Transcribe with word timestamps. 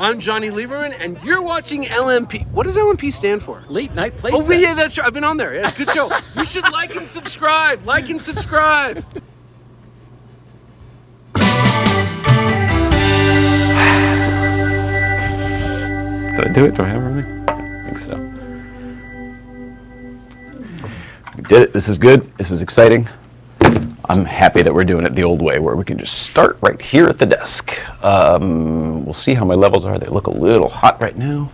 I'm 0.00 0.18
Johnny 0.18 0.48
Lieberman, 0.48 0.96
and 0.98 1.22
you're 1.22 1.42
watching 1.42 1.84
LNP. 1.84 2.50
What 2.52 2.64
does 2.64 2.74
LNP 2.74 3.12
stand 3.12 3.42
for? 3.42 3.62
Late 3.68 3.94
night 3.94 4.16
play. 4.16 4.30
Oh, 4.32 4.50
yeah, 4.50 4.72
that's 4.72 4.96
right. 4.96 5.06
I've 5.06 5.12
been 5.12 5.24
on 5.24 5.36
there. 5.36 5.54
Yeah, 5.54 5.68
it's 5.68 5.78
a 5.78 5.84
good 5.84 5.94
show. 5.94 6.10
you 6.36 6.44
should 6.46 6.64
like 6.72 6.96
and 6.96 7.06
subscribe. 7.06 7.84
Like 7.84 8.08
and 8.08 8.20
subscribe. 8.20 8.94
Did 8.94 9.22
I 16.46 16.52
do 16.54 16.64
it? 16.64 16.74
Do 16.74 16.82
I 16.82 16.86
have 16.86 17.02
everything? 17.02 17.44
I 17.46 17.84
think 17.84 17.98
so. 17.98 18.16
We 21.36 21.42
did 21.42 21.60
it. 21.60 21.72
This 21.74 21.90
is 21.90 21.98
good. 21.98 22.34
This 22.38 22.50
is 22.50 22.62
exciting. 22.62 23.06
I'm 24.10 24.24
happy 24.24 24.62
that 24.62 24.74
we're 24.74 24.82
doing 24.82 25.06
it 25.06 25.14
the 25.14 25.22
old 25.22 25.40
way, 25.40 25.60
where 25.60 25.76
we 25.76 25.84
can 25.84 25.96
just 25.96 26.22
start 26.22 26.58
right 26.62 26.82
here 26.82 27.06
at 27.06 27.20
the 27.20 27.26
desk. 27.26 27.78
Um, 28.04 29.04
we'll 29.04 29.14
see 29.14 29.34
how 29.34 29.44
my 29.44 29.54
levels 29.54 29.84
are. 29.84 30.00
They 30.00 30.08
look 30.08 30.26
a 30.26 30.32
little 30.32 30.68
hot 30.68 31.00
right 31.00 31.16
now. 31.16 31.48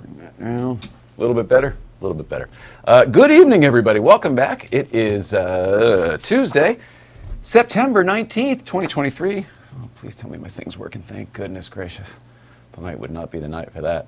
Bring 0.00 0.16
that 0.16 0.40
down. 0.40 0.80
A 1.18 1.20
little 1.20 1.34
bit 1.34 1.48
better. 1.48 1.76
A 2.00 2.02
little 2.02 2.16
bit 2.16 2.30
better. 2.30 2.48
Uh, 2.86 3.04
good 3.04 3.30
evening, 3.30 3.66
everybody. 3.66 4.00
Welcome 4.00 4.34
back. 4.34 4.72
It 4.72 4.94
is 4.94 5.34
uh, 5.34 6.16
Tuesday, 6.22 6.78
September 7.42 8.02
19th, 8.02 8.60
2023. 8.60 9.44
Oh, 9.74 9.90
please 9.96 10.16
tell 10.16 10.30
me 10.30 10.38
my 10.38 10.48
thing's 10.48 10.78
working. 10.78 11.02
Thank 11.02 11.34
goodness 11.34 11.68
gracious. 11.68 12.14
Tonight 12.72 12.98
would 12.98 13.10
not 13.10 13.30
be 13.30 13.38
the 13.38 13.48
night 13.48 13.70
for 13.74 13.82
that. 13.82 14.06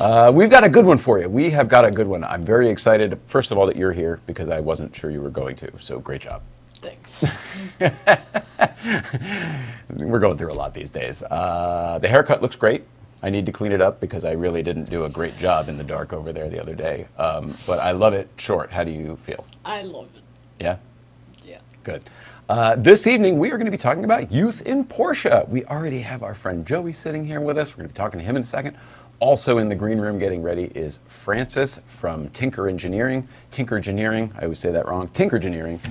Uh, 0.00 0.32
we've 0.32 0.48
got 0.48 0.64
a 0.64 0.68
good 0.70 0.86
one 0.86 0.96
for 0.96 1.18
you. 1.18 1.28
We 1.28 1.50
have 1.50 1.68
got 1.68 1.84
a 1.84 1.90
good 1.90 2.06
one. 2.06 2.24
I'm 2.24 2.46
very 2.46 2.70
excited, 2.70 3.20
first 3.26 3.50
of 3.50 3.58
all, 3.58 3.66
that 3.66 3.76
you're 3.76 3.92
here 3.92 4.18
because 4.24 4.48
I 4.48 4.60
wasn't 4.60 4.96
sure 4.96 5.10
you 5.10 5.20
were 5.20 5.28
going 5.28 5.56
to. 5.56 5.70
So 5.78 6.00
great 6.00 6.22
job. 6.22 6.40
Thanks. 6.86 7.24
We're 9.90 10.20
going 10.20 10.38
through 10.38 10.52
a 10.52 10.54
lot 10.54 10.72
these 10.72 10.90
days. 10.90 11.22
Uh, 11.22 11.98
the 12.00 12.08
haircut 12.08 12.42
looks 12.42 12.54
great. 12.54 12.84
I 13.22 13.30
need 13.30 13.46
to 13.46 13.52
clean 13.52 13.72
it 13.72 13.80
up 13.80 13.98
because 13.98 14.24
I 14.24 14.32
really 14.32 14.62
didn't 14.62 14.88
do 14.88 15.04
a 15.04 15.08
great 15.08 15.36
job 15.38 15.68
in 15.68 15.78
the 15.78 15.84
dark 15.84 16.12
over 16.12 16.32
there 16.32 16.48
the 16.48 16.60
other 16.60 16.74
day. 16.74 17.08
Um, 17.18 17.56
but 17.66 17.80
I 17.80 17.90
love 17.90 18.12
it 18.12 18.28
short. 18.36 18.70
How 18.70 18.84
do 18.84 18.90
you 18.90 19.18
feel? 19.24 19.44
I 19.64 19.82
love 19.82 20.08
it. 20.14 20.22
Yeah? 20.62 20.76
Yeah. 21.44 21.58
Good. 21.82 22.02
Uh, 22.48 22.76
this 22.76 23.08
evening, 23.08 23.38
we 23.38 23.50
are 23.50 23.56
going 23.56 23.64
to 23.64 23.72
be 23.72 23.78
talking 23.78 24.04
about 24.04 24.30
youth 24.30 24.62
in 24.62 24.84
Porsche. 24.84 25.48
We 25.48 25.64
already 25.64 26.02
have 26.02 26.22
our 26.22 26.34
friend 26.34 26.64
Joey 26.64 26.92
sitting 26.92 27.26
here 27.26 27.40
with 27.40 27.58
us. 27.58 27.72
We're 27.72 27.78
going 27.78 27.88
to 27.88 27.94
be 27.94 27.96
talking 27.96 28.20
to 28.20 28.24
him 28.24 28.36
in 28.36 28.42
a 28.42 28.46
second. 28.46 28.76
Also 29.18 29.58
in 29.58 29.68
the 29.68 29.74
green 29.74 29.98
room 29.98 30.18
getting 30.18 30.42
ready 30.42 30.70
is 30.74 31.00
Frances 31.08 31.80
from 31.88 32.28
Tinker 32.28 32.68
Engineering. 32.68 33.26
Tinker 33.50 33.76
Engineering, 33.76 34.32
I 34.38 34.44
always 34.44 34.60
say 34.60 34.70
that 34.70 34.86
wrong. 34.86 35.08
Tinker 35.08 35.36
Engineering. 35.36 35.80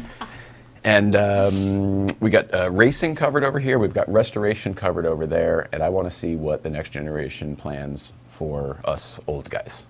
And 0.86 1.16
um, 1.16 2.08
we 2.20 2.30
got 2.30 2.54
uh, 2.54 2.70
racing 2.70 3.16
covered 3.16 3.44
over 3.44 3.60
here. 3.60 3.80
We've 3.80 3.92
got 3.94 4.08
restoration 4.08 4.76
covered 4.76 5.08
over 5.08 5.26
there. 5.26 5.68
And 5.74 5.82
I 5.82 5.90
want 5.90 6.08
to 6.08 6.16
see 6.16 6.36
what 6.36 6.62
the 6.62 6.70
next 6.70 6.92
generation 6.92 7.56
plans 7.56 8.14
for 8.30 8.80
us 8.86 9.20
old 9.26 9.50
guys. 9.50 9.88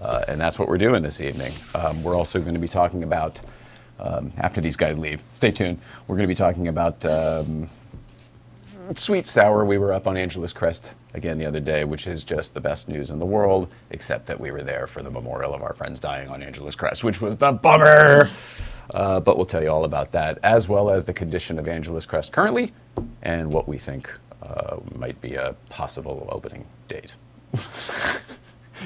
Uh, 0.00 0.24
and 0.26 0.40
that's 0.40 0.58
what 0.58 0.68
we're 0.68 0.78
doing 0.78 1.00
this 1.00 1.20
evening. 1.20 1.52
Um, 1.76 2.02
we're 2.02 2.16
also 2.16 2.40
going 2.40 2.54
to 2.54 2.60
be 2.60 2.66
talking 2.66 3.04
about, 3.04 3.38
um, 4.00 4.32
after 4.36 4.60
these 4.60 4.74
guys 4.74 4.98
leave, 4.98 5.22
stay 5.32 5.52
tuned, 5.52 5.78
we're 6.08 6.16
going 6.16 6.26
to 6.26 6.32
be 6.32 6.34
talking 6.34 6.66
about 6.66 7.04
um, 7.04 7.70
Sweet 8.96 9.28
Sour. 9.28 9.64
We 9.64 9.78
were 9.78 9.92
up 9.92 10.08
on 10.08 10.16
Angeles 10.16 10.52
Crest 10.52 10.94
again 11.14 11.38
the 11.38 11.46
other 11.46 11.60
day, 11.60 11.84
which 11.84 12.08
is 12.08 12.24
just 12.24 12.52
the 12.52 12.60
best 12.60 12.88
news 12.88 13.10
in 13.10 13.20
the 13.20 13.26
world, 13.26 13.68
except 13.90 14.26
that 14.26 14.40
we 14.40 14.50
were 14.50 14.64
there 14.64 14.88
for 14.88 15.04
the 15.04 15.10
memorial 15.10 15.54
of 15.54 15.62
our 15.62 15.72
friends 15.72 16.00
dying 16.00 16.28
on 16.30 16.42
Angeles 16.42 16.74
Crest, 16.74 17.04
which 17.04 17.20
was 17.20 17.36
the 17.36 17.52
bummer. 17.52 18.28
Uh, 18.92 19.20
but 19.20 19.36
we'll 19.36 19.46
tell 19.46 19.62
you 19.62 19.68
all 19.68 19.84
about 19.84 20.12
that, 20.12 20.38
as 20.42 20.68
well 20.68 20.90
as 20.90 21.04
the 21.04 21.12
condition 21.12 21.58
of 21.58 21.66
Angeles 21.66 22.04
Crest 22.04 22.32
currently, 22.32 22.72
and 23.22 23.52
what 23.52 23.66
we 23.66 23.78
think 23.78 24.10
uh, 24.42 24.76
might 24.94 25.20
be 25.20 25.34
a 25.34 25.54
possible 25.70 26.28
opening 26.30 26.66
date. 26.88 27.14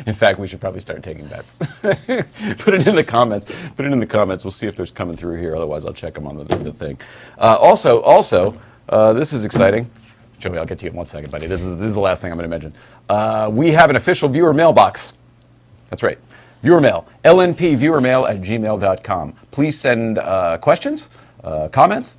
In 0.06 0.14
fact, 0.14 0.38
we 0.38 0.46
should 0.46 0.60
probably 0.60 0.80
start 0.80 1.02
taking 1.02 1.26
bets. 1.26 1.58
Put 1.82 2.74
it 2.74 2.86
in 2.86 2.94
the 2.94 3.04
comments. 3.04 3.46
Put 3.76 3.86
it 3.86 3.92
in 3.92 3.98
the 3.98 4.06
comments. 4.06 4.44
We'll 4.44 4.50
see 4.50 4.66
if 4.66 4.76
there's 4.76 4.90
coming 4.90 5.16
through 5.16 5.40
here. 5.40 5.56
Otherwise, 5.56 5.86
I'll 5.86 5.94
check 5.94 6.12
them 6.12 6.26
on 6.26 6.36
the, 6.36 6.44
the 6.56 6.72
thing. 6.72 7.00
Uh, 7.38 7.56
also, 7.58 8.02
also, 8.02 8.60
uh, 8.90 9.14
this 9.14 9.32
is 9.32 9.46
exciting. 9.46 9.90
Joey, 10.38 10.58
I'll 10.58 10.66
get 10.66 10.78
to 10.80 10.84
you 10.84 10.90
in 10.90 10.96
one 10.96 11.06
second, 11.06 11.30
buddy. 11.30 11.46
This 11.46 11.62
is, 11.62 11.78
this 11.78 11.88
is 11.88 11.94
the 11.94 12.00
last 12.00 12.20
thing 12.20 12.30
I'm 12.30 12.36
going 12.36 12.50
to 12.50 12.54
mention. 12.54 12.74
Uh, 13.08 13.48
we 13.50 13.70
have 13.70 13.88
an 13.88 13.96
official 13.96 14.28
viewer 14.28 14.52
mailbox. 14.52 15.14
That's 15.88 16.02
right. 16.02 16.18
Viewer 16.62 16.80
mail. 16.80 17.06
lnpviewermail 17.24 18.28
at 18.28 18.40
gmail.com. 18.40 19.34
Please 19.50 19.78
send 19.78 20.18
uh, 20.18 20.58
questions, 20.58 21.08
uh, 21.44 21.68
comments, 21.68 22.16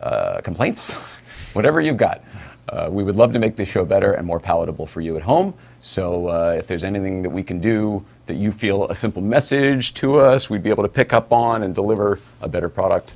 uh, 0.00 0.40
complaints, 0.40 0.92
whatever 1.52 1.80
you've 1.80 1.96
got. 1.96 2.22
Uh, 2.68 2.88
we 2.90 3.02
would 3.02 3.16
love 3.16 3.32
to 3.32 3.38
make 3.38 3.56
this 3.56 3.68
show 3.68 3.84
better 3.84 4.12
and 4.12 4.26
more 4.26 4.38
palatable 4.38 4.86
for 4.86 5.00
you 5.00 5.16
at 5.16 5.22
home. 5.22 5.52
So 5.80 6.28
uh, 6.28 6.54
if 6.56 6.66
there's 6.66 6.84
anything 6.84 7.22
that 7.22 7.30
we 7.30 7.42
can 7.42 7.60
do 7.60 8.04
that 8.26 8.34
you 8.34 8.52
feel 8.52 8.86
a 8.88 8.94
simple 8.94 9.22
message 9.22 9.92
to 9.94 10.18
us, 10.20 10.48
we'd 10.48 10.62
be 10.62 10.70
able 10.70 10.84
to 10.84 10.88
pick 10.88 11.12
up 11.12 11.32
on 11.32 11.64
and 11.64 11.74
deliver 11.74 12.20
a 12.40 12.48
better 12.48 12.68
product, 12.68 13.14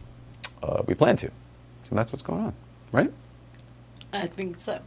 uh, 0.62 0.82
we 0.86 0.94
plan 0.94 1.16
to. 1.18 1.30
So 1.84 1.94
that's 1.94 2.10
what's 2.10 2.22
going 2.22 2.40
on, 2.40 2.54
right? 2.90 3.12
I 4.12 4.26
think 4.26 4.56
so. 4.60 4.80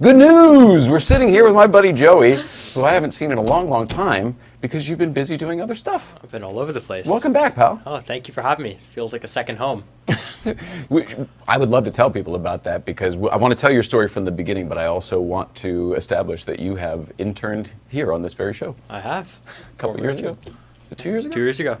Good 0.00 0.16
news! 0.16 0.88
We're 0.88 1.00
sitting 1.00 1.28
here 1.28 1.44
with 1.44 1.54
my 1.54 1.66
buddy 1.66 1.92
Joey, 1.92 2.40
who 2.74 2.84
I 2.84 2.92
haven't 2.92 3.10
seen 3.10 3.32
in 3.32 3.38
a 3.38 3.42
long, 3.42 3.68
long 3.68 3.88
time 3.88 4.36
because 4.60 4.88
you've 4.88 4.98
been 4.98 5.12
busy 5.12 5.36
doing 5.36 5.60
other 5.60 5.74
stuff. 5.74 6.14
I've 6.22 6.30
been 6.30 6.42
all 6.42 6.58
over 6.58 6.72
the 6.72 6.80
place. 6.80 7.06
Welcome 7.06 7.32
back, 7.32 7.54
pal. 7.54 7.80
Oh, 7.86 7.98
thank 7.98 8.28
you 8.28 8.34
for 8.34 8.42
having 8.42 8.64
me. 8.64 8.78
Feels 8.90 9.12
like 9.12 9.24
a 9.24 9.28
second 9.28 9.56
home. 9.56 9.84
We, 10.88 11.04
I 11.46 11.58
would 11.58 11.68
love 11.68 11.84
to 11.84 11.90
tell 11.90 12.10
people 12.10 12.34
about 12.34 12.64
that 12.64 12.86
because 12.86 13.16
I 13.16 13.36
want 13.36 13.54
to 13.54 13.60
tell 13.60 13.72
your 13.72 13.82
story 13.82 14.08
from 14.08 14.24
the 14.24 14.30
beginning, 14.30 14.66
but 14.68 14.78
I 14.78 14.86
also 14.86 15.20
want 15.20 15.54
to 15.56 15.92
establish 15.94 16.44
that 16.44 16.58
you 16.58 16.76
have 16.76 17.12
interned 17.18 17.70
here 17.88 18.12
on 18.12 18.22
this 18.22 18.32
very 18.32 18.54
show 18.54 18.74
I 18.88 19.00
have. 19.00 19.36
a 19.74 19.76
couple 19.78 20.00
years 20.00 20.20
ago. 20.20 20.38
Is 20.46 20.92
it 20.92 20.98
two 20.98 21.10
years 21.10 21.24
ago? 21.26 21.34
Two 21.34 21.40
years 21.40 21.60
ago. 21.60 21.76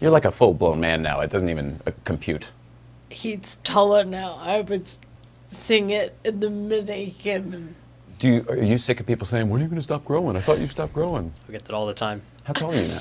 You're 0.00 0.12
like 0.12 0.26
a 0.26 0.30
full 0.30 0.54
blown 0.54 0.78
man 0.78 1.02
now. 1.02 1.20
It 1.20 1.30
doesn't 1.30 1.48
even 1.48 1.80
uh, 1.86 1.90
compute. 2.04 2.52
He's 3.08 3.56
taller 3.64 4.04
now. 4.04 4.38
I 4.40 4.60
was 4.60 5.00
seeing 5.48 5.90
it 5.90 6.16
in 6.24 6.38
the 6.38 6.50
minute 6.50 6.94
he 6.94 7.10
came 7.10 7.52
in. 7.52 7.74
Do 8.18 8.28
you, 8.28 8.46
are 8.48 8.56
you 8.56 8.78
sick 8.78 8.98
of 9.00 9.06
people 9.06 9.26
saying, 9.26 9.48
when 9.48 9.60
are 9.60 9.64
you 9.64 9.68
going 9.70 9.78
to 9.78 9.82
stop 9.82 10.04
growing? 10.04 10.36
I 10.36 10.40
thought 10.40 10.58
you 10.58 10.66
stopped 10.68 10.92
growing. 10.92 11.32
I 11.48 11.52
get 11.52 11.64
that 11.66 11.74
all 11.74 11.86
the 11.86 11.94
time. 11.94 12.22
How 12.44 12.52
tall 12.52 12.72
are 12.72 12.76
you 12.80 12.88
now? 12.88 13.00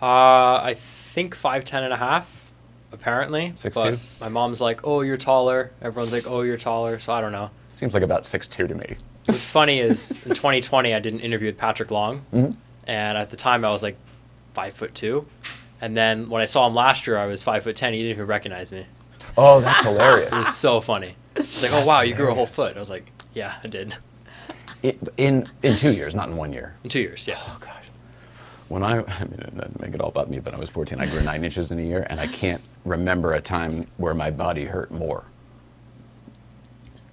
Uh, 0.00 0.60
I 0.62 0.76
think 0.78 1.34
five 1.34 1.64
ten 1.64 1.82
and 1.84 1.92
a 1.92 1.96
half, 1.96 2.50
apparently. 2.92 3.52
6'2"? 3.56 3.74
But 3.74 3.98
my 4.20 4.28
mom's 4.28 4.60
like, 4.60 4.80
"Oh, 4.86 5.00
you're 5.00 5.16
taller." 5.16 5.72
Everyone's 5.82 6.12
like, 6.12 6.26
"Oh, 6.30 6.42
you're 6.42 6.56
taller." 6.58 6.98
So 6.98 7.12
I 7.12 7.20
don't 7.20 7.32
know. 7.32 7.50
Seems 7.70 7.94
like 7.94 8.02
about 8.02 8.22
6'2 8.22 8.68
to 8.68 8.74
me. 8.74 8.96
What's 9.26 9.50
funny 9.50 9.80
is 9.80 10.12
in 10.26 10.30
2020 10.34 10.94
I 10.94 10.98
did 11.00 11.12
an 11.14 11.20
interview 11.20 11.48
with 11.48 11.58
Patrick 11.58 11.90
Long, 11.90 12.24
Mhm. 12.32 12.56
and 12.86 13.18
at 13.18 13.30
the 13.30 13.36
time 13.36 13.64
I 13.64 13.70
was 13.70 13.82
like 13.82 13.96
five 14.54 14.72
foot 14.74 14.94
two, 14.94 15.26
and 15.80 15.96
then 15.96 16.28
when 16.30 16.40
I 16.42 16.46
saw 16.46 16.66
him 16.66 16.74
last 16.74 17.06
year 17.06 17.16
I 17.18 17.26
was 17.26 17.42
five 17.42 17.62
foot 17.64 17.76
ten. 17.76 17.92
He 17.92 18.00
didn't 18.00 18.12
even 18.12 18.26
recognize 18.26 18.70
me. 18.72 18.86
Oh, 19.36 19.60
that's 19.60 19.82
hilarious. 19.84 20.30
It 20.32 20.34
was 20.36 20.54
so 20.56 20.80
funny. 20.80 21.16
He's 21.36 21.62
like, 21.62 21.72
"Oh 21.74 21.84
wow, 21.86 22.02
you 22.02 22.14
grew 22.14 22.30
a 22.30 22.34
whole 22.34 22.46
foot." 22.46 22.76
I 22.76 22.80
was 22.80 22.90
like, 22.90 23.10
"Yeah, 23.34 23.54
I 23.64 23.66
did." 23.68 23.96
In, 24.82 25.48
in, 25.62 25.76
two 25.76 25.92
years, 25.92 26.14
not 26.14 26.28
in 26.28 26.36
one 26.36 26.52
year. 26.52 26.74
In 26.84 26.90
two 26.90 27.00
years, 27.00 27.26
yeah. 27.26 27.38
Oh 27.38 27.58
gosh. 27.60 27.84
When 28.68 28.82
I, 28.82 28.98
I 29.20 29.24
mean, 29.24 29.50
not 29.54 29.80
make 29.80 29.94
it 29.94 30.00
all 30.00 30.08
about 30.08 30.30
me, 30.30 30.40
but 30.40 30.54
I 30.54 30.58
was 30.58 30.70
14, 30.70 31.00
I 31.00 31.06
grew 31.06 31.22
nine 31.22 31.44
inches 31.44 31.72
in 31.72 31.78
a 31.78 31.82
year, 31.82 32.06
and 32.08 32.20
I 32.20 32.26
can't 32.26 32.62
remember 32.84 33.34
a 33.34 33.40
time 33.40 33.86
where 33.96 34.14
my 34.14 34.30
body 34.30 34.64
hurt 34.64 34.90
more. 34.90 35.24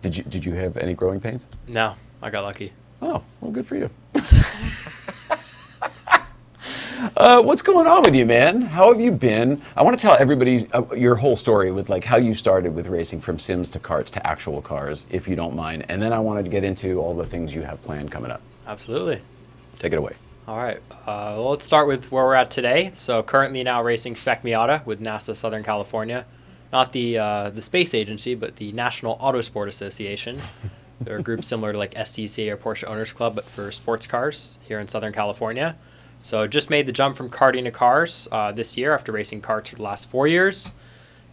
Did 0.01 0.18
you, 0.18 0.24
did 0.24 0.44
you 0.44 0.53
have 0.53 0.78
any 0.78 0.94
growing 0.94 1.22
pains? 1.22 1.46
No, 1.68 1.96
I 2.22 2.29
got 2.29 2.44
lucky. 2.44 2.74
Oh, 3.01 3.24
well, 3.41 3.51
good 3.51 3.66
for 3.66 3.75
you. 3.75 3.90
uh, 7.17 7.41
what's 7.41 7.61
going 7.61 7.87
on 7.87 8.03
with 8.03 8.15
you, 8.15 8.25
man? 8.25 8.61
How 8.61 8.91
have 8.91 9.01
you 9.01 9.11
been? 9.11 9.61
I 9.75 9.83
want 9.83 9.97
to 9.97 10.01
tell 10.01 10.15
everybody 10.19 10.67
uh, 10.73 10.83
your 10.93 11.15
whole 11.15 11.35
story 11.35 11.71
with 11.71 11.89
like 11.89 12.03
how 12.03 12.17
you 12.17 12.33
started 12.33 12.73
with 12.73 12.87
racing 12.87 13.21
from 13.21 13.39
sims 13.39 13.69
to 13.71 13.79
carts 13.79 14.11
to 14.11 14.27
actual 14.27 14.61
cars, 14.61 15.05
if 15.09 15.27
you 15.27 15.35
don't 15.35 15.55
mind, 15.55 15.85
and 15.89 16.01
then 16.01 16.13
I 16.13 16.19
wanted 16.19 16.43
to 16.43 16.49
get 16.49 16.63
into 16.63 16.99
all 16.99 17.15
the 17.15 17.25
things 17.25 17.53
you 17.53 17.61
have 17.63 17.81
planned 17.83 18.11
coming 18.11 18.31
up. 18.31 18.41
Absolutely. 18.67 19.21
Take 19.79 19.94
it 19.94 19.97
away. 19.97 20.13
All 20.47 20.57
right. 20.57 20.81
Uh, 20.91 21.35
well, 21.38 21.51
let's 21.51 21.65
start 21.65 21.88
with 21.88 22.11
where 22.11 22.25
we're 22.25 22.35
at 22.35 22.51
today. 22.51 22.91
So 22.95 23.23
currently 23.23 23.63
now 23.63 23.81
racing 23.81 24.15
Spec 24.15 24.44
Miata 24.44 24.85
with 24.85 25.01
NASA 25.01 25.35
Southern 25.35 25.63
California, 25.63 26.25
not 26.71 26.91
the 26.91 27.17
uh, 27.17 27.49
the 27.49 27.61
space 27.61 27.94
agency, 27.94 28.35
but 28.35 28.57
the 28.57 28.71
National 28.71 29.17
Autosport 29.17 29.67
Association. 29.67 30.39
They're 31.01 31.17
a 31.17 31.23
group 31.23 31.44
similar 31.44 31.73
to 31.73 31.77
like 31.77 31.94
SCCA 31.95 32.51
or 32.51 32.57
Porsche 32.57 32.88
Owners 32.88 33.11
Club, 33.11 33.35
but 33.35 33.45
for 33.45 33.71
sports 33.71 34.07
cars 34.07 34.57
here 34.61 34.79
in 34.79 34.88
Southern 34.88 35.11
California. 35.11 35.75
So 36.23 36.47
just 36.47 36.69
made 36.69 36.87
the 36.87 36.93
jump 36.93 37.17
from 37.17 37.29
karting 37.29 37.65
to 37.65 37.71
cars 37.71 38.27
uh, 38.31 38.53
this 38.53 38.77
year 38.77 38.93
after 38.93 39.11
racing 39.11 39.41
karts 39.41 39.67
for 39.67 39.75
the 39.75 39.83
last 39.83 40.09
four 40.09 40.25
years. 40.25 40.71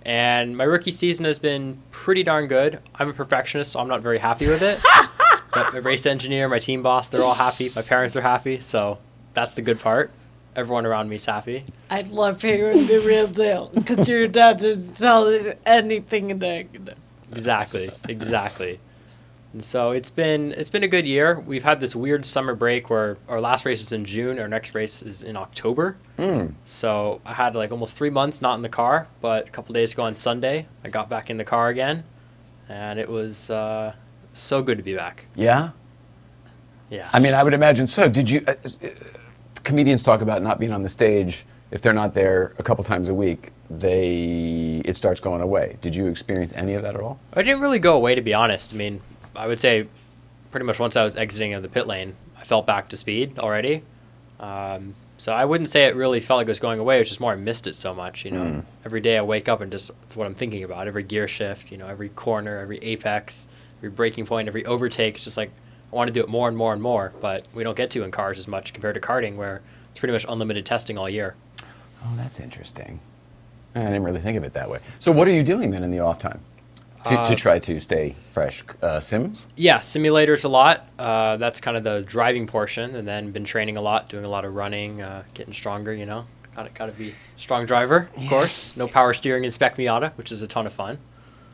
And 0.02 0.56
my 0.56 0.64
rookie 0.64 0.90
season 0.90 1.24
has 1.26 1.38
been 1.38 1.80
pretty 1.92 2.24
darn 2.24 2.48
good. 2.48 2.80
I'm 2.96 3.08
a 3.08 3.12
perfectionist, 3.12 3.72
so 3.72 3.80
I'm 3.80 3.88
not 3.88 4.00
very 4.00 4.18
happy 4.18 4.48
with 4.48 4.62
it. 4.62 4.80
but 5.52 5.72
my 5.72 5.78
race 5.78 6.06
engineer, 6.06 6.48
my 6.48 6.58
team 6.58 6.82
boss, 6.82 7.08
they're 7.08 7.22
all 7.22 7.34
happy. 7.34 7.70
My 7.76 7.82
parents 7.82 8.16
are 8.16 8.20
happy, 8.20 8.58
so 8.60 8.98
that's 9.32 9.54
the 9.54 9.62
good 9.62 9.78
part. 9.78 10.10
Everyone 10.56 10.84
around 10.84 11.08
me 11.08 11.16
is 11.16 11.24
happy. 11.24 11.64
I 11.88 12.00
love 12.02 12.42
hearing 12.42 12.88
the 12.88 12.98
real 12.98 13.28
deal 13.28 13.70
because 13.72 14.08
your 14.08 14.26
dad 14.26 14.58
didn't 14.58 14.94
tell 14.94 15.28
us 15.28 15.54
anything 15.64 16.36
negative. 16.36 16.98
Exactly, 17.30 17.90
exactly. 18.08 18.80
And 19.52 19.64
so 19.64 19.90
it's 19.90 20.10
been 20.10 20.52
it's 20.52 20.70
been 20.70 20.84
a 20.84 20.88
good 20.88 21.06
year. 21.06 21.40
We've 21.40 21.64
had 21.64 21.80
this 21.80 21.96
weird 21.96 22.24
summer 22.24 22.54
break 22.54 22.88
where 22.88 23.18
our 23.28 23.40
last 23.40 23.64
race 23.64 23.80
is 23.80 23.92
in 23.92 24.04
June, 24.04 24.38
our 24.38 24.46
next 24.46 24.74
race 24.74 25.02
is 25.02 25.22
in 25.22 25.36
October. 25.36 25.96
Mm. 26.18 26.54
So 26.64 27.20
I 27.24 27.34
had 27.34 27.56
like 27.56 27.72
almost 27.72 27.96
three 27.96 28.10
months 28.10 28.40
not 28.40 28.54
in 28.54 28.62
the 28.62 28.68
car, 28.68 29.08
but 29.20 29.48
a 29.48 29.50
couple 29.50 29.72
days 29.72 29.92
ago 29.92 30.02
on 30.02 30.14
Sunday, 30.14 30.68
I 30.84 30.88
got 30.88 31.08
back 31.08 31.30
in 31.30 31.36
the 31.36 31.44
car 31.44 31.68
again, 31.68 32.04
and 32.68 33.00
it 33.00 33.08
was 33.08 33.50
uh, 33.50 33.94
so 34.32 34.62
good 34.62 34.78
to 34.78 34.84
be 34.84 34.94
back. 34.94 35.26
Yeah. 35.34 35.70
Yeah. 36.90 37.08
I 37.12 37.18
mean, 37.18 37.34
I 37.34 37.42
would 37.42 37.54
imagine 37.54 37.86
so. 37.86 38.08
Did 38.08 38.30
you? 38.30 38.44
Uh, 38.46 38.54
uh, 38.84 38.88
comedians 39.64 40.02
talk 40.02 40.20
about 40.20 40.42
not 40.42 40.58
being 40.60 40.72
on 40.72 40.82
the 40.82 40.88
stage 40.88 41.44
if 41.70 41.82
they're 41.82 41.92
not 41.92 42.14
there 42.14 42.54
a 42.58 42.62
couple 42.62 42.84
times 42.84 43.08
a 43.08 43.14
week. 43.14 43.50
They 43.68 44.82
it 44.84 44.96
starts 44.96 45.20
going 45.20 45.40
away. 45.40 45.78
Did 45.80 45.94
you 45.94 46.06
experience 46.06 46.52
any 46.54 46.74
of 46.74 46.82
that 46.82 46.94
at 46.94 47.00
all? 47.00 47.20
I 47.32 47.42
didn't 47.42 47.60
really 47.60 47.78
go 47.78 47.96
away 47.96 48.14
to 48.14 48.22
be 48.22 48.34
honest. 48.34 48.74
I 48.74 48.76
mean, 48.76 49.00
I 49.40 49.46
would 49.46 49.58
say 49.58 49.86
pretty 50.50 50.66
much 50.66 50.78
once 50.78 50.96
I 50.96 51.04
was 51.04 51.16
exiting 51.16 51.54
of 51.54 51.62
the 51.62 51.68
pit 51.68 51.86
lane, 51.86 52.14
I 52.38 52.44
felt 52.44 52.66
back 52.66 52.88
to 52.90 52.96
speed 52.96 53.38
already. 53.38 53.82
Um, 54.38 54.94
so 55.16 55.32
I 55.32 55.44
wouldn't 55.44 55.68
say 55.68 55.84
it 55.84 55.94
really 55.96 56.20
felt 56.20 56.38
like 56.38 56.46
it 56.46 56.50
was 56.50 56.58
going 56.58 56.78
away. 56.80 56.96
It 56.96 57.00
was 57.00 57.08
just 57.08 57.20
more 57.20 57.32
I 57.32 57.36
missed 57.36 57.66
it 57.66 57.74
so 57.74 57.94
much. 57.94 58.24
You 58.24 58.30
know, 58.30 58.40
Mm. 58.40 58.64
every 58.84 59.00
day 59.00 59.18
I 59.18 59.22
wake 59.22 59.48
up 59.48 59.60
and 59.60 59.70
just 59.70 59.90
it's 60.04 60.16
what 60.16 60.26
I'm 60.26 60.34
thinking 60.34 60.64
about. 60.64 60.88
Every 60.88 61.02
gear 61.02 61.28
shift, 61.28 61.70
you 61.70 61.78
know, 61.78 61.86
every 61.86 62.08
corner, 62.10 62.58
every 62.58 62.78
apex, 62.78 63.48
every 63.78 63.90
braking 63.90 64.24
point, 64.26 64.48
every 64.48 64.64
overtake. 64.64 65.16
It's 65.16 65.24
just 65.24 65.36
like 65.36 65.50
I 65.92 65.96
want 65.96 66.08
to 66.08 66.12
do 66.14 66.20
it 66.20 66.28
more 66.28 66.48
and 66.48 66.56
more 66.56 66.72
and 66.72 66.80
more. 66.82 67.12
But 67.20 67.46
we 67.54 67.64
don't 67.64 67.76
get 67.76 67.90
to 67.90 68.02
in 68.02 68.10
cars 68.10 68.38
as 68.38 68.48
much 68.48 68.72
compared 68.72 68.94
to 68.94 69.00
karting, 69.00 69.36
where 69.36 69.60
it's 69.90 69.98
pretty 70.00 70.12
much 70.12 70.24
unlimited 70.28 70.64
testing 70.64 70.96
all 70.96 71.08
year. 71.08 71.34
Oh, 72.02 72.14
that's 72.16 72.40
interesting. 72.40 73.00
I 73.74 73.80
didn't 73.82 74.04
really 74.04 74.20
think 74.22 74.38
of 74.38 74.44
it 74.44 74.54
that 74.54 74.70
way. 74.70 74.78
So, 74.98 75.12
what 75.12 75.28
are 75.28 75.32
you 75.32 75.42
doing 75.44 75.70
then 75.70 75.84
in 75.84 75.90
the 75.90 76.00
off 76.00 76.18
time 76.18 76.40
to, 77.04 77.18
Uh, 77.18 77.24
to 77.24 77.34
try 77.36 77.58
to 77.58 77.80
stay 77.80 78.14
fresh? 78.32 78.62
Uh, 78.82 79.00
Sims? 79.00 79.46
Yeah, 79.56 79.78
simulators 79.78 80.44
a 80.44 80.48
lot. 80.48 80.88
Uh, 80.98 81.36
that's 81.36 81.60
kind 81.60 81.76
of 81.76 81.82
the 81.84 82.02
driving 82.02 82.46
portion, 82.46 82.94
and 82.96 83.06
then 83.08 83.30
been 83.30 83.44
training 83.44 83.76
a 83.76 83.80
lot, 83.80 84.08
doing 84.08 84.24
a 84.24 84.28
lot 84.28 84.44
of 84.44 84.54
running, 84.54 85.00
uh, 85.02 85.22
getting 85.34 85.54
stronger. 85.54 85.92
You 85.92 86.06
know, 86.06 86.26
got 86.54 86.64
to 86.64 86.70
got 86.78 86.86
to 86.86 86.92
be 86.92 87.14
strong 87.36 87.66
driver, 87.66 88.08
of 88.16 88.28
course. 88.28 88.76
No 88.76 88.86
power 88.88 89.14
steering 89.14 89.44
in 89.44 89.50
Spec 89.50 89.76
Miata, 89.76 90.12
which 90.14 90.30
is 90.32 90.42
a 90.42 90.46
ton 90.46 90.66
of 90.66 90.72
fun. 90.72 90.98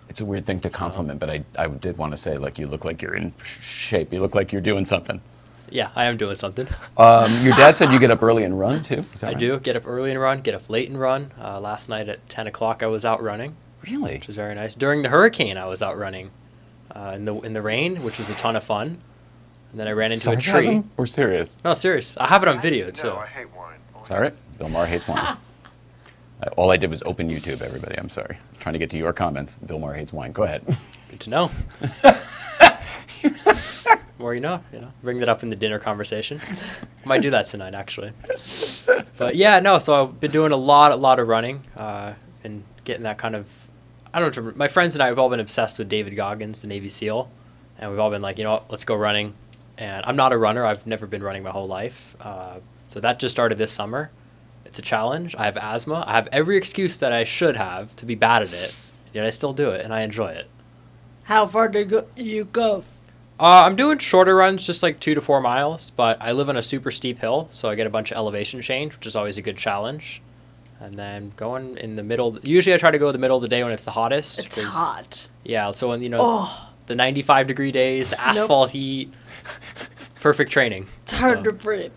It's 0.08 0.20
a 0.20 0.25
weird 0.25 0.46
thing 0.46 0.60
to 0.60 0.70
compliment, 0.70 1.19
but 1.19 1.28
I, 1.31 1.44
I 1.58 1.66
did 1.66 1.98
want 1.98 2.12
to 2.12 2.16
say, 2.16 2.37
like, 2.38 2.58
you 2.60 2.69
look 2.69 2.84
like 2.84 3.02
you're 3.02 3.16
in 3.16 3.32
shape. 3.60 4.12
You 4.12 4.20
look 4.20 4.37
like 4.37 4.52
you're 4.52 4.60
doing 4.62 4.84
something. 4.84 5.20
Yeah, 5.69 5.90
I 5.96 6.04
am 6.04 6.16
doing 6.16 6.37
something. 6.37 6.69
Um, 6.96 7.44
your 7.44 7.54
dad 7.56 7.76
said 7.76 7.93
you 7.93 7.98
get 7.98 8.10
up 8.12 8.22
early 8.22 8.44
and 8.44 8.58
run 8.58 8.82
too. 8.82 9.04
I 9.22 9.26
right? 9.26 9.38
do 9.38 9.58
get 9.58 9.76
up 9.76 9.87
early 9.87 10.10
and 10.12 10.19
run, 10.20 10.40
get 10.40 10.54
up 10.54 10.70
late 10.70 10.88
and 10.88 10.98
run. 10.98 11.32
Uh, 11.38 11.60
last 11.60 11.88
night 11.90 12.08
at 12.08 12.26
ten 12.28 12.46
o'clock, 12.46 12.82
I 12.82 12.87
was 12.87 13.04
out 13.04 13.20
running, 13.22 13.54
Really? 13.86 14.14
which 14.14 14.26
was 14.26 14.36
very 14.36 14.54
nice. 14.54 14.74
During 14.74 15.02
the 15.02 15.08
hurricane, 15.08 15.56
I 15.56 15.66
was 15.66 15.82
out 15.82 15.96
running 15.96 16.30
uh, 16.94 17.12
in 17.14 17.24
the 17.24 17.34
in 17.40 17.52
the 17.52 17.62
rain, 17.62 18.02
which 18.02 18.18
was 18.18 18.28
a 18.30 18.34
ton 18.34 18.56
of 18.56 18.64
fun. 18.64 18.98
And 19.70 19.80
then 19.80 19.88
I 19.88 19.92
ran 19.92 20.12
into 20.12 20.30
a 20.30 20.36
tree. 20.36 20.42
Sarcasm 20.64 20.90
Or 20.96 21.06
serious? 21.06 21.56
No, 21.64 21.74
serious. 21.74 22.16
I 22.16 22.26
have 22.28 22.42
it 22.42 22.48
on 22.48 22.60
video 22.60 22.90
too. 22.90 23.08
No, 23.08 23.16
I 23.16 23.26
hate 23.26 23.52
wine. 23.54 23.78
Sorry, 24.08 24.30
Bill 24.58 24.68
Maher 24.68 24.86
hates 24.86 25.06
wine. 25.08 25.36
Uh, 26.42 26.50
All 26.58 26.70
I 26.70 26.76
did 26.76 26.90
was 26.90 27.02
open 27.06 27.30
YouTube, 27.30 27.62
everybody. 27.62 27.96
I'm 27.98 28.10
sorry. 28.10 28.36
trying 28.60 28.74
to 28.74 28.78
get 28.78 28.90
to 28.90 28.98
your 28.98 29.14
comments. 29.14 29.54
Bill 29.64 29.78
Maher 29.78 29.94
hates 29.94 30.12
wine. 30.12 30.32
Go 30.32 30.42
ahead. 30.42 30.62
Good 31.08 31.20
to 31.20 31.30
know. 31.30 31.50
More 34.18 34.34
you 34.34 34.40
know, 34.40 34.62
you 34.70 34.80
know. 34.80 34.92
Bring 35.02 35.18
that 35.20 35.30
up 35.30 35.42
in 35.42 35.48
the 35.48 35.56
dinner 35.56 35.78
conversation. 35.78 36.38
Might 37.06 37.22
do 37.22 37.30
that 37.30 37.46
tonight, 37.46 37.72
actually. 37.74 38.12
But 39.16 39.36
yeah, 39.36 39.60
no. 39.60 39.78
So 39.78 40.02
I've 40.04 40.20
been 40.20 40.30
doing 40.30 40.52
a 40.52 40.56
lot, 40.56 40.92
a 40.92 40.96
lot 40.96 41.18
of 41.18 41.26
running, 41.28 41.62
uh, 41.74 42.12
and 42.44 42.62
getting 42.84 43.04
that 43.04 43.16
kind 43.16 43.34
of. 43.34 43.48
I 44.16 44.18
don't 44.18 44.34
know. 44.34 44.52
My 44.56 44.68
friends 44.68 44.94
and 44.94 45.02
I 45.02 45.08
have 45.08 45.18
all 45.18 45.28
been 45.28 45.40
obsessed 45.40 45.78
with 45.78 45.90
David 45.90 46.16
Goggins, 46.16 46.62
the 46.62 46.66
Navy 46.66 46.88
SEAL, 46.88 47.30
and 47.78 47.90
we've 47.90 48.00
all 48.00 48.08
been 48.08 48.22
like, 48.22 48.38
you 48.38 48.44
know 48.44 48.52
what, 48.52 48.70
let's 48.70 48.82
go 48.82 48.96
running. 48.96 49.34
And 49.76 50.02
I'm 50.06 50.16
not 50.16 50.32
a 50.32 50.38
runner. 50.38 50.64
I've 50.64 50.86
never 50.86 51.06
been 51.06 51.22
running 51.22 51.42
my 51.42 51.50
whole 51.50 51.66
life. 51.66 52.16
Uh, 52.18 52.60
so 52.88 52.98
that 53.00 53.18
just 53.18 53.34
started 53.34 53.58
this 53.58 53.70
summer. 53.72 54.10
It's 54.64 54.78
a 54.78 54.82
challenge. 54.82 55.34
I 55.36 55.44
have 55.44 55.58
asthma. 55.58 56.02
I 56.06 56.14
have 56.14 56.30
every 56.32 56.56
excuse 56.56 56.98
that 57.00 57.12
I 57.12 57.24
should 57.24 57.58
have 57.58 57.94
to 57.96 58.06
be 58.06 58.14
bad 58.14 58.40
at 58.40 58.54
it, 58.54 58.74
yet 59.12 59.26
I 59.26 59.28
still 59.28 59.52
do 59.52 59.68
it, 59.68 59.84
and 59.84 59.92
I 59.92 60.00
enjoy 60.00 60.28
it. 60.28 60.48
How 61.24 61.46
far 61.46 61.69
do 61.69 62.06
you 62.16 62.44
go? 62.46 62.84
Uh, 63.38 63.64
I'm 63.66 63.76
doing 63.76 63.98
shorter 63.98 64.34
runs, 64.34 64.66
just 64.66 64.82
like 64.82 64.98
two 64.98 65.14
to 65.14 65.20
four 65.20 65.42
miles, 65.42 65.90
but 65.90 66.16
I 66.22 66.32
live 66.32 66.48
on 66.48 66.56
a 66.56 66.62
super 66.62 66.90
steep 66.90 67.19
hill, 67.19 67.48
so 67.50 67.69
I 67.69 67.74
get 67.74 67.86
a 67.86 67.90
bunch 67.90 68.12
of 68.12 68.16
elevation 68.16 68.62
change, 68.62 68.94
which 68.94 69.06
is 69.06 69.14
always 69.14 69.36
a 69.36 69.42
good 69.42 69.58
challenge. 69.58 70.22
And 70.81 70.94
then 70.99 71.32
going 71.37 71.76
in 71.78 71.96
the 71.96 72.02
middle, 72.02 72.38
usually 72.43 72.75
I 72.75 72.76
try 72.78 72.90
to 72.90 72.99
go 72.99 73.08
in 73.08 73.12
the 73.12 73.19
middle 73.19 73.37
of 73.37 73.43
the 73.43 73.49
day 73.49 73.62
when 73.64 73.73
it's 73.73 73.84
the 73.87 73.90
hottest. 73.93 74.38
It's 74.38 74.61
hot. 74.62 75.28
Yeah, 75.43 75.73
so 75.73 75.88
when, 75.88 76.02
you 76.02 76.08
know, 76.11 76.19
Oh, 76.20 76.70
the 76.87 76.94
95 76.94 77.46
degree 77.46 77.73
days, 77.73 78.08
the 78.11 78.20
asphalt 78.20 78.70
heat, 78.70 79.12
perfect 80.20 80.50
training. 80.50 80.87
it's 81.02 81.12
hard 81.12 81.38
So- 81.38 81.44
to 81.44 81.52
breathe. 81.52 81.93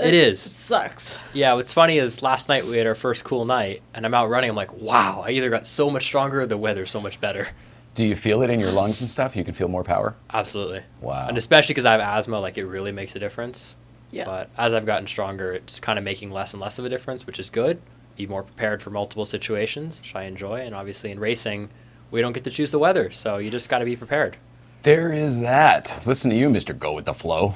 It 0.00 0.14
is. 0.14 0.44
It 0.46 0.48
sucks. 0.50 1.18
Yeah, 1.34 1.52
what's 1.54 1.72
funny 1.72 1.98
is 1.98 2.22
last 2.22 2.48
night 2.48 2.64
we 2.64 2.78
had 2.78 2.86
our 2.86 2.94
first 2.94 3.22
cool 3.24 3.44
night, 3.44 3.82
and 3.92 4.06
I'm 4.06 4.14
out 4.14 4.30
running. 4.30 4.48
I'm 4.48 4.56
like, 4.56 4.72
wow, 4.80 5.24
I 5.26 5.32
either 5.32 5.50
got 5.50 5.66
so 5.66 5.90
much 5.90 6.04
stronger 6.04 6.40
or 6.42 6.46
the 6.46 6.56
weather's 6.56 6.90
so 6.90 7.00
much 7.00 7.20
better. 7.20 7.48
Do 7.96 8.04
you 8.04 8.16
feel 8.16 8.40
it 8.42 8.48
in 8.48 8.60
your 8.60 8.70
lungs 8.70 9.02
and 9.02 9.10
stuff? 9.10 9.36
You 9.36 9.44
can 9.44 9.52
feel 9.52 9.68
more 9.68 9.84
power? 9.84 10.14
Absolutely. 10.32 10.84
Wow. 11.02 11.26
And 11.28 11.36
especially 11.36 11.74
because 11.74 11.84
I 11.84 11.92
have 11.92 12.00
asthma, 12.00 12.40
like 12.40 12.56
it 12.56 12.64
really 12.64 12.92
makes 12.92 13.14
a 13.14 13.18
difference. 13.18 13.76
Yeah. 14.10 14.24
But 14.24 14.48
as 14.56 14.72
I've 14.72 14.86
gotten 14.86 15.06
stronger, 15.06 15.52
it's 15.52 15.80
kind 15.80 15.98
of 15.98 16.04
making 16.04 16.30
less 16.30 16.54
and 16.54 16.62
less 16.62 16.78
of 16.78 16.84
a 16.86 16.88
difference, 16.88 17.26
which 17.26 17.38
is 17.38 17.50
good. 17.50 17.82
Be 18.20 18.26
more 18.26 18.42
prepared 18.42 18.82
for 18.82 18.90
multiple 18.90 19.24
situations, 19.24 19.98
which 19.98 20.14
I 20.14 20.24
enjoy. 20.24 20.56
And 20.60 20.74
obviously, 20.74 21.10
in 21.10 21.18
racing, 21.18 21.70
we 22.10 22.20
don't 22.20 22.34
get 22.34 22.44
to 22.44 22.50
choose 22.50 22.70
the 22.70 22.78
weather, 22.78 23.10
so 23.10 23.38
you 23.38 23.50
just 23.50 23.70
got 23.70 23.78
to 23.78 23.86
be 23.86 23.96
prepared. 23.96 24.36
There 24.82 25.10
is 25.10 25.38
that. 25.38 26.02
Listen 26.04 26.28
to 26.28 26.36
you, 26.36 26.50
Mr. 26.50 26.78
Go 26.78 26.92
with 26.92 27.06
the 27.06 27.14
Flow. 27.14 27.54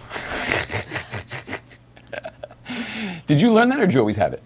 did 3.26 3.42
you 3.42 3.52
learn 3.52 3.68
that 3.68 3.78
or 3.78 3.84
did 3.84 3.92
you 3.92 4.00
always 4.00 4.16
have 4.16 4.32
it? 4.32 4.42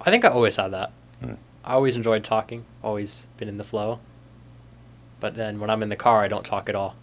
I 0.00 0.10
think 0.10 0.24
I 0.24 0.28
always 0.28 0.56
had 0.56 0.68
that. 0.68 0.90
Hmm. 1.20 1.34
I 1.62 1.74
always 1.74 1.96
enjoyed 1.96 2.24
talking, 2.24 2.64
always 2.82 3.26
been 3.36 3.48
in 3.48 3.58
the 3.58 3.64
flow. 3.64 4.00
But 5.20 5.34
then 5.34 5.60
when 5.60 5.68
I'm 5.68 5.82
in 5.82 5.90
the 5.90 5.96
car, 5.96 6.22
I 6.22 6.28
don't 6.28 6.46
talk 6.46 6.70
at 6.70 6.74
all. 6.74 6.96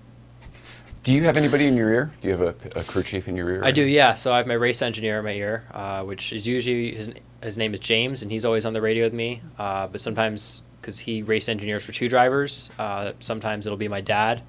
Do 1.04 1.14
you 1.14 1.24
have 1.26 1.38
anybody 1.38 1.68
in 1.68 1.78
your 1.78 1.94
ear? 1.94 2.12
Do 2.20 2.30
you 2.30 2.36
have 2.36 2.42
a, 2.42 2.80
a 2.80 2.84
crew 2.84 3.04
chief 3.04 3.28
in 3.28 3.36
your 3.38 3.48
ear? 3.52 3.62
I 3.64 3.70
do, 3.70 3.84
yeah. 3.84 4.16
So 4.16 4.34
I 4.34 4.38
have 4.38 4.48
my 4.48 4.56
race 4.56 4.82
engineer 4.82 5.20
in 5.20 5.26
my 5.26 5.34
ear, 5.34 5.66
uh, 5.72 6.02
which 6.02 6.34
is 6.34 6.48
usually 6.48 6.96
his, 6.96 7.12
his 7.46 7.58
name 7.58 7.74
is 7.74 7.80
James, 7.80 8.22
and 8.22 8.32
he's 8.32 8.44
always 8.46 8.66
on 8.66 8.74
the 8.74 8.82
radio 8.82 9.06
with 9.06 9.14
me. 9.14 9.42
Uh, 9.58 9.88
but 9.88 10.02
sometimes, 10.02 10.62
because 10.82 11.00
he 11.00 11.22
race 11.22 11.48
engineers 11.48 11.86
for 11.86 11.92
two 11.92 12.10
drivers, 12.10 12.70
uh, 12.78 13.14
sometimes 13.20 13.66
it'll 13.66 13.78
be 13.78 13.88
my 13.88 14.02
dad. 14.02 14.42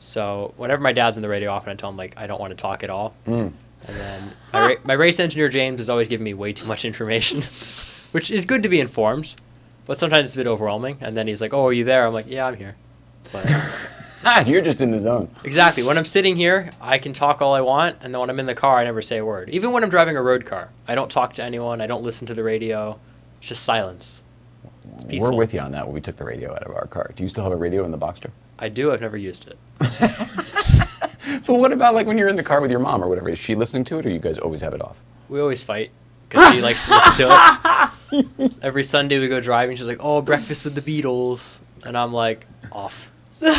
So 0.00 0.52
whenever 0.56 0.82
my 0.82 0.92
dad's 0.92 1.16
in 1.16 1.22
the 1.22 1.28
radio, 1.28 1.50
often 1.50 1.70
I 1.70 1.74
tell 1.74 1.90
him 1.90 1.96
like 1.96 2.14
I 2.16 2.26
don't 2.26 2.40
want 2.40 2.50
to 2.50 2.56
talk 2.56 2.84
at 2.84 2.90
all. 2.90 3.14
Mm. 3.26 3.52
And 3.88 3.96
then 3.96 4.32
my, 4.52 4.60
ra- 4.60 4.80
my 4.84 4.92
race 4.92 5.20
engineer 5.20 5.48
James 5.48 5.80
is 5.80 5.88
always 5.88 6.08
giving 6.08 6.24
me 6.24 6.34
way 6.34 6.52
too 6.52 6.66
much 6.66 6.84
information, 6.84 7.42
which 8.12 8.30
is 8.30 8.44
good 8.44 8.62
to 8.62 8.68
be 8.68 8.80
informed, 8.80 9.34
but 9.86 9.96
sometimes 9.96 10.26
it's 10.26 10.34
a 10.34 10.38
bit 10.38 10.46
overwhelming. 10.46 10.98
And 11.00 11.16
then 11.16 11.26
he's 11.28 11.40
like, 11.40 11.54
"Oh, 11.54 11.66
are 11.66 11.72
you 11.72 11.84
there?" 11.84 12.06
I'm 12.06 12.12
like, 12.12 12.26
"Yeah, 12.28 12.46
I'm 12.46 12.56
here." 12.56 12.76
But 13.32 13.46
you're 14.46 14.62
just 14.62 14.80
in 14.80 14.90
the 14.90 14.98
zone. 14.98 15.28
Exactly. 15.44 15.82
When 15.82 15.98
I'm 15.98 16.04
sitting 16.04 16.36
here, 16.36 16.70
I 16.80 16.98
can 16.98 17.12
talk 17.12 17.42
all 17.42 17.54
I 17.54 17.60
want, 17.60 17.96
and 18.00 18.12
then 18.12 18.20
when 18.20 18.30
I'm 18.30 18.40
in 18.40 18.46
the 18.46 18.54
car, 18.54 18.78
I 18.78 18.84
never 18.84 19.02
say 19.02 19.18
a 19.18 19.24
word. 19.24 19.50
Even 19.50 19.72
when 19.72 19.82
I'm 19.82 19.90
driving 19.90 20.16
a 20.16 20.22
road 20.22 20.44
car, 20.44 20.70
I 20.88 20.94
don't 20.94 21.10
talk 21.10 21.34
to 21.34 21.44
anyone. 21.44 21.80
I 21.80 21.86
don't 21.86 22.02
listen 22.02 22.26
to 22.28 22.34
the 22.34 22.42
radio. 22.42 22.98
It's 23.38 23.48
just 23.48 23.64
silence. 23.64 24.22
It's 24.94 25.04
We're 25.22 25.32
with 25.32 25.52
you 25.52 25.60
on 25.60 25.72
that 25.72 25.86
when 25.86 25.94
we 25.94 26.00
took 26.00 26.16
the 26.16 26.24
radio 26.24 26.52
out 26.52 26.62
of 26.62 26.74
our 26.74 26.86
car. 26.86 27.12
Do 27.16 27.22
you 27.22 27.28
still 27.28 27.44
have 27.44 27.52
a 27.52 27.56
radio 27.56 27.84
in 27.84 27.90
the 27.90 27.98
Boxster? 27.98 28.30
I 28.58 28.68
do. 28.68 28.92
I've 28.92 29.00
never 29.00 29.16
used 29.16 29.48
it. 29.48 29.58
But 31.46 31.54
what 31.54 31.72
about 31.72 31.94
like 31.94 32.06
when 32.06 32.18
you're 32.18 32.28
in 32.28 32.36
the 32.36 32.42
car 32.42 32.60
with 32.60 32.70
your 32.70 32.80
mom 32.80 33.02
or 33.02 33.08
whatever? 33.08 33.28
Is 33.28 33.38
she 33.38 33.54
listening 33.54 33.84
to 33.84 33.98
it 33.98 34.06
or 34.06 34.10
you 34.10 34.18
guys 34.18 34.38
always 34.38 34.60
have 34.60 34.74
it 34.74 34.82
off? 34.82 34.96
We 35.28 35.40
always 35.40 35.62
fight 35.62 35.90
because 36.28 36.52
she 36.52 36.60
likes 36.60 36.86
to 36.86 36.94
listen 36.94 37.12
to 37.28 37.92
it. 38.40 38.52
Every 38.62 38.82
Sunday 38.82 39.18
we 39.18 39.28
go 39.28 39.40
driving. 39.40 39.76
She's 39.76 39.86
like, 39.86 40.00
"Oh, 40.00 40.22
breakfast 40.22 40.64
with 40.64 40.74
the 40.74 40.82
Beatles," 40.82 41.60
and 41.84 41.96
I'm 41.96 42.12
like, 42.12 42.46
"Off." 42.72 43.10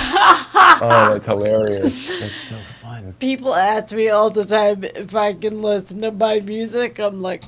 Oh, 0.79 1.13
that's 1.13 1.25
hilarious. 1.25 2.19
That's 2.19 2.35
so 2.35 2.57
fun. 2.79 3.15
People 3.19 3.55
ask 3.55 3.93
me 3.93 4.09
all 4.09 4.29
the 4.29 4.45
time 4.45 4.83
if 4.83 5.15
I 5.15 5.33
can 5.33 5.61
listen 5.61 6.01
to 6.01 6.11
my 6.11 6.39
music. 6.39 6.99
I'm 6.99 7.21
like, 7.21 7.43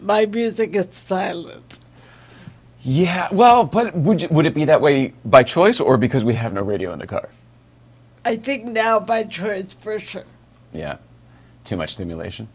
my 0.00 0.26
music 0.26 0.76
is 0.76 0.86
silent. 0.92 1.80
Yeah, 2.82 3.28
well, 3.32 3.64
but 3.64 3.96
would 3.96 4.22
you, 4.22 4.28
would 4.28 4.46
it 4.46 4.54
be 4.54 4.64
that 4.64 4.80
way 4.80 5.12
by 5.24 5.42
choice 5.42 5.80
or 5.80 5.96
because 5.96 6.24
we 6.24 6.34
have 6.34 6.52
no 6.52 6.62
radio 6.62 6.92
in 6.92 6.98
the 6.98 7.06
car? 7.06 7.28
I 8.24 8.36
think 8.36 8.64
now 8.64 9.00
by 9.00 9.24
choice 9.24 9.72
for 9.72 9.98
sure. 9.98 10.24
Yeah, 10.72 10.98
too 11.64 11.76
much 11.76 11.92
stimulation. 11.92 12.48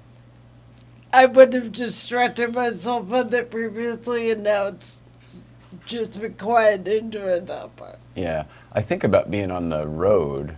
I 1.14 1.26
would 1.26 1.54
have 1.54 1.72
distracted 1.72 2.54
myself 2.54 3.12
on 3.12 3.30
that 3.30 3.50
previously, 3.50 4.32
and 4.32 4.44
now 4.44 4.68
it's 4.68 5.00
just 5.88 6.20
been 6.20 6.34
quiet 6.34 6.88
into 6.88 7.20
that 7.46 7.75
part. 7.75 7.98
Yeah, 8.15 8.44
I 8.74 8.82
think 8.82 9.03
about 9.03 9.32
being 9.32 9.50
on 9.50 9.70
the 9.70 9.88
road. 9.88 10.56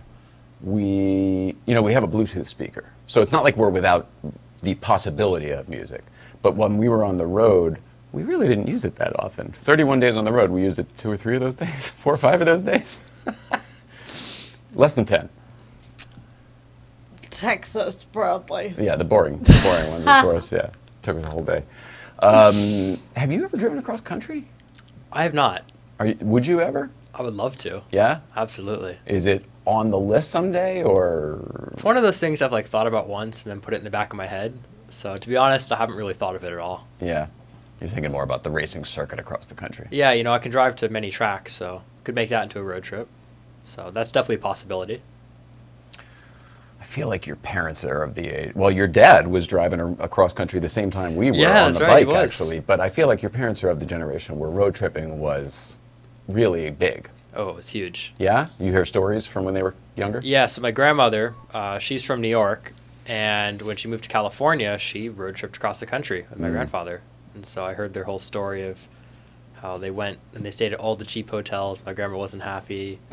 We, 0.62 1.56
you 1.64 1.74
know, 1.74 1.80
we 1.80 1.94
have 1.94 2.02
a 2.02 2.08
Bluetooth 2.08 2.46
speaker, 2.48 2.84
so 3.06 3.22
it's 3.22 3.32
not 3.32 3.44
like 3.44 3.56
we're 3.56 3.70
without 3.70 4.08
the 4.62 4.74
possibility 4.74 5.50
of 5.50 5.68
music. 5.68 6.02
But 6.42 6.54
when 6.56 6.76
we 6.76 6.88
were 6.88 7.04
on 7.04 7.16
the 7.16 7.26
road, 7.26 7.78
we 8.12 8.24
really 8.24 8.48
didn't 8.48 8.66
use 8.66 8.84
it 8.84 8.96
that 8.96 9.18
often. 9.18 9.52
31 9.52 10.00
days 10.00 10.16
on 10.16 10.24
the 10.24 10.32
road, 10.32 10.50
we 10.50 10.62
used 10.62 10.78
it 10.78 10.86
two 10.98 11.10
or 11.10 11.16
three 11.16 11.36
of 11.36 11.40
those 11.40 11.54
days, 11.54 11.90
four 11.98 12.12
or 12.12 12.18
five 12.18 12.40
of 12.40 12.46
those 12.46 12.62
days. 12.62 13.00
Less 14.74 14.92
than 14.94 15.04
10. 15.04 15.28
Texas, 17.30 18.04
probably. 18.04 18.74
Yeah, 18.78 18.96
the 18.96 19.04
boring, 19.04 19.38
the 19.40 19.58
boring 19.62 19.90
ones, 19.90 20.06
of 20.06 20.22
course. 20.22 20.52
Yeah, 20.52 20.70
took 21.02 21.16
us 21.16 21.24
a 21.24 21.30
whole 21.30 21.42
day. 21.44 21.62
Um, 22.18 22.98
have 23.16 23.32
you 23.32 23.44
ever 23.44 23.56
driven 23.56 23.78
across 23.78 24.02
country? 24.02 24.46
I 25.12 25.22
have 25.24 25.34
not. 25.34 25.64
Are 25.98 26.06
you, 26.06 26.16
would 26.20 26.46
you 26.46 26.60
ever? 26.60 26.90
I 27.14 27.22
would 27.22 27.34
love 27.34 27.56
to. 27.58 27.82
Yeah. 27.90 28.20
Absolutely. 28.36 28.98
Is 29.06 29.26
it 29.26 29.44
on 29.66 29.90
the 29.90 29.98
list 29.98 30.30
someday, 30.30 30.82
or 30.82 31.70
It's 31.72 31.84
one 31.84 31.96
of 31.96 32.02
those 32.02 32.18
things 32.18 32.40
I've 32.42 32.52
like 32.52 32.66
thought 32.68 32.86
about 32.86 33.08
once 33.08 33.42
and 33.42 33.50
then 33.50 33.60
put 33.60 33.74
it 33.74 33.78
in 33.78 33.84
the 33.84 33.90
back 33.90 34.12
of 34.12 34.16
my 34.16 34.26
head. 34.26 34.58
So 34.88 35.16
to 35.16 35.28
be 35.28 35.36
honest, 35.36 35.70
I 35.72 35.76
haven't 35.76 35.96
really 35.96 36.14
thought 36.14 36.34
of 36.36 36.44
it 36.44 36.52
at 36.52 36.58
all. 36.58 36.86
yeah? 37.00 37.26
You're 37.80 37.88
thinking 37.88 38.12
more 38.12 38.22
about 38.22 38.42
the 38.42 38.50
racing 38.50 38.84
circuit 38.84 39.18
across 39.18 39.46
the 39.46 39.54
country. 39.54 39.88
Yeah, 39.90 40.12
you 40.12 40.22
know, 40.22 40.34
I 40.34 40.38
can 40.38 40.50
drive 40.50 40.76
to 40.76 40.88
many 40.90 41.10
tracks, 41.10 41.54
so 41.54 41.82
could 42.04 42.14
make 42.14 42.28
that 42.28 42.42
into 42.42 42.58
a 42.58 42.62
road 42.62 42.82
trip. 42.82 43.08
So 43.64 43.90
that's 43.90 44.12
definitely 44.12 44.34
a 44.36 44.38
possibility. 44.40 45.00
I 46.90 46.92
feel 46.92 47.06
like 47.06 47.24
your 47.24 47.36
parents 47.36 47.84
are 47.84 48.02
of 48.02 48.16
the 48.16 48.26
age. 48.28 48.52
Well, 48.56 48.72
your 48.72 48.88
dad 48.88 49.28
was 49.28 49.46
driving 49.46 49.78
across 50.00 50.32
country 50.32 50.58
the 50.58 50.68
same 50.68 50.90
time 50.90 51.14
we 51.14 51.30
were 51.30 51.36
Yeah, 51.36 51.66
on 51.66 51.72
the 51.72 51.78
right, 51.84 52.04
bike, 52.04 52.16
actually. 52.16 52.58
But 52.58 52.80
I 52.80 52.90
feel 52.90 53.06
like 53.06 53.22
your 53.22 53.30
parents 53.30 53.62
are 53.62 53.68
of 53.70 53.78
the 53.78 53.86
generation 53.86 54.36
where 54.40 54.50
road 54.50 54.74
tripping 54.74 55.20
was 55.20 55.76
really 56.26 56.68
big. 56.70 57.08
Oh, 57.36 57.50
it 57.50 57.54
was 57.54 57.68
huge. 57.68 58.12
Yeah, 58.18 58.48
you 58.58 58.72
hear 58.72 58.84
stories 58.84 59.24
from 59.24 59.44
when 59.44 59.54
they 59.54 59.62
were 59.62 59.76
younger. 59.94 60.20
Yeah, 60.24 60.46
so 60.46 60.62
my 60.62 60.72
grandmother, 60.72 61.34
uh, 61.54 61.78
she's 61.78 62.04
from 62.04 62.20
New 62.20 62.26
York, 62.28 62.72
and 63.06 63.62
when 63.62 63.76
she 63.76 63.86
moved 63.86 64.02
to 64.04 64.10
California, 64.10 64.76
she 64.80 65.08
road 65.08 65.36
tripped 65.36 65.58
across 65.58 65.78
the 65.78 65.86
country 65.86 66.26
with 66.28 66.40
my 66.40 66.48
Mm. 66.48 66.52
grandfather. 66.54 67.02
And 67.36 67.46
so 67.46 67.64
I 67.64 67.74
heard 67.74 67.94
their 67.94 68.02
whole 68.04 68.18
story 68.18 68.64
of 68.66 68.80
how 69.62 69.78
they 69.78 69.92
went 69.92 70.18
and 70.34 70.44
they 70.44 70.50
stayed 70.50 70.72
at 70.72 70.80
all 70.80 70.96
the 70.96 71.04
cheap 71.04 71.30
hotels. 71.30 71.84
My 71.86 71.92
grandma 71.92 72.16
wasn't 72.18 72.42
happy. 72.42 72.98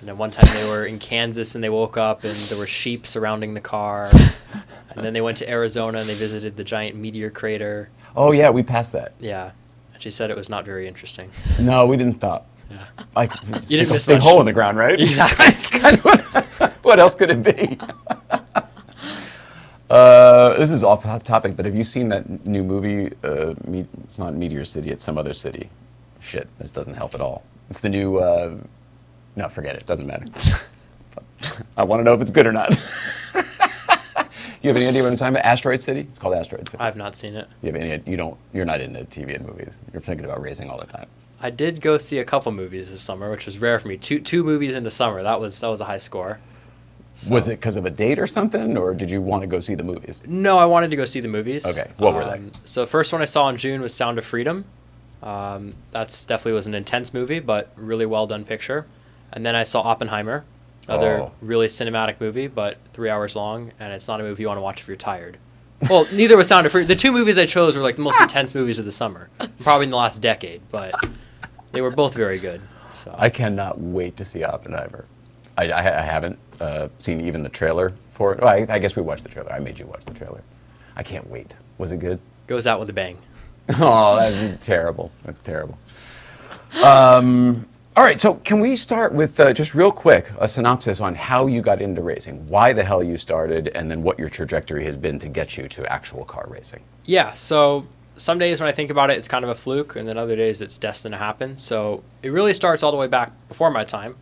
And 0.00 0.08
then 0.08 0.16
one 0.18 0.30
time 0.30 0.52
they 0.54 0.66
were 0.68 0.86
in 0.86 0.98
Kansas 0.98 1.54
and 1.54 1.62
they 1.62 1.68
woke 1.68 1.96
up 1.96 2.24
and 2.24 2.34
there 2.34 2.58
were 2.58 2.66
sheep 2.66 3.06
surrounding 3.06 3.54
the 3.54 3.60
car. 3.60 4.10
And 4.94 5.04
then 5.04 5.12
they 5.12 5.20
went 5.20 5.36
to 5.38 5.48
Arizona 5.48 5.98
and 6.00 6.08
they 6.08 6.14
visited 6.14 6.56
the 6.56 6.64
giant 6.64 6.96
meteor 6.96 7.30
crater. 7.30 7.90
Oh 8.16 8.32
yeah, 8.32 8.50
we 8.50 8.62
passed 8.62 8.92
that. 8.92 9.12
Yeah. 9.20 9.52
And 9.92 10.02
she 10.02 10.10
said 10.10 10.30
it 10.30 10.36
was 10.36 10.48
not 10.48 10.64
very 10.64 10.88
interesting. 10.88 11.30
No, 11.60 11.86
we 11.86 11.96
didn't 11.96 12.14
stop. 12.14 12.46
Yeah. 12.70 12.86
Like 13.14 13.32
You 13.44 13.78
didn't 13.78 13.90
a 13.90 13.92
miss 13.94 14.06
big 14.06 14.16
much. 14.18 14.22
hole 14.24 14.40
in 14.40 14.46
the 14.46 14.52
ground, 14.52 14.78
right? 14.78 14.98
Exactly. 15.00 15.80
Kind 15.80 15.98
of 15.98 16.04
what, 16.04 16.72
what 16.82 16.98
else 16.98 17.14
could 17.14 17.30
it 17.30 17.42
be? 17.42 17.78
uh, 19.90 20.54
this 20.56 20.70
is 20.70 20.82
off 20.82 21.02
topic, 21.24 21.56
but 21.56 21.64
have 21.66 21.74
you 21.74 21.84
seen 21.84 22.08
that 22.08 22.46
new 22.46 22.62
movie? 22.62 23.12
Uh, 23.22 23.54
Me- 23.66 23.86
it's 24.04 24.18
not 24.18 24.34
Meteor 24.34 24.64
City; 24.64 24.90
it's 24.90 25.04
some 25.04 25.18
other 25.18 25.34
city. 25.34 25.68
Shit, 26.20 26.48
this 26.58 26.70
doesn't 26.70 26.94
help 26.94 27.14
at 27.14 27.20
all. 27.20 27.42
It's 27.70 27.80
the 27.80 27.88
new. 27.88 28.16
Uh, 28.18 28.54
no, 29.36 29.48
forget 29.48 29.76
it. 29.76 29.86
Doesn't 29.86 30.06
matter. 30.06 30.24
I 31.76 31.84
want 31.84 32.00
to 32.00 32.04
know 32.04 32.14
if 32.14 32.20
it's 32.20 32.30
good 32.30 32.46
or 32.46 32.52
not. 32.52 32.70
you 34.62 34.68
have 34.68 34.76
any 34.76 34.86
idea 34.86 35.02
what 35.02 35.10
I'm 35.12 35.16
talking 35.16 35.34
about? 35.34 35.44
Asteroid 35.44 35.80
City. 35.80 36.00
It's 36.00 36.18
called 36.18 36.34
Asteroid 36.34 36.68
City. 36.68 36.78
I 36.80 36.84
have 36.86 36.96
not 36.96 37.16
seen 37.16 37.34
it. 37.34 37.48
you 37.62 37.72
have 37.72 37.80
any? 37.80 38.02
You 38.10 38.16
don't. 38.16 38.36
You're 38.52 38.64
not 38.64 38.80
into 38.80 39.00
TV 39.04 39.36
and 39.36 39.46
movies. 39.46 39.72
You're 39.92 40.02
thinking 40.02 40.24
about 40.24 40.40
racing 40.42 40.68
all 40.70 40.78
the 40.78 40.86
time. 40.86 41.06
I 41.40 41.48
did 41.50 41.80
go 41.80 41.96
see 41.96 42.18
a 42.18 42.24
couple 42.24 42.52
movies 42.52 42.90
this 42.90 43.00
summer, 43.00 43.30
which 43.30 43.46
was 43.46 43.58
rare 43.58 43.78
for 43.78 43.88
me. 43.88 43.96
Two 43.96 44.20
two 44.20 44.44
movies 44.44 44.74
into 44.74 44.90
summer. 44.90 45.22
That 45.22 45.40
was 45.40 45.58
that 45.60 45.68
was 45.68 45.80
a 45.80 45.86
high 45.86 45.98
score. 45.98 46.38
Was 47.30 47.48
it 47.48 47.60
because 47.60 47.76
of 47.76 47.84
a 47.84 47.90
date 47.90 48.18
or 48.18 48.26
something, 48.26 48.78
or 48.78 48.94
did 48.94 49.10
you 49.10 49.20
want 49.20 49.42
to 49.42 49.46
go 49.46 49.60
see 49.60 49.74
the 49.74 49.82
movies? 49.82 50.22
No, 50.26 50.58
I 50.58 50.64
wanted 50.64 50.90
to 50.90 50.96
go 50.96 51.04
see 51.04 51.20
the 51.20 51.28
movies. 51.28 51.66
Okay, 51.66 51.90
what 51.98 52.14
were 52.14 52.24
they? 52.24 52.30
Um, 52.32 52.52
So 52.64 52.82
the 52.82 52.86
first 52.86 53.12
one 53.12 53.20
I 53.20 53.26
saw 53.26 53.48
in 53.48 53.56
June 53.58 53.82
was 53.82 53.92
Sound 53.94 54.16
of 54.18 54.24
Freedom. 54.24 54.64
Um, 55.22 55.74
that's 55.90 56.24
definitely 56.24 56.52
was 56.52 56.66
an 56.66 56.74
intense 56.74 57.12
movie, 57.12 57.40
but 57.40 57.72
really 57.76 58.06
well 58.06 58.26
done 58.26 58.44
picture. 58.44 58.86
And 59.32 59.44
then 59.46 59.54
I 59.54 59.64
saw 59.64 59.80
Oppenheimer, 59.82 60.44
another 60.88 61.20
Oh. 61.20 61.32
really 61.40 61.68
cinematic 61.68 62.20
movie, 62.20 62.46
but 62.48 62.78
three 62.92 63.08
hours 63.10 63.36
long, 63.36 63.72
and 63.78 63.92
it's 63.92 64.08
not 64.08 64.20
a 64.20 64.24
movie 64.24 64.42
you 64.42 64.48
want 64.48 64.58
to 64.58 64.62
watch 64.62 64.80
if 64.80 64.88
you're 64.88 64.96
tired. 64.96 65.38
Well, 65.88 66.06
neither 66.12 66.36
was 66.36 66.48
Sound 66.48 66.66
of. 66.66 66.72
The 66.72 66.94
two 66.96 67.10
movies 67.12 67.38
I 67.38 67.46
chose 67.46 67.76
were 67.76 67.82
like 67.82 67.96
the 67.96 68.02
most 68.02 68.20
intense 68.20 68.54
movies 68.54 68.78
of 68.78 68.84
the 68.84 68.92
summer, 68.92 69.30
probably 69.60 69.84
in 69.84 69.90
the 69.90 69.96
last 69.96 70.20
decade, 70.20 70.60
but 70.70 70.94
they 71.72 71.80
were 71.80 71.90
both 71.90 72.12
very 72.14 72.38
good. 72.38 72.60
So 72.92 73.14
I 73.16 73.30
cannot 73.30 73.80
wait 73.80 74.16
to 74.18 74.24
see 74.24 74.44
Oppenheimer. 74.44 75.06
I, 75.56 75.70
I, 75.70 75.98
I 76.00 76.02
haven't 76.02 76.38
uh, 76.60 76.88
seen 76.98 77.20
even 77.22 77.42
the 77.42 77.48
trailer 77.48 77.94
for 78.12 78.34
it. 78.34 78.40
Well, 78.40 78.48
I, 78.52 78.66
I 78.68 78.78
guess 78.78 78.94
we 78.96 79.00
watched 79.02 79.22
the 79.22 79.28
trailer. 79.30 79.50
I 79.52 79.58
made 79.60 79.78
you 79.78 79.86
watch 79.86 80.04
the 80.04 80.12
trailer. 80.12 80.42
I 80.96 81.02
can't 81.02 81.28
wait. 81.30 81.54
Was 81.78 81.92
it 81.92 81.98
good? 81.98 82.18
goes 82.46 82.66
out 82.66 82.80
with 82.80 82.90
a 82.90 82.92
bang. 82.92 83.16
oh, 83.78 84.16
that's 84.18 84.66
terrible. 84.66 85.12
That's 85.24 85.40
terrible. 85.44 85.78
Um, 86.82 87.66
all 88.00 88.06
right, 88.06 88.18
so 88.18 88.32
can 88.32 88.60
we 88.60 88.76
start 88.76 89.12
with 89.12 89.38
uh, 89.38 89.52
just 89.52 89.74
real 89.74 89.92
quick 89.92 90.30
a 90.38 90.48
synopsis 90.48 91.02
on 91.02 91.14
how 91.14 91.46
you 91.46 91.60
got 91.60 91.82
into 91.82 92.00
racing, 92.00 92.48
why 92.48 92.72
the 92.72 92.82
hell 92.82 93.02
you 93.02 93.18
started, 93.18 93.68
and 93.74 93.90
then 93.90 94.02
what 94.02 94.18
your 94.18 94.30
trajectory 94.30 94.86
has 94.86 94.96
been 94.96 95.18
to 95.18 95.28
get 95.28 95.58
you 95.58 95.68
to 95.68 95.92
actual 95.92 96.24
car 96.24 96.46
racing? 96.48 96.82
Yeah, 97.04 97.34
so 97.34 97.86
some 98.16 98.38
days 98.38 98.58
when 98.58 98.70
I 98.70 98.72
think 98.72 98.90
about 98.90 99.10
it, 99.10 99.18
it's 99.18 99.28
kind 99.28 99.44
of 99.44 99.50
a 99.50 99.54
fluke, 99.54 99.96
and 99.96 100.08
then 100.08 100.16
other 100.16 100.34
days 100.34 100.62
it's 100.62 100.78
destined 100.78 101.12
to 101.12 101.18
happen. 101.18 101.58
So 101.58 102.02
it 102.22 102.30
really 102.30 102.54
starts 102.54 102.82
all 102.82 102.90
the 102.90 102.96
way 102.96 103.06
back 103.06 103.32
before 103.48 103.70
my 103.70 103.84
time, 103.84 104.16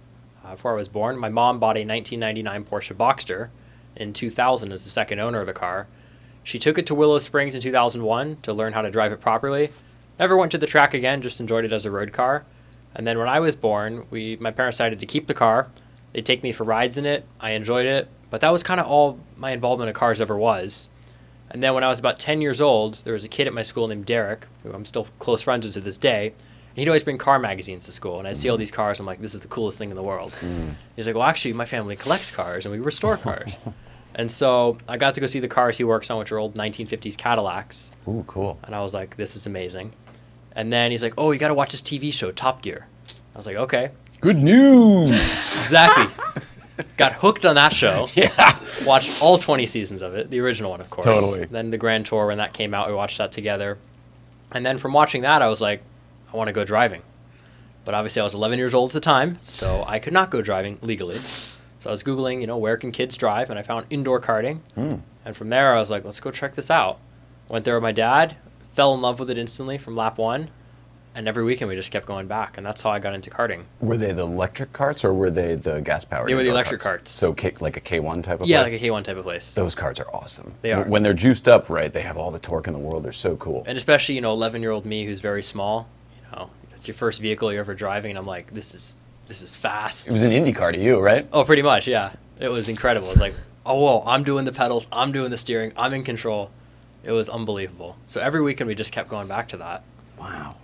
uh, 0.45 0.57
before 0.57 0.73
I 0.73 0.75
was 0.75 0.89
born. 0.89 1.17
My 1.17 1.29
mom 1.29 1.61
bought 1.61 1.77
a 1.77 1.87
1999 1.87 2.65
Porsche 2.65 2.97
Boxster 2.97 3.51
in 3.95 4.13
2000 4.13 4.73
as 4.73 4.83
the 4.83 4.91
second 4.91 5.21
owner 5.21 5.39
of 5.39 5.47
the 5.47 5.53
car. 5.53 5.87
She 6.43 6.59
took 6.59 6.79
it 6.79 6.87
to 6.87 6.97
Willow 6.97 7.21
Springs 7.21 7.55
in 7.55 7.61
2001 7.61 8.39
to 8.43 8.53
learn 8.53 8.73
how 8.73 8.83
to 8.83 8.91
drive 8.91 9.13
it 9.13 9.21
properly. 9.21 9.71
Never 10.19 10.37
went 10.37 10.51
to 10.51 10.59
the 10.59 10.67
track 10.67 10.95
again, 10.95 11.23
just 11.23 11.39
enjoyed 11.39 11.65
it 11.65 11.71
as 11.71 11.87
a 11.87 11.93
road 11.93 12.13
car. 12.13 12.45
And 12.95 13.07
then 13.07 13.19
when 13.19 13.29
I 13.29 13.41
was 13.41 13.57
born, 13.57 14.07
we 14.11 14.37
my 14.41 14.51
parents 14.51 14.77
decided 14.77 15.01
to 15.01 15.07
keep 15.07 15.27
the 15.27 15.35
car. 15.35 15.69
They 16.13 16.23
take 16.23 16.43
me 16.43 16.53
for 16.53 16.65
rides 16.65 16.99
in 16.99 17.07
it. 17.07 17.27
I 17.41 17.51
enjoyed 17.51 17.87
it, 17.87 18.09
but 18.31 18.41
that 18.41 18.51
was 18.51 18.63
kind 18.63 18.81
of 18.81 18.87
all 18.87 19.19
my 19.37 19.51
involvement 19.51 19.89
in 19.89 19.95
cars 19.95 20.21
ever 20.21 20.37
was. 20.37 20.89
And 21.51 21.63
then 21.63 21.75
when 21.75 21.85
I 21.85 21.89
was 21.89 21.99
about 21.99 22.19
10 22.19 22.41
years 22.41 22.61
old, 22.61 22.97
there 23.05 23.13
was 23.13 23.25
a 23.25 23.29
kid 23.29 23.47
at 23.47 23.55
my 23.55 23.63
school 23.63 23.89
named 23.89 24.07
Derek, 24.07 24.47
who 24.63 24.73
I'm 24.73 24.85
still 24.85 25.07
close 25.19 25.43
friends 25.43 25.67
with 25.67 25.75
to 25.75 25.81
this 25.81 25.97
day. 25.97 26.27
And 26.27 26.77
he'd 26.77 26.89
always 26.89 27.05
bring 27.05 27.19
car 27.19 27.39
magazines 27.39 27.87
to 27.87 27.93
school. 27.93 28.19
And 28.19 28.29
I'd 28.29 28.37
see 28.37 28.49
all 28.51 28.59
these 28.59 28.71
cars. 28.71 29.01
I'm 29.01 29.07
like, 29.07 29.21
this 29.21 29.35
is 29.35 29.41
the 29.41 29.49
coolest 29.49 29.79
thing 29.79 29.91
in 29.91 29.97
the 29.97 30.03
world. 30.03 30.35
Hmm. 30.35 30.71
He's 30.95 31.07
like, 31.07 31.17
well, 31.17 31.25
actually, 31.25 31.55
my 31.55 31.65
family 31.65 31.97
collects 31.97 32.31
cars 32.31 32.67
and 32.67 32.73
we 32.73 32.81
restore 32.81 33.17
cars. 33.29 33.57
and 34.15 34.31
so 34.31 34.77
I 34.87 34.99
got 34.99 35.15
to 35.15 35.21
go 35.21 35.27
see 35.27 35.41
the 35.41 35.49
cars 35.49 35.79
he 35.79 35.85
works 35.85 36.11
on, 36.11 36.19
which 36.19 36.31
are 36.33 36.39
old 36.39 36.55
1950s 36.55 37.17
Cadillacs. 37.17 37.93
Ooh, 38.07 38.25
cool. 38.27 38.59
And 38.65 38.75
I 38.75 38.83
was 38.83 38.93
like, 38.93 39.17
this 39.17 39.35
is 39.35 39.47
amazing. 39.47 39.93
And 40.59 40.73
then 40.73 40.91
he's 40.91 41.05
like, 41.05 41.15
oh, 41.17 41.31
you 41.31 41.39
got 41.39 41.49
to 41.49 41.55
watch 41.55 41.71
this 41.71 41.81
TV 41.81 42.13
show, 42.13 42.33
Top 42.33 42.63
Gear. 42.63 42.89
I 43.33 43.39
was 43.39 43.47
like, 43.47 43.55
okay. 43.55 43.93
Good 44.21 44.39
news. 44.39 45.09
Exactly. 45.09 46.13
got 46.97 47.13
hooked 47.13 47.47
on 47.47 47.55
that 47.55 47.73
show. 47.73 48.09
yeah. 48.17 48.59
Watched 48.85 49.23
all 49.23 49.39
20 49.39 49.67
seasons 49.67 50.03
of 50.03 50.17
it, 50.17 50.31
the 50.31 50.41
original 50.41 50.73
one, 50.73 50.81
of 50.81 50.91
course. 50.91 51.05
Totally. 51.05 51.45
Then 51.45 51.71
the 51.71 51.79
Grand 51.79 52.07
Tour, 52.07 52.27
when 52.27 52.39
that 52.39 52.55
came 52.55 52.75
out, 52.75 52.89
we 52.89 52.95
watched 52.95 53.19
that 53.19 53.31
together. 53.31 53.79
And 54.51 54.67
then 54.67 54.79
from 54.79 54.93
watching 54.93 55.23
that, 55.23 55.43
I 55.43 55.47
was 55.47 55.61
like, 55.61 55.81
I 56.33 56.37
want 56.37 56.49
to 56.49 56.53
go 56.53 56.65
driving. 56.65 57.03
But 57.85 57.95
obviously, 57.95 58.19
I 58.19 58.25
was 58.25 58.35
11 58.35 58.59
years 58.59 58.75
old 58.75 58.91
at 58.91 58.95
the 58.95 59.01
time, 59.01 59.39
so 59.41 59.85
I 59.87 60.01
could 60.01 60.13
not 60.13 60.29
go 60.29 60.43
driving 60.43 60.81
legally. 60.83 61.21
So 61.21 61.89
I 61.89 61.93
was 61.93 62.03
Googling, 62.03 62.41
you 62.41 62.49
know, 62.49 62.59
where 62.59 62.77
can 62.77 62.91
kids 62.91 63.17
drive? 63.17 63.49
And 63.49 63.61
I 63.61 63.63
found 63.63 63.87
indoor 63.91 64.21
karting. 64.21 64.59
Hmm. 64.75 64.97
And 65.25 65.37
from 65.37 65.51
there, 65.51 65.73
I 65.73 65.79
was 65.79 65.89
like, 65.89 66.05
let's 66.05 66.19
go 66.19 66.33
check 66.33 66.57
this 66.57 66.69
out. 66.69 66.99
Went 67.49 67.65
there 67.65 67.75
with 67.75 67.85
my 67.85 67.93
dad, 67.93 68.37
fell 68.79 68.95
in 68.95 69.01
love 69.01 69.19
with 69.19 69.29
it 69.29 69.37
instantly 69.37 69.77
from 69.77 69.97
lap 69.97 70.19
one. 70.19 70.51
And 71.13 71.27
every 71.27 71.43
weekend, 71.43 71.69
we 71.69 71.75
just 71.75 71.91
kept 71.91 72.07
going 72.07 72.29
back. 72.29 72.57
And 72.59 72.65
that's 72.65 72.81
how 72.81 72.91
I 72.91 73.01
got 73.01 73.13
into 73.13 73.29
karting. 73.29 73.65
Were 73.81 73.97
they 73.97 74.13
the 74.13 74.23
electric 74.23 74.73
carts 74.73 75.05
or 75.05 75.13
were 75.13 75.31
they 75.33 75.57
the 75.57 75.81
gas 75.81 76.05
powered? 76.05 76.29
They 76.29 76.35
were 76.37 76.45
the 76.45 76.51
electric 76.51 76.81
carts. 76.81 77.11
So 77.11 77.33
K, 77.33 77.55
like 77.59 77.77
a 77.77 77.81
K1 77.81 78.23
type 78.23 78.41
of 78.41 78.47
Yeah, 78.47 78.63
place? 78.63 78.73
like 78.75 78.81
a 78.81 78.85
K1 78.87 79.03
type 79.03 79.17
of 79.17 79.25
place. 79.25 79.53
Those 79.57 79.75
carts 79.75 79.99
are 79.99 80.07
awesome. 80.15 80.55
They 80.63 80.71
are. 80.71 80.85
When 80.85 81.03
they're 81.03 81.13
juiced 81.13 81.49
up 81.49 81.69
right, 81.69 81.93
they 81.93 82.03
have 82.03 82.17
all 82.17 82.31
the 82.31 82.39
torque 82.39 82.69
in 82.69 82.73
the 82.73 82.79
world. 82.79 83.03
They're 83.03 83.11
so 83.13 83.35
cool. 83.35 83.65
and 83.67 83.77
especially 83.77 84.15
you 84.15 84.21
know 84.21 84.31
11 84.31 84.63
year 84.63 84.71
old 84.71 84.87
me 84.87 85.05
who's 85.07 85.19
very 85.19 85.43
small 85.43 85.89
you 86.15 86.23
know 86.31 86.51
that's 86.71 86.87
your 86.87 86.95
first 86.95 87.21
vehicle 87.21 87.51
you're 87.51 87.63
ever 87.63 87.75
driving 87.75 88.11
and 88.13 88.19
i'm 88.21 88.27
like 88.27 88.55
this 88.55 88.73
is 88.73 88.97
this 89.27 89.43
is 89.43 89.57
fast 89.57 90.07
It 90.07 90.13
was 90.13 90.23
an 90.23 90.31
Indy 90.31 90.53
car 90.53 90.71
to 90.71 90.81
you, 90.81 91.01
right? 91.01 91.27
oh 91.33 91.43
pretty 91.43 91.63
much 91.63 91.89
yeah 91.89 92.13
it 92.39 92.49
was 92.49 92.69
incredible 92.69 93.11
it's 93.11 93.21
like 93.21 93.35
oh 93.67 93.75
whoa 93.83 94.03
i'm 94.07 94.23
doing 94.23 94.45
the 94.45 94.53
pedals 94.53 94.87
i'm 94.93 95.11
doing 95.11 95.31
the 95.33 95.37
steering 95.37 95.73
i'm 95.77 95.93
in 95.93 96.05
control 96.05 96.51
it 97.05 97.13
was 97.13 97.29
unbelievable 97.29 97.97
so 98.05 98.21
every 98.21 98.41
weekend 98.43 98.69
we 98.69 98.75
just 98.75 98.93
kept 98.93 99.09
going 99.09 99.29
back 99.29 99.49
to 99.49 99.57
that 99.57 99.83
Wow. 100.19 100.57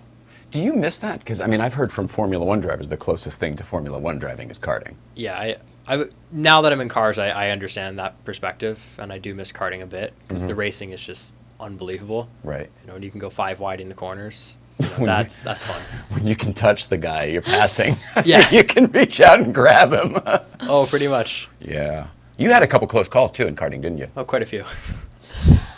Do 0.50 0.62
you 0.62 0.72
miss 0.74 0.98
that? 0.98 1.18
Because 1.18 1.40
I 1.40 1.46
mean, 1.46 1.60
I've 1.60 1.74
heard 1.74 1.92
from 1.92 2.06
Formula 2.08 2.44
One 2.44 2.60
drivers 2.60 2.88
the 2.88 2.96
closest 2.96 3.40
thing 3.40 3.56
to 3.56 3.64
Formula 3.64 3.98
One 3.98 4.18
driving 4.18 4.50
is 4.50 4.58
karting. 4.58 4.94
yeah 5.14 5.38
i 5.38 5.56
I, 5.86 6.06
now 6.32 6.62
that 6.62 6.72
I'm 6.72 6.80
in 6.80 6.88
cars, 6.88 7.18
I, 7.18 7.28
I 7.28 7.50
understand 7.50 7.98
that 7.98 8.24
perspective, 8.24 8.82
and 8.98 9.12
I 9.12 9.18
do 9.18 9.34
miss 9.34 9.52
karting 9.52 9.82
a 9.82 9.86
bit 9.86 10.14
because 10.26 10.44
the 10.44 10.52
mm-hmm. 10.52 10.58
racing 10.60 10.92
is 10.92 11.02
just 11.02 11.34
unbelievable. 11.60 12.30
Right. 12.42 12.70
You 12.80 12.88
know, 12.88 12.94
and 12.94 13.04
you 13.04 13.10
can 13.10 13.20
go 13.20 13.28
five 13.28 13.60
wide 13.60 13.82
in 13.82 13.88
the 13.90 13.94
corners. 13.94 14.56
You 14.78 14.86
know, 14.86 14.92
When 14.92 15.00
you- 15.02 15.06
that's 15.06 15.42
that's 15.42 15.62
fun. 15.64 15.82
When 16.08 16.26
you 16.26 16.34
can 16.34 16.54
touch 16.54 16.88
the 16.88 16.96
guy 16.96 17.24
you're 17.24 17.42
passing, 17.42 17.96
Yeah. 18.24 18.48
you 18.50 18.64
can 18.64 18.90
reach 18.92 19.20
out 19.20 19.40
and 19.40 19.54
grab 19.54 19.92
him. 19.92 20.18
Oh, 20.62 20.86
pretty 20.88 21.06
much. 21.06 21.48
yeah. 21.60 22.06
You 22.38 22.50
had 22.50 22.62
a 22.62 22.66
couple 22.66 22.88
close 22.88 23.06
calls 23.06 23.30
too 23.30 23.46
in 23.46 23.54
karting, 23.54 23.82
didn't 23.82 23.98
you? 23.98 24.08
Oh, 24.16 24.24
quite 24.24 24.42
a 24.42 24.46
few. 24.46 24.64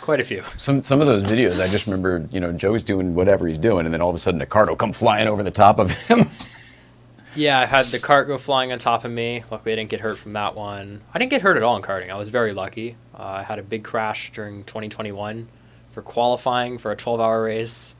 Quite 0.01 0.19
a 0.19 0.23
few. 0.23 0.43
Some 0.57 0.81
some 0.81 1.01
of 1.01 1.07
those 1.07 1.23
videos, 1.23 1.59
I 1.59 1.67
just 1.67 1.85
remember, 1.85 2.27
you 2.31 2.39
know, 2.39 2.51
Joe's 2.51 2.83
doing 2.83 3.15
whatever 3.15 3.47
he's 3.47 3.57
doing, 3.57 3.85
and 3.85 3.93
then 3.93 4.01
all 4.01 4.09
of 4.09 4.15
a 4.15 4.19
sudden 4.19 4.41
a 4.41 4.45
cart 4.45 4.69
will 4.69 4.75
come 4.75 4.93
flying 4.93 5.27
over 5.27 5.43
the 5.43 5.51
top 5.51 5.79
of 5.79 5.91
him. 5.91 6.29
Yeah, 7.35 7.59
I 7.59 7.67
had 7.67 7.85
the 7.87 7.99
cart 7.99 8.27
go 8.27 8.39
flying 8.39 8.71
on 8.71 8.79
top 8.79 9.05
of 9.05 9.11
me. 9.11 9.43
Luckily, 9.51 9.73
I 9.73 9.75
didn't 9.75 9.91
get 9.91 9.99
hurt 9.99 10.17
from 10.17 10.33
that 10.33 10.55
one. 10.55 11.01
I 11.13 11.19
didn't 11.19 11.29
get 11.29 11.43
hurt 11.43 11.55
at 11.55 11.61
all 11.61 11.75
in 11.75 11.83
karting. 11.83 12.09
I 12.09 12.15
was 12.17 12.29
very 12.29 12.51
lucky. 12.51 12.95
Uh, 13.13 13.21
I 13.21 13.43
had 13.43 13.59
a 13.59 13.61
big 13.61 13.83
crash 13.83 14.31
during 14.31 14.63
2021 14.63 15.47
for 15.91 16.01
qualifying 16.01 16.79
for 16.79 16.91
a 16.91 16.95
12 16.95 17.19
hour 17.19 17.43
race. 17.43 17.95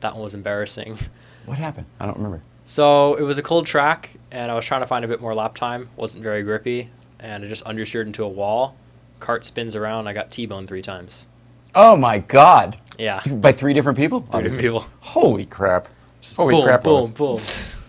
That 0.00 0.12
one 0.12 0.22
was 0.24 0.34
embarrassing. 0.34 0.98
What 1.46 1.56
happened? 1.58 1.86
I 1.98 2.04
don't 2.06 2.18
remember. 2.18 2.42
So 2.66 3.14
it 3.14 3.22
was 3.22 3.36
a 3.38 3.42
cold 3.42 3.66
track, 3.66 4.10
and 4.30 4.52
I 4.52 4.54
was 4.54 4.64
trying 4.64 4.82
to 4.82 4.86
find 4.86 5.04
a 5.04 5.08
bit 5.08 5.20
more 5.20 5.34
lap 5.34 5.56
time. 5.56 5.88
wasn't 5.96 6.22
very 6.22 6.42
grippy, 6.44 6.90
and 7.18 7.44
I 7.44 7.48
just 7.48 7.64
understeered 7.64 8.06
into 8.06 8.22
a 8.22 8.28
wall. 8.28 8.76
Cart 9.22 9.44
spins 9.44 9.76
around. 9.76 10.08
I 10.08 10.12
got 10.12 10.32
T-boned 10.32 10.66
three 10.66 10.82
times. 10.82 11.28
Oh 11.76 11.96
my 11.96 12.18
God! 12.18 12.76
Yeah, 12.98 13.22
By 13.26 13.52
three 13.52 13.72
different 13.72 13.96
people. 13.96 14.20
three 14.20 14.42
different 14.42 14.60
people. 14.60 14.84
Holy 15.00 15.46
crap! 15.46 15.88
Just 16.20 16.36
Holy 16.36 16.54
boom, 16.56 16.64
crap! 16.64 16.82
boom, 16.82 17.14
Lois. 17.18 17.76
boom. 17.76 17.82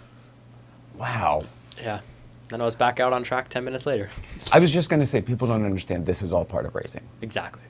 Wow. 0.98 1.46
Yeah. 1.82 2.00
Then 2.50 2.62
I 2.62 2.66
was 2.66 2.76
back 2.76 3.00
out 3.00 3.14
on 3.14 3.24
track 3.24 3.50
10 3.50 3.64
minutes 3.66 3.86
later. 3.86 4.10
I 4.54 4.60
was 4.60 4.72
just 4.72 4.90
going 4.90 5.00
to 5.00 5.08
say, 5.08 5.22
people 5.22 5.48
don't 5.48 5.66
understand 5.66 6.06
this 6.06 6.22
is 6.22 6.32
all 6.32 6.46
part 6.46 6.66
of 6.68 6.76
racing. 6.76 7.02
Exactly. 7.22 7.64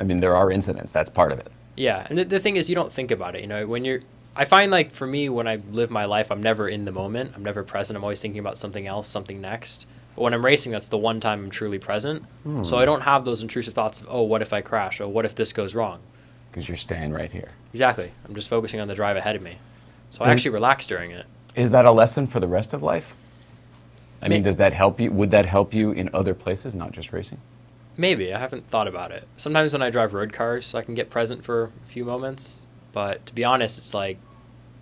I 0.00 0.04
mean, 0.04 0.20
there 0.20 0.36
are 0.36 0.50
incidents. 0.50 0.92
That's 0.92 1.10
part 1.10 1.32
of 1.32 1.40
it. 1.40 1.50
Yeah, 1.76 2.06
and 2.08 2.16
the, 2.18 2.24
the 2.24 2.40
thing 2.40 2.56
is, 2.56 2.68
you 2.68 2.74
don't 2.76 2.92
think 2.92 3.10
about 3.10 3.34
it. 3.34 3.40
You 3.40 3.48
know, 3.48 3.66
when 3.66 3.84
you're, 3.84 4.00
I 4.36 4.44
find 4.44 4.70
like 4.70 4.92
for 4.92 5.06
me, 5.08 5.28
when 5.28 5.48
I 5.48 5.56
live 5.72 5.90
my 5.90 6.04
life, 6.04 6.30
I'm 6.30 6.42
never 6.42 6.68
in 6.68 6.84
the 6.84 6.92
moment. 6.92 7.32
I'm 7.34 7.42
never 7.42 7.64
present. 7.64 7.96
I'm 7.96 8.04
always 8.04 8.22
thinking 8.22 8.38
about 8.38 8.56
something 8.56 8.86
else, 8.86 9.08
something 9.08 9.40
next. 9.40 9.86
But 10.18 10.24
when 10.24 10.34
I'm 10.34 10.44
racing, 10.44 10.72
that's 10.72 10.88
the 10.88 10.98
one 10.98 11.20
time 11.20 11.44
I'm 11.44 11.50
truly 11.50 11.78
present. 11.78 12.24
So 12.42 12.50
hmm. 12.50 12.74
I 12.74 12.84
don't 12.84 13.02
have 13.02 13.24
those 13.24 13.40
intrusive 13.40 13.72
thoughts 13.72 14.00
of, 14.00 14.08
oh, 14.10 14.22
what 14.22 14.42
if 14.42 14.52
I 14.52 14.62
crash? 14.62 15.00
Oh, 15.00 15.08
what 15.08 15.24
if 15.24 15.36
this 15.36 15.52
goes 15.52 15.76
wrong? 15.76 16.00
Because 16.50 16.66
you're 16.66 16.76
staying 16.76 17.12
right 17.12 17.30
here. 17.30 17.46
Exactly. 17.72 18.10
I'm 18.26 18.34
just 18.34 18.48
focusing 18.48 18.80
on 18.80 18.88
the 18.88 18.96
drive 18.96 19.16
ahead 19.16 19.36
of 19.36 19.42
me. 19.42 19.58
So 20.10 20.24
I 20.24 20.32
actually 20.32 20.50
relax 20.50 20.86
during 20.86 21.12
it. 21.12 21.24
Is 21.54 21.70
that 21.70 21.84
a 21.84 21.92
lesson 21.92 22.26
for 22.26 22.40
the 22.40 22.48
rest 22.48 22.72
of 22.72 22.82
life? 22.82 23.14
I 24.20 24.26
mean, 24.26 24.42
does 24.42 24.56
that 24.56 24.72
help 24.72 24.98
you? 24.98 25.12
Would 25.12 25.30
that 25.30 25.46
help 25.46 25.72
you 25.72 25.92
in 25.92 26.10
other 26.12 26.34
places, 26.34 26.74
not 26.74 26.90
just 26.90 27.12
racing? 27.12 27.40
Maybe 27.96 28.34
I 28.34 28.40
haven't 28.40 28.66
thought 28.66 28.88
about 28.88 29.12
it. 29.12 29.28
Sometimes 29.36 29.72
when 29.72 29.82
I 29.82 29.90
drive 29.90 30.14
road 30.14 30.32
cars, 30.32 30.74
I 30.74 30.82
can 30.82 30.96
get 30.96 31.10
present 31.10 31.44
for 31.44 31.70
a 31.86 31.86
few 31.86 32.04
moments. 32.04 32.66
But 32.92 33.24
to 33.26 33.34
be 33.36 33.44
honest, 33.44 33.78
it's 33.78 33.94
like 33.94 34.18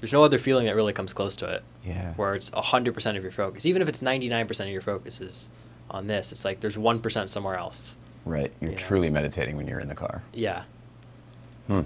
there's 0.00 0.14
no 0.14 0.25
other 0.25 0.38
feeling 0.38 0.64
that 0.64 0.76
really 0.76 0.95
comes 0.95 1.12
close 1.12 1.37
to 1.37 1.47
it. 1.47 1.62
Yeah. 1.87 2.12
where 2.14 2.35
it's 2.35 2.50
100% 2.50 3.16
of 3.16 3.23
your 3.23 3.31
focus. 3.33 3.64
Even 3.64 3.81
if 3.81 3.88
it's 3.88 4.02
99% 4.02 4.61
of 4.64 4.69
your 4.69 4.81
focus 4.83 5.21
is 5.21 5.50
on 5.90 6.07
this, 6.09 6.33
it's 6.33 6.45
like 6.45 6.61
there's 6.61 6.76
1% 6.76 7.28
somewhere 7.28 7.57
else. 7.57 7.97
Right. 8.25 8.52
You're 8.61 8.73
truly 8.73 9.09
meditating 9.09 9.57
when 9.57 9.69
you're 9.69 9.78
in 9.81 9.88
the 9.88 9.95
car. 9.95 10.23
Yeah. 10.35 10.64
Hmm. 11.69 11.83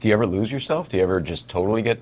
Do 0.00 0.08
you 0.08 0.14
ever 0.14 0.26
lose 0.26 0.50
yourself? 0.50 0.88
Do 0.88 0.96
you 0.96 1.02
ever 1.02 1.20
just 1.20 1.48
totally 1.48 1.82
get 1.82 2.00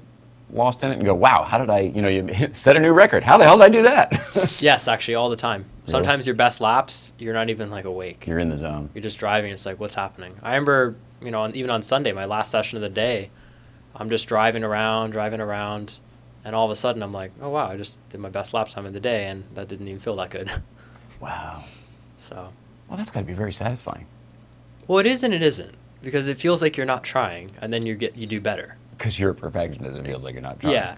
lost 0.52 0.83
in 0.83 0.90
it 0.90 0.95
and 0.95 1.05
go, 1.05 1.14
"Wow, 1.14 1.45
how 1.45 1.59
did 1.59 1.69
I?" 1.69 1.81
You 1.81 2.00
know, 2.02 2.09
you 2.09 2.26
set 2.52 2.76
a 2.76 2.81
new 2.81 2.93
record. 2.93 3.23
How 3.23 3.37
the 3.38 3.45
hell 3.45 3.57
did 3.59 3.64
I 3.64 3.69
do 3.69 3.83
that? 3.83 4.59
Yes, 4.61 4.88
actually, 4.88 5.17
all 5.17 5.29
the 5.31 5.37
time. 5.37 5.64
Sometimes 5.85 6.26
your 6.26 6.35
best 6.37 6.61
laps, 6.61 7.12
you're 7.19 7.35
not 7.35 7.50
even 7.50 7.71
like 7.71 7.85
awake. 7.85 8.26
you're 8.26 8.38
in 8.38 8.49
the 8.49 8.57
zone. 8.57 8.88
You're 8.95 9.02
just 9.02 9.19
driving. 9.19 9.52
It's 9.52 9.67
like, 9.67 9.81
what's 9.81 9.95
happening? 9.97 10.35
I 10.43 10.50
remember, 10.50 10.95
you 11.21 11.31
know, 11.33 11.40
on, 11.43 11.55
even 11.57 11.71
on 11.71 11.83
Sunday, 11.83 12.12
my 12.12 12.25
last 12.26 12.50
session 12.50 12.76
of 12.76 12.83
the 12.83 12.88
day, 12.88 13.31
I'm 13.97 14.09
just 14.09 14.29
driving 14.29 14.62
around, 14.64 15.11
driving 15.11 15.40
around, 15.40 15.99
and 16.44 16.54
all 16.54 16.64
of 16.64 16.70
a 16.70 16.76
sudden 16.76 17.02
I'm 17.02 17.12
like, 17.12 17.32
oh 17.40 17.50
wow, 17.50 17.68
I 17.68 17.76
just 17.76 18.06
did 18.11 18.20
my 18.20 18.30
best 18.30 18.54
lap 18.54 18.68
time 18.68 18.87
of 18.87 18.92
the 18.92 19.00
day, 19.00 19.26
and 19.26 19.44
that 19.54 19.68
didn't 19.68 19.88
even 19.88 20.00
feel 20.00 20.16
that 20.16 20.30
good. 20.30 20.50
Wow. 21.20 21.64
so, 22.16 22.50
Well, 22.88 22.97
that's 22.97 23.11
got 23.11 23.20
to 23.20 23.26
be 23.26 23.35
very 23.35 23.52
satisfying 23.52 24.06
well, 24.90 24.99
it 24.99 25.06
is 25.06 25.23
and 25.23 25.32
it 25.32 25.40
isn't 25.40 25.73
because 26.02 26.26
it 26.26 26.37
feels 26.37 26.62
like 26.62 26.76
you're 26.76 26.85
not 26.85 27.04
trying, 27.04 27.52
and 27.61 27.73
then 27.73 27.87
you 27.87 27.94
get 27.94 28.16
you 28.16 28.26
do 28.26 28.40
better. 28.40 28.76
because 28.99 29.20
you're 29.20 29.30
a 29.30 29.35
perfectionist. 29.37 29.97
It 29.97 30.04
feels 30.04 30.25
like 30.25 30.32
you're 30.32 30.42
not 30.42 30.59
trying. 30.59 30.73
Yeah. 30.73 30.97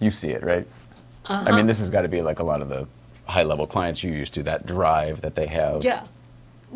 You 0.00 0.10
see 0.10 0.30
it, 0.30 0.42
right? 0.42 0.66
I 1.26 1.40
mean, 1.40 1.48
uh-huh. 1.48 1.62
this 1.64 1.78
has 1.78 1.90
got 1.90 2.02
to 2.02 2.08
be 2.08 2.22
like 2.22 2.38
a 2.38 2.42
lot 2.42 2.62
of 2.62 2.70
the 2.70 2.88
high-level 3.26 3.66
clients 3.66 4.02
you 4.02 4.12
used 4.12 4.32
to. 4.32 4.42
That 4.44 4.64
drive 4.64 5.20
that 5.20 5.34
they 5.34 5.46
have. 5.46 5.84
Yeah. 5.84 6.06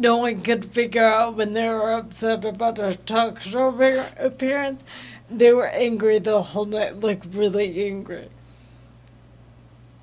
No 0.00 0.16
one 0.16 0.40
could 0.40 0.64
figure 0.64 1.04
out 1.04 1.36
when 1.36 1.52
they 1.52 1.68
were 1.68 1.92
upset 1.92 2.42
about 2.46 2.78
a 2.78 2.96
talk 2.96 3.42
show 3.42 3.68
appear- 3.68 4.08
appearance. 4.18 4.82
They 5.30 5.52
were 5.52 5.68
angry 5.68 6.18
the 6.18 6.40
whole 6.40 6.64
night, 6.64 7.00
like 7.00 7.22
really 7.32 7.84
angry. 7.86 8.30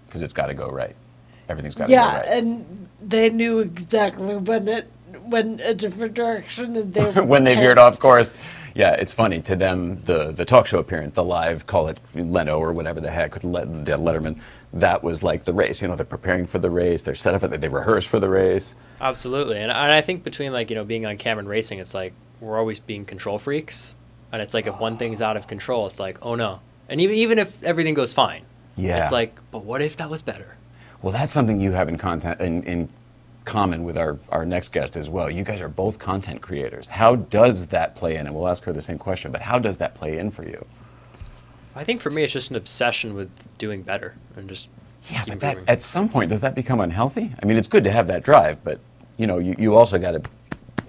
Because 0.06 0.22
it's 0.22 0.34
got 0.34 0.48
to 0.48 0.54
go 0.54 0.69
right. 0.69 0.95
Everything's 1.50 1.74
got 1.74 1.88
to 1.88 1.91
Yeah, 1.91 2.12
go 2.12 2.17
right. 2.17 2.26
Yeah, 2.28 2.38
and 2.38 2.88
they 3.02 3.32
knew 3.32 3.58
exactly 3.60 4.38
when 4.38 4.67
it 4.67 4.88
went 5.24 5.62
a 5.62 5.74
different 5.74 6.13
direction, 6.13 6.76
and 6.76 6.93
they 6.93 7.10
were 7.12 7.24
when 7.24 7.43
they 7.43 7.56
veered 7.56 7.80
off 7.80 8.00
course. 8.00 8.34
Yeah, 8.78 8.92
it's 8.94 9.12
funny 9.12 9.42
to 9.42 9.56
them. 9.56 10.02
The 10.04 10.32
the 10.32 10.46
talk 10.46 10.68
show 10.68 10.78
appearance, 10.78 11.13
the 11.13 11.24
live, 11.24 11.66
call 11.66 11.88
it 11.88 12.00
Leno 12.13 12.60
or 12.60 12.74
whatever 12.74 13.02
the 13.02 13.10
heck, 13.10 13.34
Letterman. 13.42 14.40
That 14.74 15.04
was 15.04 15.24
like 15.24 15.46
the 15.46 15.54
race. 15.54 15.82
You 15.82 15.88
know, 15.88 15.96
they're 15.96 16.06
preparing 16.06 16.46
for 16.46 16.60
the 16.60 16.70
race. 16.70 17.02
They're 17.02 17.16
set 17.16 17.34
up. 17.34 17.42
for- 17.42 17.48
They 17.48 17.70
rehearse 17.70 18.06
for 18.06 18.20
the 18.20 18.30
race. 18.30 18.76
Absolutely, 19.02 19.58
and, 19.58 19.72
and 19.72 19.92
I 19.92 20.02
think 20.02 20.24
between 20.24 20.52
like 20.54 20.70
you 20.70 20.76
know 20.76 20.84
being 20.84 21.06
on 21.08 21.18
camera 21.18 21.40
and 21.40 21.50
racing, 21.50 21.80
it's 21.80 21.96
like 21.96 22.13
we're 22.40 22.58
always 22.58 22.80
being 22.80 23.04
control 23.04 23.40
freaks, 23.40 23.96
and 24.32 24.42
it's 24.44 24.54
like 24.54 24.68
if 24.68 24.80
one 24.80 24.98
thing's 24.98 25.22
out 25.24 25.38
of 25.38 25.48
control, 25.48 25.88
it's 25.88 26.00
like 26.00 26.20
oh 26.22 26.36
no, 26.36 26.60
and 26.88 27.02
even 27.02 27.16
even 27.16 27.40
if 27.40 27.63
everything 27.63 27.96
goes 27.96 28.13
fine, 28.13 28.44
Yeah. 28.76 29.02
it's 29.02 29.12
like 29.12 29.40
but 29.50 29.63
what 29.63 29.82
if 29.82 29.98
that 29.98 30.10
was 30.12 30.22
better? 30.22 30.56
Well, 31.02 31.13
that's 31.13 31.34
something 31.34 31.60
you 31.60 31.72
have 31.72 31.90
in 31.90 31.98
content 31.98 32.40
in, 32.42 32.62
in 32.63 32.90
common 33.48 33.84
with 33.84 33.98
our, 33.98 34.20
our 34.30 34.46
next 34.46 34.72
guest 34.74 34.96
as 34.98 35.10
well. 35.10 35.32
You 35.32 35.44
guys 35.44 35.62
are 35.62 35.70
both 35.70 35.98
content 35.98 36.42
creators. 36.42 36.86
How 36.88 37.16
does 37.16 37.66
that 37.68 37.96
play 37.96 38.18
in? 38.18 38.28
And 38.28 38.36
we'll 38.36 38.48
ask 38.48 38.64
her 38.66 38.74
the 38.74 38.82
same 38.82 39.00
question, 39.00 39.32
but 39.32 39.42
how 39.42 39.58
does 39.58 39.78
that 39.78 39.96
play 39.96 40.20
in 40.20 40.30
for 40.30 40.44
you? 40.44 40.64
I 41.76 41.84
think 41.84 42.02
for 42.02 42.10
me, 42.10 42.24
it's 42.24 42.34
just 42.34 42.50
an 42.50 42.58
obsession 42.58 43.14
with 43.16 43.30
doing 43.58 43.82
better 43.84 44.16
and 44.36 44.50
just 44.50 44.70
Yeah, 45.10 45.24
but 45.28 45.40
that, 45.40 45.58
at 45.68 45.82
some 45.82 46.10
point, 46.10 46.30
does 46.30 46.42
that 46.42 46.56
become 46.56 46.82
unhealthy? 46.82 47.34
I 47.42 47.46
mean, 47.46 47.56
it's 47.58 47.68
good 47.70 47.84
to 47.86 47.92
have 47.92 48.08
that 48.08 48.22
drive, 48.24 48.64
but 48.64 48.80
you 49.18 49.26
know, 49.28 49.38
you, 49.40 49.56
you 49.58 49.76
also 49.76 49.98
got 49.98 50.12
to, 50.12 50.22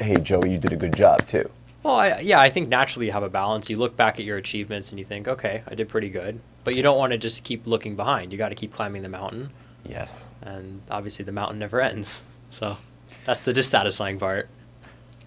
hey, 0.04 0.16
Joey, 0.16 0.50
you 0.50 0.58
did 0.58 0.72
a 0.72 0.76
good 0.76 0.94
job 0.94 1.26
too. 1.26 1.48
Well, 1.84 1.94
I, 1.96 2.18
yeah, 2.18 2.40
I 2.40 2.50
think 2.50 2.68
naturally 2.68 3.06
you 3.06 3.12
have 3.12 3.22
a 3.22 3.28
balance. 3.30 3.70
You 3.70 3.76
look 3.76 3.96
back 3.96 4.18
at 4.18 4.24
your 4.24 4.36
achievements 4.36 4.90
and 4.90 4.98
you 4.98 5.04
think, 5.04 5.28
okay, 5.28 5.62
I 5.68 5.74
did 5.74 5.88
pretty 5.88 6.10
good, 6.10 6.40
but 6.64 6.74
you 6.74 6.82
don't 6.82 6.98
want 6.98 7.12
to 7.12 7.18
just 7.18 7.44
keep 7.44 7.66
looking 7.66 7.94
behind. 7.94 8.32
You 8.32 8.36
got 8.38 8.48
to 8.48 8.54
keep 8.56 8.72
climbing 8.72 9.02
the 9.02 9.08
mountain, 9.08 9.50
Yes. 9.88 10.24
and 10.42 10.82
obviously 10.90 11.24
the 11.24 11.32
mountain 11.32 11.58
never 11.60 11.80
ends. 11.80 12.22
So 12.50 12.76
that's 13.24 13.44
the 13.44 13.52
dissatisfying 13.52 14.18
part. 14.18 14.48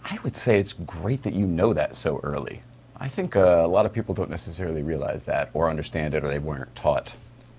I 0.03 0.17
would 0.23 0.35
say 0.35 0.59
it's 0.59 0.73
great 0.73 1.23
that 1.23 1.33
you 1.33 1.45
know 1.45 1.73
that 1.73 1.95
so 1.95 2.19
early. 2.23 2.61
I 2.97 3.07
think 3.07 3.35
uh, 3.35 3.39
a 3.39 3.67
lot 3.67 3.85
of 3.85 3.93
people 3.93 4.13
don't 4.13 4.29
necessarily 4.29 4.83
realize 4.83 5.23
that 5.23 5.49
or 5.53 5.69
understand 5.69 6.13
it 6.13 6.23
or 6.23 6.27
they 6.27 6.39
weren't 6.39 6.75
taught 6.75 7.13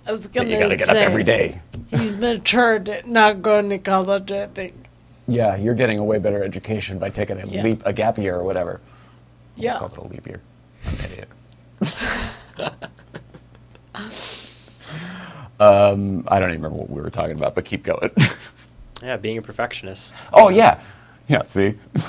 I 0.07 0.12
was 0.12 0.27
gonna 0.27 0.48
you 0.48 0.59
got 0.59 0.68
to 0.68 0.77
get 0.77 0.88
up 0.88 0.96
every 0.96 1.22
day. 1.22 1.61
He's 1.90 2.11
matured, 2.12 3.03
not 3.07 3.40
going 3.40 3.70
to 3.70 3.79
college. 3.79 4.33
I 4.33 4.46
think. 4.48 4.75
Yeah, 5.29 5.57
you're 5.57 5.75
getting 5.75 5.98
a 5.98 6.05
way 6.05 6.18
better 6.18 6.42
education 6.42 6.98
by 6.98 7.11
taking 7.11 7.40
a 7.40 7.46
Yeah. 7.46 7.62
leap, 7.62 7.83
a 7.85 7.92
gap 7.92 8.18
year 8.18 8.35
or 8.35 8.42
whatever. 8.42 8.81
Yeah. 9.57 9.79
Call 9.79 9.88
it 9.88 9.96
a 9.98 10.07
leap 10.09 10.27
year. 10.27 10.40
I'm 10.85 10.94
an 10.94 11.05
idiot. 11.05 11.29
um, 15.61 16.25
I 16.27 16.40
don't 16.40 16.51
even 16.51 16.62
remember 16.62 16.79
what 16.79 16.90
we 16.90 17.01
were 17.01 17.11
talking 17.11 17.37
about, 17.37 17.55
but 17.55 17.64
keep 17.64 17.85
going. 17.85 18.11
Yeah, 19.03 19.17
being 19.17 19.38
a 19.38 19.43
perfectionist. 19.43 20.23
oh 20.33 20.49
yeah, 20.49 20.81
yeah. 21.29 21.43
See, 21.43 21.75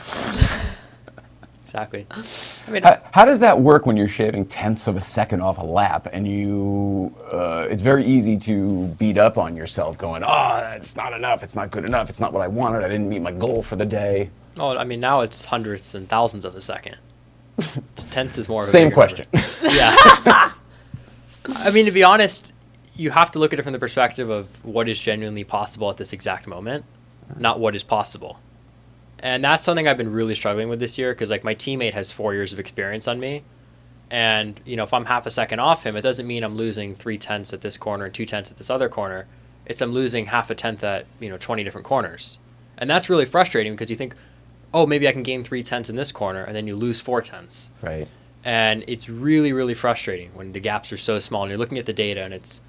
Exactly. 1.63 2.05
I 2.11 2.69
mean, 2.71 2.83
how, 2.83 3.01
how 3.11 3.25
does 3.25 3.39
that 3.39 3.59
work 3.59 3.87
when 3.87 3.97
you're 3.97 4.07
shaving 4.07 4.45
tenths 4.45 4.85
of 4.85 4.95
a 4.95 5.01
second 5.01 5.41
off 5.41 5.57
a 5.57 5.65
lap, 5.65 6.07
and 6.13 6.27
you? 6.27 7.15
Uh, 7.31 7.65
it's 7.67 7.81
very 7.81 8.05
easy 8.05 8.37
to 8.37 8.85
beat 8.99 9.17
up 9.17 9.39
on 9.39 9.55
yourself, 9.57 9.97
going, 9.97 10.21
"Oh, 10.23 10.57
it's 10.75 10.95
not 10.95 11.13
enough. 11.13 11.41
It's 11.41 11.55
not 11.55 11.71
good 11.71 11.83
enough. 11.83 12.11
It's 12.11 12.19
not 12.19 12.31
what 12.31 12.43
I 12.43 12.47
wanted. 12.47 12.83
I 12.83 12.89
didn't 12.89 13.09
meet 13.09 13.23
my 13.23 13.31
goal 13.31 13.63
for 13.63 13.75
the 13.75 13.85
day." 13.85 14.29
oh, 14.59 14.77
I 14.77 14.83
mean, 14.83 14.99
now 14.99 15.21
it's 15.21 15.45
hundredths 15.45 15.95
and 15.95 16.07
thousands 16.07 16.45
of 16.45 16.53
a 16.53 16.61
second. 16.61 16.97
Tenths 17.95 18.37
is 18.37 18.47
more 18.47 18.61
of 18.61 18.69
a 18.69 18.71
Same 18.71 18.91
question. 18.91 19.25
number. 19.33 19.47
Yeah. 19.63 19.95
I 21.45 21.71
mean, 21.73 21.85
to 21.85 21.91
be 21.91 22.03
honest, 22.03 22.52
you 22.95 23.11
have 23.11 23.31
to 23.31 23.39
look 23.39 23.53
at 23.53 23.59
it 23.59 23.63
from 23.63 23.73
the 23.73 23.79
perspective 23.79 24.29
of 24.29 24.63
what 24.63 24.87
is 24.87 24.99
genuinely 24.99 25.43
possible 25.43 25.89
at 25.89 25.97
this 25.97 26.13
exact 26.13 26.47
moment, 26.47 26.85
not 27.37 27.59
what 27.59 27.75
is 27.75 27.83
possible. 27.83 28.39
And 29.19 29.43
that's 29.43 29.63
something 29.63 29.87
I've 29.87 29.97
been 29.97 30.11
really 30.11 30.35
struggling 30.35 30.69
with 30.69 30.79
this 30.79 30.97
year 30.97 31.13
because, 31.13 31.29
like, 31.29 31.43
my 31.43 31.55
teammate 31.55 31.93
has 31.93 32.11
four 32.11 32.33
years 32.33 32.51
of 32.51 32.59
experience 32.59 33.07
on 33.07 33.19
me. 33.19 33.43
And, 34.11 34.59
you 34.65 34.75
know, 34.75 34.83
if 34.83 34.93
I'm 34.93 35.05
half 35.05 35.25
a 35.25 35.31
second 35.31 35.59
off 35.59 35.85
him, 35.85 35.95
it 35.95 36.01
doesn't 36.01 36.27
mean 36.27 36.43
I'm 36.43 36.55
losing 36.55 36.93
three 36.93 37.17
tenths 37.17 37.53
at 37.53 37.61
this 37.61 37.77
corner 37.77 38.05
and 38.05 38.13
two 38.13 38.25
tenths 38.25 38.51
at 38.51 38.57
this 38.57 38.69
other 38.69 38.89
corner. 38.89 39.25
It's 39.65 39.81
I'm 39.81 39.93
losing 39.93 40.27
half 40.27 40.49
a 40.49 40.55
tenth 40.55 40.83
at, 40.83 41.05
you 41.19 41.29
know, 41.29 41.37
20 41.37 41.63
different 41.63 41.85
corners. 41.87 42.37
And 42.77 42.89
that's 42.89 43.09
really 43.09 43.25
frustrating 43.25 43.73
because 43.73 43.89
you 43.89 43.95
think, 43.95 44.13
oh, 44.73 44.85
maybe 44.85 45.07
I 45.07 45.11
can 45.11 45.23
gain 45.23 45.43
three 45.43 45.63
tenths 45.63 45.89
in 45.89 45.95
this 45.95 46.11
corner, 46.11 46.43
and 46.43 46.55
then 46.55 46.67
you 46.67 46.75
lose 46.75 46.99
four 46.99 47.21
tenths 47.21 47.71
right. 47.81 48.07
and 48.43 48.83
it's 48.87 49.07
really 49.07 49.53
really 49.53 49.73
frustrating 49.73 50.31
when 50.33 50.51
the 50.51 50.59
gaps 50.59 50.91
are 50.91 50.97
so 50.97 51.19
small 51.19 51.43
and 51.43 51.51
you're 51.51 51.59
looking 51.59 51.77
at 51.77 51.85
the 51.85 51.93
data 51.93 52.23
and 52.23 52.33
it's 52.33 52.61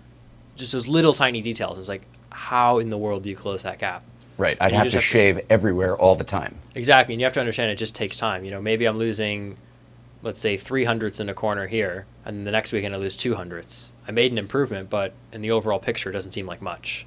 just 0.56 0.72
those 0.72 0.88
little 0.88 1.12
tiny 1.12 1.40
details 1.40 1.78
it's 1.78 1.88
like 1.88 2.02
how 2.30 2.78
in 2.78 2.90
the 2.90 2.98
world 2.98 3.22
do 3.22 3.30
you 3.30 3.36
close 3.36 3.62
that 3.62 3.78
gap 3.78 4.02
Right. 4.36 4.56
I'd 4.60 4.72
have 4.72 4.88
to 4.88 4.96
have 4.96 5.02
to- 5.02 5.08
shave 5.08 5.40
everywhere 5.48 5.96
all 5.96 6.16
the 6.16 6.24
time. 6.24 6.56
exactly 6.74 7.14
and 7.14 7.20
you 7.20 7.24
have 7.26 7.34
to 7.34 7.40
understand 7.40 7.70
it 7.70 7.76
just 7.76 7.94
takes 7.94 8.16
time 8.16 8.44
you 8.44 8.50
know 8.50 8.60
maybe 8.60 8.84
i'm 8.86 8.98
losing 8.98 9.56
let's 10.22 10.40
say 10.40 10.56
three 10.56 10.84
hundredths 10.84 11.20
in 11.20 11.28
a 11.28 11.34
corner 11.34 11.66
here, 11.66 12.06
and 12.24 12.46
the 12.46 12.50
next 12.50 12.72
weekend 12.72 12.94
I 12.94 12.96
lose 12.96 13.14
two 13.14 13.34
hundredths. 13.34 13.92
I 14.08 14.10
made 14.10 14.32
an 14.32 14.38
improvement, 14.38 14.88
but 14.88 15.12
in 15.34 15.42
the 15.42 15.50
overall 15.50 15.78
picture, 15.78 16.08
it 16.08 16.14
doesn't 16.14 16.32
seem 16.32 16.46
like 16.46 16.62
much. 16.62 17.06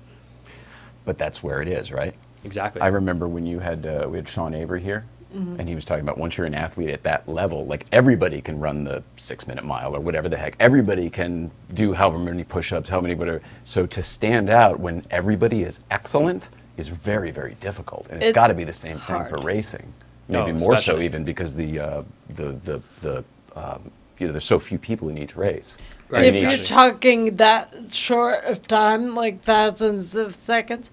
But 1.04 1.18
that's 1.18 1.42
where 1.42 1.60
it 1.64 1.68
is, 1.68 1.92
right? 1.92 2.14
Exactly. 2.44 2.80
I 2.80 2.90
remember 2.90 3.28
when 3.28 3.44
you 3.48 3.58
had 3.58 3.88
uh, 3.88 4.08
we 4.08 4.18
had 4.18 4.28
Sean 4.30 4.54
Avery 4.54 4.82
here, 4.84 5.04
and 5.32 5.68
he 5.68 5.76
was 5.76 5.86
talking 5.86 6.04
about 6.04 6.18
once 6.18 6.38
you're 6.38 6.48
an 6.48 6.54
athlete 6.54 6.90
at 6.90 7.04
that 7.04 7.28
level, 7.28 7.66
like 7.66 7.86
everybody 7.92 8.42
can 8.42 8.60
run 8.60 8.84
the 8.84 9.04
six 9.18 9.46
minute 9.48 9.64
mile 9.64 9.96
or 9.96 10.00
whatever 10.00 10.30
the 10.30 10.38
heck. 10.38 10.56
Everybody 10.60 11.10
can 11.10 11.52
do 11.74 11.94
however 11.94 12.18
many 12.18 12.44
push-ups, 12.44 12.90
how 12.90 13.02
many 13.02 13.14
whatever. 13.16 13.42
So 13.64 13.86
to 13.86 14.02
stand 14.04 14.50
out 14.50 14.80
when 14.80 15.04
everybody 15.12 15.64
is 15.64 15.82
excellent 15.92 16.50
is 16.78 16.88
very 16.88 17.32
very 17.32 17.56
difficult, 17.60 18.08
and 18.10 18.18
it's 18.18 18.28
It's 18.30 18.36
got 18.36 18.48
to 18.48 18.54
be 18.54 18.64
the 18.64 18.74
same 18.74 18.98
thing 19.00 19.26
for 19.26 19.38
racing. 19.38 19.94
Oh, 20.30 20.46
Maybe 20.46 20.52
more 20.54 20.60
so 20.60 20.74
especially. 20.74 21.06
even 21.06 21.24
because 21.24 21.54
the 21.56 21.80
uh, 21.80 22.04
the 22.30 22.52
the 22.64 22.82
the 23.02 23.24
um, 23.56 23.92
you 24.20 24.28
know 24.28 24.34
there's 24.34 24.44
so 24.44 24.60
few 24.60 24.78
people 24.78 25.10
in 25.10 25.18
each 25.18 25.36
race. 25.36 25.78
Right. 26.10 26.34
If 26.34 26.42
you're 26.42 26.66
talking 26.66 27.36
that 27.38 27.74
short 27.92 28.44
of 28.46 28.66
time, 28.68 29.14
like 29.16 29.42
thousands 29.42 30.16
of 30.16 30.40
seconds, 30.40 30.90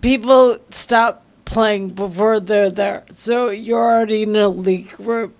people 0.00 0.58
stop 0.70 1.23
playing 1.44 1.90
before 1.90 2.40
they're 2.40 2.70
there. 2.70 3.04
So 3.10 3.50
you're 3.50 3.78
already 3.82 4.22
in 4.22 4.36
a 4.36 4.48
league 4.48 4.90
group. 4.92 5.36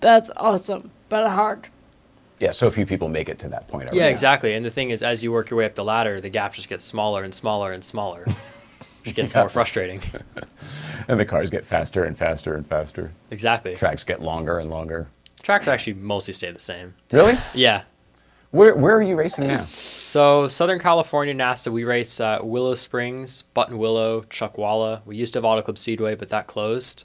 That's 0.00 0.30
awesome, 0.36 0.90
but 1.08 1.28
hard. 1.30 1.68
yeah, 2.38 2.52
so 2.52 2.70
few 2.70 2.86
people 2.86 3.08
make 3.08 3.28
it 3.28 3.38
to 3.40 3.48
that 3.48 3.68
point. 3.68 3.90
Yeah, 3.92 4.04
think. 4.04 4.12
exactly. 4.12 4.54
And 4.54 4.64
the 4.64 4.70
thing 4.70 4.90
is, 4.90 5.02
as 5.02 5.22
you 5.22 5.30
work 5.32 5.50
your 5.50 5.58
way 5.58 5.66
up 5.66 5.74
the 5.74 5.84
ladder, 5.84 6.20
the 6.20 6.30
gap 6.30 6.54
just 6.54 6.68
gets 6.68 6.84
smaller 6.84 7.22
and 7.22 7.34
smaller 7.34 7.72
and 7.72 7.84
smaller. 7.84 8.24
Which 9.04 9.14
gets 9.14 9.34
more 9.34 9.48
frustrating. 9.48 10.02
And 11.08 11.18
the 11.18 11.24
cars 11.24 11.50
get 11.50 11.64
faster 11.64 12.04
and 12.04 12.16
faster 12.16 12.54
and 12.54 12.64
faster. 12.64 13.10
Exactly. 13.30 13.74
Tracks 13.74 14.04
get 14.04 14.20
longer 14.20 14.58
and 14.58 14.70
longer. 14.70 15.08
Tracks 15.42 15.66
actually 15.66 15.94
mostly 15.94 16.32
stay 16.34 16.52
the 16.52 16.60
same. 16.60 16.94
Really? 17.10 17.36
Yeah. 17.54 17.82
Where 18.50 18.74
where 18.74 18.96
are 18.96 19.02
you 19.02 19.16
racing 19.16 19.46
now? 19.46 19.64
So 19.64 20.48
Southern 20.48 20.80
California 20.80 21.34
NASA, 21.34 21.70
we 21.70 21.84
race 21.84 22.18
uh, 22.18 22.40
Willow 22.42 22.74
Springs, 22.74 23.44
Buttonwillow, 23.54 24.26
Chuckwalla. 24.26 25.02
We 25.06 25.16
used 25.16 25.34
to 25.34 25.38
have 25.38 25.44
Auto 25.44 25.62
Club 25.62 25.78
Speedway, 25.78 26.16
but 26.16 26.30
that 26.30 26.48
closed. 26.48 27.04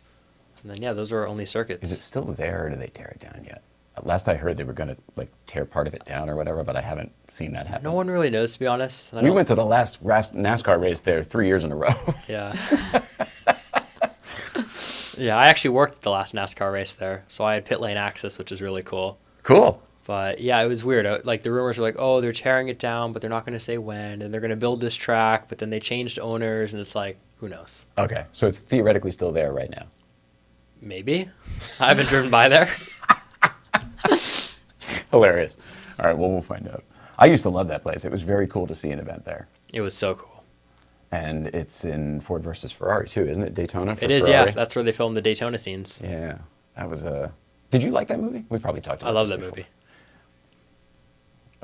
And 0.63 0.71
then 0.71 0.81
yeah, 0.81 0.93
those 0.93 1.11
are 1.11 1.19
our 1.19 1.27
only 1.27 1.45
circuits. 1.45 1.91
Is 1.91 1.99
it 1.99 2.03
still 2.03 2.23
there 2.23 2.65
or 2.65 2.69
do 2.71 2.75
they 2.75 2.87
tear 2.87 3.15
it 3.15 3.19
down 3.19 3.43
yet? 3.45 3.61
Last 4.03 4.27
I 4.27 4.35
heard 4.35 4.57
they 4.57 4.63
were 4.63 4.73
going 4.73 4.89
to 4.89 4.97
like 5.15 5.29
tear 5.45 5.65
part 5.65 5.87
of 5.87 5.93
it 5.93 6.03
down 6.03 6.29
or 6.29 6.35
whatever, 6.35 6.63
but 6.63 6.75
I 6.75 6.81
haven't 6.81 7.11
seen 7.31 7.53
that 7.53 7.67
happen. 7.67 7.83
No 7.83 7.93
one 7.93 8.09
really 8.09 8.29
knows, 8.29 8.53
to 8.53 8.59
be 8.59 8.67
honest. 8.67 9.15
I 9.15 9.21
we 9.21 9.29
went 9.29 9.47
to 9.49 9.55
the 9.55 9.63
last 9.63 9.99
ras- 10.01 10.31
NASCAR 10.33 10.81
race 10.81 10.99
there 10.99 11.23
three 11.23 11.47
years 11.47 11.63
in 11.63 11.71
a 11.71 11.75
row. 11.75 11.93
Yeah. 12.27 12.53
yeah, 15.17 15.37
I 15.37 15.47
actually 15.47 15.69
worked 15.69 15.95
at 15.95 16.01
the 16.01 16.11
last 16.11 16.33
NASCAR 16.35 16.73
race 16.73 16.95
there, 16.95 17.23
so 17.29 17.43
I 17.45 17.53
had 17.53 17.65
pit 17.65 17.79
lane 17.79 17.97
access, 17.97 18.37
which 18.37 18.51
is 18.51 18.61
really 18.61 18.83
cool. 18.83 19.17
cool. 19.43 19.81
But 20.05 20.39
yeah, 20.39 20.61
it 20.61 20.67
was 20.67 20.85
weird. 20.85 21.05
Uh, 21.05 21.19
Like 21.23 21.41
the 21.43 21.51
rumors 21.51 21.77
were 21.77 21.83
like, 21.83 21.95
oh, 21.97 22.21
they're 22.21 22.31
tearing 22.31 22.67
it 22.69 22.77
down, 22.79 23.11
but 23.11 23.21
they're 23.21 23.29
not 23.29 23.43
going 23.45 23.57
to 23.57 23.63
say 23.63 23.77
when, 23.77 24.21
and 24.21 24.31
they're 24.33 24.41
going 24.41 24.51
to 24.51 24.55
build 24.55 24.79
this 24.79 24.95
track, 24.95 25.49
but 25.49 25.57
then 25.57 25.69
they 25.71 25.79
changed 25.79 26.19
owners, 26.19 26.73
and 26.73 26.79
it's 26.79 26.93
like, 26.95 27.17
who 27.39 27.49
knows? 27.49 27.85
Okay, 27.97 28.25
so 28.31 28.47
it's 28.47 28.59
theoretically 28.59 29.11
still 29.11 29.31
there 29.31 29.51
right 29.51 29.69
now. 29.69 29.87
Maybe. 30.81 31.27
I 31.79 31.87
haven't 31.87 32.07
driven 32.09 32.29
by 32.29 32.47
there. 32.49 32.69
Hilarious. 35.11 35.57
All 35.99 36.05
right, 36.05 36.17
well 36.17 36.29
we'll 36.31 36.41
find 36.41 36.67
out. 36.67 36.83
I 37.17 37.25
used 37.27 37.43
to 37.43 37.49
love 37.49 37.67
that 37.69 37.81
place. 37.81 38.05
It 38.05 38.11
was 38.11 38.21
very 38.21 38.47
cool 38.47 38.67
to 38.67 38.75
see 38.75 38.91
an 38.91 38.99
event 38.99 39.25
there, 39.25 39.47
It 39.73 39.81
was 39.81 39.93
so 39.95 40.15
cool. 40.15 40.43
and 41.11 41.47
it's 41.47 41.85
in 41.85 42.19
Ford 42.21 42.43
versus 42.43 42.71
Ferrari 42.71 43.07
too, 43.07 43.23
isn't 43.25 43.41
it? 43.43 43.53
Daytona. 43.53 43.95
For 43.95 44.03
It 44.05 44.11
is, 44.11 44.25
Ferrari? 44.25 44.49
yeah. 44.49 44.51
That's 44.53 44.75
where 44.75 44.83
they 44.83 44.91
filmed 44.91 45.15
the 45.17 45.21
Daytona 45.21 45.57
scenes. 45.57 46.01
Yeah, 46.03 46.37
that 46.75 46.89
was 46.89 47.03
a. 47.05 47.31
Did 47.71 47.81
you 47.83 47.91
like 47.91 48.07
that 48.09 48.19
movie? 48.19 48.45
We 48.49 48.59
probably 48.59 48.81
talked 48.81 49.01
about. 49.01 49.11
I 49.11 49.13
love 49.13 49.29
that 49.29 49.39
before. 49.39 49.51
movie. 49.51 49.67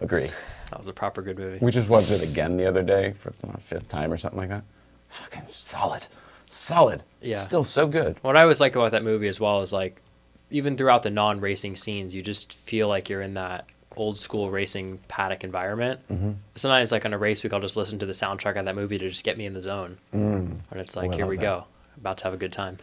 Agree. 0.02 0.30
That 0.72 0.80
was 0.80 0.88
a 0.88 0.94
proper 0.94 1.22
good 1.22 1.38
movie. 1.38 1.60
We 1.62 1.72
just 1.72 1.88
watched 1.90 2.12
it 2.12 2.24
again 2.24 2.58
the 2.58 2.66
other 2.68 2.82
day 2.84 3.14
for 3.20 3.32
the 3.42 3.58
fifth 3.62 3.88
time 3.88 4.12
or 4.12 4.18
something 4.18 4.40
like 4.40 4.50
that. 4.50 4.64
Fucking 5.10 5.44
solid, 5.48 6.08
solid. 6.50 7.04
Yeah. 7.22 7.40
Still 7.40 7.64
so 7.64 7.88
good. 7.88 8.18
What 8.22 8.36
I 8.38 8.42
always 8.44 8.60
like 8.62 8.76
about 8.76 8.92
that 8.92 9.04
movie 9.04 9.28
as 9.28 9.40
well 9.40 9.62
is 9.62 9.72
like, 9.74 10.02
even 10.50 10.76
throughout 10.78 11.04
the 11.04 11.10
non-racing 11.12 11.76
scenes, 11.76 12.14
you 12.16 12.22
just 12.22 12.54
feel 12.54 12.88
like 12.88 13.10
you're 13.10 13.22
in 13.22 13.36
that 13.36 13.66
old 13.98 14.18
school 14.18 14.50
racing 14.50 14.98
paddock 15.08 15.44
environment. 15.44 16.00
Mm-hmm. 16.12 16.32
Sometimes, 16.56 16.92
like 16.92 17.06
on 17.06 17.14
a 17.14 17.18
race 17.18 17.44
week, 17.44 17.54
I'll 17.54 17.60
just 17.62 17.78
listen 17.78 18.00
to 18.00 18.06
the 18.06 18.14
soundtrack 18.14 18.58
of 18.58 18.66
that 18.66 18.76
movie 18.76 18.98
to 18.98 19.08
just 19.10 19.24
get 19.24 19.38
me 19.38 19.46
in 19.46 19.54
the 19.54 19.62
zone, 19.62 19.98
Mm. 20.14 20.58
and 20.72 20.80
it's 20.80 20.96
Oh, 20.98 21.02
like, 21.02 21.12
I 21.12 21.16
here 21.16 21.26
we 21.28 21.36
that. 21.38 21.42
go, 21.42 21.66
about 21.98 22.18
to 22.20 22.24
have 22.26 22.34
a 22.34 22.38
good 22.38 22.52
time. 22.54 22.78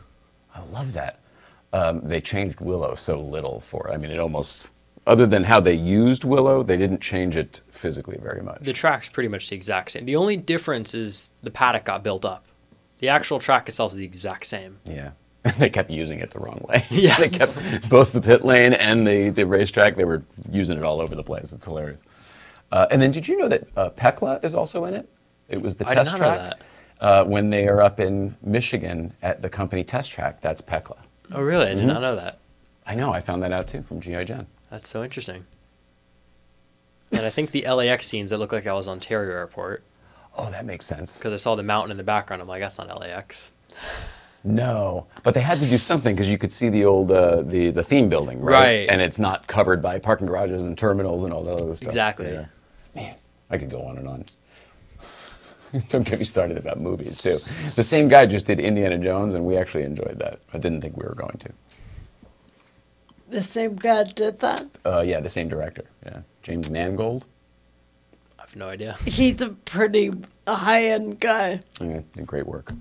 I 0.55 0.61
love 0.67 0.93
that. 0.95 1.21
Um, 1.73 2.01
they 2.05 2.21
changed 2.21 2.61
Willow 2.61 2.95
so 2.95 3.21
little 3.21 3.61
for. 3.61 3.91
I 3.93 3.97
mean, 3.97 4.11
it 4.11 4.19
almost. 4.19 4.69
Other 5.09 5.27
than 5.27 5.45
how 5.45 5.59
they 5.59 5.75
used 5.75 6.23
Willow, 6.23 6.63
they 6.63 6.77
didn't 6.77 7.01
change 7.01 7.37
it 7.37 7.63
physically 7.71 8.19
very 8.23 8.43
much. 8.43 8.61
The 8.61 8.73
track's 8.73 9.09
pretty 9.09 9.29
much 9.29 9.49
the 9.49 9.57
exact 9.57 9.91
same. 9.91 10.05
The 10.05 10.17
only 10.17 10.37
difference 10.37 10.95
is 10.95 11.33
the 11.43 11.51
paddock 11.51 11.85
got 11.85 12.03
built 12.03 12.25
up. 12.25 12.45
The 12.99 13.09
actual 13.09 13.39
track 13.39 13.69
itself 13.69 13.93
is 13.93 13.99
the 13.99 14.05
exact 14.05 14.47
same. 14.47 14.79
Yeah. 14.85 15.11
they 15.59 15.71
kept 15.71 15.91
using 15.91 16.19
it 16.21 16.31
the 16.31 16.41
wrong 16.41 16.65
way. 16.69 16.85
Yeah. 16.91 17.17
they 17.19 17.29
kept 17.31 17.89
both 17.89 18.13
the 18.13 18.21
pit 18.21 18.45
lane 18.45 18.75
and 18.75 19.07
the, 19.07 19.31
the 19.31 19.47
racetrack, 19.47 19.97
they 19.97 20.05
were 20.05 20.23
using 20.51 20.77
it 20.77 20.85
all 20.85 21.01
over 21.01 21.15
the 21.15 21.23
place. 21.25 21.53
It's 21.53 21.65
hilarious. 21.65 22.03
Uh, 22.71 22.87
and 22.91 23.01
then 23.01 23.11
did 23.11 23.27
you 23.27 23.39
know 23.39 23.49
that 23.49 23.67
uh, 23.77 23.91
Pekla 23.91 24.45
is 24.45 24.55
also 24.55 24.85
in 24.85 24.93
it? 24.95 25.09
It 25.49 25.63
was 25.63 25.77
the 25.77 25.87
I 25.87 25.95
did 25.95 26.05
test 26.05 26.17
track. 26.19 26.61
Uh, 27.01 27.25
when 27.25 27.49
they 27.49 27.67
are 27.69 27.81
up 27.81 27.99
in 28.01 28.37
Michigan 28.43 29.15
at 29.23 29.41
the 29.41 29.49
company 29.49 29.85
test 29.85 30.11
track, 30.11 30.43
that's 30.43 30.61
Pekla. 30.61 30.99
Oh, 31.33 31.41
really? 31.41 31.65
I 31.67 31.69
did 31.71 31.79
Mm-hmm. 31.79 31.87
not 31.87 32.03
know 32.03 32.17
that. 32.17 32.41
I 32.87 32.95
know, 32.95 33.11
I 33.13 33.21
found 33.23 33.43
that 33.45 33.53
out 33.53 33.69
too 33.69 33.83
from 33.83 34.01
G.I. 34.01 34.25
Jen. 34.25 34.47
That's 34.71 34.89
so 34.89 35.03
interesting. 35.03 35.47
And 37.13 37.25
I 37.25 37.31
think 37.31 37.53
the 37.53 37.63
LAX 37.67 38.07
scenes 38.07 38.31
that 38.31 38.39
look 38.39 38.53
like 38.53 38.65
that 38.65 38.75
was 38.75 38.87
Ontario 38.89 39.31
Airport 39.33 39.83
Oh, 40.37 40.51
that 40.51 40.65
makes 40.67 40.85
sense. 40.87 41.17
because 41.19 41.33
I 41.33 41.37
saw 41.37 41.55
the 41.57 41.63
mountain 41.63 41.91
in 41.91 41.97
the 41.97 42.05
background. 42.05 42.41
I'm 42.43 42.49
like, 42.49 42.61
that's 42.61 42.79
not 42.79 43.01
LAX. 43.01 43.53
No, 44.45 45.07
but 45.25 45.35
they 45.35 45.41
had 45.41 45.59
to 45.59 45.67
do 45.67 45.79
something 45.79 46.15
because 46.15 46.29
you 46.29 46.39
could 46.39 46.53
see 46.53 46.69
the 46.69 46.85
old 46.85 47.11
uh, 47.11 47.43
the 47.43 47.71
the 47.71 47.83
theme 47.83 48.09
building, 48.09 48.41
right? 48.41 48.53
Right. 48.55 48.89
And 48.91 49.01
it's 49.03 49.19
not 49.19 49.47
covered 49.49 49.83
by 49.83 49.99
parking 49.99 50.29
garages 50.29 50.65
and 50.65 50.79
terminals 50.79 51.25
and 51.25 51.33
all 51.33 51.43
that 51.43 51.55
other 51.55 51.75
stuff. 51.75 51.89
Exactly. 51.89 52.31
Yeah. 52.33 52.47
Man, 52.95 53.17
I 53.51 53.59
could 53.59 53.69
go 53.69 53.83
on 53.83 53.99
and 53.99 54.07
on. 54.09 54.25
Don't 55.89 56.05
get 56.07 56.21
me 56.21 56.25
started 56.25 56.57
about 56.57 56.79
movies 56.81 57.17
too. 57.17 57.39
The 57.75 57.83
same 57.85 58.07
guy 58.09 58.27
just 58.27 58.47
did 58.47 58.61
Indiana 58.61 58.97
Jones, 58.97 59.35
and 59.35 59.45
we 59.45 59.57
actually 59.57 59.83
enjoyed 59.83 60.19
that. 60.21 60.39
I 60.55 60.59
didn't 60.59 60.83
think 60.83 60.97
we 60.97 61.05
were 61.05 61.17
going 61.17 61.37
to. 61.39 61.51
The 63.29 63.43
same 63.43 63.77
guy 63.77 64.05
did 64.05 64.39
that. 64.41 64.67
Uh, 64.87 65.01
yeah, 65.01 65.21
the 65.21 65.29
same 65.29 65.49
director. 65.49 65.85
Yeah, 66.05 66.21
James 66.43 66.71
Mangold. 66.71 67.27
I 68.39 68.43
have 68.43 68.57
no 68.57 68.69
idea. 68.69 68.97
He's 69.05 69.43
a 69.43 69.51
pretty 69.51 70.13
high 70.47 70.85
end 70.85 71.21
guy. 71.21 71.61
Yeah, 71.81 72.01
did 72.17 72.27
great 72.27 72.47
work. 72.47 72.73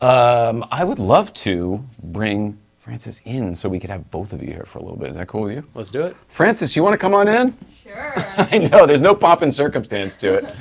Um, 0.00 0.64
I 0.70 0.82
would 0.84 0.98
love 0.98 1.32
to 1.34 1.84
bring 2.02 2.58
Frances 2.78 3.20
in 3.24 3.54
so 3.54 3.68
we 3.68 3.78
could 3.78 3.90
have 3.90 4.10
both 4.10 4.32
of 4.32 4.42
you 4.42 4.48
here 4.48 4.64
for 4.66 4.78
a 4.78 4.82
little 4.82 4.96
bit. 4.96 5.10
Is 5.10 5.16
that 5.16 5.28
cool 5.28 5.42
with 5.42 5.54
you? 5.54 5.64
Let's 5.74 5.90
do 5.90 6.02
it. 6.02 6.16
Frances, 6.28 6.74
you 6.74 6.82
want 6.82 6.94
to 6.94 6.98
come 6.98 7.14
on 7.14 7.28
in? 7.28 7.56
Sure. 7.82 8.14
I 8.16 8.58
know, 8.58 8.86
there's 8.86 9.00
no 9.00 9.14
pomp 9.14 9.42
and 9.42 9.54
circumstance 9.54 10.16
to 10.18 10.34
it. 10.34 10.44
Let's 10.44 10.54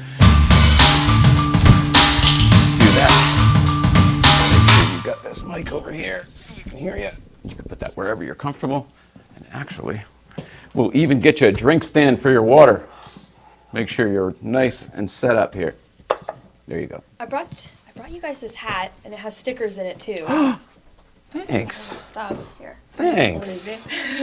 do 2.73 2.85
that. 2.99 3.23
Make 4.53 4.85
sure 4.85 4.93
you've 4.93 5.03
got 5.03 5.23
this 5.23 5.43
mic 5.43 5.71
over 5.71 5.91
here. 5.91 6.27
You 6.55 6.63
can 6.63 6.77
hear 6.77 6.97
you. 6.97 7.09
You 7.43 7.55
can 7.55 7.65
put 7.65 7.79
that 7.79 7.95
wherever 7.95 8.23
you're 8.23 8.35
comfortable. 8.35 8.87
And 9.47 9.55
actually, 9.61 10.01
we'll 10.73 10.95
even 10.95 11.19
get 11.19 11.41
you 11.41 11.47
a 11.47 11.51
drink 11.51 11.83
stand 11.83 12.21
for 12.21 12.31
your 12.31 12.43
water. 12.43 12.85
Make 13.73 13.89
sure 13.89 14.07
you're 14.07 14.35
nice 14.41 14.85
and 14.93 15.09
set 15.09 15.35
up 15.35 15.53
here. 15.53 15.75
There 16.67 16.79
you 16.79 16.87
go. 16.87 17.03
I 17.19 17.25
brought 17.25 17.69
I 17.87 17.91
brought 17.97 18.11
you 18.11 18.21
guys 18.21 18.39
this 18.39 18.55
hat, 18.55 18.91
and 19.03 19.13
it 19.13 19.17
has 19.17 19.35
stickers 19.35 19.77
in 19.77 19.85
it 19.85 19.99
too. 19.99 20.25
Thanks. 21.29 21.75
Stuff 21.75 22.37
here. 22.57 22.77
Thanks. 22.93 23.87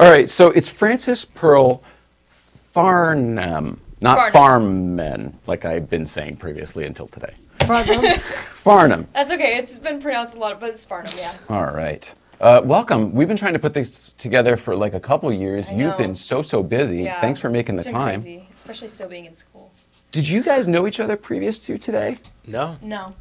All 0.00 0.10
right, 0.10 0.28
so 0.28 0.50
it's 0.50 0.68
Frances 0.68 1.24
Pearl 1.24 1.82
Farnham, 2.30 3.80
not 4.00 4.32
Farnham. 4.32 4.96
Farman, 4.96 5.38
like 5.46 5.64
I've 5.64 5.90
been 5.90 6.06
saying 6.06 6.36
previously 6.36 6.84
until 6.84 7.08
today. 7.08 7.34
Farnham. 7.60 8.18
Farnham. 8.54 9.08
That's 9.12 9.30
okay. 9.30 9.58
It's 9.58 9.76
been 9.76 10.00
pronounced 10.00 10.36
a 10.36 10.38
lot, 10.38 10.58
but 10.58 10.70
it's 10.70 10.84
Farnham. 10.84 11.12
Yeah. 11.18 11.34
All 11.48 11.66
right. 11.66 12.10
Uh, 12.40 12.60
welcome. 12.64 13.12
We've 13.12 13.26
been 13.26 13.36
trying 13.36 13.54
to 13.54 13.58
put 13.58 13.74
this 13.74 14.12
together 14.12 14.56
for 14.56 14.76
like 14.76 14.94
a 14.94 15.00
couple 15.00 15.32
years. 15.32 15.68
I 15.68 15.72
You've 15.72 15.90
know. 15.90 15.96
been 15.96 16.14
so 16.14 16.40
so 16.40 16.62
busy. 16.62 16.98
Yeah. 16.98 17.20
Thanks 17.20 17.40
for 17.40 17.50
making 17.50 17.74
the 17.74 17.80
It's 17.80 17.88
been 17.88 17.94
time. 17.94 18.22
Crazy, 18.22 18.48
especially 18.54 18.86
still 18.88 19.08
being 19.08 19.24
in 19.24 19.34
school. 19.34 19.72
Did 20.12 20.28
you 20.28 20.40
guys 20.40 20.68
know 20.68 20.86
each 20.86 21.00
other 21.00 21.16
previous 21.16 21.58
to 21.60 21.78
today? 21.78 22.16
No. 22.46 22.76
No. 22.80 23.14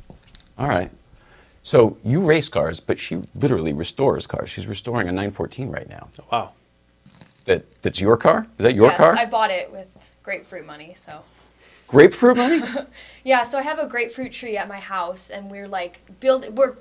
All 0.59 0.67
right. 0.67 0.91
So 1.63 1.97
you 2.03 2.21
race 2.21 2.47
cars, 2.47 2.79
but 2.79 2.99
she 2.99 3.23
literally 3.35 3.73
restores 3.73 4.27
cars. 4.27 4.51
She's 4.51 4.67
restoring 4.67 5.09
a 5.09 5.11
914 5.11 5.69
right 5.69 5.89
now. 5.89 6.09
Wow. 6.31 6.51
That 7.45 7.65
that's 7.81 7.99
your 7.99 8.17
car? 8.17 8.45
Is 8.59 8.63
that 8.63 8.75
your 8.75 8.89
yes, 8.89 8.97
car? 8.97 9.15
I 9.15 9.25
bought 9.25 9.49
it 9.49 9.71
with 9.71 9.87
grapefruit 10.21 10.65
money. 10.67 10.93
So. 10.95 11.23
Grapefruit 11.87 12.37
money? 12.37 12.61
Yeah, 13.23 13.43
so 13.43 13.57
I 13.57 13.61
have 13.63 13.79
a 13.79 13.87
grapefruit 13.87 14.31
tree 14.31 14.55
at 14.57 14.69
my 14.69 14.79
house, 14.79 15.29
and 15.29 15.51
we're 15.51 15.67
like 15.67 15.99
build. 16.21 16.55
We're 16.55 16.75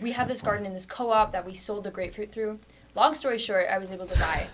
we 0.00 0.12
have 0.12 0.28
this 0.28 0.40
garden 0.42 0.66
in 0.66 0.74
this 0.74 0.86
co-op 0.86 1.32
that 1.32 1.44
we 1.44 1.54
sold 1.54 1.84
the 1.84 1.90
grapefruit 1.90 2.32
through. 2.32 2.58
long 2.94 3.14
story 3.14 3.38
short, 3.38 3.66
I 3.70 3.76
was 3.78 3.90
able 3.90 4.06
to 4.06 4.18
buy 4.18 4.46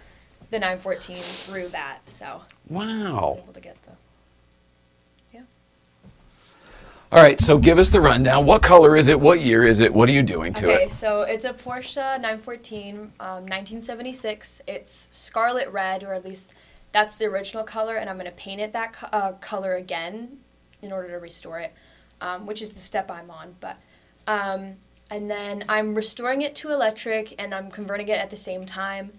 the 0.50 0.58
914 0.58 1.16
through 1.16 1.68
that. 1.68 1.98
So 2.06 2.26
I 2.26 2.30
was 2.30 2.40
Wow. 2.68 3.38
able 3.42 3.52
to 3.52 3.60
get 3.60 3.76
the. 3.84 3.92
Yeah. 5.32 5.42
All 7.12 7.22
right, 7.22 7.40
so 7.40 7.58
give 7.58 7.78
us 7.78 7.90
the 7.90 8.00
rundown. 8.00 8.46
What 8.46 8.62
color 8.62 8.96
is 8.96 9.06
it? 9.06 9.20
What 9.20 9.40
year 9.40 9.64
is 9.66 9.78
it? 9.80 9.92
What 9.92 10.08
are 10.08 10.12
you 10.12 10.22
doing 10.22 10.54
to 10.54 10.64
Okay, 10.64 10.72
it? 10.74 10.86
Okay, 10.86 10.88
so 10.88 11.22
it's 11.22 11.44
a 11.44 11.52
Porsche 11.52 11.96
914, 12.20 13.12
um, 13.20 13.46
1976. 13.46 14.60
It's 14.66 15.08
scarlet 15.10 15.68
red, 15.68 16.02
or 16.02 16.12
at 16.14 16.24
least 16.24 16.52
that's 16.90 17.14
the 17.14 17.26
original 17.26 17.64
color, 17.64 17.96
and 17.96 18.08
I'm 18.10 18.16
going 18.16 18.26
to 18.30 18.36
paint 18.36 18.60
it 18.60 18.72
that 18.72 18.92
co- 18.94 19.08
uh, 19.12 19.32
color 19.34 19.74
again 19.76 20.38
in 20.82 20.90
order 20.92 21.08
to 21.10 21.16
restore 21.18 21.58
it, 21.60 21.72
um, 22.20 22.44
which 22.46 22.60
is 22.60 22.70
the 22.70 22.80
step 22.80 23.10
I'm 23.10 23.30
on. 23.30 23.54
But 23.60 23.76
um, 24.26 24.76
and 25.12 25.30
then 25.30 25.62
I'm 25.68 25.94
restoring 25.94 26.40
it 26.40 26.54
to 26.56 26.70
electric, 26.70 27.34
and 27.38 27.54
I'm 27.54 27.70
converting 27.70 28.08
it 28.08 28.18
at 28.18 28.30
the 28.30 28.36
same 28.36 28.64
time. 28.64 29.12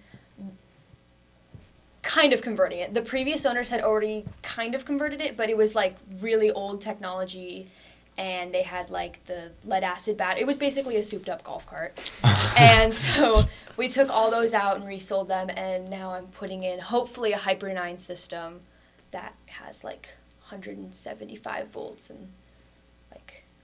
Kind 2.02 2.34
of 2.34 2.42
converting 2.42 2.80
it. 2.80 2.96
The 2.96 3.04
previous 3.04 3.46
owners 3.46 3.70
had 3.70 3.82
already 3.82 4.26
kind 4.42 4.74
of 4.74 4.86
converted 4.86 5.22
it, 5.22 5.38
but 5.38 5.52
it 5.52 5.56
was 5.56 5.76
like 5.76 5.96
really 6.20 6.50
old 6.50 6.82
technology, 6.82 7.68
and 8.18 8.52
they 8.52 8.64
had 8.64 8.90
like 8.90 9.24
the 9.26 9.52
lead 9.66 9.84
acid 9.84 10.18
bat. 10.18 10.40
It 10.40 10.48
was 10.48 10.58
basically 10.58 10.96
a 10.96 11.04
souped 11.04 11.30
up 11.30 11.44
golf 11.44 11.68
cart. 11.68 12.12
and 12.58 12.92
so 12.92 13.44
we 13.78 13.88
took 13.88 14.10
all 14.10 14.32
those 14.32 14.56
out 14.56 14.78
and 14.78 14.88
resold 14.88 15.28
them, 15.28 15.52
and 15.56 15.92
now 15.92 16.14
I'm 16.14 16.26
putting 16.26 16.64
in 16.64 16.80
hopefully 16.80 17.34
a 17.34 17.38
Hyper 17.38 17.72
9 17.72 18.00
system 18.00 18.62
that 19.12 19.36
has 19.46 19.84
like 19.84 20.10
175 20.40 21.68
volts 21.68 22.10
and 22.10 22.30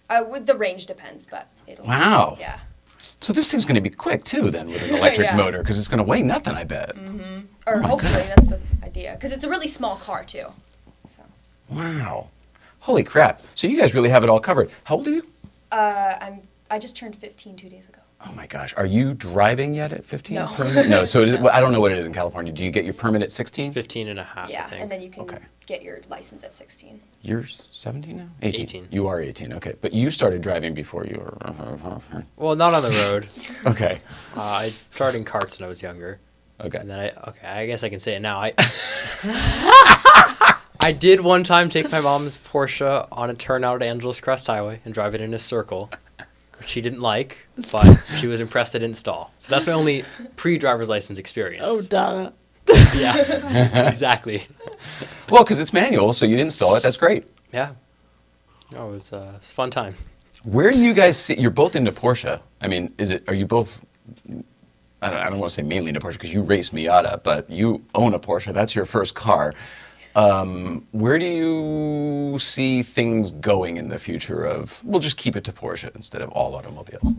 uh, 0.10 0.24
with 0.30 0.46
the 0.46 0.56
range 0.56 0.86
depends, 0.86 1.26
but 1.26 1.48
it'll 1.68 1.86
Wow. 1.86 2.38
yeah. 2.40 2.60
So 3.22 3.34
this 3.34 3.52
thing's 3.52 3.66
going 3.66 3.76
to 3.76 3.82
be 3.82 3.90
quick 3.90 4.24
too, 4.24 4.50
then, 4.50 4.70
with 4.70 4.82
an 4.84 4.96
electric 4.96 5.28
Yeah. 5.32 5.36
motor, 5.36 5.58
because 5.60 5.78
it's 5.78 5.88
going 5.90 5.98
to 5.98 6.04
weigh 6.04 6.22
nothing, 6.22 6.54
I 6.56 6.64
bet. 6.64 6.96
Or 7.68 7.76
Oh 7.76 7.82
hopefully 7.82 8.14
goodness. 8.14 8.30
that's 8.30 8.48
the 8.48 8.60
idea 8.84 9.12
because 9.14 9.32
it's 9.32 9.44
a 9.44 9.50
really 9.50 9.68
small 9.68 9.98
car 9.98 10.24
too. 10.24 10.46
So 11.08 11.22
Wow. 11.70 12.30
Holy 12.82 13.04
crap. 13.04 13.42
So 13.56 13.68
you 13.68 13.78
guys 13.78 13.94
really 13.94 14.10
have 14.10 14.24
it 14.24 14.30
all 14.30 14.40
covered. 14.40 14.72
How 14.86 14.96
old 14.96 15.08
are 15.08 15.12
you? 15.12 15.28
uh, 15.72 16.16
I'm 16.22 16.42
I 16.72 16.80
just 16.80 16.96
turned 16.96 17.16
15 17.16 17.56
two 17.58 17.68
days 17.70 17.90
ago. 17.90 18.00
Oh 18.26 18.34
my 18.34 18.48
gosh. 18.48 18.74
Are 18.76 18.86
you 18.86 19.14
driving 19.14 19.74
yet 19.74 19.94
at 19.94 20.04
15? 20.04 20.36
No. 20.36 20.48
no. 20.88 21.06
So 21.06 21.22
it 21.22 21.30
is, 21.30 21.36
well, 21.38 21.54
I 21.56 21.62
don't 21.62 21.72
know 21.72 21.80
what 21.80 21.92
it 21.94 21.98
is 21.98 22.06
in 22.06 22.14
California. 22.14 22.52
Do 22.52 22.66
you 22.66 22.72
get 22.72 22.84
your 22.84 22.94
permit 22.94 23.22
at 23.22 23.32
16? 23.32 23.72
15 23.72 24.10
and 24.10 24.20
a 24.20 24.24
half, 24.26 24.50
I 24.50 24.52
yeah, 24.52 24.68
think. 24.70 24.82
and 24.82 24.92
then 24.92 25.02
you 25.02 25.10
can 25.10 25.24
Okay. 25.24 25.38
get 25.66 25.82
your 25.82 26.00
license 26.10 26.44
at 26.44 26.54
16. 26.54 27.00
You're 27.22 27.48
17 27.48 28.18
now? 28.18 28.28
18. 28.42 28.62
18. 28.62 28.88
You 28.92 29.08
are 29.08 29.22
18. 29.22 29.54
Okay. 29.54 29.74
But 29.80 29.94
you 29.94 30.12
started 30.12 30.42
driving 30.42 30.74
before 30.74 31.06
you 31.06 31.18
were. 31.18 31.38
Uh-huh, 31.42 31.64
uh-huh, 31.64 31.90
uh-huh. 31.90 32.22
well, 32.36 32.56
not 32.58 32.74
on 32.74 32.84
the 32.84 32.90
road. 33.10 33.28
Okay. 33.72 34.02
uh, 34.36 34.42
I 34.42 34.68
started 34.70 35.20
in 35.20 35.24
carts 35.24 35.58
when 35.60 35.66
I 35.66 35.70
was 35.70 35.82
younger. 35.82 36.20
Okay. 36.62 36.78
And 36.78 36.90
then 36.90 37.00
I 37.00 37.30
okay, 37.30 37.48
I 37.48 37.66
guess 37.68 37.84
I 37.84 37.90
can 37.90 38.02
say 38.02 38.16
it 38.16 38.20
now. 38.20 38.40
I 38.42 38.54
I 40.82 40.92
did 40.92 41.22
one 41.22 41.44
time 41.46 41.70
take 41.70 41.90
my 41.92 42.02
mom's 42.02 42.38
Porsche 42.38 43.08
on 43.12 43.30
a 43.30 43.34
turnout 43.34 43.82
at 43.82 43.88
Angeles 43.88 44.20
Crest 44.20 44.48
Highway 44.48 44.82
and 44.84 44.94
drive 44.94 45.16
it 45.16 45.22
in 45.22 45.34
a 45.34 45.40
circle, 45.40 45.90
which 46.60 46.70
she 46.70 46.82
didn't 46.82 47.02
like, 47.02 47.48
but 47.72 48.00
she 48.18 48.28
was 48.28 48.42
impressed 48.42 48.76
I 48.76 48.80
didn't 48.80 48.98
stall. 48.98 49.34
So 49.40 49.50
that's 49.50 49.66
my 49.66 49.74
only 49.82 50.06
pre-driver's 50.36 50.90
license 50.90 51.18
experience. 51.20 51.64
Oh, 51.66 51.82
Donna. 51.90 52.34
yeah, 52.96 53.88
exactly. 53.88 54.46
Well, 55.30 55.44
because 55.44 55.60
it's 55.60 55.74
manual, 55.74 56.14
so 56.14 56.26
you 56.26 56.36
didn't 56.36 56.48
install 56.48 56.76
it. 56.76 56.84
That's 56.84 56.98
great. 56.98 57.26
Yeah, 57.52 57.72
no, 58.72 58.90
it 58.90 58.94
was, 58.94 59.12
uh, 59.14 59.32
it 59.36 59.40
was 59.40 59.52
a 59.52 59.54
fun 59.54 59.72
time. 59.72 59.96
Where 60.44 60.72
do 60.72 60.80
you 60.80 60.94
guys 60.94 61.18
see? 61.18 61.40
You're 61.40 61.50
both 61.52 61.76
into 61.76 61.92
Porsche. 61.92 62.40
I 62.62 62.68
mean, 62.68 62.94
is 62.98 63.10
it? 63.10 63.24
Are 63.28 63.34
you 63.34 63.46
both? 63.46 63.80
I 65.02 65.10
don't, 65.10 65.20
I 65.20 65.30
don't 65.30 65.40
want 65.40 65.50
to 65.50 65.56
say 65.56 65.62
mainly 65.64 65.90
into 65.90 66.00
Porsche 66.00 66.14
because 66.14 66.34
you 66.34 66.42
race 66.42 66.70
Miata, 66.70 67.24
but 67.24 67.50
you 67.50 67.84
own 67.96 68.14
a 68.14 68.20
Porsche. 68.20 68.54
That's 68.54 68.76
your 68.76 68.86
first 68.86 69.16
car. 69.16 69.54
Um, 70.16 70.88
where 70.92 71.20
do 71.20 71.26
you 71.26 72.40
see 72.40 72.84
things 72.84 73.32
going 73.32 73.78
in 73.78 73.90
the 73.90 74.00
future? 74.00 74.44
Of 74.44 74.84
we'll 74.84 75.00
just 75.00 75.18
keep 75.18 75.36
it 75.36 75.44
to 75.46 75.54
Porsche 75.54 75.94
instead 75.96 76.22
of 76.22 76.30
all 76.30 76.56
automobiles. 76.56 77.16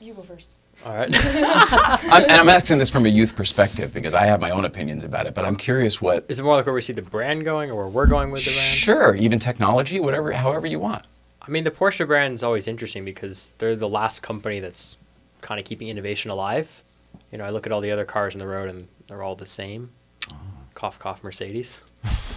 You 0.00 0.14
go 0.14 0.22
first. 0.22 0.54
All 0.84 0.94
right. 0.94 1.08
I'm, 1.14 2.22
and 2.22 2.32
I'm 2.32 2.48
asking 2.48 2.78
this 2.78 2.90
from 2.90 3.06
a 3.06 3.08
youth 3.08 3.34
perspective 3.34 3.92
because 3.94 4.14
I 4.14 4.26
have 4.26 4.40
my 4.40 4.50
own 4.50 4.64
opinions 4.64 5.04
about 5.04 5.26
it. 5.26 5.34
But 5.34 5.44
I'm 5.44 5.56
curious 5.56 6.00
what. 6.00 6.24
Is 6.28 6.38
it 6.38 6.42
more 6.42 6.56
like 6.56 6.66
where 6.66 6.74
we 6.74 6.80
see 6.80 6.92
the 6.92 7.02
brand 7.02 7.44
going, 7.44 7.70
or 7.70 7.76
where 7.76 7.88
we're 7.88 8.06
going 8.06 8.30
with 8.30 8.44
the 8.44 8.52
brand? 8.52 8.76
Sure, 8.76 9.14
even 9.14 9.38
technology, 9.38 10.00
whatever, 10.00 10.32
however 10.32 10.66
you 10.66 10.78
want. 10.78 11.04
I 11.42 11.50
mean, 11.50 11.64
the 11.64 11.70
Porsche 11.70 12.06
brand 12.06 12.34
is 12.34 12.42
always 12.42 12.66
interesting 12.66 13.04
because 13.04 13.54
they're 13.58 13.76
the 13.76 13.88
last 13.88 14.20
company 14.20 14.60
that's 14.60 14.96
kind 15.40 15.60
of 15.60 15.64
keeping 15.64 15.88
innovation 15.88 16.30
alive. 16.30 16.82
You 17.30 17.38
know, 17.38 17.44
I 17.44 17.50
look 17.50 17.66
at 17.66 17.72
all 17.72 17.80
the 17.80 17.92
other 17.92 18.04
cars 18.04 18.34
on 18.34 18.40
the 18.40 18.46
road 18.46 18.68
and 18.68 18.88
they're 19.06 19.22
all 19.22 19.36
the 19.36 19.46
same. 19.46 19.90
Cough, 20.76 20.98
cough, 21.00 21.24
Mercedes. 21.24 21.80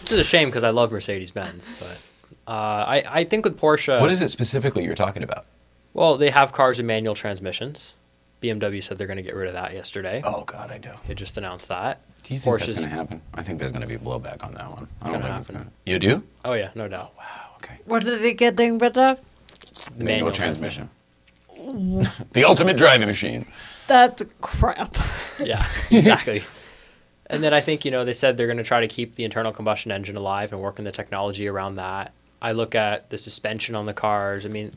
Which 0.02 0.12
is 0.14 0.18
a 0.18 0.24
shame 0.24 0.48
because 0.48 0.64
I 0.64 0.70
love 0.72 0.92
Mercedes 0.92 1.30
Benz, 1.32 1.78
but 1.80 2.08
uh, 2.48 2.86
I, 2.88 3.04
I 3.20 3.24
think 3.26 3.44
with 3.46 3.60
Porsche, 3.60 4.00
What 4.00 4.10
is 4.10 4.22
it 4.22 4.30
specifically 4.30 4.84
you're 4.86 4.96
talking 4.96 5.22
about? 5.24 5.46
well, 5.94 6.18
they 6.18 6.30
have 6.30 6.54
cars 6.54 6.78
with 6.78 6.86
manual 6.86 7.14
transmissions. 7.16 7.94
BMW 8.42 8.82
said 8.82 8.98
they're 8.98 9.08
going 9.08 9.18
to 9.18 9.24
get 9.24 9.36
rid 9.36 9.50
of 9.50 9.54
that 9.56 9.74
yesterday. 9.74 10.22
Oh 10.24 10.44
God, 10.46 10.72
I 10.72 10.78
do. 10.78 10.92
They 11.06 11.14
just 11.14 11.38
announced 11.38 11.68
that. 11.68 12.00
Do 12.24 12.34
you 12.34 12.40
think 12.40 12.60
that's 12.60 12.72
going 12.74 12.84
to 12.90 12.96
happen? 12.96 13.22
I 13.34 13.44
think 13.44 13.60
there's 13.60 13.72
going 13.74 13.82
to 13.82 13.88
be 13.88 13.98
blowback 13.98 14.42
on 14.44 14.54
that 14.54 14.72
one. 14.72 14.88
I 15.02 15.10
don't 15.10 15.22
gonna 15.22 15.34
happen. 15.34 15.56
gonna- 15.56 15.72
You 15.86 16.00
do? 16.00 16.24
Oh 16.46 16.54
yeah, 16.54 16.70
no 16.76 16.88
doubt. 16.88 17.12
Wow. 17.18 17.26
Okay. 17.58 17.78
What 17.86 18.08
are 18.08 18.18
they 18.18 18.34
getting 18.34 18.78
rid 18.78 18.98
of? 18.98 19.20
The 19.98 20.06
Manual 20.06 20.32
transmission. 20.32 20.90
the 22.32 22.46
ultimate 22.46 22.78
driving 22.78 23.08
machine. 23.08 23.46
That's 23.88 24.24
crap. 24.40 24.96
Yeah, 25.40 25.66
exactly. 25.92 26.44
And 27.30 27.44
then 27.44 27.54
I 27.54 27.62
think, 27.62 27.86
you 27.86 27.92
know, 27.92 28.04
they 28.04 28.14
said 28.14 28.38
they're 28.38 28.48
going 28.48 28.58
to 28.58 28.64
try 28.64 28.82
to 28.82 28.88
keep 28.88 29.16
the 29.16 29.24
internal 29.24 29.52
combustion 29.52 29.92
engine 29.92 30.16
alive 30.16 30.52
and 30.52 30.62
work 30.62 30.80
on 30.80 30.86
the 30.86 30.92
technology 30.92 31.48
around 31.48 31.76
that. 31.76 32.14
I 32.42 32.54
look 32.54 32.76
at 32.76 33.10
the 33.10 33.18
suspension 33.18 33.76
on 33.76 33.86
the 33.86 33.94
cars. 33.94 34.46
I 34.46 34.50
mean, 34.50 34.74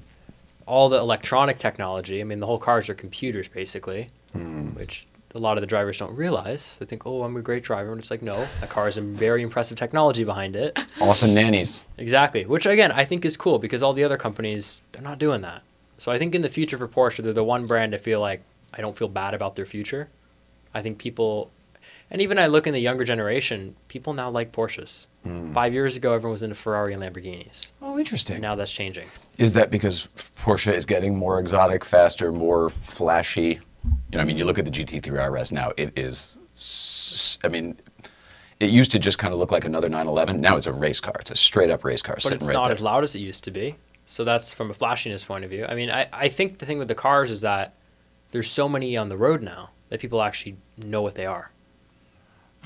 all 0.66 0.88
the 0.88 0.98
electronic 0.98 1.58
technology. 1.58 2.20
I 2.20 2.24
mean, 2.24 2.40
the 2.40 2.46
whole 2.46 2.58
cars 2.58 2.88
are 2.88 2.94
computers 2.94 3.48
basically, 3.48 4.08
hmm. 4.32 4.70
which 4.70 5.06
a 5.34 5.38
lot 5.38 5.56
of 5.56 5.62
the 5.62 5.66
drivers 5.66 5.98
don't 5.98 6.14
realize. 6.14 6.78
They 6.78 6.86
think, 6.86 7.06
oh, 7.06 7.22
I'm 7.22 7.36
a 7.36 7.40
great 7.40 7.62
driver. 7.62 7.90
And 7.90 8.00
it's 8.00 8.10
like, 8.10 8.22
no, 8.22 8.46
that 8.60 8.68
car 8.68 8.86
has 8.86 8.96
some 8.96 9.14
very 9.14 9.42
impressive 9.42 9.78
technology 9.78 10.24
behind 10.24 10.56
it. 10.56 10.78
Awesome 11.00 11.34
nannies. 11.34 11.84
Exactly. 11.98 12.44
Which 12.44 12.66
again, 12.66 12.92
I 12.92 13.04
think 13.04 13.24
is 13.24 13.36
cool 13.36 13.58
because 13.58 13.82
all 13.82 13.92
the 13.92 14.04
other 14.04 14.16
companies 14.16 14.82
they're 14.92 15.02
not 15.02 15.18
doing 15.18 15.40
that. 15.42 15.62
So 15.98 16.12
I 16.12 16.18
think 16.18 16.34
in 16.34 16.42
the 16.42 16.48
future 16.48 16.76
for 16.76 16.88
Porsche, 16.88 17.22
they're 17.22 17.32
the 17.32 17.44
one 17.44 17.66
brand 17.66 17.94
I 17.94 17.98
feel 17.98 18.20
like 18.20 18.42
I 18.74 18.80
don't 18.80 18.96
feel 18.96 19.08
bad 19.08 19.34
about 19.34 19.56
their 19.56 19.66
future. 19.66 20.08
I 20.74 20.82
think 20.82 20.98
people, 20.98 21.50
and 22.12 22.20
even 22.20 22.38
I 22.38 22.46
look 22.46 22.66
in 22.66 22.74
the 22.74 22.78
younger 22.78 23.04
generation, 23.04 23.74
people 23.88 24.12
now 24.12 24.28
like 24.28 24.52
Porsches. 24.52 25.06
Hmm. 25.24 25.54
Five 25.54 25.72
years 25.72 25.96
ago, 25.96 26.12
everyone 26.12 26.32
was 26.32 26.42
into 26.42 26.54
Ferrari 26.54 26.92
and 26.92 27.02
Lamborghinis. 27.02 27.72
Oh, 27.80 27.98
interesting. 27.98 28.36
And 28.36 28.42
now 28.42 28.54
that's 28.54 28.70
changing. 28.70 29.08
Is 29.38 29.54
that 29.54 29.70
because 29.70 30.08
Porsche 30.36 30.74
is 30.74 30.84
getting 30.84 31.16
more 31.16 31.40
exotic, 31.40 31.86
faster, 31.86 32.30
more 32.30 32.68
flashy? 32.68 33.60
You 33.84 34.18
know, 34.18 34.20
I 34.20 34.24
mean, 34.24 34.36
you 34.36 34.44
look 34.44 34.58
at 34.58 34.66
the 34.66 34.70
GT3 34.70 35.40
RS 35.40 35.52
now, 35.52 35.72
it 35.78 35.98
is, 35.98 36.38
I 37.42 37.48
mean, 37.48 37.80
it 38.60 38.68
used 38.68 38.90
to 38.90 38.98
just 38.98 39.18
kind 39.18 39.32
of 39.32 39.40
look 39.40 39.50
like 39.50 39.64
another 39.64 39.88
911. 39.88 40.38
Now 40.38 40.58
it's 40.58 40.66
a 40.66 40.72
race 40.72 41.00
car. 41.00 41.14
It's 41.18 41.30
a 41.30 41.34
straight 41.34 41.70
up 41.70 41.82
race 41.82 42.02
car 42.02 42.16
But 42.22 42.34
it's 42.34 42.46
right 42.46 42.52
not 42.52 42.64
there. 42.64 42.72
as 42.72 42.82
loud 42.82 43.04
as 43.04 43.16
it 43.16 43.20
used 43.20 43.42
to 43.44 43.50
be. 43.50 43.76
So 44.04 44.22
that's 44.22 44.52
from 44.52 44.70
a 44.70 44.74
flashiness 44.74 45.24
point 45.24 45.44
of 45.44 45.50
view. 45.50 45.64
I 45.66 45.74
mean, 45.74 45.90
I, 45.90 46.08
I 46.12 46.28
think 46.28 46.58
the 46.58 46.66
thing 46.66 46.78
with 46.78 46.88
the 46.88 46.94
cars 46.94 47.30
is 47.30 47.40
that 47.40 47.74
there's 48.32 48.50
so 48.50 48.68
many 48.68 48.98
on 48.98 49.08
the 49.08 49.16
road 49.16 49.42
now 49.42 49.70
that 49.88 50.00
people 50.00 50.20
actually 50.20 50.56
know 50.76 51.00
what 51.00 51.14
they 51.14 51.24
are. 51.24 51.50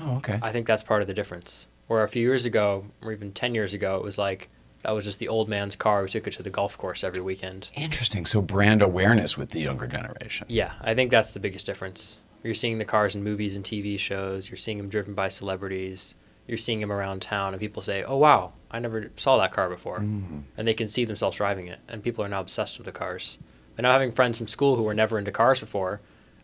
Oh, 0.01 0.17
okay. 0.17 0.39
I 0.41 0.51
think 0.51 0.67
that's 0.67 0.83
part 0.83 1.01
of 1.01 1.07
the 1.07 1.13
difference. 1.13 1.67
Where 1.87 2.03
a 2.03 2.09
few 2.09 2.21
years 2.21 2.45
ago, 2.45 2.85
or 3.01 3.11
even 3.11 3.31
10 3.31 3.55
years 3.55 3.73
ago, 3.73 3.95
it 3.95 4.03
was 4.03 4.17
like 4.17 4.49
that 4.81 4.91
was 4.91 5.05
just 5.05 5.19
the 5.19 5.27
old 5.27 5.49
man's 5.49 5.75
car 5.75 6.01
who 6.01 6.07
took 6.07 6.27
it 6.27 6.33
to 6.33 6.43
the 6.43 6.49
golf 6.49 6.77
course 6.77 7.03
every 7.03 7.21
weekend. 7.21 7.69
Interesting. 7.75 8.25
So 8.25 8.41
brand 8.41 8.81
awareness 8.81 9.37
with 9.37 9.49
the 9.49 9.59
younger 9.59 9.87
generation. 9.87 10.47
Yeah, 10.49 10.73
I 10.81 10.93
think 10.93 11.11
that's 11.11 11.33
the 11.33 11.39
biggest 11.39 11.65
difference. 11.65 12.19
You're 12.43 12.53
seeing 12.53 12.77
the 12.77 12.85
cars 12.85 13.15
in 13.15 13.23
movies 13.23 13.55
and 13.55 13.65
TV 13.65 13.97
shows, 13.97 14.49
you're 14.49 14.57
seeing 14.57 14.77
them 14.77 14.89
driven 14.89 15.13
by 15.13 15.27
celebrities, 15.27 16.15
you're 16.47 16.57
seeing 16.57 16.79
them 16.79 16.91
around 16.91 17.21
town, 17.21 17.53
and 17.53 17.59
people 17.59 17.81
say, 17.81 18.03
oh, 18.03 18.17
wow, 18.17 18.53
I 18.71 18.79
never 18.79 19.11
saw 19.15 19.37
that 19.37 19.51
car 19.51 19.69
before. 19.69 19.99
Mm-hmm. 19.99 20.39
And 20.55 20.67
they 20.67 20.73
can 20.73 20.87
see 20.87 21.03
themselves 21.03 21.37
driving 21.37 21.67
it, 21.67 21.79
and 21.89 22.03
people 22.03 22.23
are 22.23 22.29
now 22.29 22.39
obsessed 22.39 22.77
with 22.77 22.85
the 22.85 22.91
cars. 22.91 23.37
And 23.77 23.85
I'm 23.85 23.91
having 23.91 24.11
friends 24.11 24.37
from 24.37 24.47
school 24.47 24.75
who 24.75 24.83
were 24.83 24.93
never 24.93 25.19
into 25.19 25.31
cars 25.31 25.59
before, 25.59 25.99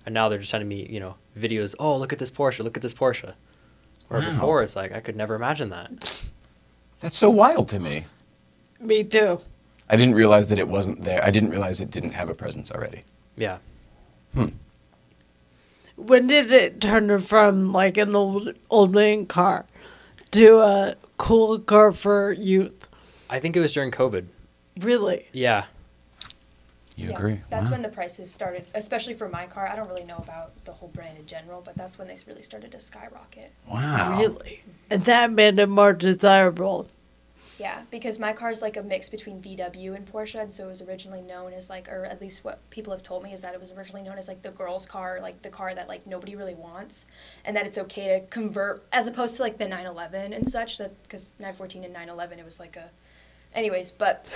and 0.06 0.14
now 0.14 0.30
they're 0.30 0.40
just 0.40 0.52
sending 0.52 0.68
me, 0.68 0.86
you 0.90 1.00
know, 1.00 1.16
videos. 1.38 1.76
Oh, 1.80 1.98
look 1.98 2.14
at 2.14 2.20
this 2.20 2.32
Porsche! 2.32 2.64
Look 2.64 2.76
at 2.78 2.82
this 2.84 2.94
Porsche. 2.94 3.34
Where 4.10 4.22
Wow. 4.22 4.30
before 4.32 4.62
it's 4.64 4.76
like 4.76 4.92
I 4.92 5.00
could 5.00 5.16
never 5.16 5.36
imagine 5.36 5.70
that. 5.70 6.26
That's 7.00 7.18
so 7.18 7.30
wild 7.30 7.70
to 7.70 7.80
me. 7.80 8.06
Me 8.80 9.04
too. 9.04 9.40
I 9.90 9.96
didn't 9.96 10.16
realize 10.16 10.48
that 10.48 10.60
it 10.60 10.68
wasn't 10.68 11.02
there. 11.04 11.24
I 11.24 11.30
didn't 11.32 11.50
realize 11.52 11.80
it 11.80 11.92
didn't 11.92 12.12
have 12.12 12.30
a 12.30 12.34
presence 12.34 12.72
already. 12.72 13.04
Yeah. 13.36 13.58
Hmm. 14.34 14.48
When 15.96 16.28
did 16.28 16.52
it 16.52 16.82
turn 16.82 17.20
from 17.20 17.72
like 17.72 17.98
an 17.98 18.16
old 18.16 18.54
old 18.70 18.94
man 18.94 19.26
car 19.26 19.66
to 20.32 20.60
a 20.60 20.96
cool 21.18 21.60
car 21.60 21.92
for 21.92 22.32
youth? 22.34 22.88
I 23.30 23.40
think 23.40 23.56
it 23.56 23.60
was 23.62 23.74
during 23.74 23.92
COVID. 23.92 24.26
Really? 24.80 25.28
Yeah. 25.32 25.66
You 26.96 27.10
Yeah, 27.10 27.18
agree? 27.18 27.42
That's 27.50 27.66
Wow. 27.68 27.72
when 27.74 27.82
the 27.82 27.90
prices 27.90 28.32
started, 28.32 28.68
especially 28.76 29.14
for 29.16 29.28
my 29.28 29.46
car. 29.48 29.68
I 29.68 29.76
don't 29.76 29.88
really 29.88 30.04
know 30.04 30.18
about 30.18 30.52
the 30.66 30.74
whole 30.74 30.90
brand 30.90 31.18
in 31.18 31.26
general, 31.26 31.62
but 31.62 31.76
that's 31.76 31.98
when 31.98 32.08
they 32.08 32.18
really 32.28 32.44
started 32.44 32.72
to 32.74 32.80
skyrocket. 32.80 33.52
Wow. 33.68 34.20
Really? 34.20 34.64
And 34.90 35.04
that 35.06 35.32
made 35.32 35.58
it 35.58 35.68
more 35.70 35.94
desirable. 35.94 36.90
Yeah, 37.60 37.84
because 37.92 38.18
my 38.20 38.34
car 38.34 38.50
is 38.50 38.62
like 38.62 38.78
a 38.78 38.84
mix 38.84 39.10
between 39.10 39.40
VW 39.42 39.96
and 39.96 40.12
Porsche, 40.12 40.42
and 40.42 40.54
so 40.54 40.66
it 40.66 40.70
was 40.70 40.82
originally 40.82 41.22
known 41.22 41.54
as 41.54 41.70
like, 41.70 41.88
or 41.88 42.04
at 42.04 42.20
least 42.20 42.44
what 42.44 42.68
people 42.72 42.92
have 42.92 43.04
told 43.04 43.24
me 43.24 43.32
is 43.32 43.42
that 43.42 43.54
it 43.54 43.60
was 43.60 43.72
originally 43.72 44.02
known 44.02 44.18
as 44.18 44.28
like 44.28 44.42
the 44.42 44.50
girl's 44.52 44.86
car, 44.88 45.20
like 45.22 45.42
the 45.44 45.50
car 45.50 45.74
that 45.74 45.88
like 45.88 46.06
nobody 46.08 46.36
really 46.36 46.56
wants, 46.56 47.06
and 47.46 47.56
that 47.56 47.66
it's 47.68 47.78
okay 47.78 48.20
to 48.20 48.26
convert 48.28 48.84
as 48.92 49.06
opposed 49.08 49.36
to 49.38 49.44
like 49.44 49.60
the 49.60 49.68
911 49.68 50.34
and 50.34 50.48
such. 50.50 50.78
That 50.80 51.02
because 51.04 51.34
914 51.40 51.84
and 51.84 51.94
911 51.94 52.40
it 52.40 52.46
was 52.46 52.60
like 52.60 52.76
a, 52.76 52.90
anyways, 53.56 53.92
but 53.92 54.28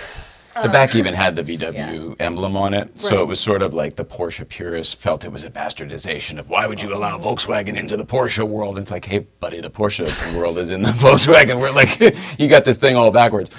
The 0.54 0.64
um, 0.64 0.72
back 0.72 0.94
even 0.94 1.14
had 1.14 1.36
the 1.36 1.42
VW 1.42 2.16
emblem 2.18 2.56
on 2.56 2.74
it, 2.74 2.98
so 2.98 3.22
it 3.22 3.26
was 3.26 3.40
sort 3.40 3.62
of 3.62 3.74
like 3.74 3.96
the 3.96 4.04
Porsche 4.04 4.48
purists 4.48 4.94
felt 4.94 5.24
it 5.24 5.32
was 5.32 5.44
a 5.44 5.50
bastardization 5.50 6.38
of 6.38 6.48
why 6.48 6.66
would 6.66 6.80
you 6.80 6.92
allow 6.94 7.18
Volkswagen 7.18 7.76
into 7.76 7.96
the 7.96 8.04
Porsche 8.04 8.46
world? 8.46 8.76
And 8.76 8.84
it's 8.84 8.90
like, 8.90 9.04
hey, 9.04 9.20
buddy, 9.40 9.60
the 9.60 9.70
Porsche 9.70 10.34
world 10.38 10.58
is 10.58 10.70
in 10.70 10.82
the 10.82 10.90
Volkswagen. 11.04 11.60
We're 11.60 11.70
like, 11.70 12.00
you 12.38 12.48
got 12.48 12.64
this 12.64 12.76
thing 12.76 12.96
all 12.96 13.10
backwards. 13.10 13.50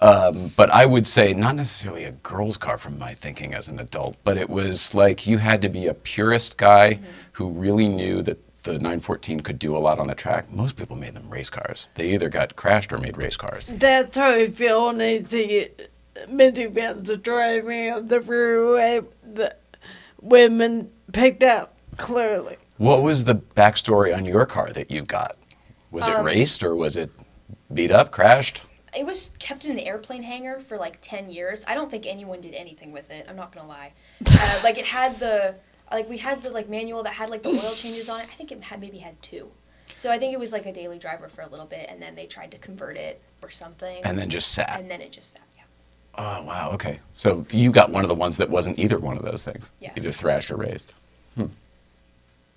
Um, 0.00 0.52
but 0.56 0.70
I 0.70 0.86
would 0.86 1.06
say 1.06 1.32
not 1.32 1.54
necessarily 1.54 2.04
a 2.04 2.10
girl's 2.10 2.56
car 2.56 2.76
from 2.76 2.98
my 2.98 3.14
thinking 3.14 3.54
as 3.54 3.68
an 3.68 3.78
adult, 3.78 4.16
but 4.24 4.36
it 4.36 4.50
was 4.50 4.92
like 4.94 5.26
you 5.26 5.38
had 5.38 5.62
to 5.62 5.68
be 5.68 5.86
a 5.86 5.94
purist 5.94 6.56
guy 6.56 6.98
who 7.32 7.48
really 7.48 7.88
knew 7.88 8.20
that 8.22 8.38
the 8.64 8.72
914 8.72 9.40
could 9.40 9.58
do 9.58 9.76
a 9.76 9.78
lot 9.78 9.98
on 9.98 10.06
the 10.06 10.14
track. 10.14 10.50
Most 10.50 10.76
people 10.76 10.96
made 10.96 11.14
them 11.14 11.28
race 11.30 11.50
cars. 11.50 11.88
They 11.94 12.08
either 12.14 12.28
got 12.28 12.56
crashed 12.56 12.92
or 12.92 12.98
made 12.98 13.16
race 13.16 13.36
cars. 13.36 13.68
That's 13.72 14.16
how 14.16 14.30
I 14.30 14.48
feel 14.48 14.86
when 14.86 15.00
I 15.00 15.22
see 15.22 15.68
minivans 16.28 17.22
driving 17.22 17.92
on 17.92 18.08
the 18.08 18.20
freeway. 18.20 19.02
The 19.22 19.54
women 20.20 20.90
picked 21.12 21.42
up 21.42 21.76
clearly. 21.98 22.56
What 22.78 23.02
was 23.02 23.24
the 23.24 23.34
backstory 23.36 24.16
on 24.16 24.24
your 24.24 24.46
car 24.46 24.70
that 24.72 24.90
you 24.90 25.02
got? 25.02 25.36
Was 25.90 26.08
it 26.08 26.14
Um, 26.14 26.24
raced 26.26 26.64
or 26.64 26.74
was 26.74 26.96
it 26.96 27.10
beat 27.72 27.90
up, 27.90 28.10
crashed? 28.10 28.62
it 28.96 29.04
was 29.04 29.32
kept 29.40 29.64
in 29.64 29.72
an 29.72 29.78
airplane 29.80 30.22
hangar 30.22 30.60
for 30.60 30.78
like 30.78 30.98
10 31.00 31.28
years 31.28 31.64
i 31.66 31.74
don't 31.74 31.90
think 31.90 32.06
anyone 32.06 32.40
did 32.40 32.54
anything 32.54 32.92
with 32.92 33.10
it 33.10 33.26
i'm 33.28 33.34
not 33.34 33.52
gonna 33.52 33.66
lie 33.66 33.92
uh, 34.24 34.60
like 34.62 34.78
it 34.78 34.84
had 34.84 35.18
the 35.18 35.52
like 35.92 36.08
we 36.08 36.18
had 36.18 36.42
the 36.42 36.50
like 36.50 36.68
manual 36.68 37.02
that 37.02 37.12
had 37.14 37.30
like 37.30 37.42
the 37.42 37.50
oil 37.50 37.72
changes 37.74 38.08
on 38.08 38.20
it 38.20 38.24
i 38.30 38.34
think 38.34 38.50
it 38.52 38.62
had 38.62 38.80
maybe 38.80 38.98
had 38.98 39.20
two 39.22 39.50
so 39.96 40.10
i 40.10 40.18
think 40.18 40.32
it 40.32 40.38
was 40.40 40.52
like 40.52 40.66
a 40.66 40.72
daily 40.72 40.98
driver 40.98 41.28
for 41.28 41.42
a 41.42 41.48
little 41.48 41.66
bit 41.66 41.86
and 41.88 42.00
then 42.02 42.14
they 42.14 42.26
tried 42.26 42.50
to 42.50 42.58
convert 42.58 42.96
it 42.96 43.20
or 43.42 43.50
something 43.50 44.00
And 44.04 44.18
then 44.18 44.30
just 44.30 44.52
sat. 44.52 44.78
and 44.78 44.90
then 44.90 45.00
it 45.00 45.12
just 45.12 45.32
sat 45.32 45.42
yeah 45.56 45.62
Oh, 46.16 46.44
wow. 46.44 46.70
Okay. 46.74 47.00
So 47.16 47.44
you 47.50 47.72
got 47.72 47.90
one 47.90 48.04
of 48.04 48.08
the 48.08 48.14
ones 48.14 48.36
that 48.36 48.48
wasn't 48.48 48.78
either 48.78 49.00
one 49.00 49.16
of 49.16 49.24
those 49.24 49.42
things, 49.42 49.68
Yeah. 49.80 49.90
either 49.96 50.12
thrashed 50.12 50.48
or 50.52 50.56
raised. 50.56 50.92
Hmm. 51.34 51.46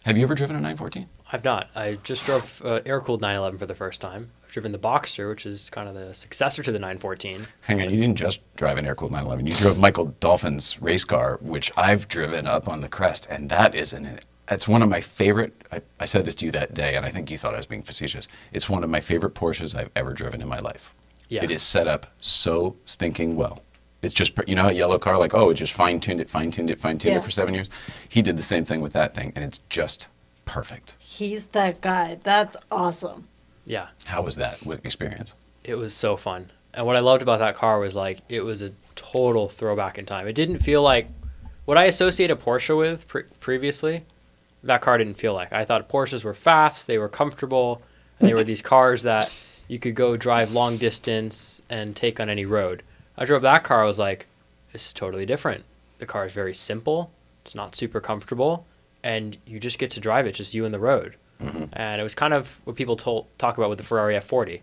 Have 0.06 0.16
you 0.16 0.22
ever 0.26 0.36
driven 0.36 0.56
a 0.56 0.60
914? 0.60 1.10
I've 1.34 1.44
not. 1.44 1.68
I 1.74 1.98
just 2.04 2.24
drove 2.24 2.62
uh, 2.64 2.82
air 2.86 3.02
cooled 3.02 3.20
911 3.22 3.58
for 3.58 3.66
the 3.66 3.74
first 3.74 4.00
time. 4.00 4.30
I've 4.58 4.64
driven 4.64 4.72
the 4.72 4.80
Boxster, 4.80 5.30
which 5.30 5.46
is 5.46 5.70
kind 5.70 5.88
of 5.88 5.94
the 5.94 6.16
successor 6.16 6.64
to 6.64 6.72
the 6.72 6.80
914. 6.80 7.46
Hang 7.62 7.80
on, 7.80 7.92
you 7.92 8.02
didn't 8.02 8.16
just 8.18 8.40
drive 8.56 8.80
an 8.80 8.88
air 8.88 8.96
cooled 8.96 9.12
911. 9.12 9.46
You 9.46 9.52
drove 9.54 9.78
Michael 9.78 10.08
Dolphin's 10.20 10.82
race 10.82 11.04
car, 11.04 11.38
which 11.44 11.72
I've 11.78 12.08
driven 12.08 12.48
up 12.48 12.68
on 12.68 12.82
the 12.82 12.90
crest, 12.90 13.28
and 13.30 13.50
that 13.52 13.76
is 13.76 13.94
an. 13.94 14.20
It's 14.50 14.68
one 14.68 14.82
of 14.82 14.90
my 14.90 15.00
favorite. 15.00 15.54
I, 15.72 15.82
I 16.00 16.06
said 16.06 16.26
this 16.26 16.34
to 16.36 16.48
you 16.48 16.52
that 16.54 16.74
day, 16.74 16.96
and 16.96 17.06
I 17.06 17.12
think 17.12 17.30
you 17.30 17.38
thought 17.38 17.54
I 17.54 17.58
was 17.58 17.68
being 17.68 17.84
facetious. 17.84 18.28
It's 18.52 18.68
one 18.68 18.84
of 18.84 18.90
my 18.90 19.00
favorite 19.00 19.36
Porsches 19.36 19.76
I've 19.76 19.92
ever 19.96 20.12
driven 20.12 20.42
in 20.42 20.48
my 20.48 20.60
life. 20.60 20.92
Yeah. 21.30 21.44
It 21.44 21.52
is 21.52 21.62
set 21.62 21.88
up 21.88 22.08
so 22.20 22.78
stinking 22.86 23.36
well. 23.36 23.62
It's 24.02 24.16
just 24.16 24.34
you 24.48 24.56
know 24.56 24.70
a 24.70 24.74
yellow 24.74 24.98
car 24.98 25.20
like 25.20 25.36
oh 25.36 25.52
it 25.52 25.56
just 25.56 25.74
fine 25.74 26.00
tuned 26.00 26.20
it, 26.20 26.32
fine 26.32 26.50
tuned 26.50 26.72
it, 26.72 26.80
fine 26.80 26.98
tuned 26.98 27.14
Yeah. 27.14 27.20
it 27.20 27.24
for 27.24 27.30
seven 27.32 27.54
years. 27.54 27.70
He 28.10 28.24
did 28.24 28.38
the 28.38 28.42
same 28.44 28.66
thing 28.66 28.82
with 28.82 28.94
that 28.94 29.14
thing, 29.14 29.34
and 29.36 29.46
it's 29.46 29.60
just 29.70 30.08
perfect. 30.46 30.96
He's 30.98 31.48
that 31.48 31.80
guy. 31.82 32.18
That's 32.24 32.58
awesome. 32.72 33.28
Yeah, 33.68 33.90
How 34.06 34.22
was 34.22 34.38
that 34.38 34.66
with 34.66 34.84
experience? 34.86 35.34
it 35.64 35.76
was 35.76 35.94
so 35.94 36.16
fun. 36.16 36.50
And 36.74 36.86
what 36.86 36.96
I 36.96 37.00
loved 37.00 37.22
about 37.22 37.40
that 37.40 37.56
car 37.56 37.80
was 37.80 37.96
like 37.96 38.20
it 38.30 38.42
was 38.42 38.62
a 38.62 38.72
total 38.96 39.50
throwback 39.50 39.98
in 39.98 40.06
time. 40.06 40.28
It 40.28 40.34
didn't 40.34 40.60
feel 40.60 40.82
like 40.82 41.10
what 41.66 41.78
I 41.78 41.84
associate 41.86 42.32
a 42.32 42.36
Porsche 42.38 42.78
with 42.78 43.08
pre- 43.08 43.24
previously. 43.42 44.06
That 44.64 44.82
car 44.82 44.98
didn't 44.98 45.16
feel 45.16 45.34
like. 45.34 45.52
I 45.52 45.66
thought 45.66 45.90
Porsches 45.90 46.24
were 46.24 46.34
fast, 46.34 46.88
they 46.88 46.98
were 46.98 47.10
comfortable, 47.10 47.82
and 48.20 48.30
they 48.30 48.34
were 48.34 48.44
these 48.44 48.62
cars 48.74 49.04
that 49.04 49.34
you 49.68 49.80
could 49.80 49.96
go 49.96 50.16
drive 50.16 50.54
long 50.54 50.78
distance 50.78 51.62
and 51.70 51.94
take 51.96 52.20
on 52.22 52.30
any 52.30 52.46
road. 52.46 52.84
I 53.18 53.26
drove 53.26 53.42
that 53.42 53.64
car. 53.66 53.82
I 53.84 53.86
was 53.86 54.00
like, 54.00 54.28
this 54.72 54.86
is 54.86 54.94
totally 54.94 55.26
different. 55.26 55.66
The 56.00 56.06
car 56.06 56.26
is 56.26 56.32
very 56.34 56.54
simple. 56.54 57.12
It's 57.44 57.56
not 57.56 57.76
super 57.76 58.00
comfortable, 58.00 58.66
and 59.04 59.36
you 59.46 59.60
just 59.60 59.78
get 59.80 59.90
to 59.92 60.00
drive 60.00 60.26
it, 60.26 60.34
just 60.36 60.54
you 60.54 60.64
and 60.64 60.74
the 60.74 60.80
road. 60.80 61.16
Mm-hmm. 61.42 61.66
And 61.74 62.00
it 62.02 62.04
was 62.04 62.16
kind 62.16 62.34
of 62.34 62.60
what 62.64 62.76
people 62.76 62.96
told, 62.96 63.28
talk 63.38 63.58
about 63.58 63.70
with 63.70 63.78
the 63.78 63.84
Ferrari 63.84 64.16
F40. 64.16 64.62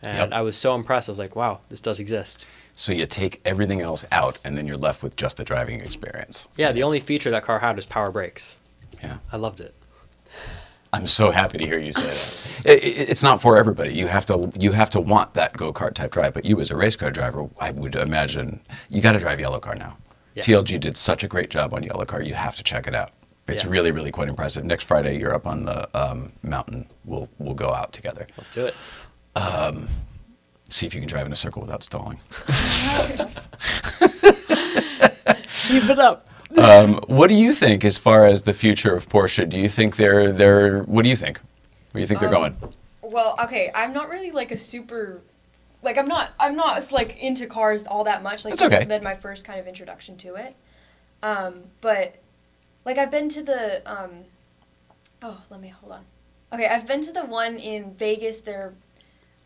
And 0.00 0.18
Yep. 0.18 0.32
I 0.32 0.42
was 0.42 0.56
so 0.56 0.74
impressed. 0.74 1.08
I 1.08 1.12
was 1.12 1.18
like, 1.18 1.34
wow, 1.36 1.60
this 1.68 1.80
does 1.80 1.98
exist. 2.00 2.46
So 2.76 2.92
you 2.92 3.04
take 3.06 3.40
everything 3.44 3.80
else 3.80 4.04
out, 4.12 4.38
and 4.44 4.56
then 4.56 4.66
you're 4.66 4.76
left 4.76 5.02
with 5.02 5.16
just 5.16 5.36
the 5.38 5.44
driving 5.44 5.80
experience. 5.80 6.46
Yeah, 6.56 6.68
And 6.68 6.76
the 6.76 6.80
it's- 6.80 6.88
only 6.88 7.00
feature 7.00 7.30
that 7.32 7.42
car 7.42 7.58
had 7.58 7.74
was 7.76 7.84
power 7.86 8.10
brakes. 8.12 8.58
Yeah. 9.02 9.18
I 9.32 9.36
loved 9.36 9.60
it. 9.60 9.74
I'm 10.92 11.06
so 11.06 11.30
happy 11.30 11.58
to 11.58 11.66
hear 11.66 11.78
you 11.78 11.92
say 11.92 12.02
that. 12.06 12.44
It, 12.64 12.82
it, 12.82 13.08
it's 13.10 13.22
not 13.22 13.40
for 13.40 13.56
everybody. 13.56 13.92
You 13.94 14.08
have 14.08 14.26
to 14.26 14.50
you 14.58 14.72
have 14.72 14.90
to 14.90 15.00
want 15.00 15.34
that 15.34 15.56
go 15.56 15.72
kart 15.72 15.94
type 15.94 16.10
drive. 16.10 16.32
But 16.34 16.44
you 16.44 16.58
as 16.60 16.70
a 16.72 16.76
race 16.76 16.96
car 16.96 17.10
driver, 17.10 17.48
I 17.60 17.70
would 17.70 17.94
imagine 17.94 18.60
you 18.88 19.00
got 19.00 19.12
to 19.12 19.18
drive 19.20 19.38
yellow 19.38 19.60
car 19.60 19.74
now. 19.76 19.96
Yeah. 20.34 20.42
TLG 20.42 20.80
did 20.80 20.96
such 20.96 21.22
a 21.22 21.28
great 21.28 21.50
job 21.50 21.72
on 21.74 21.82
yellow 21.84 22.04
car. 22.04 22.20
You 22.22 22.34
have 22.34 22.56
to 22.56 22.62
check 22.64 22.86
it 22.88 22.94
out. 22.94 23.10
It's 23.48 23.64
Yeah. 23.64 23.70
really 23.70 23.90
really 23.90 24.10
quite 24.10 24.28
impressive. 24.28 24.64
Next 24.64 24.84
Friday 24.84 25.18
you're 25.18 25.34
up 25.34 25.46
on 25.46 25.64
the 25.64 25.88
um, 25.98 26.32
mountain. 26.42 26.86
We'll 27.04 27.28
we'll 27.38 27.54
go 27.54 27.72
out 27.72 27.92
together. 27.92 28.26
Let's 28.36 28.50
do 28.50 28.66
it. 28.66 28.74
See 30.70 30.86
if 30.86 30.94
you 30.94 31.00
can 31.00 31.08
drive 31.08 31.24
in 31.24 31.32
a 31.32 31.36
circle 31.36 31.62
without 31.62 31.82
stalling. 31.82 32.18
Keep 35.66 35.84
it 35.84 35.98
up. 35.98 36.26
Um, 36.58 37.00
what 37.06 37.28
do 37.28 37.34
you 37.34 37.54
think 37.54 37.84
as 37.84 37.96
far 37.96 38.26
as 38.26 38.42
the 38.42 38.52
future 38.52 38.94
of 38.94 39.08
Porsche? 39.08 39.48
Do 39.48 39.58
you 39.58 39.68
think 39.68 39.96
they're 39.96 40.30
they're 40.30 40.82
what 40.82 41.02
do 41.04 41.08
you 41.08 41.16
think? 41.16 41.38
Where 41.92 41.94
do 41.94 42.00
you 42.00 42.06
think 42.06 42.20
they're 42.20 42.28
going? 42.28 42.56
Well, 43.02 43.34
okay, 43.44 43.70
I'm 43.74 43.94
not 43.94 44.10
really 44.10 44.30
like 44.30 44.50
a 44.50 44.56
super 44.58 45.22
like 45.82 45.96
I'm 45.96 46.06
not 46.06 46.30
I'm 46.38 46.56
not 46.56 46.92
like 46.92 47.18
into 47.18 47.46
cars 47.46 47.84
all 47.84 48.04
that 48.04 48.22
much. 48.22 48.44
Like 48.44 48.52
That's 48.52 48.62
this 48.62 48.66
okay. 48.66 48.76
has 48.76 48.84
been 48.86 49.02
my 49.02 49.14
first 49.14 49.44
kind 49.44 49.58
of 49.58 49.66
introduction 49.66 50.16
to 50.18 50.34
it. 50.34 50.54
Um, 51.22 51.64
but 51.80 52.16
like 52.88 52.96
I've 52.98 53.10
been 53.10 53.28
to 53.28 53.42
the 53.42 53.82
um 53.90 54.10
oh, 55.22 55.38
let 55.50 55.60
me 55.60 55.68
hold 55.68 55.92
on. 55.92 56.04
Okay, 56.54 56.66
I've 56.66 56.86
been 56.86 57.02
to 57.02 57.12
the 57.12 57.26
one 57.26 57.56
in 57.58 57.92
Vegas. 57.94 58.40
They're 58.40 58.72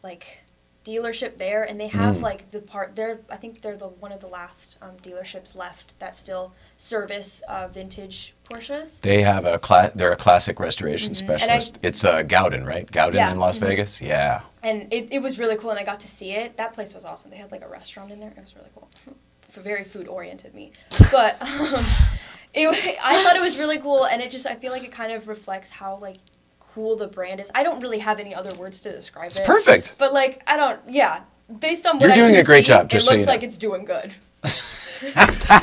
like 0.05 0.39
dealership 0.85 1.39
there 1.39 1.63
and 1.65 1.79
they 1.81 1.87
have 1.89 2.17
Mm. 2.17 2.23
like 2.23 2.51
the 2.53 2.61
part 2.61 2.95
they're 2.97 3.21
I 3.31 3.37
think 3.37 3.61
they're 3.63 3.77
the 3.77 3.89
one 3.89 4.13
of 4.13 4.21
the 4.21 4.27
last 4.29 4.79
um, 4.83 4.97
dealerships 5.03 5.55
left 5.57 5.99
that 6.01 6.15
still 6.17 6.55
service 6.77 7.43
uh, 7.49 7.67
vintage 7.69 8.35
Porsches. 8.49 9.01
They 9.01 9.23
have 9.23 9.45
a 9.45 9.59
cla- 9.59 9.91
they're 9.95 10.13
a 10.13 10.17
classic 10.17 10.59
restoration 10.61 11.13
Mm-hmm. 11.13 11.31
And 11.31 11.43
I- 11.43 11.59
specialist. 11.59 11.79
it's 11.83 12.05
uh, 12.05 12.23
Gowden, 12.23 12.65
right? 12.67 12.89
Gowden 12.91 13.15
Yeah. 13.17 13.33
in 13.33 13.39
Las 13.39 13.59
Mhm. 13.59 13.67
Vegas. 13.67 14.01
Yeah. 14.01 14.43
and 14.63 14.93
it, 14.93 15.13
it 15.13 15.21
was 15.21 15.39
really 15.41 15.57
cool 15.57 15.71
and 15.71 15.79
i 15.81 15.85
got 15.85 15.99
to 15.99 16.07
see 16.07 16.31
it 16.33 16.57
that 16.57 16.73
place 16.73 16.95
was 16.95 17.05
awesome 17.05 17.31
they 17.33 17.37
had 17.37 17.51
like 17.51 17.63
a 17.65 17.69
restaurant 17.69 18.13
in 18.13 18.21
there 18.21 18.31
it 18.37 18.43
was 18.47 18.55
really 18.55 18.71
cool 18.77 18.89
very 19.61 19.85
food 19.85 20.09
oriented 20.09 20.55
me 20.55 20.73
but 21.11 21.41
um, 21.43 21.85
it, 22.55 22.67
wa- 22.67 22.93
i 23.05 23.23
thought 23.23 23.37
it 23.37 23.43
was 23.43 23.59
really 23.59 23.79
cool 23.79 24.05
and 24.05 24.21
it 24.23 24.31
just 24.31 24.47
i 24.47 24.55
feel 24.55 24.73
like 24.73 24.85
it 24.85 24.93
kind 24.93 25.13
of 25.13 25.29
reflects 25.29 25.71
how 25.71 25.97
like 25.97 26.17
cool 26.61 26.97
the 26.97 27.07
brand 27.09 27.39
is 27.41 27.51
i 27.55 27.63
don't 27.63 27.81
really 27.81 27.99
have 27.99 28.19
any 28.19 28.35
other 28.35 28.55
words 28.59 28.81
to 28.81 28.91
describe 28.91 29.25
it, 29.27 29.29
It's 29.33 29.39
it 29.41 29.47
perfect. 29.47 29.95
but 29.99 30.13
like 30.13 30.43
i 30.47 30.57
don't 30.57 30.81
yeah 30.89 31.21
based 31.61 31.87
on 31.87 31.97
what 31.97 32.03
You're 32.05 32.13
I 32.13 32.15
doing 32.17 32.31
can 32.33 32.41
a 32.41 32.45
great 32.45 32.65
see, 32.65 32.69
job, 32.73 32.87
it 32.87 32.91
just 32.93 33.05
so 33.07 33.13
looks 33.13 33.21
you 33.21 33.27
know. 33.27 33.33
like 33.33 33.43
it's 33.43 33.59
doing 33.59 33.85
good 33.85 34.13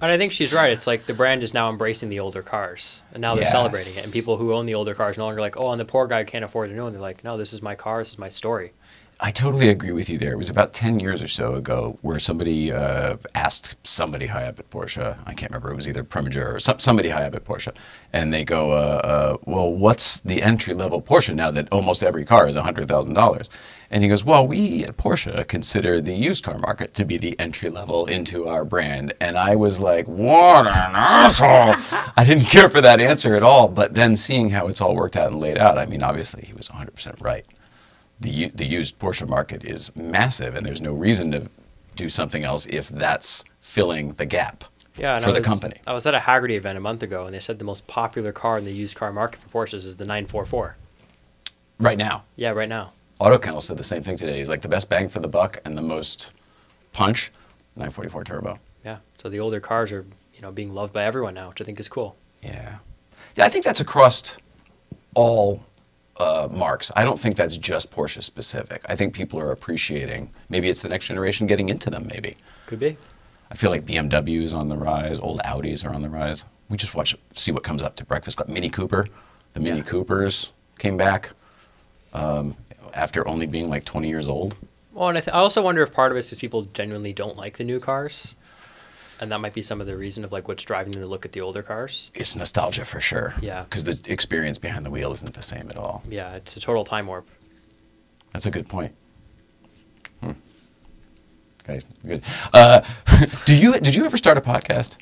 And 0.00 0.12
I 0.12 0.16
think 0.18 0.32
she's 0.32 0.52
right. 0.52 0.70
It's 0.72 0.86
like 0.86 1.06
the 1.06 1.14
brand 1.14 1.42
is 1.42 1.52
now 1.54 1.68
embracing 1.70 2.08
the 2.10 2.20
older 2.20 2.42
cars, 2.42 3.02
and 3.12 3.20
now 3.20 3.34
they're 3.34 3.44
Yes. 3.44 3.52
celebrating 3.52 3.94
it. 3.96 4.04
And 4.04 4.12
people 4.12 4.36
who 4.36 4.52
own 4.54 4.64
the 4.66 4.74
older 4.74 4.94
cars 4.94 5.16
no 5.18 5.24
longer 5.24 5.40
like, 5.40 5.56
oh, 5.58 5.70
and 5.70 5.80
the 5.80 5.84
poor 5.84 6.06
guy 6.06 6.22
can't 6.24 6.44
afford 6.44 6.70
to 6.70 6.76
know. 6.76 6.86
And 6.86 6.94
they're 6.94 7.02
like, 7.02 7.24
no, 7.24 7.36
this 7.36 7.52
is 7.52 7.62
my 7.62 7.74
car. 7.74 8.00
This 8.00 8.10
is 8.10 8.18
my 8.18 8.28
story. 8.28 8.72
I 9.18 9.30
totally 9.30 9.70
agree 9.70 9.92
with 9.92 10.10
you 10.10 10.18
there. 10.18 10.32
It 10.32 10.36
was 10.36 10.50
about 10.50 10.74
10 10.74 11.00
years 11.00 11.22
or 11.22 11.28
so 11.28 11.54
ago 11.54 11.98
where 12.02 12.18
somebody 12.18 12.70
uh, 12.70 13.16
asked 13.34 13.74
somebody 13.82 14.26
high 14.26 14.44
up 14.44 14.58
at 14.58 14.68
Porsche, 14.68 15.18
I 15.24 15.32
can't 15.32 15.50
remember, 15.50 15.72
it 15.72 15.74
was 15.74 15.88
either 15.88 16.04
Preminger 16.04 16.56
or 16.56 16.58
some, 16.58 16.78
somebody 16.78 17.08
high 17.08 17.24
up 17.24 17.34
at 17.34 17.46
Porsche, 17.46 17.74
and 18.12 18.30
they 18.30 18.44
go, 18.44 18.72
uh, 18.72 18.74
uh, 18.74 19.36
Well, 19.46 19.72
what's 19.72 20.20
the 20.20 20.42
entry 20.42 20.74
level 20.74 21.00
Porsche 21.00 21.34
now 21.34 21.50
that 21.52 21.66
almost 21.72 22.02
every 22.02 22.26
car 22.26 22.46
is 22.46 22.56
$100,000? 22.56 23.48
And 23.90 24.02
he 24.02 24.08
goes, 24.10 24.22
Well, 24.22 24.46
we 24.46 24.84
at 24.84 24.98
Porsche 24.98 25.48
consider 25.48 25.98
the 26.02 26.14
used 26.14 26.44
car 26.44 26.58
market 26.58 26.92
to 26.92 27.06
be 27.06 27.16
the 27.16 27.40
entry 27.40 27.70
level 27.70 28.04
into 28.04 28.46
our 28.46 28.66
brand. 28.66 29.14
And 29.22 29.38
I 29.38 29.56
was 29.56 29.80
like, 29.80 30.06
What 30.08 30.66
an 30.66 30.94
asshole! 30.94 31.74
I 32.18 32.24
didn't 32.26 32.44
care 32.44 32.68
for 32.68 32.82
that 32.82 33.00
answer 33.00 33.34
at 33.34 33.42
all. 33.42 33.68
But 33.68 33.94
then 33.94 34.14
seeing 34.14 34.50
how 34.50 34.68
it's 34.68 34.82
all 34.82 34.94
worked 34.94 35.16
out 35.16 35.30
and 35.30 35.40
laid 35.40 35.56
out, 35.56 35.78
I 35.78 35.86
mean, 35.86 36.02
obviously 36.02 36.44
he 36.44 36.52
was 36.52 36.68
100% 36.68 37.22
right 37.22 37.46
the 38.20 38.48
the 38.48 38.64
used 38.64 38.98
Porsche 38.98 39.28
market 39.28 39.64
is 39.64 39.94
massive, 39.96 40.54
and 40.54 40.64
there's 40.66 40.80
no 40.80 40.92
reason 40.94 41.30
to 41.32 41.48
do 41.96 42.08
something 42.08 42.44
else 42.44 42.66
if 42.66 42.88
that's 42.88 43.44
filling 43.60 44.12
the 44.14 44.26
gap. 44.26 44.64
Yeah, 44.96 45.18
for 45.18 45.32
the 45.32 45.42
company. 45.42 45.74
I 45.86 45.92
was 45.92 46.06
at 46.06 46.14
a 46.14 46.18
Hagerty 46.18 46.52
event 46.56 46.78
a 46.78 46.80
month 46.80 47.02
ago, 47.02 47.26
and 47.26 47.34
they 47.34 47.40
said 47.40 47.58
the 47.58 47.66
most 47.66 47.86
popular 47.86 48.32
car 48.32 48.56
in 48.56 48.64
the 48.64 48.72
used 48.72 48.96
car 48.96 49.12
market 49.12 49.40
for 49.40 49.48
Porsches 49.48 49.84
is 49.84 49.96
the 49.96 50.04
944. 50.06 50.76
Right 51.78 51.98
now, 51.98 52.24
Yeah, 52.36 52.50
right 52.52 52.68
now. 52.68 52.92
Auto 53.18 53.36
Kennel 53.36 53.60
said 53.60 53.76
the 53.76 53.82
same 53.82 54.02
thing 54.02 54.16
today. 54.16 54.38
He's 54.38 54.48
like 54.48 54.62
the 54.62 54.68
best 54.68 54.88
bang 54.88 55.08
for 55.08 55.20
the 55.20 55.28
buck 55.28 55.58
and 55.66 55.76
the 55.76 55.82
most 55.82 56.32
punch, 56.94 57.30
944 57.76 58.24
Turbo. 58.24 58.58
Yeah. 58.84 58.98
So 59.18 59.28
the 59.28 59.40
older 59.40 59.60
cars 59.60 59.92
are, 59.92 60.06
you 60.34 60.40
know, 60.40 60.50
being 60.50 60.72
loved 60.72 60.92
by 60.94 61.04
everyone 61.04 61.34
now, 61.34 61.48
which 61.50 61.60
I 61.60 61.64
think 61.64 61.78
is 61.78 61.88
cool. 61.88 62.16
Yeah. 62.42 62.76
Yeah, 63.36 63.44
I 63.44 63.48
think 63.50 63.64
that's 63.64 63.80
across 63.80 64.36
all 65.14 65.62
uh, 66.18 66.48
marks. 66.50 66.90
I 66.96 67.04
don't 67.04 67.18
think 67.20 67.36
that's 67.36 67.56
just 67.56 67.90
Porsche 67.90 68.22
specific. 68.22 68.82
I 68.86 68.96
think 68.96 69.14
people 69.14 69.38
are 69.40 69.50
appreciating. 69.52 70.30
Maybe 70.48 70.68
it's 70.68 70.82
the 70.82 70.88
next 70.88 71.06
generation 71.06 71.46
getting 71.46 71.68
into 71.68 71.90
them. 71.90 72.06
Maybe. 72.10 72.36
Could 72.66 72.80
be. 72.80 72.96
I 73.50 73.54
feel 73.54 73.70
like 73.70 73.84
BMW 73.86 74.42
is 74.42 74.52
on 74.52 74.68
the 74.68 74.76
rise. 74.76 75.18
Old 75.18 75.40
Audis 75.40 75.84
are 75.84 75.94
on 75.94 76.02
the 76.02 76.08
rise. 76.08 76.44
We 76.68 76.76
just 76.76 76.94
watch, 76.94 77.14
see 77.34 77.52
what 77.52 77.62
comes 77.62 77.80
up 77.82 77.94
to 77.96 78.04
Breakfast 78.04 78.38
Club. 78.38 78.48
Mini 78.48 78.68
Cooper, 78.68 79.06
the 79.52 79.60
Mini 79.60 79.78
Yeah. 79.78 79.82
Coopers 79.84 80.50
came 80.78 80.96
back 80.96 81.30
um, 82.12 82.56
after 82.94 83.26
only 83.28 83.46
being 83.46 83.70
like 83.70 83.84
20 83.84 84.08
years 84.08 84.26
old. 84.26 84.56
Well, 84.92 85.10
and 85.10 85.18
I, 85.18 85.20
th- 85.20 85.34
I 85.34 85.38
also 85.38 85.62
wonder 85.62 85.82
if 85.82 85.92
part 85.92 86.10
of 86.10 86.16
it 86.16 86.20
is 86.32 86.38
people 86.38 86.62
genuinely 86.72 87.12
don't 87.12 87.36
like 87.36 87.58
the 87.58 87.64
new 87.64 87.78
cars, 87.78 88.34
and 89.20 89.32
that 89.32 89.40
might 89.40 89.54
be 89.54 89.62
some 89.62 89.80
of 89.80 89.86
the 89.86 89.96
reason 89.96 90.24
of 90.24 90.32
like 90.32 90.48
what's 90.48 90.64
driving 90.64 90.92
them 90.92 91.02
to 91.02 91.06
look 91.06 91.24
at 91.24 91.32
the 91.32 91.40
older 91.40 91.62
cars. 91.62 92.10
It's 92.14 92.36
nostalgia 92.36 92.84
for 92.84 93.00
sure. 93.00 93.34
Yeah. 93.40 93.64
Because 93.64 93.84
the 93.84 94.00
experience 94.10 94.58
behind 94.58 94.84
the 94.84 94.90
wheel 94.90 95.12
isn't 95.12 95.34
the 95.34 95.42
same 95.42 95.68
at 95.70 95.76
all. 95.76 96.02
Yeah, 96.08 96.34
it's 96.34 96.56
a 96.56 96.60
total 96.60 96.84
time 96.84 97.06
warp. 97.06 97.28
That's 98.32 98.46
a 98.46 98.50
good 98.50 98.68
point. 98.68 98.94
Hmm. 100.20 100.32
Okay, 101.64 101.84
good. 102.06 102.24
Uh, 102.52 102.82
do 103.44 103.54
you 103.54 103.78
did 103.80 103.94
you 103.94 104.04
ever 104.04 104.16
start 104.16 104.36
a 104.36 104.40
podcast? 104.40 104.96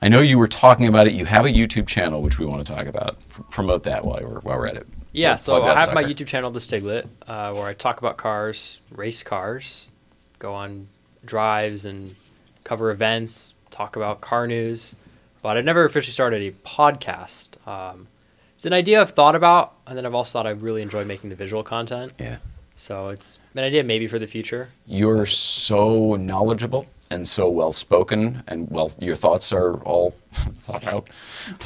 I 0.00 0.08
know 0.08 0.20
you 0.20 0.36
were 0.36 0.48
talking 0.48 0.88
about 0.88 1.06
it. 1.06 1.12
You 1.12 1.26
have 1.26 1.44
a 1.44 1.48
YouTube 1.48 1.86
channel, 1.86 2.22
which 2.22 2.38
we 2.38 2.46
want 2.46 2.66
to 2.66 2.72
talk 2.72 2.86
about. 2.86 3.16
Pr- 3.28 3.42
promote 3.42 3.84
that 3.84 4.04
while 4.04 4.20
we're 4.22 4.40
while 4.40 4.58
we're 4.58 4.66
at 4.66 4.76
it. 4.76 4.86
Yeah, 5.12 5.36
so 5.36 5.62
I 5.62 5.78
have 5.78 5.92
my. 5.92 6.02
YouTube 6.02 6.26
channel, 6.26 6.50
The 6.50 6.58
Stiglet, 6.58 7.06
uh, 7.26 7.52
where 7.52 7.66
I 7.66 7.74
talk 7.74 7.98
about 7.98 8.16
cars, 8.16 8.80
race 8.90 9.22
cars, 9.22 9.90
go 10.38 10.54
on 10.54 10.88
drives 11.24 11.84
and 11.84 12.16
cover 12.64 12.90
events, 12.90 13.54
talk 13.70 13.96
about 13.96 14.20
car 14.20 14.46
news. 14.46 14.94
But 15.42 15.56
I've 15.56 15.64
never 15.64 15.84
officially 15.84 16.12
started 16.12 16.42
a 16.42 16.52
podcast. 16.66 17.66
Um, 17.66 18.06
it's 18.54 18.64
an 18.64 18.72
idea 18.72 19.00
I've 19.00 19.10
thought 19.10 19.34
about, 19.34 19.74
and 19.86 19.98
then 19.98 20.06
I've 20.06 20.14
also 20.14 20.38
thought 20.38 20.46
I 20.46 20.50
really 20.50 20.82
enjoy 20.82 21.04
making 21.04 21.30
the 21.30 21.36
visual 21.36 21.64
content. 21.64 22.12
Yeah. 22.20 22.36
So 22.76 23.08
it's 23.08 23.38
an 23.54 23.64
idea 23.64 23.82
maybe 23.82 24.06
for 24.06 24.18
the 24.18 24.26
future. 24.26 24.68
You're 24.86 25.26
so 25.26 26.14
knowledgeable 26.14 26.86
and 27.10 27.26
so 27.26 27.48
well 27.48 27.72
spoken, 27.72 28.42
and 28.46 28.70
well, 28.70 28.92
your 29.00 29.16
thoughts 29.16 29.52
are 29.52 29.74
all 29.82 30.10
thought 30.32 30.86
out. 30.86 31.10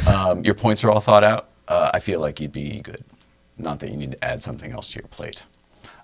Um, 0.06 0.44
your 0.44 0.54
points 0.54 0.82
are 0.84 0.90
all 0.90 1.00
thought 1.00 1.22
out. 1.22 1.48
Uh, 1.68 1.90
I 1.92 2.00
feel 2.00 2.20
like 2.20 2.40
you'd 2.40 2.52
be 2.52 2.80
good. 2.80 3.04
Not 3.58 3.80
that 3.80 3.90
you 3.90 3.96
need 3.96 4.12
to 4.12 4.24
add 4.24 4.42
something 4.42 4.72
else 4.72 4.88
to 4.88 5.00
your 5.00 5.08
plate. 5.08 5.44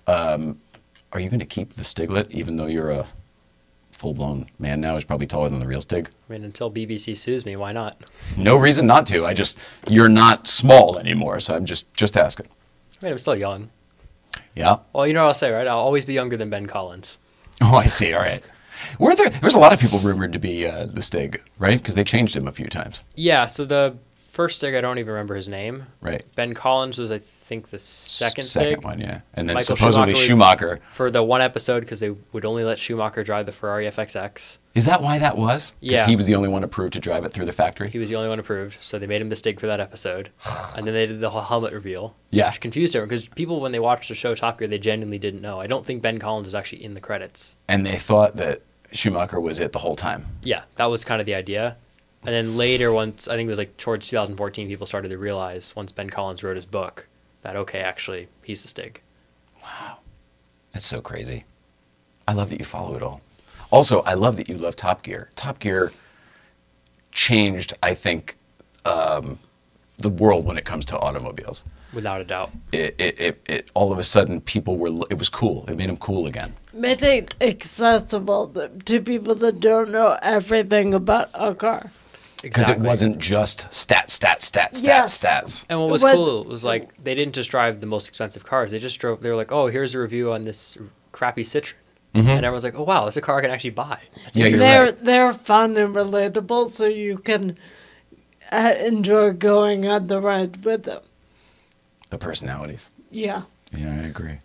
Um, 0.07 0.59
are 1.11 1.19
you 1.19 1.29
going 1.29 1.39
to 1.39 1.45
keep 1.45 1.73
the 1.73 1.83
Stiglet, 1.83 2.29
even 2.31 2.55
though 2.55 2.65
you're 2.65 2.91
a 2.91 3.07
full-blown 4.03 4.47
man 4.59 4.81
now? 4.81 4.93
Who's 4.95 5.05
probably 5.05 5.27
taller 5.27 5.47
than 5.49 5.59
the 5.61 5.67
real 5.67 5.79
Stig. 5.81 6.09
I 6.29 6.33
mean, 6.33 6.43
until 6.43 6.69
BBC 6.69 7.15
sues 7.17 7.45
me, 7.45 7.55
why 7.55 7.71
not? 7.71 8.01
No 8.37 8.57
reason 8.57 8.85
not 8.85 9.07
to. 9.07 9.25
I 9.25 9.33
just 9.33 9.57
you're 9.87 10.09
not 10.09 10.45
small 10.45 10.99
anymore, 10.99 11.39
so 11.39 11.55
I'm 11.55 11.65
just 11.65 11.91
just 11.95 12.17
asking. 12.17 12.47
I 13.01 13.05
mean, 13.05 13.13
I'm 13.13 13.19
still 13.19 13.35
young. 13.35 13.69
Yeah. 14.55 14.79
Well, 14.91 15.07
you 15.07 15.13
know 15.13 15.21
what 15.23 15.29
I'll 15.29 15.33
say, 15.33 15.51
right? 15.51 15.65
I'll 15.67 15.77
always 15.79 16.03
be 16.05 16.13
younger 16.13 16.35
than 16.37 16.49
Ben 16.49 16.67
Collins. 16.67 17.17
Oh, 17.61 17.75
I 17.75 17.85
see. 17.85 18.13
All 18.13 18.19
right. 18.21 18.43
Were 18.99 19.15
there? 19.15 19.29
There's 19.29 19.53
a 19.53 19.59
lot 19.59 19.71
of 19.73 19.79
people 19.79 19.99
rumored 19.99 20.33
to 20.33 20.39
be 20.39 20.65
uh, 20.67 20.85
the 20.87 21.01
Stig, 21.03 21.41
right? 21.59 21.77
Because 21.77 21.95
they 21.95 22.03
changed 22.03 22.35
him 22.35 22.47
a 22.47 22.51
few 22.51 22.65
times, 22.67 23.03
Yeah, 23.15 23.45
so 23.45 23.63
the 23.63 23.95
first 24.15 24.57
Stig, 24.57 24.73
I 24.75 24.81
don't 24.81 24.97
even 24.97 25.13
remember 25.13 25.35
his 25.35 25.47
name. 25.47 25.85
right? 26.01 26.23
Ben 26.35 26.53
Collins 26.55 26.97
was, 26.97 27.09
I 27.11 27.19
think, 27.53 27.69
the 27.69 27.79
second, 27.79 28.43
second 28.43 28.83
one, 28.83 28.99
yeah. 28.99 29.21
And 29.33 29.47
then 29.47 29.55
Michael 29.55 29.75
supposedly 29.75 30.13
Schumacher 30.15 30.67
was- 30.67 30.77
Schumacher. 30.77 30.79
for 30.91 31.11
the 31.11 31.23
one 31.23 31.41
episode 31.41 31.81
because 31.81 31.99
they 31.99 32.09
would 32.31 32.45
only 32.45 32.63
let 32.63 32.79
Schumacher 32.79 33.23
drive 33.23 33.45
the 33.45 33.51
Ferrari 33.51 33.85
FXX. 33.85 34.57
Is 34.73 34.85
that 34.85 35.01
why 35.03 35.19
that 35.19 35.37
was? 35.37 35.75
Yeah. 35.81 36.07
he 36.07 36.15
was 36.15 36.25
the 36.25 36.33
only 36.33 36.49
one 36.49 36.63
approved 36.63 36.93
to 36.93 36.99
drive 36.99 37.23
it 37.25 37.31
through 37.31 37.45
the 37.45 37.53
factory. 37.53 37.89
He 37.91 37.99
was 37.99 38.09
the 38.09 38.15
only 38.15 38.29
one 38.29 38.39
approved, 38.39 38.77
so 38.81 38.97
they 38.97 39.05
made 39.05 39.21
him 39.21 39.29
the 39.29 39.35
Stig 39.35 39.59
for 39.59 39.67
that 39.67 39.79
episode. 39.79 40.29
and 40.75 40.87
then 40.87 40.93
they 40.95 41.05
did 41.05 41.21
the 41.21 41.29
whole 41.29 41.41
helmet 41.43 41.73
reveal. 41.73 42.15
Yeah. 42.31 42.49
Which 42.49 42.59
confused 42.59 42.95
everyone 42.95 43.09
because 43.09 43.27
people, 43.27 43.59
when 43.61 43.71
they 43.71 43.79
watched 43.79 44.09
the 44.09 44.15
show 44.15 44.33
Top 44.33 44.57
Gear, 44.57 44.67
they 44.67 44.79
genuinely 44.79 45.19
didn't 45.19 45.41
know. 45.41 45.59
I 45.59 45.67
don't 45.67 45.85
think 45.85 46.01
Ben 46.01 46.17
Collins 46.17 46.47
is 46.47 46.55
actually 46.55 46.83
in 46.83 46.95
the 46.95 47.01
credits. 47.01 47.55
And 47.67 47.85
they 47.85 47.97
thought 47.99 48.35
that 48.37 48.61
Schumacher 48.91 49.39
was 49.39 49.59
it 49.59 49.71
the 49.73 49.79
whole 49.79 49.95
time. 49.95 50.25
Yeah, 50.41 50.63
that 50.75 50.85
was 50.85 51.05
kind 51.05 51.19
of 51.21 51.27
the 51.27 51.35
idea. 51.35 51.77
And 52.25 52.33
then 52.33 52.55
later, 52.57 52.91
once 52.91 53.27
I 53.27 53.35
think 53.35 53.47
it 53.47 53.49
was 53.49 53.57
like 53.59 53.75
towards 53.77 54.07
2014, 54.07 54.67
people 54.69 54.87
started 54.87 55.09
to 55.09 55.17
realize 55.17 55.75
once 55.75 55.91
Ben 55.91 56.09
Collins 56.09 56.41
wrote 56.41 56.55
his 56.55 56.65
book 56.65 57.07
that 57.43 57.55
okay, 57.55 57.79
actually, 57.79 58.27
he's 58.43 58.63
the 58.63 58.69
Stig. 58.69 59.01
Wow, 59.61 59.99
that's 60.73 60.85
so 60.85 61.01
crazy. 61.01 61.45
I 62.27 62.33
love 62.33 62.49
that 62.49 62.59
you 62.59 62.65
follow 62.65 62.95
it 62.95 63.03
all. 63.03 63.21
Also, 63.71 64.01
I 64.01 64.13
love 64.13 64.37
that 64.37 64.49
you 64.49 64.55
love 64.55 64.75
Top 64.75 65.03
Gear. 65.03 65.29
Top 65.35 65.59
Gear 65.59 65.91
changed, 67.11 67.73
I 67.81 67.93
think, 67.93 68.37
um, 68.85 69.39
the 69.97 70.09
world 70.09 70.45
when 70.45 70.57
it 70.57 70.65
comes 70.65 70.85
to 70.85 70.99
automobiles. 70.99 71.63
Without 71.93 72.21
a 72.21 72.23
doubt. 72.23 72.51
It, 72.71 72.95
it, 72.97 73.19
it, 73.19 73.41
it, 73.47 73.71
all 73.73 73.91
of 73.91 73.99
a 73.99 74.03
sudden, 74.03 74.41
people 74.41 74.77
were, 74.77 74.89
it 75.09 75.17
was 75.17 75.29
cool. 75.29 75.65
It 75.67 75.77
made 75.77 75.89
them 75.89 75.97
cool 75.97 76.25
again. 76.25 76.53
Made 76.73 77.03
it 77.03 77.35
accessible 77.39 78.47
to 78.85 79.01
people 79.01 79.35
that 79.35 79.59
don't 79.59 79.91
know 79.91 80.17
everything 80.21 80.93
about 80.93 81.29
a 81.33 81.53
car. 81.53 81.91
Because 82.43 82.69
it 82.69 82.77
wasn't 82.79 83.17
just 83.17 83.67
stats, 83.71 84.19
stats, 84.19 84.51
stats, 84.51 84.71
stats, 84.81 84.83
Yes. 84.83 85.17
stats. 85.17 85.65
And 85.69 85.79
what 85.79 85.89
was 85.89 86.03
What- 86.03 86.13
cool 86.13 86.43
was 86.43 86.63
like 86.63 86.91
they 87.03 87.15
didn't 87.15 87.33
just 87.33 87.49
drive 87.49 87.79
the 87.81 87.87
most 87.87 88.07
expensive 88.07 88.43
cars. 88.45 88.69
They 88.69 88.77
just 88.79 88.99
drove. 88.99 89.21
They 89.21 89.29
were 89.29 89.35
like, 89.35 89.51
"Oh, 89.51 89.67
here's 89.67 89.95
a 89.95 89.99
review 89.99 90.31
on 90.33 90.43
this 90.45 90.77
crappy 91.11 91.43
Citroen," 91.43 91.73
and 92.13 92.27
everyone's 92.29 92.63
like, 92.65 92.75
"Oh 92.77 92.83
wow, 92.83 93.05
that's 93.05 93.17
a 93.17 93.21
car 93.21 93.39
I 93.39 93.41
can 93.41 93.49
actually 93.49 93.69
buy." 93.71 93.97
That's 94.23 94.37
Yeah, 94.37 94.49
they're 94.57 94.83
right. 94.85 95.03
they're 95.03 95.33
fun 95.33 95.77
and 95.77 95.95
relatable, 95.95 96.69
so 96.69 96.85
you 96.85 97.17
can 97.17 97.57
uh, 98.51 98.73
enjoy 98.85 99.31
going 99.31 99.87
on 99.87 100.07
the 100.07 100.19
ride 100.21 100.63
with 100.65 100.83
them. 100.83 101.01
The 102.11 102.17
personalities. 102.19 102.89
Yeah, 103.09 103.43
Yeah, 103.75 104.01
I 104.03 104.07
agree. 104.07 104.39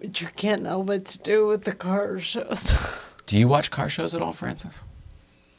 but 0.00 0.20
you 0.20 0.26
can't 0.36 0.62
know 0.62 0.80
what 0.80 1.04
to 1.06 1.18
do 1.18 1.46
with 1.46 1.62
the 1.64 1.72
car 1.72 2.18
shows. 2.18 2.74
Do 3.26 3.38
you 3.38 3.46
watch 3.46 3.70
car 3.70 3.88
shows 3.88 4.12
at 4.14 4.20
all, 4.22 4.32
Frances? 4.32 4.80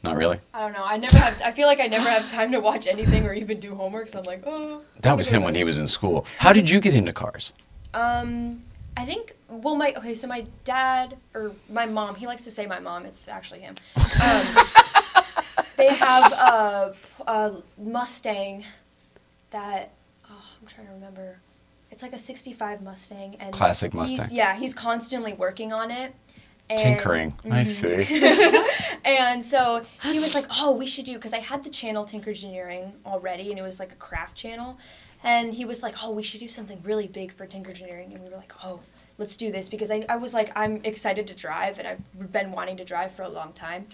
Not 0.02 0.16
really. 0.16 0.40
I 0.54 0.60
don't 0.60 0.72
know. 0.72 0.84
I 0.84 0.96
never 0.96 1.18
have. 1.18 1.42
I 1.42 1.50
feel 1.50 1.66
like 1.66 1.78
I 1.80 1.86
never 1.86 2.08
have 2.08 2.26
time 2.30 2.52
to 2.52 2.60
watch 2.60 2.86
anything 2.86 3.26
or 3.26 3.34
even 3.34 3.60
do 3.60 3.74
homework. 3.74 4.08
So 4.08 4.18
I'm 4.18 4.24
like, 4.24 4.42
oh. 4.46 4.82
That 5.00 5.16
was 5.16 5.28
him 5.28 5.42
when 5.42 5.54
he 5.54 5.62
was 5.64 5.76
in 5.78 5.86
school. 5.86 6.24
How 6.38 6.52
did 6.52 6.70
you 6.70 6.80
get 6.80 6.94
into 6.94 7.12
cars? 7.12 7.52
Um, 7.92 8.62
I 8.96 9.04
think. 9.04 9.34
Well, 9.48 9.74
my 9.74 9.92
okay. 9.98 10.14
So 10.14 10.26
my 10.26 10.46
dad 10.64 11.18
or 11.34 11.52
my 11.68 11.84
mom. 11.84 12.14
He 12.14 12.26
likes 12.26 12.44
to 12.44 12.50
say 12.50 12.66
my 12.66 12.78
mom. 12.80 13.04
It's 13.04 13.28
actually 13.28 13.60
him. 13.60 13.74
Um, 13.96 14.06
they 15.76 15.88
have 15.94 16.32
a, 16.32 16.94
a 17.26 17.62
Mustang 17.78 18.64
that. 19.50 19.90
Oh, 20.30 20.42
I'm 20.60 20.66
trying 20.66 20.86
to 20.86 20.92
remember. 20.94 21.40
It's 21.90 22.02
like 22.02 22.12
a 22.14 22.18
'65 22.18 22.80
Mustang 22.82 23.36
and 23.38 23.52
Classic 23.52 23.92
he's- 23.92 24.10
Mustang. 24.12 24.34
yeah, 24.36 24.54
he's 24.56 24.72
constantly 24.72 25.34
working 25.34 25.74
on 25.74 25.90
it. 25.90 26.14
And, 26.70 26.78
Tinkering. 26.78 27.34
I 27.46 27.64
mhm. 27.64 27.66
see. 27.66 29.00
and 29.04 29.44
so 29.44 29.84
he 30.04 30.20
was 30.20 30.36
like, 30.36 30.46
"Oh, 30.56 30.70
we 30.70 30.86
should 30.86 31.04
do," 31.04 31.14
because 31.14 31.32
I 31.32 31.40
had 31.40 31.64
the 31.64 31.70
channel 31.70 32.06
Tinkergineering 32.06 32.92
already, 33.04 33.50
and 33.50 33.58
it 33.58 33.62
was 33.62 33.80
like 33.80 33.90
a 33.90 33.96
craft 33.96 34.36
channel. 34.36 34.78
And 35.24 35.52
he 35.52 35.64
was 35.64 35.82
like, 35.82 35.96
"Oh, 36.00 36.12
we 36.12 36.22
should 36.22 36.38
do 36.38 36.46
something 36.46 36.80
really 36.84 37.08
big 37.08 37.32
for 37.32 37.44
Tinkergineering," 37.44 38.14
and 38.14 38.22
we 38.22 38.30
were 38.30 38.36
like, 38.36 38.52
"Oh, 38.62 38.78
let's 39.18 39.36
do 39.36 39.50
this," 39.50 39.68
because 39.68 39.90
I, 39.90 40.06
I 40.08 40.16
was 40.16 40.32
like, 40.32 40.52
I'm 40.54 40.80
excited 40.84 41.26
to 41.26 41.34
drive, 41.34 41.80
and 41.80 41.88
I've 41.88 42.32
been 42.32 42.52
wanting 42.52 42.76
to 42.76 42.84
drive 42.84 43.12
for 43.12 43.22
a 43.22 43.28
long 43.28 43.52
time. 43.52 43.86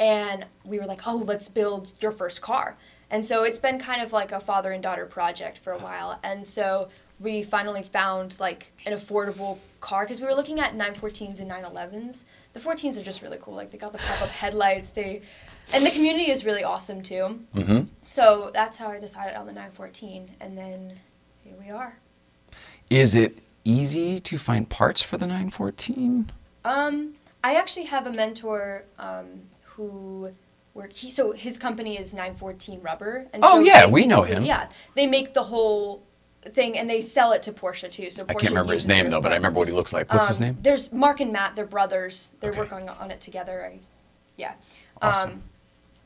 And 0.00 0.44
we 0.64 0.80
were 0.80 0.86
like, 0.86 1.06
"Oh, 1.06 1.22
let's 1.24 1.48
build 1.48 1.92
your 2.00 2.10
first 2.10 2.42
car." 2.42 2.76
And 3.10 3.24
so 3.24 3.44
it's 3.44 3.60
been 3.60 3.78
kind 3.78 4.02
of 4.02 4.12
like 4.12 4.32
a 4.32 4.40
father 4.40 4.72
and 4.72 4.82
daughter 4.82 5.06
project 5.06 5.58
for 5.58 5.72
a 5.72 5.78
while. 5.78 6.18
And 6.24 6.44
so 6.44 6.88
we 7.20 7.42
finally 7.42 7.82
found 7.82 8.38
like 8.40 8.72
an 8.86 8.92
affordable 8.92 9.58
car 9.80 10.04
because 10.04 10.20
we 10.20 10.26
were 10.26 10.34
looking 10.34 10.60
at 10.60 10.74
914s 10.76 11.40
and 11.40 11.50
911s. 11.50 12.24
The 12.52 12.60
14s 12.60 12.98
are 12.98 13.02
just 13.02 13.22
really 13.22 13.38
cool. 13.40 13.54
Like 13.54 13.70
they 13.70 13.78
got 13.78 13.92
the 13.92 13.98
pop-up 13.98 14.28
headlights. 14.42 14.90
They 14.90 15.22
and 15.72 15.84
the 15.86 15.90
community 15.90 16.30
is 16.30 16.44
really 16.44 16.64
awesome 16.64 17.02
too. 17.02 17.40
hmm 17.54 17.80
So 18.04 18.50
that's 18.52 18.76
how 18.76 18.88
I 18.88 18.98
decided 18.98 19.34
on 19.36 19.46
the 19.46 19.52
914 19.52 20.30
and 20.40 20.56
then 20.58 21.00
here 21.42 21.54
we 21.58 21.70
are. 21.70 21.98
Is 22.90 23.14
it 23.14 23.38
easy 23.64 24.18
to 24.18 24.36
find 24.38 24.68
parts 24.68 25.00
for 25.00 25.16
the 25.16 25.26
914? 25.26 26.30
Um, 26.64 27.14
I 27.42 27.54
actually 27.54 27.86
have 27.86 28.06
a 28.06 28.12
mentor 28.12 28.84
um, 28.98 29.26
who 29.64 30.32
work. 30.74 30.92
He 30.92 31.10
so 31.10 31.32
his 31.32 31.56
company 31.58 31.98
is 31.98 32.12
914 32.12 32.80
Rubber. 32.82 33.26
And 33.32 33.42
Oh, 33.44 33.54
so 33.54 33.60
yeah, 33.60 33.86
we 33.86 34.06
know 34.06 34.22
him. 34.22 34.44
Yeah, 34.44 34.68
they 34.94 35.06
make 35.06 35.32
the 35.34 35.42
whole 35.44 36.02
thing 36.50 36.76
and 36.78 36.88
they 36.88 37.00
sell 37.00 37.32
it 37.32 37.42
to 37.44 37.52
Porsche 37.52 37.90
too. 37.90 38.10
So 38.10 38.24
Porsche 38.24 38.30
I 38.30 38.34
can't 38.34 38.48
remember 38.50 38.72
his 38.72 38.84
uses 38.84 38.88
name 38.88 39.10
though, 39.10 39.20
but 39.20 39.32
I 39.32 39.36
remember 39.36 39.58
what 39.58 39.68
he 39.68 39.74
looks 39.74 39.92
like. 39.92 40.12
What's 40.12 40.28
his 40.28 40.38
Um, 40.40 40.46
name? 40.46 40.58
There's 40.62 40.92
Mark 40.92 41.20
and 41.20 41.32
Matt. 41.32 41.56
They're 41.56 41.66
brothers. 41.66 42.32
They're 42.40 42.50
Okay. 42.50 42.58
working 42.60 42.88
on 42.88 43.10
it 43.10 43.20
together. 43.20 43.64
I, 43.72 43.78
yeah. 44.36 44.54
Awesome. 45.02 45.30
Um, 45.32 45.42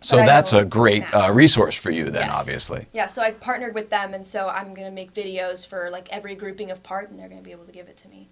So 0.01 0.17
But 0.17 0.23
I 0.23 0.27
that's 0.27 0.53
know 0.53 0.61
a 0.61 0.65
great 0.65 1.03
uh, 1.13 1.33
resource 1.33 1.75
for 1.75 1.91
you 1.91 2.05
then, 2.05 2.27
Yes. 2.27 2.31
obviously. 2.33 2.87
Yeah, 2.93 3.09
so 3.09 3.21
I 3.21 3.33
partnered 3.33 3.75
with 3.75 3.91
them, 3.91 4.15
and 4.15 4.25
so 4.25 4.49
I'm 4.49 4.73
gonna 4.73 4.93
make 4.93 5.13
videos 5.13 5.67
for 5.67 5.91
like 5.91 6.09
every 6.13 6.37
grouping 6.37 6.71
of 6.71 6.85
part, 6.85 7.11
and 7.11 7.19
they're 7.19 7.29
gonna 7.29 7.43
be 7.43 7.51
able 7.51 7.65
to 7.65 7.73
give 7.73 7.89
it 7.89 7.97
to 7.97 8.09
me. 8.09 8.29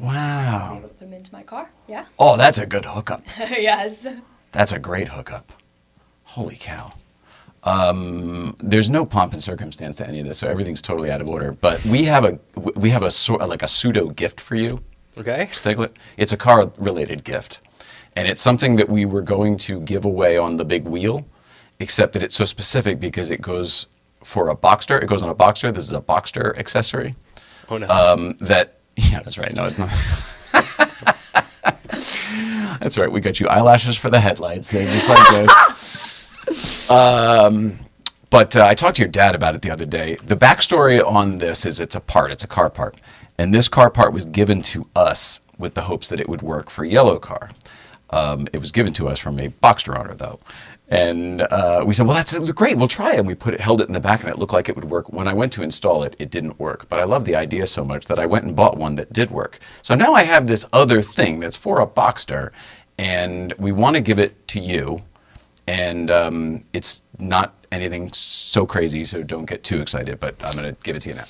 I'll 0.00 0.04
be 0.10 0.14
Wow. 0.14 0.70
able 0.76 0.82
to 0.82 0.88
put 0.94 1.00
them 1.00 1.12
into 1.12 1.32
my 1.32 1.42
car. 1.42 1.70
Yeah. 1.88 2.04
Oh, 2.20 2.36
that's 2.36 2.56
a 2.58 2.66
good 2.66 2.84
hookup. 2.84 3.22
yes. 3.38 4.06
That's 4.52 4.70
a 4.70 4.78
great 4.78 5.08
hookup. 5.08 5.52
Holy 6.22 6.54
cow. 6.54 6.92
Um, 7.64 8.56
there's 8.60 8.88
no 8.88 9.04
pomp 9.04 9.32
and 9.32 9.42
circumstance 9.42 9.96
to 9.96 10.06
any 10.06 10.20
of 10.20 10.26
this, 10.26 10.38
so 10.38 10.48
everything's 10.48 10.80
totally 10.80 11.10
out 11.10 11.20
of 11.20 11.28
order. 11.28 11.52
But 11.52 11.84
we 11.84 12.04
have 12.04 12.24
a 12.24 12.38
we 12.76 12.90
have 12.90 13.02
a 13.02 13.10
sort 13.10 13.46
like 13.48 13.62
a 13.62 13.68
pseudo 13.68 14.08
gift 14.10 14.40
for 14.40 14.54
you, 14.54 14.78
Okay. 15.16 15.48
Stiglet. 15.52 15.90
It's 16.16 16.32
a 16.32 16.36
car 16.36 16.70
related 16.78 17.24
gift, 17.24 17.60
and 18.14 18.28
it's 18.28 18.40
something 18.40 18.76
that 18.76 18.88
we 18.88 19.04
were 19.04 19.22
going 19.22 19.56
to 19.58 19.80
give 19.80 20.04
away 20.04 20.38
on 20.38 20.56
the 20.56 20.64
big 20.64 20.84
wheel, 20.84 21.26
except 21.80 22.12
that 22.12 22.22
it's 22.22 22.36
so 22.36 22.44
specific 22.44 23.00
because 23.00 23.28
it 23.28 23.42
goes 23.42 23.86
for 24.22 24.48
a 24.50 24.56
Boxster. 24.56 25.02
It 25.02 25.06
goes 25.06 25.22
on 25.22 25.28
a 25.28 25.34
Boxster. 25.34 25.74
This 25.74 25.84
is 25.84 25.92
a 25.92 26.00
Boxster 26.00 26.56
accessory. 26.56 27.16
Oh 27.68 27.78
no. 27.78 27.88
Um, 27.88 28.36
that 28.38 28.78
yeah, 28.96 29.20
that's 29.20 29.38
right. 29.38 29.54
No, 29.54 29.66
it's 29.66 29.78
not. 29.78 29.90
that's 32.80 32.96
right. 32.96 33.10
We 33.10 33.20
got 33.20 33.40
you 33.40 33.48
eyelashes 33.48 33.96
for 33.96 34.10
the 34.10 34.20
headlights. 34.20 34.70
They're 34.70 34.84
just 34.84 35.08
like 35.08 35.28
this. 35.30 36.04
Um, 36.90 37.78
but 38.30 38.54
uh, 38.56 38.66
I 38.68 38.74
talked 38.74 38.96
to 38.96 39.02
your 39.02 39.10
dad 39.10 39.34
about 39.34 39.54
it 39.54 39.62
the 39.62 39.70
other 39.70 39.86
day. 39.86 40.16
The 40.24 40.36
backstory 40.36 41.04
on 41.04 41.38
this 41.38 41.64
is 41.64 41.80
it's 41.80 41.94
a 41.94 42.00
part. 42.00 42.30
It's 42.30 42.44
a 42.44 42.48
car 42.48 42.70
part, 42.70 42.96
and 43.38 43.54
this 43.54 43.68
car 43.68 43.90
part 43.90 44.12
was 44.12 44.26
given 44.26 44.62
to 44.62 44.88
us 44.94 45.40
with 45.58 45.74
the 45.74 45.82
hopes 45.82 46.08
that 46.08 46.20
it 46.20 46.28
would 46.28 46.42
work 46.42 46.70
for 46.70 46.84
yellow 46.84 47.18
car. 47.18 47.50
Um, 48.10 48.46
it 48.52 48.58
was 48.58 48.72
given 48.72 48.92
to 48.94 49.08
us 49.08 49.18
from 49.18 49.38
a 49.38 49.48
Boxster 49.48 49.98
owner, 49.98 50.14
though. 50.14 50.40
And 50.90 51.42
uh, 51.42 51.84
we 51.86 51.92
said, 51.92 52.06
well, 52.06 52.16
that's 52.16 52.38
great. 52.52 52.78
We'll 52.78 52.88
try 52.88 53.12
it. 53.12 53.18
And 53.18 53.26
we 53.26 53.34
put 53.34 53.52
it, 53.52 53.60
held 53.60 53.82
it 53.82 53.88
in 53.88 53.92
the 53.92 54.00
back, 54.00 54.20
and 54.20 54.30
it 54.30 54.38
looked 54.38 54.54
like 54.54 54.70
it 54.70 54.76
would 54.76 54.86
work. 54.86 55.12
When 55.12 55.28
I 55.28 55.34
went 55.34 55.52
to 55.54 55.62
install 55.62 56.02
it, 56.02 56.16
it 56.18 56.30
didn't 56.30 56.58
work. 56.58 56.88
But 56.88 57.00
I 57.00 57.04
love 57.04 57.26
the 57.26 57.36
idea 57.36 57.66
so 57.66 57.84
much 57.84 58.06
that 58.06 58.18
I 58.18 58.24
went 58.24 58.46
and 58.46 58.56
bought 58.56 58.78
one 58.78 58.94
that 58.94 59.12
did 59.12 59.30
work. 59.30 59.58
So 59.82 59.94
now 59.94 60.14
I 60.14 60.22
have 60.22 60.46
this 60.46 60.64
other 60.72 61.02
thing 61.02 61.40
that's 61.40 61.56
for 61.56 61.80
a 61.80 61.86
Boxster, 61.86 62.50
and 62.96 63.52
we 63.58 63.72
want 63.72 63.96
to 63.96 64.00
give 64.00 64.18
it 64.18 64.48
to 64.48 64.60
you. 64.60 65.02
And 65.68 66.10
um, 66.10 66.64
it's 66.72 67.02
not 67.18 67.54
anything 67.70 68.10
so 68.12 68.64
crazy, 68.64 69.04
so 69.04 69.22
don't 69.22 69.44
get 69.44 69.62
too 69.64 69.80
excited. 69.80 70.18
But 70.18 70.36
I'm 70.42 70.56
going 70.56 70.74
to 70.74 70.80
give 70.82 70.96
it 70.96 71.02
to 71.02 71.10
you 71.10 71.14
now. 71.16 71.24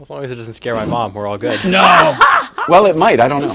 as 0.00 0.10
long 0.10 0.24
as 0.24 0.30
it 0.30 0.36
doesn't 0.36 0.54
scare 0.54 0.74
my 0.74 0.86
mom, 0.86 1.12
we're 1.12 1.26
all 1.26 1.38
good. 1.38 1.62
No. 1.64 2.16
well, 2.68 2.86
it 2.86 2.96
might. 2.96 3.20
I 3.20 3.28
don't 3.28 3.42
know. 3.42 3.54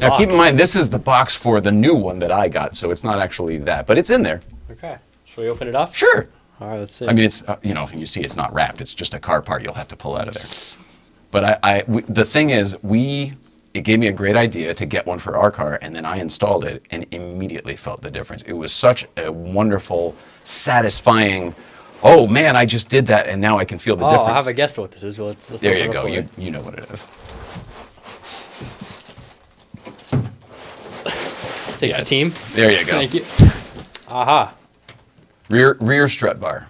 Now, 0.00 0.16
keep 0.16 0.30
in 0.30 0.36
mind, 0.36 0.58
this 0.58 0.74
is 0.74 0.88
the 0.88 0.98
box 0.98 1.34
for 1.34 1.60
the 1.60 1.70
new 1.70 1.94
one 1.94 2.18
that 2.18 2.32
I 2.32 2.48
got, 2.48 2.76
so 2.76 2.90
it's 2.90 3.04
not 3.04 3.20
actually 3.20 3.58
that, 3.58 3.86
but 3.86 3.96
it's 3.98 4.10
in 4.10 4.22
there. 4.22 4.40
Okay. 4.70 4.96
Should 5.24 5.42
we 5.42 5.48
open 5.48 5.68
it 5.68 5.76
up? 5.76 5.94
Sure. 5.94 6.28
All 6.60 6.68
right. 6.68 6.80
Let's 6.80 6.94
see. 6.94 7.06
I 7.06 7.12
mean, 7.12 7.24
it's 7.24 7.42
uh, 7.46 7.56
you 7.62 7.74
know, 7.74 7.88
you 7.92 8.06
see, 8.06 8.22
it's 8.22 8.36
not 8.36 8.52
wrapped. 8.54 8.80
It's 8.80 8.94
just 8.94 9.14
a 9.14 9.20
car 9.20 9.42
part 9.42 9.62
you'll 9.62 9.74
have 9.74 9.88
to 9.88 9.96
pull 9.96 10.16
out 10.16 10.28
of 10.28 10.34
there. 10.34 10.80
But 11.30 11.44
I, 11.44 11.58
I 11.62 11.84
we, 11.86 12.02
the 12.02 12.24
thing 12.24 12.50
is, 12.50 12.76
we 12.82 13.34
it 13.74 13.82
gave 13.82 13.98
me 13.98 14.06
a 14.06 14.12
great 14.12 14.36
idea 14.36 14.72
to 14.72 14.86
get 14.86 15.04
one 15.04 15.18
for 15.18 15.36
our 15.36 15.50
car, 15.50 15.80
and 15.82 15.94
then 15.94 16.04
I 16.04 16.18
installed 16.18 16.64
it 16.64 16.86
and 16.92 17.04
immediately 17.10 17.74
felt 17.74 18.02
the 18.02 18.10
difference. 18.10 18.42
It 18.42 18.52
was 18.52 18.72
such 18.72 19.04
a 19.16 19.30
wonderful, 19.30 20.14
satisfying. 20.44 21.56
Oh 22.00 22.28
man, 22.28 22.54
I 22.54 22.66
just 22.66 22.88
did 22.88 23.08
that, 23.08 23.26
and 23.26 23.40
now 23.40 23.58
I 23.58 23.64
can 23.64 23.78
feel 23.78 23.96
the 23.96 24.06
oh, 24.06 24.10
difference. 24.10 24.30
I 24.30 24.34
have 24.34 24.46
a 24.46 24.52
guess 24.52 24.78
what 24.78 24.92
this 24.92 25.02
is. 25.02 25.18
Well, 25.18 25.28
let's, 25.28 25.50
let's 25.50 25.62
there 25.62 25.84
you 25.84 25.92
go. 25.92 26.06
You 26.06 26.24
you 26.38 26.52
know 26.52 26.62
what 26.62 26.74
it 26.78 26.88
is. 26.90 27.04
Takes 31.78 31.98
the 31.98 32.04
team. 32.04 32.32
There 32.52 32.70
you 32.70 32.86
go. 32.86 32.92
Thank 33.00 33.14
you. 33.14 33.24
Aha. 34.08 34.54
Rear 35.50 35.76
rear 35.80 36.08
strut 36.08 36.38
bar. 36.38 36.68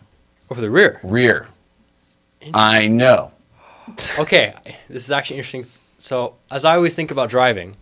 Over 0.50 0.62
the 0.62 0.70
rear. 0.70 1.00
Rear. 1.04 1.48
I 2.54 2.86
know. 2.86 3.32
Okay, 4.18 4.54
this 4.88 5.04
is 5.04 5.12
actually 5.12 5.36
interesting. 5.36 5.66
So, 6.04 6.34
as 6.50 6.66
I 6.66 6.76
always 6.76 6.94
think 6.94 7.10
about 7.10 7.30
driving, 7.30 7.76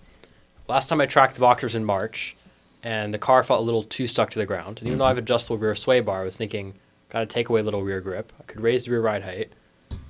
last 0.68 0.88
time 0.88 1.00
I 1.00 1.06
tracked 1.06 1.34
the 1.34 1.40
Boxster 1.40 1.74
in 1.74 1.84
March, 1.84 2.36
and 2.84 3.12
the 3.12 3.18
car 3.18 3.42
felt 3.42 3.58
a 3.58 3.64
little 3.64 3.82
too 3.82 4.06
stuck 4.06 4.30
to 4.30 4.38
the 4.38 4.46
ground. 4.46 4.78
And 4.78 4.86
even 4.86 5.00
though 5.00 5.06
I 5.06 5.08
have 5.08 5.18
adjustable 5.18 5.58
rear 5.58 5.74
sway 5.74 5.98
bar, 5.98 6.20
I 6.20 6.24
was 6.26 6.36
thinking, 6.36 6.74
gotta 7.08 7.26
take 7.26 7.48
away 7.48 7.58
a 7.58 7.62
little 7.64 7.82
rear 7.82 8.00
grip. 8.00 8.32
I 8.38 8.44
could 8.44 8.60
raise 8.60 8.84
the 8.84 8.92
rear 8.92 9.00
ride 9.00 9.24
height. 9.24 9.50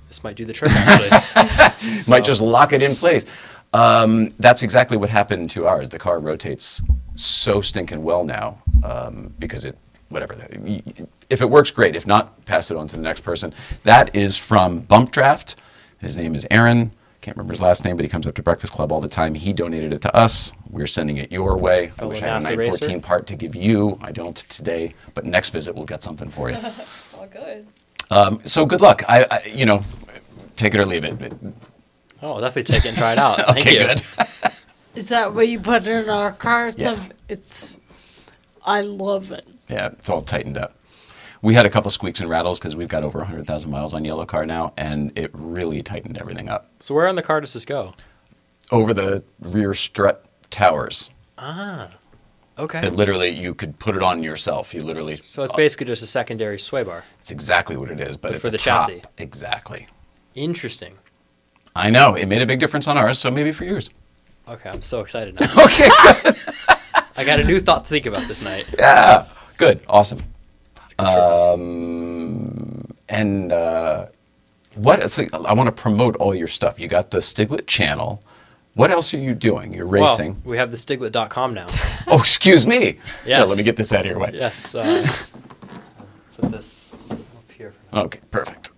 This 0.09 0.23
might 0.23 0.35
do 0.35 0.45
the 0.45 0.53
trick, 0.53 0.69
actually. 0.75 1.99
Might 2.07 2.23
just 2.23 2.39
lock 2.39 2.71
it 2.71 2.83
in 2.83 2.95
place. 2.95 3.25
Um, 3.73 4.31
that's 4.37 4.61
exactly 4.61 4.95
what 4.95 5.09
happened 5.09 5.49
to 5.49 5.65
ours. 5.65 5.89
The 5.89 5.97
car 5.97 6.19
rotates 6.19 6.83
so 7.15 7.61
stinking 7.61 8.03
well 8.03 8.23
now 8.23 8.61
um, 8.83 9.33
because 9.39 9.65
it, 9.65 9.75
whatever. 10.09 10.35
y- 10.51 10.83
y- 10.85 11.07
If 11.31 11.41
it 11.41 11.49
works, 11.49 11.71
great. 11.71 11.95
If 11.95 12.05
not, 12.05 12.45
pass 12.45 12.69
it 12.69 12.77
on 12.77 12.87
to 12.89 12.95
the 12.95 13.01
next 13.01 13.21
person. 13.21 13.55
That 13.85 14.15
is 14.15 14.37
from 14.37 14.81
Bump 14.81 15.11
Draft. 15.11 15.55
His 15.99 16.15
name 16.15 16.35
is 16.35 16.45
Aaron. 16.51 16.91
Can't 17.23 17.37
remember 17.37 17.53
his 17.53 17.61
last 17.61 17.85
name, 17.85 17.95
but 17.95 18.03
he 18.03 18.09
comes 18.09 18.27
up 18.27 18.35
to 18.35 18.43
Breakfast 18.43 18.73
Club 18.73 18.91
all 18.91 18.99
the 18.99 19.07
time. 19.07 19.33
He 19.33 19.53
donated 19.53 19.93
it 19.93 20.01
to 20.01 20.13
us. 20.13 20.51
We're 20.69 20.87
sending 20.87 21.15
it 21.15 21.31
your 21.31 21.55
way. 21.55 21.93
I 21.97 22.03
wish 22.03 22.21
I 22.21 22.25
had 22.27 22.35
a 22.35 22.39
NASA 22.39 22.57
914 22.57 22.89
racer. 22.89 23.07
part 23.07 23.27
to 23.27 23.37
give 23.37 23.55
you. 23.55 23.97
I 24.01 24.11
don't 24.11 24.35
today, 24.35 24.93
but 25.13 25.23
next 25.23 25.51
visit 25.51 25.73
we'll 25.73 25.85
get 25.85 26.03
something 26.03 26.27
for 26.27 26.51
you. 26.51 26.57
All 27.17 27.27
good. 27.27 27.65
Um, 28.11 28.41
so 28.43 28.65
good 28.65 28.81
luck. 28.81 29.03
I, 29.07 29.25
I, 29.31 29.41
you 29.47 29.65
know, 29.65 29.85
take 30.57 30.75
it 30.75 30.81
or 30.81 30.85
leave 30.85 31.05
it. 31.05 31.33
oh, 32.21 32.33
I'll 32.33 32.41
definitely 32.41 32.63
take 32.63 32.83
it 32.83 32.89
and 32.89 32.97
try 32.97 33.13
it 33.13 33.17
out. 33.17 33.37
Thank 33.45 33.67
okay, 33.67 33.79
you. 33.79 33.85
good. 33.87 34.01
Is 34.95 35.05
that 35.05 35.33
what 35.33 35.47
you 35.47 35.61
put 35.61 35.87
in 35.87 36.09
our 36.09 36.33
cars? 36.33 36.77
Yeah. 36.77 37.01
It's, 37.29 37.79
I 38.65 38.81
love 38.81 39.31
it. 39.31 39.47
Yeah, 39.69 39.91
it's 39.93 40.09
all 40.09 40.19
tightened 40.19 40.57
up. 40.57 40.75
We 41.43 41.53
had 41.53 41.65
a 41.65 41.69
couple 41.69 41.91
squeaks 41.91 42.21
and 42.21 42.29
rattles 42.29 42.57
because 42.57 42.73
we've 42.75 42.87
got 42.87 43.03
over 43.03 43.19
100,000 43.19 43.69
miles 43.69 43.93
on 43.93 44.05
Yellow 44.05 44.25
Car 44.25 44.45
now, 44.45 44.71
and 44.77 45.11
it 45.17 45.29
really 45.33 45.83
tightened 45.83 46.17
everything 46.17 46.47
up. 46.47 46.71
So, 46.79 46.95
where 46.95 47.05
on 47.05 47.15
the 47.15 47.21
car 47.21 47.41
does 47.41 47.51
this 47.53 47.65
go? 47.65 47.93
Over 48.71 48.93
the 48.93 49.23
rear 49.41 49.73
strut 49.73 50.25
towers, 50.49 51.09
Ah. 51.37 51.89
Okay. 52.57 52.85
it 52.87 52.93
literally, 52.93 53.29
you 53.29 53.53
could 53.53 53.77
put 53.77 53.95
it 53.97 54.01
on 54.03 54.23
yourself. 54.23 54.73
You 54.73 54.83
literally, 54.83 55.17
So, 55.21 55.43
it's 55.43 55.51
basically 55.53 55.87
just 55.87 56.01
a 56.01 56.07
secondary 56.07 56.57
sway 56.57 56.83
bar. 56.83 57.03
it's 57.19 57.29
exactly 57.31 57.75
what 57.75 57.91
it 57.91 57.99
is, 57.99 58.15
but, 58.15 58.31
But 58.33 58.41
for 58.41 58.49
the 58.49 58.57
top, 58.57 58.87
chassis. 58.87 59.01
Exactly. 59.17 59.87
Interesting. 60.35 60.93
I 61.75 61.89
know, 61.89 62.13
it 62.15 62.27
made 62.27 62.41
a 62.41 62.45
big 62.45 62.59
difference 62.61 62.87
on 62.87 62.97
ours, 62.97 63.19
so 63.19 63.29
maybe 63.29 63.51
for 63.51 63.65
yours. 63.65 63.89
Okay, 64.47 64.69
I'm 64.69 64.81
so 64.81 65.01
excited 65.01 65.37
now. 65.39 65.51
Okay. 65.65 65.89
I 67.17 67.23
got 67.25 67.39
a 67.41 67.43
new 67.43 67.59
thought 67.59 67.83
to 67.83 67.89
think 67.89 68.05
about 68.05 68.27
this 68.29 68.43
night. 68.45 68.65
yeah, 68.79 69.25
good, 69.57 69.81
awesome. 69.89 70.19
It's 70.19 70.21
a 70.21 70.27
good 70.27 70.81
trip. 70.81 70.82
Um, 70.99 72.85
and 73.09 73.51
uh, 73.51 74.07
what? 74.75 74.99
It's 75.01 75.17
like, 75.17 75.33
I 75.33 75.53
want 75.53 75.67
to 75.67 75.71
promote 75.81 76.15
all 76.17 76.33
your 76.35 76.47
stuff. 76.47 76.79
You 76.79 76.87
got 76.87 77.11
the 77.11 77.17
Stiglet 77.19 77.67
channel. 77.67 78.23
What 78.75 78.89
else 78.89 79.13
are 79.13 79.17
you 79.17 79.35
doing? 79.35 79.71
You're 79.73 79.85
Well, 79.85 80.09
racing. 80.09 80.41
we 80.43 80.57
have 80.57 80.71
the 80.71 80.77
stiglet.com 80.77 81.53
now. 81.53 81.67
Oh, 82.07 82.19
excuse 82.19 82.65
me. 82.67 82.97
Yeah, 83.25 83.39
Yes. 83.39 83.49
let 83.49 83.57
me 83.57 83.63
get 83.63 83.75
this 83.77 83.93
out 83.93 84.01
of 84.05 84.11
your 84.11 84.19
way. 84.19 84.31
yes. 84.33 84.75
Uh, 84.75 85.07
put 86.35 86.51
this 86.51 86.95
up 87.11 87.17
here. 87.55 87.71
For 87.71 87.95
now. 87.95 88.01
Okay, 88.03 88.19
perfect. 88.31 88.71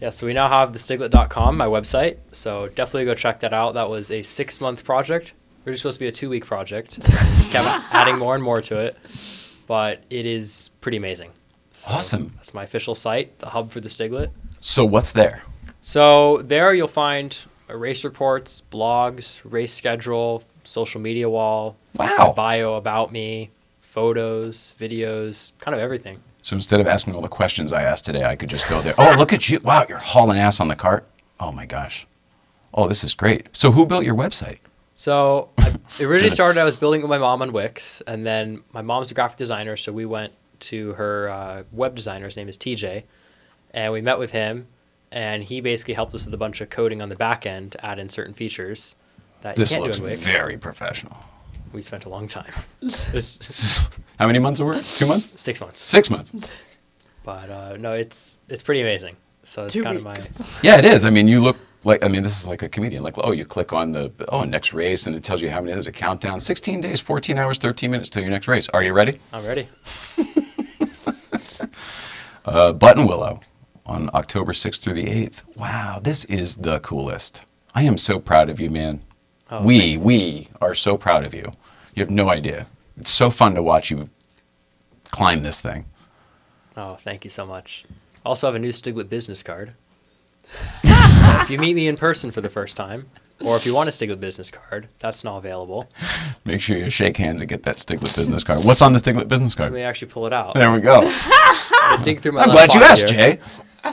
Yeah, 0.00 0.10
so 0.10 0.26
we 0.26 0.34
now 0.34 0.48
have 0.48 0.72
the 0.74 0.78
stiglet.com, 0.78 1.56
my 1.56 1.64
website. 1.66 2.18
So 2.32 2.68
definitely 2.68 3.06
go 3.06 3.14
check 3.14 3.40
that 3.40 3.54
out. 3.54 3.72
That 3.74 3.88
was 3.88 4.10
a 4.10 4.22
six 4.22 4.60
month 4.60 4.84
project. 4.84 5.32
Originally 5.66 5.78
supposed 5.78 5.96
to 5.96 6.00
be 6.00 6.08
a 6.08 6.12
two 6.12 6.28
week 6.28 6.44
project. 6.44 7.00
Just 7.00 7.52
kept 7.52 7.66
adding 7.94 8.18
more 8.18 8.34
and 8.34 8.42
more 8.44 8.60
to 8.60 8.76
it. 8.78 8.98
But 9.66 10.02
it 10.10 10.26
is 10.26 10.70
pretty 10.80 10.96
amazing. 10.96 11.30
So 11.72 11.90
Awesome. 11.92 12.32
That's 12.36 12.54
my 12.54 12.64
official 12.64 12.94
site, 12.94 13.38
the 13.38 13.46
hub 13.50 13.70
for 13.70 13.80
the 13.80 13.88
Stiglet. 13.88 14.30
So 14.60 14.84
what's 14.84 15.12
there? 15.12 15.42
So 15.80 16.38
there 16.42 16.72
you'll 16.74 16.88
find 16.88 17.36
race 17.68 18.04
reports, 18.04 18.62
blogs, 18.70 19.40
race 19.44 19.72
schedule, 19.74 20.44
social 20.64 21.00
media 21.00 21.28
wall, 21.28 21.76
Wow. 21.96 22.32
bio 22.36 22.74
about 22.74 23.12
me, 23.12 23.50
photos, 23.80 24.72
videos, 24.78 25.52
kind 25.60 25.74
of 25.74 25.80
everything. 25.80 26.20
So 26.42 26.56
instead 26.56 26.80
of 26.80 26.86
asking 26.86 27.14
all 27.14 27.20
the 27.22 27.28
questions 27.28 27.72
I 27.72 27.82
asked 27.82 28.04
today, 28.04 28.24
I 28.24 28.36
could 28.36 28.50
just 28.50 28.68
go 28.68 28.82
there. 28.82 28.94
Oh, 28.98 29.14
look 29.18 29.32
at 29.32 29.48
you. 29.48 29.60
Wow, 29.62 29.86
you're 29.88 29.98
hauling 29.98 30.38
ass 30.38 30.60
on 30.60 30.68
the 30.68 30.76
cart. 30.76 31.06
Oh 31.40 31.52
my 31.52 31.64
gosh. 31.66 32.06
Oh, 32.72 32.88
this 32.88 33.04
is 33.04 33.14
great. 33.14 33.46
So 33.52 33.72
who 33.72 33.86
built 33.86 34.04
your 34.04 34.14
website? 34.14 34.58
So 34.94 35.50
I, 35.58 35.68
it 35.68 35.76
originally 36.00 36.20
Gonna- 36.20 36.30
started. 36.30 36.60
I 36.60 36.64
was 36.64 36.76
building 36.76 37.00
with 37.02 37.10
my 37.10 37.18
mom 37.18 37.42
on 37.42 37.52
Wix, 37.52 38.00
and 38.06 38.24
then 38.24 38.62
my 38.72 38.82
mom's 38.82 39.10
a 39.10 39.14
graphic 39.14 39.36
designer, 39.38 39.76
so 39.76 39.92
we 39.92 40.06
went 40.06 40.32
to 40.60 40.92
her 40.94 41.28
uh, 41.28 41.62
web 41.72 41.94
designer. 41.94 42.26
His 42.26 42.36
name 42.36 42.48
is 42.48 42.56
TJ, 42.56 43.02
and 43.72 43.92
we 43.92 44.00
met 44.00 44.18
with 44.18 44.30
him, 44.30 44.68
and 45.10 45.42
he 45.44 45.60
basically 45.60 45.94
helped 45.94 46.14
us 46.14 46.24
with 46.26 46.34
a 46.34 46.38
bunch 46.38 46.60
of 46.60 46.70
coding 46.70 47.02
on 47.02 47.08
the 47.08 47.16
back 47.16 47.44
end 47.44 47.72
to 47.72 47.84
add 47.84 47.98
in 47.98 48.08
certain 48.08 48.34
features 48.34 48.94
that 49.40 49.56
This 49.56 49.70
you 49.70 49.76
can't 49.76 49.84
looks 49.86 49.98
do 49.98 50.04
in 50.04 50.10
Wix. 50.12 50.22
very 50.26 50.56
professional. 50.56 51.16
We 51.72 51.82
spent 51.82 52.04
a 52.04 52.08
long 52.08 52.28
time. 52.28 52.52
How 54.18 54.26
many 54.28 54.38
months 54.38 54.60
of 54.60 54.66
work? 54.66 54.84
Two 54.84 55.06
months? 55.06 55.28
six 55.34 55.60
months, 55.60 55.80
Six 55.80 56.08
months. 56.08 56.32
but 57.24 57.50
uh, 57.50 57.76
no, 57.78 57.92
it's 57.94 58.38
it's 58.48 58.62
pretty 58.62 58.80
amazing. 58.80 59.16
So 59.42 59.64
it's 59.64 59.74
Two 59.74 59.82
kind 59.82 60.02
weeks. 60.02 60.30
of 60.30 60.40
my 60.40 60.46
Yeah, 60.62 60.78
it 60.78 60.84
is. 60.84 61.04
I 61.04 61.10
mean, 61.10 61.26
you 61.28 61.40
look 61.40 61.56
like, 61.84 62.04
I 62.04 62.08
mean, 62.08 62.22
this 62.22 62.40
is 62.40 62.46
like 62.46 62.62
a 62.62 62.68
comedian. 62.68 63.02
Like, 63.02 63.14
oh, 63.18 63.32
you 63.32 63.44
click 63.44 63.72
on 63.72 63.92
the, 63.92 64.12
oh, 64.28 64.44
next 64.44 64.72
race, 64.72 65.06
and 65.06 65.14
it 65.14 65.22
tells 65.22 65.40
you 65.42 65.50
how 65.50 65.60
many, 65.60 65.72
there's 65.72 65.86
a 65.86 65.92
countdown 65.92 66.40
16 66.40 66.80
days, 66.80 67.00
14 67.00 67.38
hours, 67.38 67.58
13 67.58 67.90
minutes 67.90 68.10
till 68.10 68.22
your 68.22 68.30
next 68.30 68.48
race. 68.48 68.68
Are 68.70 68.82
you 68.82 68.92
ready? 68.92 69.20
I'm 69.32 69.44
ready. 69.44 69.68
Uh, 72.44 72.74
Buttonwillow 72.74 73.40
on 73.86 74.10
October 74.12 74.52
6th 74.52 74.80
through 74.80 74.92
the 74.94 75.06
8th. 75.06 75.40
Wow, 75.56 75.98
this 76.02 76.24
is 76.24 76.56
the 76.56 76.78
coolest. 76.80 77.40
I 77.74 77.84
am 77.84 77.96
so 77.96 78.18
proud 78.18 78.50
of 78.50 78.60
you, 78.60 78.68
man. 78.68 79.02
Oh, 79.50 79.62
we, 79.62 79.96
we 79.96 80.48
are 80.60 80.74
so 80.74 80.98
proud 80.98 81.24
of 81.24 81.32
you. 81.32 81.52
You 81.94 82.02
have 82.02 82.10
no 82.10 82.28
idea. 82.28 82.66
It's 82.98 83.10
so 83.10 83.30
fun 83.30 83.54
to 83.54 83.62
watch 83.62 83.90
you 83.90 84.10
climb 85.10 85.42
this 85.42 85.60
thing. 85.60 85.86
Oh, 86.76 86.96
thank 86.96 87.24
you 87.24 87.30
so 87.30 87.46
much. 87.46 87.84
Also 88.26 88.46
have 88.46 88.54
a 88.54 88.58
new 88.58 88.72
Stiglet 88.72 89.08
business 89.08 89.42
card. 89.42 89.72
So 90.84 91.42
if 91.42 91.50
you 91.50 91.58
meet 91.58 91.74
me 91.74 91.88
in 91.88 91.96
person 91.96 92.30
for 92.30 92.40
the 92.40 92.50
first 92.50 92.76
time, 92.76 93.10
or 93.44 93.56
if 93.56 93.66
you 93.66 93.74
want 93.74 93.88
a 93.88 93.92
Stiglet 93.92 94.20
business 94.20 94.50
card, 94.50 94.88
that's 94.98 95.24
now 95.24 95.36
available. 95.36 95.88
Make 96.44 96.60
sure 96.60 96.76
you 96.76 96.90
shake 96.90 97.16
hands 97.16 97.42
and 97.42 97.48
get 97.48 97.62
that 97.64 97.76
Stiglet 97.76 98.14
business 98.16 98.44
card. 98.44 98.64
What's 98.64 98.82
on 98.82 98.92
the 98.92 98.98
Stiglet 98.98 99.28
business 99.28 99.54
card? 99.54 99.72
Let 99.72 99.78
me 99.78 99.82
actually 99.82 100.10
pull 100.10 100.26
it 100.26 100.32
out. 100.32 100.54
There 100.54 100.72
we 100.72 100.80
go. 100.80 101.00
Dig 102.02 102.20
through 102.20 102.32
my 102.32 102.42
I'm 102.42 102.50
glad 102.50 102.72
you 102.72 102.82
asked, 102.82 103.10
here. 103.10 103.36
Jay. 103.36 103.40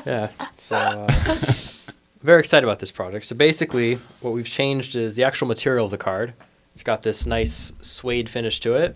Yeah. 0.06 0.30
So 0.58 0.78
uh, 0.78 1.08
very 2.22 2.40
excited 2.40 2.66
about 2.66 2.80
this 2.80 2.92
product. 2.92 3.26
So 3.26 3.36
basically, 3.36 3.96
what 4.22 4.32
we've 4.32 4.48
changed 4.48 4.96
is 4.96 5.16
the 5.16 5.24
actual 5.24 5.48
material 5.48 5.86
of 5.86 5.92
the 5.92 5.98
card. 5.98 6.34
It's 6.74 6.84
got 6.84 7.04
this 7.04 7.26
nice 7.26 7.74
suede 7.82 8.30
finish 8.30 8.60
to 8.62 8.76
it, 8.76 8.96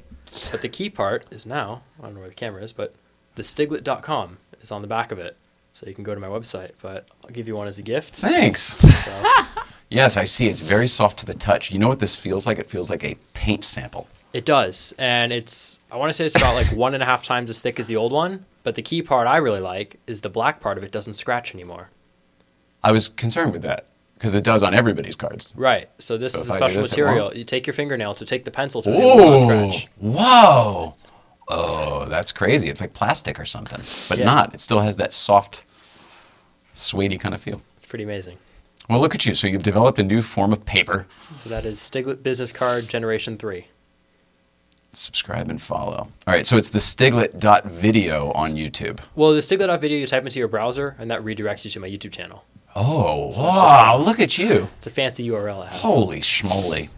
but 0.52 0.62
the 0.62 0.70
key 0.70 0.90
part 0.90 1.26
is 1.32 1.46
now 1.46 1.82
I 2.00 2.04
don't 2.04 2.14
know 2.14 2.22
where 2.22 2.30
the 2.30 2.36
camera 2.36 2.64
is, 2.64 2.72
but 2.72 2.96
the 3.36 3.42
Stiglet.com 3.44 4.38
is 4.62 4.72
on 4.72 4.82
the 4.82 4.88
back 4.88 5.12
of 5.12 5.20
it, 5.20 5.36
so 5.76 5.86
you 5.86 5.94
can 5.94 6.04
go 6.04 6.16
to 6.16 6.20
my 6.22 6.28
website. 6.28 6.72
But 6.82 7.06
I'll 7.24 7.30
give 7.30 7.48
you 7.48 7.56
one 7.56 7.68
as 7.68 7.78
a 7.78 7.84
gift. 7.84 8.16
Thanks. 8.16 8.62
So 9.04 9.24
Yes, 9.92 10.18
I 10.18 10.24
see. 10.24 10.48
It's 10.48 10.60
very 10.62 10.88
soft 10.88 11.20
to 11.20 11.26
the 11.28 11.36
touch. 11.36 11.70
You 11.72 11.78
know 11.78 11.88
what 11.88 12.00
this 12.00 12.16
feels 12.16 12.48
like? 12.48 12.58
It 12.58 12.68
feels 12.68 12.90
like 12.90 13.04
a 13.04 13.16
paint 13.34 13.64
sample. 13.64 14.08
it 14.34 14.44
does, 14.44 14.94
and 14.98 15.32
it's 15.32 15.80
I 15.92 15.98
want 15.98 16.10
to 16.10 16.14
say 16.14 16.26
it's 16.26 16.36
about 16.36 16.56
like 16.56 16.68
one 16.86 16.94
and 16.96 17.04
a 17.04 17.06
half 17.06 17.24
times 17.24 17.50
as 17.52 17.62
thick 17.62 17.80
as 17.80 17.88
the 17.88 17.96
old 17.96 18.12
one. 18.12 18.46
But 18.64 18.74
the 18.74 18.82
key 18.82 19.04
part 19.04 19.28
I 19.28 19.38
really 19.38 19.60
like 19.60 20.00
is 20.08 20.22
the 20.22 20.30
black 20.30 20.60
part 20.60 20.80
of 20.80 20.84
it 20.84 20.92
doesn't 20.92 21.14
scratch 21.14 21.54
anymore. 21.54 21.90
I 22.84 22.92
was 22.92 23.08
concerned 23.10 23.52
with 23.54 23.62
that 23.62 23.86
because 24.16 24.34
it 24.34 24.44
does 24.44 24.64
on 24.64 24.74
everybody's 24.74 25.16
cards. 25.16 25.54
Right. 25.56 25.88
So 26.00 26.18
this 26.18 26.34
So 26.34 26.40
is 26.40 26.50
if 26.50 26.56
a 26.56 26.64
I 26.64 26.68
do 26.68 26.74
special 26.74 26.82
material. 26.82 27.36
You 27.36 27.44
take 27.44 27.68
your 27.68 27.74
fingernail 27.76 28.16
to 28.16 28.26
take 28.26 28.44
the 28.44 28.52
pencil 28.52 28.82
to 28.82 28.90
it, 28.92 28.96
it 29.00 29.04
will 29.16 29.18
not 29.32 29.40
scratch. 29.40 29.88
whoa. 30.00 30.96
Oh, 31.48 32.06
that's 32.06 32.32
crazy. 32.32 32.70
It's 32.70 32.82
like 32.82 32.94
plastic 32.94 33.40
or 33.40 33.46
something, 33.46 33.80
but 34.10 34.18
Yeah. 34.18 34.26
not. 34.26 34.54
It 34.54 34.62
still 34.62 34.80
has 34.80 34.96
that 34.98 35.14
soft, 35.14 35.64
suedey 36.76 37.20
kind 37.20 37.36
of 37.36 37.42
feel. 37.42 37.62
It's 37.78 37.86
pretty 37.86 38.04
amazing. 38.04 38.38
Well, 38.90 39.00
look 39.00 39.16
at 39.16 39.26
you. 39.26 39.34
So 39.36 39.48
you've 39.48 39.64
developed 39.64 39.98
a 40.00 40.04
new 40.04 40.22
form 40.22 40.52
of 40.54 40.66
paper. 40.66 41.06
So 41.44 41.50
that 41.50 41.66
is 41.66 41.80
Stiglet 41.80 42.22
Business 42.24 42.52
Card 42.52 42.88
Generation 42.88 43.38
3. 43.38 43.68
Subscribe 44.94 45.50
and 45.50 45.62
follow. 45.62 46.08
All 46.26 46.34
right, 46.34 46.48
so 46.48 46.56
it's 46.58 46.70
the 46.70 46.80
stiglet.video 46.80 48.32
on 48.32 48.52
YouTube. 48.52 49.00
Well, 49.16 49.34
the 49.34 49.40
Stiglet 49.42 49.80
video 49.82 49.98
you 49.98 50.08
type 50.08 50.24
into 50.24 50.40
your 50.40 50.48
browser, 50.48 50.96
and 50.98 51.12
that 51.12 51.22
redirects 51.22 51.66
you 51.66 51.72
to 51.72 51.80
my 51.82 51.90
YouTube 51.90 52.12
channel. 52.14 52.46
Oh, 52.78 53.28
wow. 53.38 53.98
Look 53.98 54.20
at 54.20 54.38
you. 54.38 54.70
It's 54.78 54.88
a 54.88 54.90
fancy 54.90 55.28
URL. 55.30 55.66
Holy 55.68 56.22
schmoly. 56.22 56.90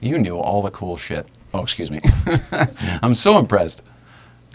You 0.00 0.18
knew 0.18 0.36
all 0.38 0.60
the 0.62 0.70
cool 0.70 0.96
shit. 0.98 1.26
Oh, 1.54 1.62
excuse 1.62 1.90
me. 1.90 2.00
I'm 3.02 3.14
so 3.14 3.38
impressed. 3.38 3.82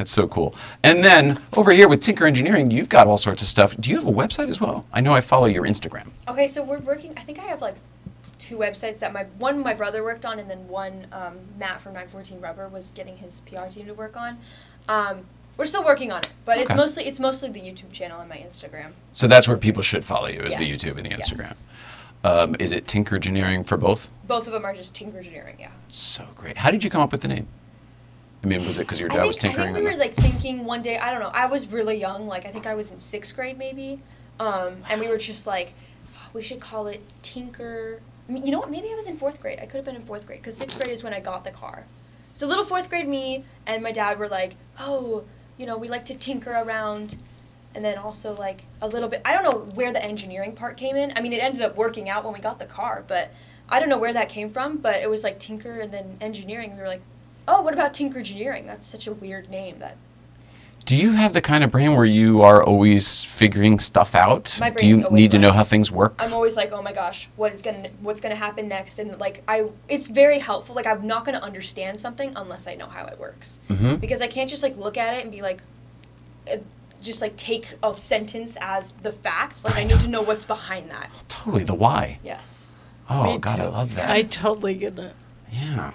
That's 0.02 0.10
so 0.10 0.28
cool. 0.28 0.56
And 0.82 1.04
then 1.04 1.40
over 1.54 1.72
here 1.72 1.88
with 1.88 2.02
Tinkergineering, 2.02 2.72
you've 2.72 2.90
got 2.90 3.06
all 3.06 3.20
sorts 3.20 3.44
of 3.44 3.48
stuff. 3.48 3.78
Do 3.80 3.92
you 3.92 3.98
have 3.98 4.08
a 4.08 4.12
website 4.12 4.50
as 4.50 4.60
well? 4.60 4.88
I 4.92 5.00
know 5.00 5.14
I 5.14 5.22
follow 5.22 5.46
your 5.46 5.64
Instagram. 5.64 6.08
Okay, 6.28 6.48
so 6.48 6.64
we're 6.64 6.80
working. 6.80 7.14
I 7.18 7.22
think 7.22 7.38
I 7.38 7.44
have 7.44 7.62
like 7.62 7.76
two 8.40 8.58
websites 8.58 8.98
that 8.98 9.14
my 9.14 9.26
one 9.38 9.60
my 9.60 9.76
brother 9.76 10.04
worked 10.04 10.26
on, 10.26 10.40
and 10.40 10.50
then 10.50 10.68
one 10.68 11.06
um, 11.12 11.38
Matt 11.60 11.82
from 11.82 11.94
914 11.94 12.42
Rubber 12.42 12.68
was 12.68 12.90
getting 12.96 13.16
his 13.18 13.42
PR 13.42 13.68
team 13.68 13.86
to 13.86 13.94
work 13.94 14.18
on. 14.18 14.40
Um, 14.90 15.26
we're 15.56 15.66
still 15.66 15.86
working 15.86 16.12
on 16.12 16.22
it, 16.22 16.30
but 16.46 16.58
it's 16.58 16.74
mostly 16.74 17.04
it's 17.04 17.20
mostly 17.20 17.52
the 17.52 17.60
YouTube 17.62 17.92
channel 17.92 18.20
and 18.20 18.28
my 18.28 18.38
Instagram. 18.38 18.94
So 19.14 19.28
that's 19.28 19.48
where 19.48 19.56
people 19.58 19.84
should 19.84 20.04
follow 20.04 20.30
you, 20.30 20.40
is 20.40 20.56
the 20.56 20.68
YouTube 20.68 20.98
and 20.98 21.06
the 21.06 21.12
Instagram. 21.12 21.42
yes. 21.42 21.68
Um, 22.24 22.56
is 22.58 22.72
it 22.72 22.88
Tinkergineering 22.88 23.68
for 23.68 23.78
both? 23.78 24.10
Both 24.28 24.48
of 24.48 24.54
them 24.54 24.66
are 24.66 24.74
just 24.74 24.96
Tinkergineering. 24.96 25.60
Yeah. 25.60 25.70
So 25.90 26.26
great. 26.36 26.58
How 26.58 26.72
did 26.72 26.84
you 26.84 26.90
come 26.90 27.02
up 27.04 27.12
with 27.12 27.22
the 27.22 27.28
name? 27.28 27.48
I 28.44 28.48
mean, 28.48 28.66
was 28.66 28.78
it 28.78 28.82
because 28.82 29.00
your 29.00 29.10
dad 29.10 29.18
think, 29.18 29.28
was 29.28 29.38
tinkering? 29.38 29.70
I 29.70 29.74
think 29.74 29.86
we 29.86 29.92
were 29.92 29.98
like 29.98 30.16
thinking 30.16 30.66
one 30.66 30.82
day. 30.82 30.98
I 30.98 31.12
don't 31.12 31.20
know. 31.20 31.30
I 31.34 31.46
was 31.46 31.68
really 31.68 32.00
young. 32.00 32.28
Like 32.28 32.46
I 32.46 32.52
think 32.52 32.66
I 32.66 32.74
was 32.74 32.92
in 32.92 33.00
sixth 33.00 33.36
grade 33.36 33.58
maybe, 33.58 34.00
um, 34.40 34.84
and 34.90 35.00
we 35.00 35.08
were 35.08 35.18
just 35.18 35.46
like, 35.46 35.74
"Oh, 36.16 36.30
we 36.34 36.42
should 36.42 36.60
call 36.60 36.88
it 36.88 37.02
Tinker. 37.22 38.02
You 38.28 38.52
know 38.52 38.60
what? 38.60 38.72
Maybe 38.72 38.90
I 38.92 38.96
was 38.96 39.08
in 39.08 39.18
fourth 39.18 39.40
grade. 39.42 39.60
I 39.62 39.66
could 39.66 39.76
have 39.76 39.86
been 39.86 39.96
in 39.96 40.04
fourth 40.04 40.26
grade 40.26 40.40
because 40.40 40.58
sixth 40.58 40.78
grade 40.80 40.92
is 40.92 41.04
when 41.04 41.14
I 41.14 41.20
got 41.20 41.44
the 41.44 41.52
car. 41.52 41.86
So 42.34 42.48
little 42.48 42.64
fourth 42.64 42.90
grade 42.90 43.08
me 43.08 43.44
and 43.66 43.84
my 43.84 43.92
dad 43.92 44.18
were 44.18 44.28
like, 44.28 44.56
oh, 44.80 45.26
you 45.58 45.66
know, 45.66 45.78
we 45.78 45.90
like 45.90 46.06
to 46.06 46.16
tinker 46.16 46.52
around. 46.52 47.18
And 47.74 47.86
then 47.86 47.98
also 47.98 48.36
like 48.36 48.66
a 48.82 48.88
little 48.88 49.08
bit. 49.08 49.22
I 49.24 49.34
don't 49.34 49.44
know 49.44 49.74
where 49.76 49.94
the 49.94 50.04
engineering 50.04 50.54
part 50.54 50.76
came 50.76 50.96
in. 50.96 51.14
I 51.16 51.22
mean, 51.22 51.32
it 51.32 51.42
ended 51.42 51.62
up 51.62 51.76
working 51.78 52.10
out 52.10 52.26
when 52.26 52.34
we 52.34 52.40
got 52.40 52.60
the 52.60 52.66
car, 52.66 53.04
but 53.08 53.32
I 53.70 53.80
don't 53.80 53.88
know 53.88 53.98
where 53.98 54.12
that 54.12 54.28
came 54.28 54.50
from. 54.50 54.78
But 54.78 55.02
it 55.02 55.10
was 55.10 55.24
like 55.24 55.40
tinker 55.40 55.80
and 55.80 55.94
then 55.94 56.18
engineering. 56.20 56.74
We 56.74 56.82
were 56.82 56.88
like, 56.88 57.02
oh, 57.48 57.62
what 57.62 57.74
about 57.74 57.94
tinker 57.94 58.20
engineering? 58.20 58.66
That's 58.68 58.86
such 58.88 59.08
a 59.08 59.14
weird 59.14 59.50
name. 59.50 59.80
That 59.80 59.98
Do 60.86 60.96
you 60.98 61.14
have 61.14 61.34
the 61.34 61.42
kind 61.42 61.64
of 61.64 61.72
brain 61.72 61.96
where 61.96 62.06
you 62.06 62.42
are 62.42 62.64
always 62.64 63.24
figuring 63.24 63.80
stuff 63.80 64.16
out? 64.16 64.56
My 64.60 64.70
brain 64.70 64.84
Do 64.84 64.88
brain's 64.88 65.00
you 65.02 65.06
always 65.08 65.22
need 65.22 65.32
to 65.32 65.40
know 65.40 65.52
how 65.52 65.64
things 65.64 65.92
work? 65.92 66.16
I'm 66.20 66.34
always 66.34 66.56
like, 66.56 66.72
oh 66.72 66.82
my 66.82 66.92
gosh, 66.94 67.30
what 67.36 67.52
is 67.54 67.62
gonna 67.62 67.90
what's 68.02 68.22
gonna 68.22 68.36
happen 68.36 68.68
next? 68.68 69.00
And 69.00 69.20
like 69.20 69.44
I, 69.48 69.70
it's 69.88 70.08
very 70.08 70.40
helpful. 70.40 70.76
Like 70.76 70.88
I'm 70.88 71.06
not 71.08 71.26
gonna 71.26 71.40
understand 71.40 72.00
something 72.00 72.34
unless 72.36 72.68
I 72.68 72.76
know 72.76 72.88
how 72.88 73.06
it 73.06 73.20
works, 73.20 73.60
hmm 73.68 73.96
because 73.96 74.22
I 74.22 74.28
can't 74.28 74.50
just 74.50 74.64
like 74.64 74.78
look 74.78 74.98
at 74.98 75.16
it 75.18 75.24
and 75.24 75.32
be 75.32 75.42
like, 75.42 75.62
uh, 76.52 76.58
just 77.02 77.22
like 77.22 77.36
take 77.36 77.76
a 77.82 77.96
sentence 77.98 78.58
as 78.62 78.92
the 79.02 79.12
fact. 79.12 79.64
Like 79.66 79.76
I 79.78 79.84
need 79.84 80.00
to 80.02 80.08
know 80.08 80.22
what's 80.22 80.46
behind 80.46 80.90
that. 80.92 81.10
Totally, 81.30 81.64
the 81.64 81.74
why. 81.74 82.20
Yes. 82.24 82.78
Oh, 83.10 83.24
Me 83.34 83.40
God, 83.40 83.60
I 83.60 83.66
love 83.68 83.96
that. 83.96 84.10
I 84.10 84.22
totally 84.22 84.76
get 84.76 84.98
it. 84.98 85.14
yeah. 85.52 85.92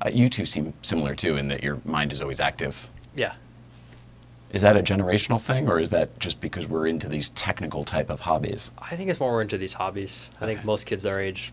Uh, 0.00 0.10
you 0.12 0.28
two 0.28 0.44
seem 0.44 0.74
similar 0.82 1.14
too 1.14 1.36
in 1.36 1.48
that 1.48 1.62
your 1.62 1.80
mind 1.84 2.12
is 2.12 2.20
always 2.20 2.40
active. 2.40 2.88
Yeah. 3.14 3.34
Is 4.52 4.60
that 4.60 4.76
a 4.76 4.82
generational 4.82 5.40
thing, 5.40 5.68
or 5.68 5.80
is 5.80 5.90
that 5.90 6.18
just 6.20 6.40
because 6.40 6.66
we're 6.68 6.86
into 6.86 7.08
these 7.08 7.30
technical 7.30 7.82
type 7.82 8.08
of 8.08 8.20
hobbies? 8.20 8.70
I 8.78 8.94
think 8.94 9.10
it's 9.10 9.18
more 9.18 9.32
we're 9.32 9.42
into 9.42 9.58
these 9.58 9.72
hobbies. 9.72 10.30
I 10.40 10.46
think 10.46 10.64
most 10.64 10.86
kids 10.86 11.04
our 11.04 11.20
age 11.20 11.52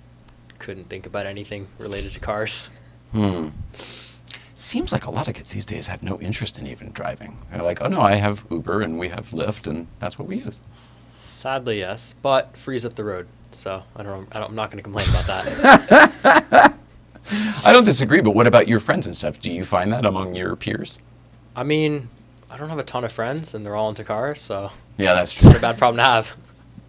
couldn't 0.60 0.89
think 0.89 1.08
about 1.08 1.26
anything 1.26 1.68
related 1.80 2.12
to 2.12 2.20
cars. 2.20 2.70
Hmm. 3.12 3.50
Seems 4.54 4.92
like 4.92 5.06
a 5.06 5.12
lot 5.12 5.28
of 5.28 5.34
kids 5.34 5.50
these 5.50 5.66
days 5.66 5.88
have 5.88 6.04
no 6.04 6.22
interest 6.22 6.60
in 6.60 6.68
even 6.68 6.92
driving. 6.92 7.39
They're 7.52 7.64
like, 7.64 7.82
oh 7.82 7.88
no, 7.88 8.02
I 8.02 8.14
have 8.16 8.46
Uber 8.52 8.84
and 8.84 9.00
we 9.00 9.10
have 9.10 9.32
Lyft, 9.32 9.66
and 9.66 9.88
that's 10.00 10.20
what 10.20 10.28
we 10.28 10.38
use. 10.38 10.62
Sadly, 11.22 11.80
yes, 11.80 12.14
but 12.22 12.56
frees 12.56 12.86
up 12.86 12.94
the 12.94 13.04
road. 13.04 13.28
So 13.52 13.84
I 13.96 14.04
don't. 14.04 14.28
I 14.36 14.39
don't 14.39 14.50
I'm 14.50 14.56
not 14.56 14.70
going 14.70 14.78
to 14.78 14.84
complain 14.84 15.10
about 15.10 15.26
that. 15.26 16.76
I 17.66 17.72
don't 17.72 17.84
disagree, 17.84 18.22
but 18.22 18.32
what 18.36 18.48
about 18.48 18.68
your 18.68 18.80
friends 18.80 19.06
and 19.06 19.16
stuff? 19.16 19.40
Do 19.40 19.52
you 19.52 19.64
find 19.66 19.92
that 19.94 20.06
among 20.06 20.36
your 20.36 20.56
peers? 20.56 21.00
I 21.56 21.64
mean, 21.64 22.10
I 22.50 22.58
don't 22.58 22.70
have 22.70 22.80
a 22.80 22.84
ton 22.84 23.04
of 23.04 23.12
friends, 23.12 23.54
and 23.54 23.66
they're 23.66 23.76
all 23.76 23.90
into 23.90 24.04
cars, 24.04 24.40
so 24.42 24.72
Yeah, 24.98 25.14
that's 25.14 25.42
not 25.44 25.52
true. 25.52 25.58
a 25.60 25.62
bad 25.62 25.78
problem 25.78 25.98
to 25.98 26.04
have. 26.04 26.36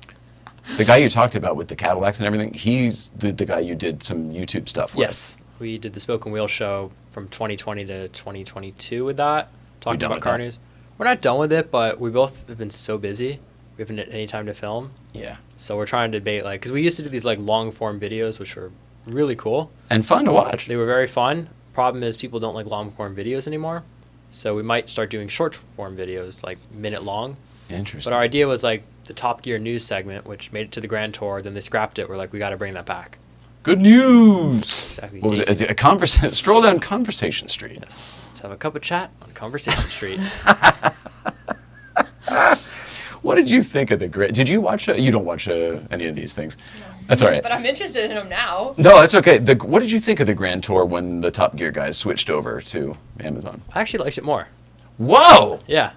the 0.76 0.85
guy 0.85 0.97
you 0.99 1.09
talked 1.11 1.35
about 1.35 1.57
with 1.57 1.68
the 1.68 1.76
Cadillacs 1.76 2.18
and 2.18 2.26
everything, 2.26 2.53
he's 2.55 3.11
the, 3.11 3.33
the 3.33 3.45
guy 3.45 3.61
you 3.61 3.74
did 3.74 4.03
some 4.03 4.33
YouTube 4.33 4.68
stuff 4.68 4.95
with. 4.95 5.01
Yes, 5.01 5.39
we 5.59 5.78
did 5.78 5.93
the 5.93 6.01
Spoken 6.01 6.33
Wheel 6.33 6.47
show 6.49 6.93
from 7.11 7.28
2020 7.28 7.85
to 7.87 8.09
2022 8.09 9.05
with 9.05 9.16
that, 9.18 9.49
talking 9.80 10.03
about 10.03 10.20
car 10.20 10.39
that? 10.39 10.45
news. 10.45 10.59
We're 10.99 11.07
not 11.07 11.20
done 11.20 11.39
with 11.39 11.53
it, 11.53 11.70
but 11.70 12.01
we 12.01 12.11
both 12.11 12.49
have 12.49 12.59
been 12.59 12.70
so 12.70 12.97
busy. 12.99 13.41
We 13.76 13.83
haven't 13.83 13.99
had 13.99 14.09
any 14.11 14.26
time 14.26 14.47
to 14.47 14.55
film, 14.55 14.93
Yeah. 15.12 15.39
so 15.57 15.76
we're 15.76 15.87
trying 15.87 16.12
to 16.12 16.18
debate 16.20 16.45
like 16.45 16.61
because 16.61 16.72
we 16.72 16.83
used 16.83 16.97
to 16.99 17.03
do 17.03 17.09
these 17.09 17.24
like 17.24 17.39
long 17.39 17.72
form 17.72 17.99
videos, 17.99 18.39
which 18.39 18.55
were 18.55 18.70
really 19.07 19.36
cool. 19.36 19.70
And 19.90 20.05
fun 20.05 20.24
to 20.26 20.32
watch. 20.32 20.66
They 20.66 20.76
were 20.76 20.86
very 20.86 21.07
fun. 21.07 21.48
Problem 21.74 22.03
is, 22.03 22.16
people 22.16 22.40
don't 22.40 22.55
like 22.55 22.66
long 22.66 22.90
form 22.90 23.16
videos 23.16 23.46
anymore. 23.46 23.82
So 24.30 24.55
we 24.55 24.62
might 24.62 24.88
start 24.88 25.11
doing 25.11 25.28
short 25.28 25.55
form 25.55 25.96
videos, 25.96 26.42
like 26.42 26.59
minute 26.72 27.03
long. 27.03 27.36
Interesting. 27.70 28.11
But 28.11 28.16
our 28.16 28.22
idea 28.22 28.46
was 28.46 28.62
like 28.62 28.82
the 29.05 29.12
Top 29.12 29.42
Gear 29.42 29.59
news 29.59 29.84
segment, 29.84 30.26
which 30.26 30.53
made 30.53 30.66
it 30.66 30.72
to 30.72 30.80
the 30.80 30.88
Grand 30.88 31.14
Tour. 31.14 31.42
Then 31.42 31.55
they 31.55 31.61
scrapped 31.61 31.98
it. 31.98 32.09
We're 32.09 32.16
like, 32.16 32.32
we 32.32 32.38
got 32.38 32.50
to 32.50 32.57
bring 32.57 32.74
that 32.74 32.86
back. 32.86 33.18
Good 33.62 33.78
news. 33.80 34.62
Exactly. 34.62 35.20
What 35.20 35.30
was 35.30 35.40
it? 35.40 35.46
Casey. 35.46 35.64
A 35.66 35.74
conversa- 35.74 36.30
stroll 36.32 36.62
down 36.62 36.80
Conversation 36.80 37.48
Street. 37.48 37.78
Yes. 37.82 38.24
Let's 38.28 38.40
have 38.40 38.50
a 38.50 38.57
cup 38.57 38.74
of 38.74 38.82
chat 38.82 39.11
on 39.22 39.30
Conversation 39.32 39.90
Street. 39.90 40.20
What 43.22 43.36
did 43.36 43.48
you 43.48 43.62
think 43.62 43.92
of 43.92 44.00
the 44.00 44.09
grid? 44.09 44.34
Did 44.34 44.48
you 44.48 44.61
watch? 44.61 44.88
Uh, 44.88 44.94
you 44.94 45.12
don't 45.12 45.24
watch 45.24 45.48
uh, 45.48 45.78
any 45.92 46.07
of 46.07 46.16
these 46.16 46.34
things. 46.34 46.57
That's 47.07 47.22
all 47.22 47.28
right. 47.28 47.42
But 47.42 47.53
I'm 47.53 47.64
interested 47.66 48.11
in 48.11 48.16
them 48.16 48.28
now. 48.28 48.74
No, 48.78 49.00
that's 49.00 49.14
okay. 49.14 49.38
The, 49.38 49.55
what 49.57 49.80
did 49.80 49.90
you 49.90 50.00
think 50.00 50.20
of 50.20 50.26
the 50.26 50.34
Grand 50.34 50.62
Tour 50.64 50.84
when 50.84 51.20
the 51.20 51.30
Top 51.30 51.57
Gear 51.57 51.70
guys 51.70 51.98
switched 51.98 52.30
over 52.30 52.61
to 52.62 52.96
Amazon? 53.20 53.62
I 53.74 53.80
actually 53.80 54.05
liked 54.05 54.18
it 54.18 54.24
more. 54.24 54.48
Whoa. 54.98 55.61
Yeah. 55.66 55.92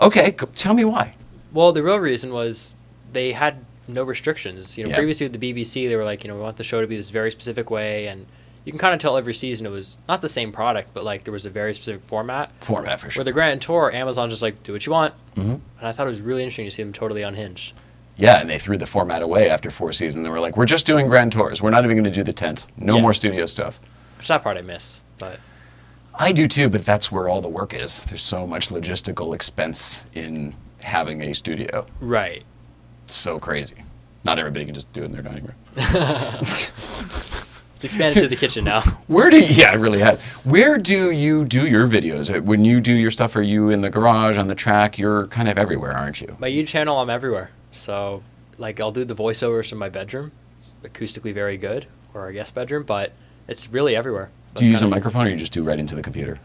Okay, 0.00 0.30
go, 0.32 0.46
tell 0.54 0.74
me 0.74 0.84
why. 0.84 1.14
Well, 1.52 1.72
the 1.72 1.82
real 1.82 1.98
reason 1.98 2.32
was 2.32 2.76
they 3.12 3.32
had 3.32 3.64
no 3.88 4.04
restrictions. 4.04 4.76
You 4.76 4.84
know, 4.84 4.90
Yeah. 4.90 4.96
previously 4.96 5.28
with 5.28 5.38
the 5.40 5.52
BBC, 5.52 5.88
they 5.88 5.96
were 5.96 6.04
like, 6.04 6.22
you 6.24 6.28
know, 6.28 6.34
we 6.36 6.40
want 6.42 6.56
the 6.56 6.64
show 6.64 6.80
to 6.80 6.86
be 6.86 6.96
this 6.96 7.10
very 7.10 7.30
specific 7.30 7.70
way, 7.70 8.06
and 8.06 8.26
you 8.64 8.72
can 8.72 8.78
kind 8.78 8.92
of 8.94 9.00
tell 9.00 9.16
every 9.16 9.34
season 9.34 9.66
it 9.66 9.70
was 9.70 9.98
not 10.08 10.20
the 10.20 10.28
same 10.28 10.52
product, 10.52 10.90
but 10.94 11.04
like 11.04 11.24
there 11.24 11.32
was 11.32 11.46
a 11.46 11.50
very 11.50 11.74
specific 11.74 12.02
format. 12.04 12.52
Format 12.60 13.00
for 13.00 13.10
sure. 13.10 13.20
Where 13.20 13.24
the 13.24 13.32
Grand 13.32 13.62
Tour, 13.62 13.90
Amazon 13.92 14.28
just 14.30 14.42
like 14.42 14.62
do 14.62 14.72
what 14.72 14.84
you 14.86 14.92
want, 14.92 15.14
Mhm. 15.36 15.60
and 15.78 15.88
I 15.88 15.92
thought 15.92 16.06
it 16.06 16.10
was 16.10 16.20
really 16.20 16.42
interesting 16.42 16.66
to 16.66 16.70
see 16.70 16.82
them 16.82 16.92
totally 16.92 17.22
unhinged. 17.22 17.72
Yeah, 18.18 18.40
and 18.40 18.50
they 18.50 18.58
threw 18.58 18.76
the 18.76 18.84
format 18.86 19.22
away 19.22 19.48
after 19.48 19.70
four 19.70 19.92
seasons. 19.92 20.24
They 20.24 20.30
were 20.30 20.40
like, 20.40 20.56
"We're 20.56 20.66
just 20.66 20.84
doing 20.86 21.06
grand 21.08 21.32
tours. 21.32 21.62
We're 21.62 21.70
not 21.70 21.84
even 21.84 21.96
going 21.96 22.04
to 22.04 22.10
do 22.10 22.22
the 22.22 22.32
tent. 22.32 22.66
No 22.76 22.96
Yeah. 22.96 23.02
more 23.02 23.14
studio 23.14 23.46
stuff." 23.46 23.80
Which 24.18 24.28
that 24.28 24.42
part 24.42 24.56
I 24.58 24.62
miss, 24.62 25.02
but 25.18 25.38
I 26.14 26.32
do 26.32 26.46
too, 26.48 26.68
but 26.68 26.84
that's 26.84 27.10
where 27.12 27.28
all 27.28 27.40
the 27.40 27.48
work 27.48 27.72
is. 27.72 28.04
There's 28.04 28.22
so 28.22 28.46
much 28.46 28.68
logistical 28.70 29.34
expense 29.34 30.04
in 30.14 30.54
having 30.82 31.22
a 31.22 31.32
studio. 31.32 31.86
right. 32.00 32.42
So 33.06 33.38
crazy. 33.38 33.76
Not 34.24 34.38
everybody 34.38 34.64
can 34.66 34.74
just 34.74 34.92
do 34.92 35.02
it 35.02 35.06
in 35.06 35.12
their 35.12 35.22
dining 35.22 35.44
room. 35.44 35.54
It's 37.74 37.84
expanded 37.84 38.22
to 38.24 38.28
the 38.28 38.34
kitchen 38.34 38.64
now. 38.64 38.80
Where 39.06 39.30
do 39.30 39.38
you, 39.38 39.46
yeah, 39.54 39.72
really 39.76 40.00
has. 40.00 40.20
Where 40.44 40.78
do 40.78 41.12
you 41.12 41.44
do 41.44 41.64
your 41.68 41.86
videos? 41.86 42.28
Uh, 42.36 42.42
When 42.42 42.64
you 42.64 42.80
do 42.80 42.92
your 42.92 43.12
stuff, 43.12 43.36
are 43.36 43.40
you 43.42 43.70
in 43.70 43.82
the 43.82 43.88
garage, 43.88 44.36
on 44.36 44.48
the 44.48 44.56
track? 44.56 44.98
You're 44.98 45.28
kind 45.28 45.48
of 45.48 45.56
everywhere, 45.56 45.92
aren't 45.96 46.20
you? 46.20 46.36
My 46.40 46.50
YouTube 46.50 46.66
channel, 46.66 46.98
I'm 46.98 47.08
everywhere. 47.08 47.50
So, 47.70 48.22
like, 48.56 48.80
I'll 48.80 48.92
do 48.92 49.04
the 49.04 49.14
voiceovers 49.14 49.72
in 49.72 49.78
my 49.78 49.88
bedroom, 49.88 50.32
acoustically 50.82 51.32
very 51.34 51.56
good, 51.56 51.86
or 52.14 52.22
our 52.22 52.32
guest 52.32 52.54
bedroom, 52.54 52.82
but 52.84 53.12
it's 53.46 53.68
really 53.70 53.94
everywhere. 53.94 54.30
Do 54.54 54.64
you 54.64 54.72
use 54.72 54.82
a 54.82 54.88
microphone 54.88 55.26
or 55.26 55.30
you 55.30 55.36
just 55.36 55.52
do 55.52 55.62
right 55.62 55.78
into 55.78 55.94
the 55.94 56.02
computer? 56.02 56.38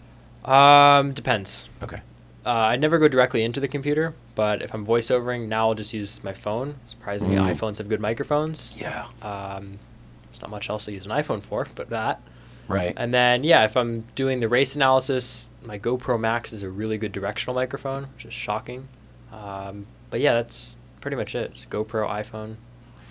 Um, 0.46 1.14
depends. 1.14 1.70
Okay. 1.82 2.02
Uh, 2.46 2.50
I 2.50 2.76
never 2.76 3.00
go 3.00 3.08
directly 3.08 3.44
into 3.44 3.60
the 3.62 3.68
computer, 3.70 4.14
but 4.36 4.62
if 4.62 4.74
I'm 4.74 4.86
voiceovering, 4.86 5.48
now 5.48 5.70
I'll 5.70 5.76
just 5.76 5.94
use 5.94 6.22
my 6.24 6.34
phone. 6.34 6.76
Surprisingly, 6.86 7.38
Mm. 7.38 7.54
iPhones 7.56 7.78
have 7.78 7.88
good 7.88 8.02
microphones. 8.02 8.76
Yeah. 8.78 9.06
Um, 9.22 9.80
there's 10.28 10.42
not 10.42 10.50
much 10.50 10.70
else 10.70 10.86
to 10.86 10.92
use 10.92 11.06
an 11.06 11.12
iPhone 11.12 11.42
for, 11.42 11.66
but 11.76 11.90
that. 11.92 12.22
Right. 12.68 12.94
And 12.98 13.14
then, 13.14 13.44
yeah, 13.46 13.64
if 13.64 13.78
I'm 13.78 14.02
doing 14.16 14.42
the 14.42 14.50
race 14.50 14.76
analysis, 14.76 15.52
my 15.66 15.80
GoPro 15.80 16.20
Max 16.20 16.52
is 16.52 16.64
a 16.64 16.70
really 16.70 16.98
good 16.98 17.12
directional 17.14 17.56
microphone, 17.56 18.08
which 18.16 18.26
is 18.26 18.34
shocking. 18.34 18.90
Um, 19.32 19.86
but 20.10 20.20
yeah, 20.20 20.34
that's 20.34 20.78
pretty 21.04 21.18
much 21.18 21.36
it. 21.36 21.54
Just 21.54 21.70
GoPro, 21.70 22.08
iPhone, 22.08 22.56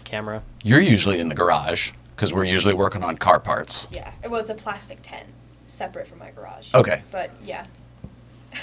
camera. 0.05 0.43
You're 0.65 0.81
usually 0.81 1.21
in 1.21 1.29
the 1.29 1.35
garage 1.35 1.93
because 2.17 2.33
we're 2.33 2.47
usually 2.47 2.73
working 2.73 3.05
on 3.05 3.19
car 3.19 3.39
parts. 3.39 3.87
Yeah. 3.91 4.11
Well, 4.29 4.41
it's 4.41 4.49
a 4.49 4.55
plastic 4.55 5.01
tent, 5.03 5.29
separate 5.67 6.07
from 6.07 6.19
my 6.19 6.31
garage. 6.31 6.73
Okay. 6.75 7.03
But 7.11 7.31
yeah. 7.45 7.67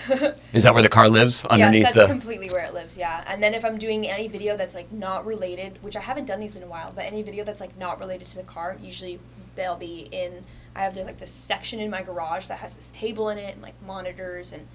Is 0.54 0.64
that 0.64 0.74
where 0.74 0.82
the 0.82 0.90
car 0.90 1.08
lives? 1.08 1.46
Underneath 1.46 1.82
yes, 1.82 1.94
that's 1.94 2.08
the. 2.08 2.12
completely 2.12 2.50
where 2.50 2.66
it 2.66 2.74
lives. 2.74 2.98
Yeah. 2.98 3.24
And 3.28 3.42
then 3.42 3.54
if 3.54 3.64
I'm 3.64 3.78
doing 3.78 4.08
any 4.08 4.28
video 4.28 4.58
that's 4.58 4.74
like 4.74 4.92
not 4.92 5.28
related, 5.28 5.78
which 5.84 5.96
I 5.96 6.02
haven't 6.02 6.26
done 6.26 6.40
these 6.40 6.56
in 6.56 6.64
a 6.64 6.68
while, 6.68 6.92
but 6.96 7.06
any 7.06 7.22
video 7.22 7.44
that's 7.44 7.62
like 7.62 7.78
not 7.78 8.00
related 8.00 8.28
to 8.30 8.36
the 8.36 8.44
car, 8.44 8.78
usually 8.82 9.20
they'll 9.56 9.78
be 9.78 10.10
in. 10.12 10.44
I 10.76 10.82
have 10.82 10.96
there's 10.96 11.06
like 11.06 11.20
this 11.20 11.32
section 11.32 11.80
in 11.80 11.92
my 11.92 12.02
garage 12.02 12.48
that 12.48 12.60
has 12.60 12.74
this 12.74 12.90
table 12.92 13.30
in 13.30 13.38
it 13.38 13.54
and 13.54 13.62
like 13.62 13.76
monitors 13.86 14.54
and 14.54 14.68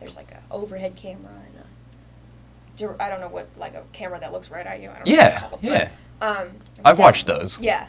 there's 0.00 0.16
like 0.16 0.32
a 0.32 0.42
overhead 0.50 0.96
camera 0.96 1.32
and 1.46 1.51
a. 1.51 1.51
dir- 1.51 1.51
I 2.80 3.08
don't 3.08 3.20
know 3.20 3.28
what 3.28 3.48
like 3.56 3.74
a 3.74 3.82
camera 3.92 4.18
that 4.20 4.32
looks 4.32 4.50
right 4.50 4.66
at 4.66 4.80
you. 4.80 4.90
I 4.90 4.94
don't 4.98 5.06
know 5.06 5.12
what 5.12 5.22
yeah, 5.22 5.28
it's 5.32 5.40
called, 5.42 5.58
yeah. 5.62 5.88
But, 6.18 6.36
um, 6.40 6.48
I've 6.84 6.98
watched 6.98 7.26
those, 7.26 7.58
Yeah. 7.58 7.86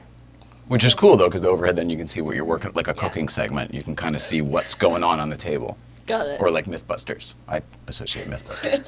which 0.67 0.83
is 0.83 0.93
cool 0.93 1.17
though, 1.17 1.27
because 1.27 1.41
the 1.41 1.49
overhead 1.49 1.75
then 1.75 1.89
you 1.89 1.97
can 1.97 2.07
see 2.07 2.21
what 2.21 2.35
you're 2.35 2.45
working, 2.45 2.71
like 2.73 2.87
a 2.87 2.91
Yeah. 2.95 3.01
cooking 3.01 3.29
segment. 3.29 3.73
You 3.73 3.81
can 3.83 3.95
kind 3.95 4.15
of 4.15 4.21
see 4.21 4.41
what's 4.41 4.73
going 4.75 5.03
on 5.03 5.19
on 5.19 5.29
the 5.29 5.37
table, 5.37 5.77
Got 6.07 6.27
it. 6.27 6.41
or 6.41 6.51
like 6.51 6.65
MythBusters. 6.65 7.33
I 7.47 7.61
associate 7.87 8.27
MythBusters. 8.27 8.83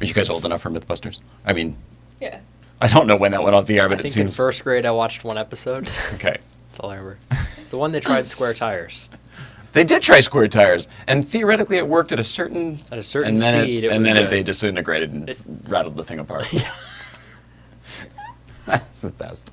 Are 0.00 0.04
you 0.04 0.14
guys 0.14 0.28
old 0.28 0.44
enough 0.44 0.62
for 0.62 0.70
MythBusters? 0.70 1.20
I 1.44 1.52
mean, 1.52 1.76
Yeah. 2.20 2.38
I 2.80 2.88
don't 2.88 3.06
know 3.06 3.16
when 3.16 3.32
that 3.32 3.42
went 3.42 3.54
off 3.54 3.66
the 3.66 3.78
air, 3.78 3.86
I 3.86 3.88
but 3.88 4.00
it 4.00 4.02
think 4.02 4.16
in 4.16 4.28
first 4.28 4.62
grade 4.64 4.84
I 4.84 4.90
watched 4.90 5.24
one 5.24 5.38
episode. 5.38 5.88
okay. 6.14 6.36
That's 6.68 6.80
all 6.80 6.90
I 6.90 6.96
remember. 6.96 7.18
It's 7.58 7.70
the 7.70 7.78
one 7.78 7.92
that 7.92 8.02
tried 8.02 8.26
square 8.26 8.52
tires. 8.52 9.08
They 9.76 9.84
did 9.84 10.00
try 10.00 10.20
square 10.20 10.48
tires, 10.48 10.88
and 11.06 11.28
theoretically 11.28 11.76
it 11.76 11.86
worked 11.86 12.10
at 12.10 12.18
a 12.18 12.24
certain 12.24 12.80
At 12.90 12.96
a 12.96 13.02
certain 13.02 13.34
and 13.34 13.36
then 13.36 13.62
speed, 13.62 13.84
It, 13.84 13.88
it 13.88 13.92
and 13.92 14.04
was 14.04 14.08
then 14.10 14.24
it, 14.24 14.30
they 14.30 14.42
disintegrated 14.42 15.12
and 15.12 15.28
It- 15.28 15.38
rattled 15.68 15.96
the 15.96 16.02
thing 16.02 16.18
apart. 16.18 16.50
Yeah. 16.52 16.72
That's 18.66 19.02
the 19.02 19.10
best. 19.10 19.50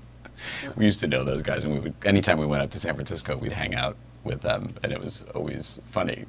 We 0.77 0.85
used 0.85 1.01
to 1.01 1.07
know 1.07 1.25
those 1.25 1.41
guys, 1.41 1.65
and 1.65 1.73
we 1.73 1.79
would 1.81 1.93
anytime 2.05 2.37
we 2.37 2.45
went 2.45 2.63
up 2.63 2.69
to 2.69 2.79
San 2.79 2.95
Francisco, 2.95 3.35
we'd 3.35 3.51
hang 3.51 3.75
out 3.75 3.97
with 4.23 4.39
them, 4.41 4.73
and 4.81 4.93
it 4.93 5.01
was 5.01 5.23
always 5.35 5.81
funny 5.91 6.23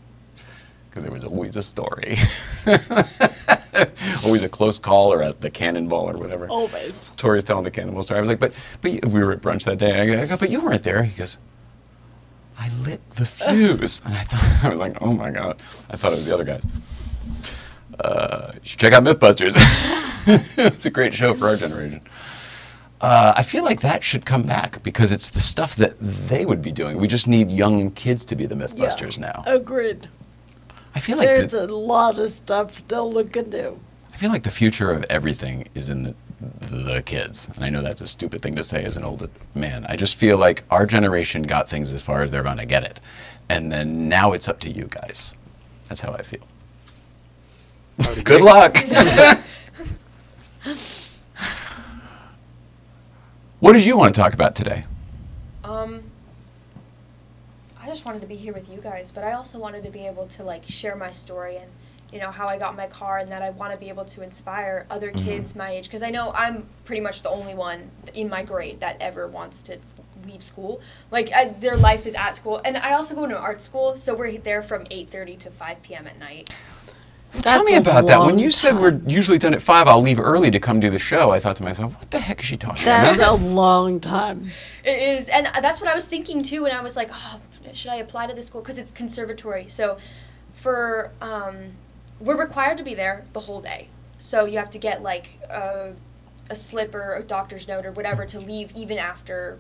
because 0.91 1.05
there 1.05 1.13
was 1.13 1.23
always 1.23 1.55
a 1.55 1.63
story, 1.63 2.19
always 4.25 4.43
a 4.43 4.49
close 4.49 4.81
call 4.81 5.13
or 5.13 5.23
a, 5.23 5.33
the 5.35 5.51
cannonball 5.51 6.11
or 6.11 6.19
whatever. 6.19 6.49
Always. 6.49 7.13
Tori's 7.17 7.45
telling 7.45 7.63
the 7.63 7.71
cannonball 7.71 8.03
story. 8.03 8.19
I 8.19 8.21
was 8.23 8.29
like, 8.29 8.41
but 8.41 8.53
but 8.83 9.05
we 9.07 9.23
were 9.23 9.33
at 9.33 9.41
brunch 9.41 9.63
that 9.67 9.79
day. 9.79 10.21
I 10.21 10.27
go, 10.27 10.37
but 10.37 10.51
you 10.51 10.61
weren't 10.61 10.83
there. 10.83 11.05
He 11.05 11.17
goes, 11.17 11.39
I 12.59 12.69
lit 12.85 13.09
the 13.11 13.27
fuse, 13.27 14.01
and 14.05 14.15
I 14.15 14.23
thought 14.23 14.65
I 14.65 14.69
was 14.69 14.81
like, 14.81 15.01
oh 15.01 15.13
my 15.13 15.31
god, 15.31 15.61
I 15.91 15.97
thought 15.97 16.13
it 16.13 16.17
was 16.17 16.27
the 16.27 16.35
other 16.35 16.45
guys. 16.45 16.67
Uh, 18.01 18.53
you 18.55 18.61
should 18.65 18.81
check 18.81 18.93
out 18.93 19.05
MythBusters. 19.05 19.55
it's 20.57 20.87
a 20.87 20.91
great 20.91 21.15
show 21.15 21.33
for 21.35 21.47
our 21.49 21.57
generation. 21.57 22.01
Uh, 23.01 23.35
I 23.37 23.43
feel 23.43 23.65
like 23.65 23.83
that 23.83 24.03
should 24.03 24.25
come 24.25 24.45
back 24.45 24.83
because 24.83 25.13
it's 25.13 25.29
the 25.29 25.41
stuff 25.41 25.77
that 25.77 25.97
they 26.01 26.47
would 26.47 26.63
be 26.63 26.73
doing. 26.73 26.99
We 26.99 27.07
just 27.07 27.27
need 27.27 27.51
young 27.51 27.91
kids 27.91 28.25
to 28.27 28.37
be 28.37 28.47
the 28.47 28.55
MythBusters 28.55 29.19
now. 29.19 29.43
Agreed. 29.47 30.09
I 30.95 31.01
feel 31.01 31.19
like 31.19 31.27
There's 31.27 31.53
the, 31.53 31.67
a 31.67 31.67
lot 31.67 32.19
of 32.19 32.31
stuff 32.31 32.87
to 32.89 33.03
look 33.03 33.37
into. 33.37 33.77
I 34.13 34.17
feel 34.17 34.31
like 34.31 34.45
the 34.45 34.51
future 34.51 34.91
of 34.91 35.05
everything 35.11 35.69
is 35.75 35.89
in 35.89 36.05
the, 36.05 36.15
the 36.61 37.03
kids. 37.03 37.49
And 37.55 37.65
I 37.65 37.69
know 37.69 37.83
that's 37.83 38.01
a 38.01 38.07
stupid 38.07 38.43
thing 38.43 38.55
to 38.57 38.63
say 38.63 38.85
as 38.85 38.97
an 38.97 39.05
old 39.05 39.29
man. 39.55 39.87
I 39.89 39.97
just 39.97 40.15
feel 40.15 40.39
like 40.39 40.65
our 40.71 40.87
generation 40.87 41.43
got 41.43 41.69
things 41.69 41.93
as 41.93 42.03
far 42.03 42.23
as 42.23 42.31
they're 42.31 42.43
going 42.43 42.59
to 42.59 42.67
get 42.67 42.85
it. 42.85 43.01
And 43.49 43.71
then 43.71 44.09
now 44.09 44.33
it's 44.33 44.49
up 44.49 44.61
to 44.61 44.71
you 44.71 44.85
guys. 44.85 45.35
That's 45.89 46.01
how 46.01 46.13
I 46.13 46.23
feel. 46.23 46.41
Good 48.25 48.41
luck. 48.41 48.77
what 53.61 53.73
did 53.73 53.85
you 53.85 53.97
want 53.97 54.15
to 54.15 54.21
talk 54.21 54.35
about 54.35 54.55
today? 54.57 54.85
Um, 55.63 56.03
I 57.81 57.87
just 57.87 58.05
wanted 58.05 58.21
to 58.23 58.27
be 58.27 58.37
here 58.37 58.53
with 58.53 58.69
you 58.69 58.81
guys, 58.81 59.11
but 59.11 59.25
I 59.25 59.33
also 59.33 59.59
wanted 59.59 59.85
to 59.85 59.91
be 59.91 60.07
able 60.07 60.27
to 60.29 60.43
like 60.43 60.65
share 60.67 60.97
my 60.97 61.11
story 61.13 61.57
and 61.57 61.71
you 62.15 62.21
know 62.21 62.31
how 62.31 62.47
I 62.47 62.57
got 62.59 62.77
my 62.77 62.87
car, 62.87 63.19
and 63.19 63.31
that 63.33 63.43
I 63.43 63.51
want 63.51 63.73
to 63.73 63.77
be 63.79 63.89
able 63.89 64.05
to 64.05 64.23
inspire 64.23 64.87
other 64.89 65.11
Mhm. 65.11 65.25
kids 65.25 65.57
my 65.57 65.71
age 65.73 65.85
because 65.87 66.03
I 66.05 66.11
know 66.11 66.31
I'm 66.33 66.69
pretty 66.85 67.01
much 67.01 67.23
the 67.23 67.29
only 67.29 67.55
one 67.55 67.91
in 68.15 68.29
my 68.29 68.45
grade 68.45 68.79
that 68.81 68.97
ever 69.01 69.27
wants 69.27 69.63
to 69.65 69.79
leave 70.25 70.45
school. 70.45 70.81
Like 71.11 71.33
I, 71.33 71.47
their 71.47 71.77
life 71.77 72.07
is 72.07 72.15
at 72.15 72.37
school, 72.37 72.61
and 72.65 72.77
I 72.77 72.93
also 72.93 73.17
go 73.17 73.27
to 73.27 73.37
an 73.37 73.43
art 73.43 73.61
school, 73.61 73.97
so 73.97 74.15
we're 74.15 74.39
there 74.39 74.63
from 74.63 74.85
8:30 74.93 75.35
to 75.41 75.51
5 75.51 75.83
p.m. 75.83 76.07
at 76.07 76.17
night. 76.17 76.51
Tell 77.43 77.65
me 77.65 77.75
about 77.75 78.07
that. 78.07 78.21
When 78.21 78.29
long 78.31 78.39
you 78.39 78.53
said 78.53 78.79
we're 78.79 79.01
usually 79.09 79.39
done 79.39 79.55
at 79.55 79.61
five, 79.61 79.89
I'll 79.89 80.01
leave 80.01 80.21
early 80.21 80.53
to 80.53 80.61
come 80.61 80.79
do 80.79 80.89
the 80.89 81.01
show. 81.01 81.33
I 81.33 81.41
thought 81.41 81.57
to 81.57 81.65
myself, 81.65 81.93
what 81.99 82.13
the 82.13 82.21
heck 82.21 82.39
is 82.39 82.45
she 82.47 82.57
talking 82.57 82.85
That's 82.85 83.17
about? 83.19 83.41
a 83.41 83.43
long 83.45 83.99
time. 83.99 84.53
It 84.85 84.97
is, 85.19 85.29
and 85.29 85.49
that's 85.61 85.81
what 85.81 85.91
I 85.91 85.95
was 85.97 86.07
thinking 86.07 86.45
too. 86.45 86.65
And 86.65 86.73
I 86.73 86.81
was 86.81 86.95
like, 86.95 87.11
oh, 87.13 87.41
should 87.73 87.91
I 87.91 87.97
apply 87.97 88.29
to 88.29 88.35
this 88.35 88.47
school 88.47 88.61
because 88.61 88.79
it's 88.79 88.93
conservatory? 88.93 89.67
So, 89.67 89.97
for 90.53 91.11
um, 91.21 91.73
we're 92.21 92.39
required 92.39 92.79
to 92.79 92.85
be 92.85 92.95
there 92.95 93.27
the 93.33 93.41
whole 93.41 93.61
day. 93.61 93.89
So 94.19 94.45
you 94.45 94.59
have 94.59 94.71
to 94.71 94.79
get 94.79 95.03
like 95.03 95.39
a, 95.51 95.93
a 96.49 96.55
slip 96.55 96.95
or 96.95 97.15
a 97.15 97.23
doctor's 97.23 97.69
note 97.69 97.85
or 97.85 97.93
whatever 97.93 98.25
to 98.27 98.41
leave 98.41 98.73
even 98.75 98.99
after 98.99 99.59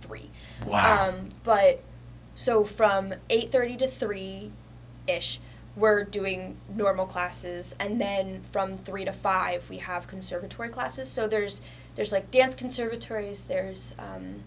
three. 0.00 0.30
Wow. 0.66 1.08
Um, 1.08 1.28
but 1.44 1.82
so 2.34 2.64
from 2.64 3.14
eight 3.28 3.52
thirty 3.52 3.76
to 3.76 3.86
three, 3.86 4.50
ish, 5.06 5.40
we're 5.76 6.04
doing 6.04 6.56
normal 6.74 7.06
classes, 7.06 7.74
and 7.78 8.00
then 8.00 8.42
from 8.50 8.76
three 8.76 9.04
to 9.04 9.12
five 9.12 9.68
we 9.68 9.78
have 9.78 10.06
conservatory 10.06 10.70
classes. 10.70 11.08
So 11.08 11.28
there's 11.28 11.60
there's 11.94 12.12
like 12.12 12.30
dance 12.30 12.54
conservatories. 12.54 13.44
There's 13.44 13.94
um, 13.98 14.42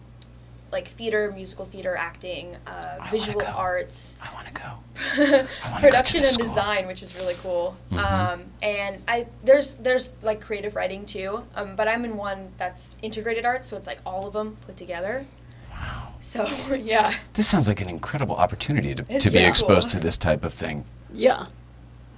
like 0.74 0.88
theater, 0.88 1.32
musical 1.34 1.64
theater, 1.64 1.94
acting, 1.96 2.56
uh, 2.66 2.96
wanna 2.98 3.10
visual 3.10 3.40
go. 3.40 3.46
arts, 3.46 4.16
I 4.20 4.34
want 4.34 4.46
to 4.48 4.52
go. 4.52 4.70
wanna 5.18 5.42
go 5.42 5.46
to 5.76 5.80
production 5.80 6.18
and 6.24 6.26
school. 6.26 6.46
design, 6.46 6.86
which 6.88 7.00
is 7.02 7.14
really 7.16 7.36
cool. 7.42 7.76
Mhm. 7.92 7.98
Um, 8.04 8.44
and 8.60 9.00
I 9.08 9.26
there's 9.44 9.76
there's 9.76 10.12
like 10.20 10.40
creative 10.40 10.74
writing 10.74 11.06
too, 11.06 11.44
um, 11.54 11.76
but 11.76 11.86
I'm 11.88 12.04
in 12.04 12.16
one 12.16 12.50
that's 12.58 12.98
integrated 13.02 13.46
arts, 13.46 13.68
so 13.68 13.76
it's 13.76 13.86
like 13.86 14.00
all 14.04 14.26
of 14.26 14.32
them 14.34 14.56
put 14.66 14.76
together. 14.76 15.24
Wow. 15.70 16.14
So 16.20 16.44
yeah, 16.74 17.14
This 17.34 17.46
sounds 17.48 17.68
like 17.68 17.80
an 17.80 17.88
incredible 17.88 18.34
opportunity 18.36 18.94
to, 18.96 19.04
It's 19.08 19.24
to 19.24 19.30
be 19.30 19.38
really 19.38 19.48
exposed 19.48 19.90
cool. 19.90 20.00
to 20.00 20.06
this 20.06 20.18
type 20.18 20.42
of 20.44 20.52
thing. 20.52 20.84
Yeah. 21.12 21.46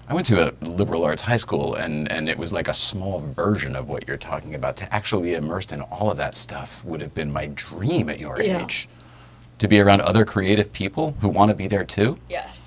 I 0.09 0.15
went 0.15 0.27
to 0.29 0.49
a 0.49 0.53
liberal 0.65 1.05
arts 1.05 1.23
high 1.23 1.37
school, 1.37 1.75
and, 1.75 2.11
and 2.13 2.29
it 2.29 2.39
was 2.39 2.53
like 2.53 2.69
a 2.69 2.75
small 2.75 3.21
version 3.21 3.75
of 3.75 3.89
what 3.89 4.07
you're 4.07 4.17
talking 4.17 4.55
about. 4.55 4.77
To 4.77 4.95
actually 4.95 5.31
be 5.31 5.35
immersed 5.35 5.73
in 5.73 5.81
all 5.81 6.11
of 6.11 6.17
that 6.19 6.35
stuff 6.37 6.85
would 6.85 7.01
have 7.01 7.13
been 7.13 7.33
my 7.33 7.47
dream 7.47 8.09
at 8.09 8.21
your 8.21 8.41
Yeah. 8.41 8.63
age. 8.63 8.89
To 9.59 9.69
be 9.69 9.81
around 9.81 10.03
other 10.03 10.25
creative 10.25 10.73
people 10.73 11.17
who 11.21 11.29
want 11.29 11.49
to 11.49 11.55
be 11.55 11.67
there 11.67 11.85
too. 11.85 12.19
yes. 12.29 12.65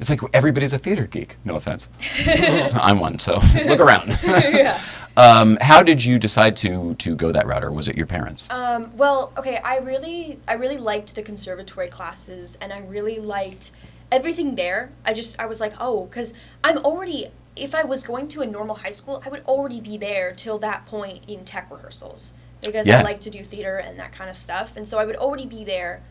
It's 0.00 0.08
like 0.08 0.20
everybody's 0.32 0.72
a 0.72 0.78
theater 0.78 1.06
geek. 1.08 1.34
No 1.44 1.56
offense. 1.56 1.88
I'm 2.24 3.00
one, 3.00 3.18
so 3.18 3.40
look 3.66 3.80
around. 3.80 4.16
yeah. 4.24 4.80
Um, 5.16 5.58
how 5.60 5.82
did 5.82 6.04
you 6.04 6.20
decide 6.20 6.56
to 6.58 6.94
to 6.94 7.16
go 7.16 7.32
that 7.32 7.48
route, 7.48 7.64
or 7.64 7.72
was 7.72 7.88
it 7.88 7.96
your 7.96 8.06
parents? 8.06 8.46
Um, 8.50 8.96
well, 8.96 9.32
okay, 9.36 9.56
I 9.56 9.78
really, 9.78 10.38
I 10.46 10.52
really 10.52 10.76
liked 10.76 11.16
the 11.16 11.22
conservatory 11.22 11.88
classes, 11.88 12.56
and 12.60 12.72
I 12.72 12.78
really 12.82 13.18
liked 13.18 13.72
everything 14.10 14.54
there. 14.54 14.90
I 15.04 15.12
just, 15.14 15.38
I 15.38 15.46
was 15.46 15.60
like, 15.60 15.72
oh, 15.80 16.06
because 16.06 16.32
I'm 16.64 16.78
already, 16.78 17.28
if 17.56 17.74
I 17.74 17.84
was 17.84 18.02
going 18.02 18.28
to 18.28 18.40
a 18.42 18.46
normal 18.46 18.76
high 18.76 18.92
school, 18.92 19.22
I 19.24 19.28
would 19.28 19.44
already 19.44 19.80
be 19.80 19.96
there 19.96 20.32
till 20.32 20.58
that 20.60 20.86
point 20.86 21.24
in 21.28 21.44
tech 21.44 21.70
rehearsals 21.70 22.32
because 22.64 22.86
Yeah. 22.86 22.98
I 23.00 23.02
like 23.02 23.20
to 23.20 23.30
do 23.30 23.42
theater 23.44 23.76
and 23.76 23.98
that 23.98 24.12
kind 24.12 24.28
of 24.28 24.36
stuff, 24.36 24.76
and 24.76 24.86
so 24.86 24.98
I 24.98 25.04
would 25.04 25.16
already 25.16 25.46
be 25.46 25.64
there 25.64 26.02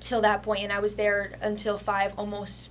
till 0.00 0.20
that 0.22 0.42
point, 0.42 0.62
and 0.62 0.72
I 0.72 0.78
was 0.80 0.96
there 0.96 1.32
until 1.40 1.78
five, 1.78 2.14
almost 2.16 2.70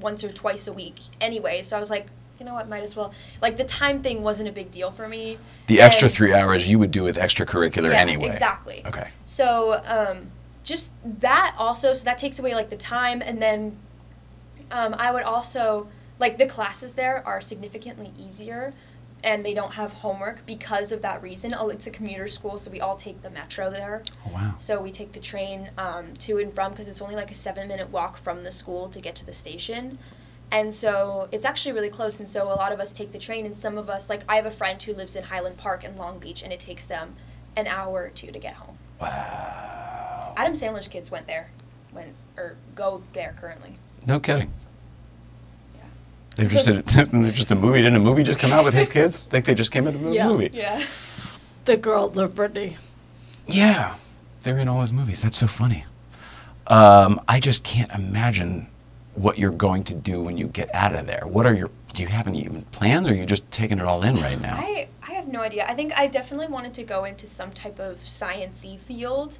once 0.00 0.24
or 0.24 0.30
twice 0.30 0.66
a 0.66 0.72
week 0.72 0.96
anyway. 1.20 1.62
So 1.62 1.76
I 1.76 1.80
was 1.80 1.90
like, 1.90 2.06
you 2.38 2.46
know 2.46 2.54
what, 2.54 2.68
might 2.68 2.82
as 2.82 2.96
well. 2.96 3.12
Like 3.40 3.56
the 3.56 3.64
time 3.64 4.02
thing 4.02 4.22
wasn't 4.22 4.48
a 4.48 4.52
big 4.52 4.70
deal 4.70 4.90
for 4.90 5.06
me. 5.06 5.38
The 5.66 5.80
extra 5.80 6.06
and- 6.06 6.14
three 6.14 6.34
hours 6.34 6.68
you 6.68 6.78
would 6.78 6.90
do 6.90 7.02
with 7.04 7.16
extracurricular 7.16 7.92
yeah, 7.92 8.00
anyway. 8.00 8.26
Exactly. 8.26 8.82
Okay. 8.84 9.08
So 9.26 9.80
um, 9.84 10.30
just 10.64 10.90
that 11.20 11.54
also, 11.56 11.92
so 11.92 12.04
that 12.04 12.18
takes 12.18 12.38
away 12.38 12.54
like 12.54 12.68
the 12.70 12.76
time, 12.76 13.22
and 13.22 13.40
then 13.40 13.76
um, 14.72 14.94
I 14.98 15.12
would 15.12 15.22
also 15.22 15.88
like 16.18 16.38
the 16.38 16.46
classes 16.46 16.94
there 16.94 17.26
are 17.26 17.40
significantly 17.40 18.12
easier, 18.18 18.74
and 19.24 19.44
they 19.44 19.54
don't 19.54 19.72
have 19.72 19.92
homework 19.92 20.44
because 20.46 20.90
of 20.92 21.02
that 21.02 21.22
reason. 21.22 21.54
Oh, 21.56 21.68
it's 21.68 21.86
a 21.86 21.90
commuter 21.90 22.26
school, 22.26 22.58
so 22.58 22.70
we 22.70 22.80
all 22.80 22.96
take 22.96 23.22
the 23.22 23.30
metro 23.30 23.70
there. 23.70 24.02
Oh, 24.26 24.32
wow. 24.32 24.54
So 24.58 24.80
we 24.80 24.90
take 24.90 25.12
the 25.12 25.20
train 25.20 25.70
um, 25.78 26.14
to 26.20 26.38
and 26.38 26.52
from 26.52 26.72
because 26.72 26.88
it's 26.88 27.00
only 27.00 27.14
like 27.14 27.30
a 27.30 27.34
seven 27.34 27.68
minute 27.68 27.90
walk 27.90 28.16
from 28.16 28.44
the 28.44 28.52
school 28.52 28.88
to 28.88 29.00
get 29.00 29.14
to 29.16 29.26
the 29.26 29.32
station. 29.32 29.98
And 30.50 30.74
so 30.74 31.28
it's 31.32 31.46
actually 31.46 31.72
really 31.72 31.88
close. 31.88 32.18
And 32.20 32.28
so 32.28 32.44
a 32.44 32.54
lot 32.54 32.72
of 32.72 32.80
us 32.80 32.92
take 32.92 33.12
the 33.12 33.18
train, 33.18 33.46
and 33.46 33.56
some 33.56 33.78
of 33.78 33.88
us, 33.88 34.10
like 34.10 34.22
I 34.28 34.36
have 34.36 34.46
a 34.46 34.50
friend 34.50 34.82
who 34.82 34.92
lives 34.92 35.16
in 35.16 35.24
Highland 35.24 35.56
Park 35.56 35.84
in 35.84 35.96
Long 35.96 36.18
Beach, 36.18 36.42
and 36.42 36.52
it 36.52 36.60
takes 36.60 36.86
them 36.86 37.14
an 37.56 37.66
hour 37.66 38.04
or 38.04 38.10
two 38.10 38.32
to 38.32 38.38
get 38.38 38.54
home. 38.54 38.78
Wow. 39.00 40.34
Adam 40.36 40.52
Sandler's 40.52 40.88
kids 40.88 41.10
went 41.10 41.26
there, 41.26 41.50
went 41.92 42.14
or 42.36 42.56
go 42.74 43.02
there 43.12 43.34
currently. 43.38 43.76
No 44.06 44.18
kidding. 44.20 44.52
Yeah. 45.74 45.80
They're 46.36 46.48
just 46.48 46.68
a, 46.68 46.72
they're 47.12 47.30
just 47.32 47.50
a 47.50 47.54
movie. 47.54 47.78
Didn't 47.78 47.96
a 47.96 48.00
movie 48.00 48.22
just 48.22 48.38
come 48.38 48.52
out 48.52 48.64
with 48.64 48.74
his 48.74 48.88
kids? 48.88 49.16
I 49.26 49.30
think 49.30 49.44
they 49.44 49.54
just 49.54 49.70
came 49.72 49.86
out 49.86 49.94
of 49.94 50.04
a 50.06 50.10
Yeah. 50.12 50.28
movie. 50.28 50.50
Yeah. 50.52 50.82
The 51.64 51.76
girls 51.76 52.18
are 52.18 52.28
pretty. 52.28 52.76
Yeah, 53.46 53.96
they're 54.42 54.58
in 54.58 54.68
all 54.68 54.80
his 54.80 54.92
movies. 54.92 55.22
That's 55.22 55.36
so 55.36 55.46
funny. 55.46 55.84
Um, 56.66 57.20
I 57.28 57.40
just 57.40 57.64
can't 57.64 57.90
imagine 57.92 58.68
what 59.14 59.36
you're 59.38 59.50
going 59.50 59.82
to 59.84 59.94
do 59.94 60.20
when 60.22 60.38
you 60.38 60.46
get 60.46 60.72
out 60.74 60.94
of 60.94 61.06
there. 61.06 61.22
What 61.26 61.44
are 61.46 61.54
your? 61.54 61.70
Do 61.92 62.02
you 62.02 62.08
have 62.08 62.26
any 62.26 62.40
even 62.44 62.62
plans, 62.72 63.08
or 63.08 63.12
are 63.12 63.14
you 63.14 63.26
just 63.26 63.48
taking 63.50 63.78
it 63.78 63.84
all 63.84 64.02
in 64.02 64.16
right 64.16 64.40
now? 64.40 64.56
I 64.56 64.88
I 65.06 65.12
have 65.12 65.28
no 65.28 65.40
idea. 65.42 65.66
I 65.68 65.74
think 65.74 65.92
I 65.94 66.06
definitely 66.06 66.46
wanted 66.48 66.72
to 66.74 66.82
go 66.84 67.04
into 67.04 67.26
some 67.26 67.50
type 67.50 67.78
of 67.78 67.98
sciency 68.04 68.78
field. 68.78 69.38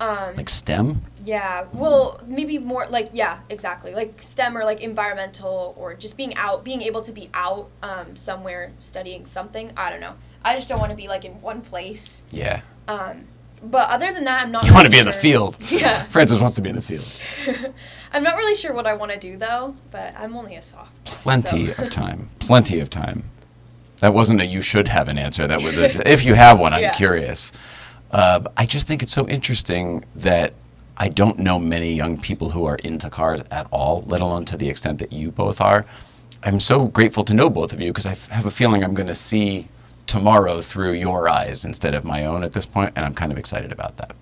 Um, 0.00 0.34
like 0.34 0.48
STEM? 0.48 1.02
Yeah, 1.22 1.66
well, 1.74 2.20
maybe 2.26 2.58
more 2.58 2.86
like 2.88 3.10
yeah, 3.12 3.40
exactly, 3.50 3.94
like 3.94 4.22
STEM 4.22 4.56
or 4.56 4.64
like 4.64 4.80
environmental 4.80 5.74
or 5.78 5.94
just 5.94 6.16
being 6.16 6.34
out, 6.36 6.64
being 6.64 6.80
able 6.80 7.02
to 7.02 7.12
be 7.12 7.28
out 7.34 7.68
um, 7.82 8.16
somewhere 8.16 8.72
studying 8.78 9.26
something. 9.26 9.72
I 9.76 9.90
don't 9.90 10.00
know. 10.00 10.14
I 10.42 10.56
just 10.56 10.70
don't 10.70 10.78
want 10.80 10.90
to 10.90 10.96
be 10.96 11.06
like 11.06 11.26
in 11.26 11.40
one 11.42 11.60
place. 11.60 12.22
Yeah. 12.30 12.62
Um, 12.88 13.26
but 13.62 13.90
other 13.90 14.10
than 14.10 14.24
that, 14.24 14.42
I'm 14.42 14.50
not. 14.50 14.64
You 14.64 14.72
want 14.72 14.86
to 14.86 14.90
really 14.90 15.04
be 15.04 15.08
in 15.10 15.14
the 15.14 15.20
field. 15.20 15.58
Yeah, 15.70 16.02
Frances 16.14 16.40
wants 16.40 16.56
to 16.56 16.62
be 16.62 16.70
in 16.70 16.76
the 16.76 16.82
field. 16.82 17.06
I'm 18.12 18.22
not 18.22 18.36
really 18.36 18.54
sure 18.54 18.72
what 18.72 18.86
I 18.86 18.94
want 18.94 19.12
to 19.12 19.18
do 19.18 19.36
though. 19.36 19.76
But 19.90 20.14
I'm 20.16 20.34
only 20.34 20.56
a 20.56 20.62
sophomore. 20.62 20.88
Plenty 21.04 21.74
so- 21.74 21.82
of 21.82 21.90
time. 21.90 22.30
Plenty 22.38 22.80
of 22.80 22.88
time. 22.88 23.24
That 23.98 24.14
wasn't 24.14 24.40
a 24.40 24.46
you 24.46 24.62
should 24.62 24.88
have 24.88 25.08
an 25.08 25.18
answer. 25.18 25.46
That 25.46 25.62
was 25.62 25.76
a 25.76 26.10
if 26.10 26.24
you 26.24 26.32
have 26.32 26.58
one, 26.58 26.72
I'm 26.72 26.80
Yeah. 26.80 26.94
curious. 26.94 27.52
Uh, 28.10 28.40
I 28.56 28.66
just 28.66 28.86
think 28.86 29.02
it's 29.02 29.12
so 29.12 29.28
interesting 29.28 30.04
that 30.16 30.52
I 30.96 31.08
don't 31.08 31.38
know 31.38 31.58
many 31.58 31.94
young 31.94 32.20
people 32.20 32.50
who 32.50 32.64
are 32.66 32.76
into 32.76 33.08
cars 33.08 33.40
at 33.50 33.66
all, 33.70 34.02
let 34.06 34.20
alone 34.20 34.44
to 34.46 34.56
the 34.56 34.68
extent 34.68 34.98
that 34.98 35.12
you 35.12 35.30
both 35.30 35.60
are. 35.60 35.86
I'm 36.42 36.60
so 36.60 36.86
grateful 36.86 37.24
to 37.24 37.34
know 37.34 37.48
both 37.50 37.72
of 37.72 37.80
you 37.80 37.88
because 37.88 38.06
I 38.06 38.12
f- 38.12 38.28
have 38.28 38.46
a 38.46 38.50
feeling 38.50 38.82
I'm 38.82 38.94
going 38.94 39.06
to 39.06 39.14
see 39.14 39.68
tomorrow 40.06 40.60
through 40.60 40.92
your 40.92 41.28
eyes 41.28 41.64
instead 41.64 41.94
of 41.94 42.04
my 42.04 42.24
own 42.24 42.42
at 42.42 42.52
this 42.52 42.66
point, 42.66 42.92
and 42.96 43.06
I'm 43.06 43.14
kind 43.14 43.30
of 43.30 43.38
excited 43.38 43.70
about 43.70 43.96
that. 43.98 44.16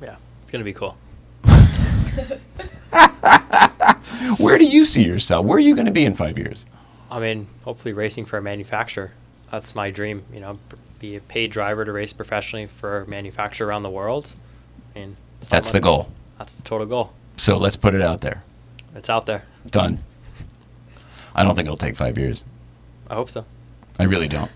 Yeah, 0.00 0.16
it's 0.42 0.52
gonna 0.52 0.64
be 0.64 0.72
cool. 0.72 0.96
Where 4.38 4.58
do 4.58 4.64
you 4.64 4.84
see 4.84 5.04
yourself? 5.04 5.44
Where 5.44 5.56
are 5.56 5.60
you 5.60 5.74
going 5.74 5.86
to 5.86 5.92
be 5.92 6.04
in 6.04 6.14
five 6.14 6.38
years? 6.38 6.66
I 7.10 7.18
mean, 7.18 7.48
hopefully 7.64 7.92
racing 7.92 8.26
for 8.26 8.38
a 8.38 8.42
manufacturer. 8.42 9.12
That's 9.54 9.76
my 9.76 9.92
dream. 9.92 10.24
You 10.32 10.40
know, 10.40 10.58
be 10.98 11.14
a 11.14 11.20
paid 11.20 11.52
driver 11.52 11.84
to 11.84 11.92
race 11.92 12.12
professionally 12.12 12.66
for 12.66 13.02
a 13.02 13.06
manufacturer 13.06 13.68
around 13.68 13.84
the 13.84 13.90
world. 13.90 14.34
I 14.94 14.98
mean, 14.98 15.16
That's 15.48 15.70
the 15.70 15.78
goal. 15.80 16.10
That's 16.38 16.56
the 16.56 16.64
total 16.64 16.88
goal. 16.88 17.12
So 17.36 17.56
let's 17.56 17.76
put 17.76 17.94
it 17.94 18.02
out 18.02 18.20
there. 18.20 18.42
It's 18.96 19.08
out 19.08 19.26
there. 19.26 19.44
Done. 19.70 20.02
I 21.36 21.44
don't 21.44 21.54
think 21.54 21.66
it'll 21.66 21.76
take 21.76 21.94
five 21.94 22.18
years. 22.18 22.44
I 23.08 23.14
hope 23.14 23.30
so. 23.30 23.44
I 23.96 24.02
really 24.02 24.26
don't. 24.26 24.50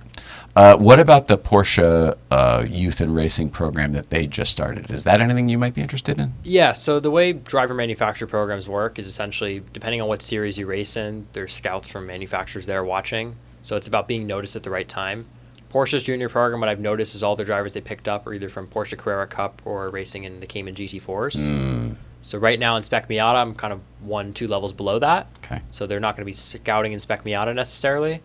Uh, 0.56 0.76
what 0.76 0.98
about 0.98 1.28
the 1.28 1.38
Porsche 1.38 2.16
uh, 2.32 2.64
Youth 2.68 3.00
and 3.00 3.14
Racing 3.14 3.50
program 3.50 3.92
that 3.92 4.10
they 4.10 4.26
just 4.26 4.50
started? 4.50 4.90
Is 4.90 5.04
that 5.04 5.20
anything 5.20 5.48
you 5.48 5.58
might 5.58 5.74
be 5.74 5.80
interested 5.80 6.18
in? 6.18 6.34
Yeah, 6.42 6.72
so 6.72 6.98
the 6.98 7.12
way 7.12 7.32
driver 7.32 7.72
manufacturer 7.72 8.26
programs 8.26 8.68
work 8.68 8.98
is 8.98 9.06
essentially 9.06 9.62
depending 9.72 10.02
on 10.02 10.08
what 10.08 10.22
series 10.22 10.58
you 10.58 10.66
race 10.66 10.96
in, 10.96 11.28
there's 11.34 11.52
scouts 11.52 11.88
from 11.88 12.08
manufacturers 12.08 12.66
there 12.66 12.82
watching. 12.82 13.36
So 13.62 13.76
it's 13.76 13.86
about 13.86 14.08
being 14.08 14.26
noticed 14.26 14.56
at 14.56 14.62
the 14.62 14.70
right 14.70 14.88
time. 14.88 15.26
Porsche's 15.72 16.02
junior 16.02 16.28
program, 16.28 16.60
what 16.60 16.68
I've 16.70 16.80
noticed 16.80 17.14
is 17.14 17.22
all 17.22 17.36
the 17.36 17.44
drivers 17.44 17.74
they 17.74 17.80
picked 17.82 18.08
up 18.08 18.26
are 18.26 18.32
either 18.32 18.48
from 18.48 18.66
Porsche 18.68 18.96
Carrera 18.96 19.26
Cup 19.26 19.60
or 19.66 19.90
racing 19.90 20.24
in 20.24 20.40
the 20.40 20.46
Cayman 20.46 20.74
GT4s. 20.74 21.48
Mm, 21.48 21.96
So 22.22 22.38
right 22.38 22.58
now 22.58 22.76
in 22.76 22.84
Spec 22.84 23.08
Miata, 23.08 23.34
I'm 23.34 23.54
kind 23.54 23.72
of 23.74 23.80
one, 24.00 24.32
two 24.32 24.48
levels 24.48 24.72
below 24.72 24.98
that. 25.00 25.26
okay. 25.44 25.60
So 25.70 25.86
they're 25.86 26.00
not 26.00 26.16
going 26.16 26.22
to 26.22 26.26
be 26.26 26.32
scouting 26.32 26.92
in 26.92 27.00
Spec 27.00 27.22
Miata 27.24 27.54
necessarily. 27.54 28.22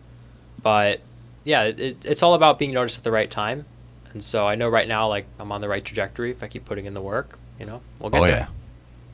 But 0.62 1.00
yeah, 1.44 1.64
it, 1.64 1.78
it, 1.80 2.04
it's 2.06 2.22
all 2.22 2.32
about 2.32 2.58
being 2.58 2.72
noticed 2.72 2.96
at 2.96 3.04
the 3.04 3.12
right 3.12 3.30
time. 3.30 3.66
And 4.14 4.24
so 4.24 4.46
I 4.46 4.54
know 4.54 4.68
right 4.70 4.88
now, 4.88 5.08
like, 5.08 5.26
I'm 5.38 5.52
on 5.52 5.60
the 5.60 5.68
right 5.68 5.84
trajectory 5.84 6.30
if 6.30 6.42
I 6.42 6.46
keep 6.48 6.64
putting 6.64 6.86
in 6.86 6.94
the 6.94 7.02
work, 7.02 7.38
you 7.60 7.66
know, 7.66 7.82
we'll 7.98 8.08
get 8.10 8.20
Oh, 8.22 8.24
there. 8.26 8.36
yeah. 8.36 8.46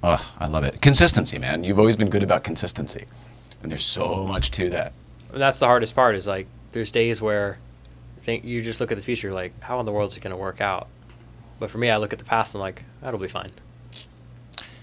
Oh, 0.05 0.33
I 0.39 0.47
love 0.47 0.63
it. 0.63 0.81
Consistency, 0.81 1.39
man. 1.39 1.65
You've 1.65 1.79
always 1.81 1.97
been 1.97 2.11
good 2.11 2.23
about 2.23 2.45
consistency. 2.45 3.07
And 3.63 3.73
there's 3.73 3.85
so 3.85 4.25
much 4.25 4.51
to 4.53 4.71
that. 4.71 4.93
And 5.33 5.41
that's 5.41 5.59
the 5.59 5.67
hardest 5.67 5.95
part 5.95 6.15
is 6.15 6.27
like, 6.27 6.47
there's 6.73 6.91
days 6.91 7.21
where 7.21 7.59
think 8.23 8.45
you 8.45 8.63
just 8.63 8.81
look 8.81 8.93
at 8.93 8.97
the 8.97 9.03
future, 9.03 9.33
like, 9.33 9.53
how 9.61 9.81
in 9.81 9.87
the 9.87 9.93
world 9.93 10.11
is 10.11 10.17
it 10.17 10.21
going 10.21 10.31
to 10.31 10.37
work 10.37 10.61
out? 10.61 10.89
But 11.59 11.71
for 11.71 11.79
me, 11.79 11.91
I 11.91 11.97
look 11.97 12.13
at 12.13 12.19
the 12.19 12.25
past 12.25 12.55
and 12.55 12.61
like, 12.61 12.85
that'll 13.01 13.19
be 13.21 13.29
fine. 13.29 13.51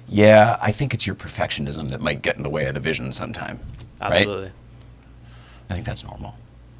Yeah, 0.07 0.57
I 0.61 0.71
think 0.71 0.93
it's 0.93 1.05
your 1.05 1.15
perfectionism 1.15 1.89
that 1.89 2.01
might 2.01 2.21
get 2.21 2.37
in 2.37 2.43
the 2.43 2.49
way 2.49 2.65
of 2.65 2.73
the 2.73 2.79
vision 2.79 3.11
sometime. 3.11 3.59
right? 4.01 4.11
Absolutely. 4.11 4.51
I 5.69 5.73
think 5.73 5.85
that's 5.85 6.03
normal. 6.03 6.35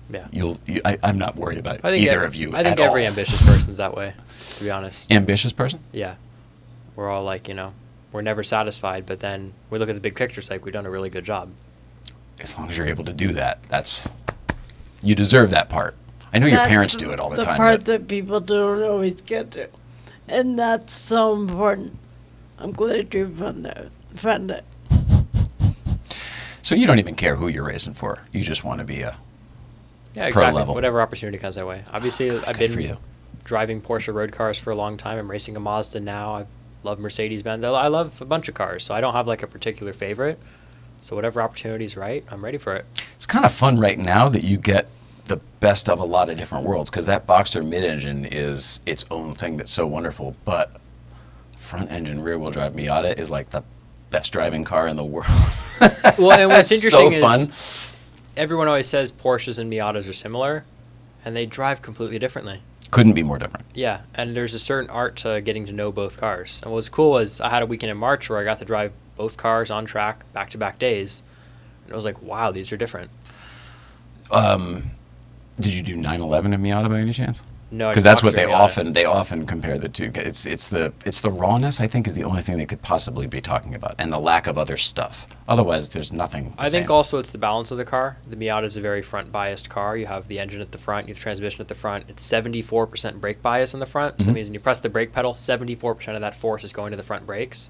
Yeah. 0.09 0.28
You'll. 0.32 0.59
You, 0.65 0.80
I, 0.86 0.97
I'm 1.03 1.18
not 1.18 1.36
worried 1.36 1.57
about 1.57 1.82
I 1.84 1.91
think 1.91 2.03
either 2.05 2.24
ev- 2.24 2.30
of 2.30 2.36
you. 2.36 2.55
I 2.55 2.63
think 2.63 2.80
every 2.80 3.01
all. 3.03 3.09
ambitious 3.09 3.41
person's 3.41 3.78
that 3.78 3.95
way, 3.95 4.13
to 4.55 4.63
be 4.63 4.72
honest. 4.72 5.11
ambitious 5.11 5.51
person. 5.51 5.82
Yeah. 5.91 6.15
We're 6.95 7.09
all 7.09 7.24
like, 7.24 7.49
you 7.49 7.53
know, 7.53 7.74
we're 8.13 8.22
never 8.22 8.43
satisfied, 8.43 9.05
but 9.05 9.20
then 9.20 9.53
we 9.70 9.78
look 9.78 9.89
at 9.89 9.95
the 9.95 10.01
big 10.01 10.15
picture, 10.15 10.39
it's 10.39 10.49
like 10.49 10.63
we've 10.63 10.74
done 10.74 10.86
a 10.86 10.89
really 10.89 11.09
good 11.09 11.26
job. 11.26 11.49
As 12.39 12.57
long 12.57 12.69
as 12.69 12.77
you're 12.77 12.88
able 12.88 13.05
to 13.05 13.13
do 13.13 13.33
that, 13.33 13.63
that's 13.63 14.09
you 15.01 15.15
deserve 15.15 15.49
that 15.51 15.69
part. 15.69 15.95
I 16.33 16.39
know 16.39 16.47
your 16.47 16.57
That's 16.57 16.69
parents 16.69 16.95
do 16.95 17.11
it 17.11 17.19
all 17.19 17.29
the, 17.29 17.38
the 17.38 17.43
time. 17.45 17.57
part 17.57 17.79
but- 17.79 17.85
that 17.85 18.07
people 18.07 18.39
don't 18.39 18.83
always 18.83 19.21
get 19.21 19.51
to. 19.51 19.69
And 20.27 20.59
that's 20.59 20.93
so 20.93 21.33
important. 21.33 21.97
I'm 22.59 22.71
glad 22.73 23.13
you 23.13 23.33
found 23.33 23.65
it. 23.65 23.89
Found 24.15 24.51
it. 24.51 24.65
so 26.61 26.75
you 26.75 26.85
don't 26.85 26.99
even 26.99 27.15
care 27.15 27.35
who 27.35 27.47
you're 27.47 27.63
racing 27.65 27.93
for. 27.93 28.19
You 28.33 28.43
just 28.43 28.63
want 28.63 28.79
to 28.79 28.85
be 28.85 29.01
a. 29.01 29.17
Yeah, 30.15 30.23
Pro 30.31 30.41
exactly. 30.41 30.53
level. 30.59 30.73
Whatever 30.73 31.01
opportunity 31.01 31.38
comes 31.38 31.57
our 31.57 31.65
way. 31.65 31.83
Ah, 31.88 31.91
Obviously, 31.95 32.29
God, 32.29 32.43
I've 32.45 32.57
been 32.57 32.71
for 32.71 32.81
you. 32.81 32.97
driving 33.43 33.81
Porsche 33.81 34.13
road 34.13 34.31
cars 34.31 34.57
for 34.57 34.71
a 34.71 34.75
long 34.75 34.97
time. 34.97 35.17
I'm 35.17 35.29
racing 35.31 35.55
a 35.55 35.59
Mazda 35.59 35.99
now. 35.99 36.33
I 36.35 36.45
love 36.83 36.99
Mercedes 36.99 37.43
Benz. 37.43 37.63
I, 37.63 37.69
I 37.69 37.88
love 37.88 38.19
a 38.21 38.25
bunch 38.25 38.49
of 38.49 38.55
cars, 38.55 38.83
so 38.83 38.93
I 38.95 38.99
don't 39.01 39.13
have 39.13 39.27
like 39.27 39.43
a 39.43 39.47
particular 39.47 39.93
favorite. 39.93 40.39
So 41.02 41.16
whatever 41.16 41.41
opportunity 41.41 41.86
is 41.86 41.95
right, 41.95 42.24
I'm 42.30 42.43
ready 42.43 42.58
for 42.58 42.76
it. 42.76 42.86
It's 43.16 43.26
kind 43.26 43.45
of 43.45 43.52
fun 43.52 43.80
right 43.80 43.98
now 43.98 44.30
that 44.30 44.43
you 44.43 44.58
get 44.58 44.88
the 45.28 45.38
best 45.60 45.89
of 45.89 46.00
a 46.00 46.06
lot 46.06 46.30
of 46.30 46.38
different 46.38 46.66
worlds 46.66 46.89
because 46.89 47.06
that 47.06 47.28
Boxster 47.28 47.66
mid-engine 47.66 48.26
is 48.26 48.80
its 48.86 49.06
own 49.12 49.34
thing 49.34 49.58
that's 49.58 49.72
so 49.72 49.86
wonderful. 49.86 50.36
But 50.45 50.72
front 51.58 51.91
engine 51.91 52.22
rear 52.22 52.39
wheel 52.39 52.52
drive 52.52 52.74
Miata 52.74 53.18
is 53.20 53.30
like 53.30 53.50
the 53.50 53.64
best 54.10 54.32
driving 54.32 54.64
car 54.64 54.88
in 54.88 54.95
the 54.95 55.06
world. 55.06 55.28
Well, 56.18 56.32
and 56.32 56.50
what's 56.50 56.72
interesting 56.72 57.12
so 57.12 57.18
is 57.18 57.22
fun. 57.24 58.14
everyone 58.36 58.68
always 58.68 58.88
says 58.88 59.12
Porsches 59.12 59.60
and 59.60 59.72
Miatas 59.72 60.10
are 60.10 60.14
similar, 60.14 60.66
and 61.24 61.36
they 61.36 61.45
drive 61.45 61.84
completely 61.84 62.18
differently. 62.18 62.62
Couldn't 62.89 63.14
be 63.14 63.22
more 63.22 63.38
different. 63.38 63.68
Yeah, 63.76 64.02
and 64.16 64.36
there's 64.36 64.56
a 64.56 64.60
certain 64.60 64.89
art 64.89 65.18
to 65.18 65.39
getting 65.41 65.68
to 65.68 65.72
know 65.72 65.91
both 65.91 66.18
cars. 66.18 66.62
And 66.64 66.72
what's 66.72 66.89
cool 66.89 67.12
was 67.12 67.41
I 67.41 67.50
had 67.50 67.62
a 67.62 67.68
weekend 67.68 67.91
in 67.91 67.98
March 67.98 68.28
where 68.28 68.39
I 68.39 68.43
got 68.43 68.58
to 68.58 68.66
drive 68.66 68.91
both 69.18 69.36
cars 69.36 69.70
on 69.72 69.86
track 69.86 70.32
back 70.32 70.49
to 70.51 70.57
back 70.57 70.80
days, 70.80 71.24
and 71.84 71.91
it 71.91 71.95
was 71.95 72.05
like, 72.05 72.22
wow, 72.22 72.51
these 72.51 72.72
are 72.72 72.78
different. 72.78 73.09
um, 74.32 74.91
Did 75.59 75.74
you 75.74 75.82
do 75.82 75.95
911 75.95 76.53
in 76.53 76.61
Miata 76.61 76.88
by 76.89 76.99
any 76.99 77.13
chance? 77.13 77.41
No, 77.70 77.89
because 77.89 78.03
that's 78.05 78.24
what 78.24 78.34
they 78.34 78.45
often 78.45 78.93
they 78.93 79.03
often 79.03 79.45
compare 79.45 79.78
the 79.78 79.89
two. 79.89 80.09
It's 80.15 80.45
it's 80.45 80.70
the 80.70 80.93
it's 81.05 81.20
the 81.20 81.30
rawness 81.30 81.82
I 81.82 81.88
think 81.88 82.07
is 82.07 82.13
the 82.13 82.24
only 82.24 82.41
thing 82.41 82.57
they 82.57 82.65
could 82.65 82.82
possibly 82.82 83.28
be 83.28 83.41
talking 83.41 83.76
about, 83.76 83.95
and 83.97 84.09
the 84.13 84.20
lack 84.20 84.47
of 84.47 84.57
other 84.57 84.78
stuff. 84.78 85.28
Otherwise, 85.49 85.89
there's 85.89 86.13
nothing. 86.13 86.51
the 86.51 86.61
I 86.61 86.70
think 86.70 86.89
also 86.89 87.18
it's 87.20 87.32
the 87.32 87.38
balance 87.38 87.70
of 87.72 87.78
the 87.78 87.84
car. 87.84 88.15
The 88.30 88.38
Miata 88.38 88.63
is 88.63 88.78
a 88.78 88.82
very 88.82 89.01
front 89.01 89.34
biased 89.34 89.70
car. 89.70 89.97
You 89.97 90.05
have 90.05 90.30
the 90.30 90.39
engine 90.39 90.61
at 90.61 90.72
the 90.72 90.78
front, 90.78 91.09
you 91.09 91.13
have 91.13 91.22
transmission 91.22 91.59
at 91.59 91.68
the 91.68 91.76
front. 91.76 92.05
It's 92.07 92.26
74% 92.26 93.20
brake 93.20 93.41
bias 93.41 93.74
in 93.74 93.82
the 93.82 93.86
front. 93.86 94.15
So 94.20 94.24
Mhm. 94.24 94.26
that 94.28 94.32
means 94.34 94.47
when 94.47 94.53
you 94.53 94.61
press 94.61 94.80
the 94.80 94.88
brake 94.89 95.11
pedal, 95.11 95.34
74% 95.36 96.15
of 96.15 96.22
that 96.22 96.38
force 96.38 96.63
is 96.63 96.72
going 96.72 96.91
to 96.91 96.97
the 96.97 97.03
front 97.03 97.26
brakes. 97.28 97.70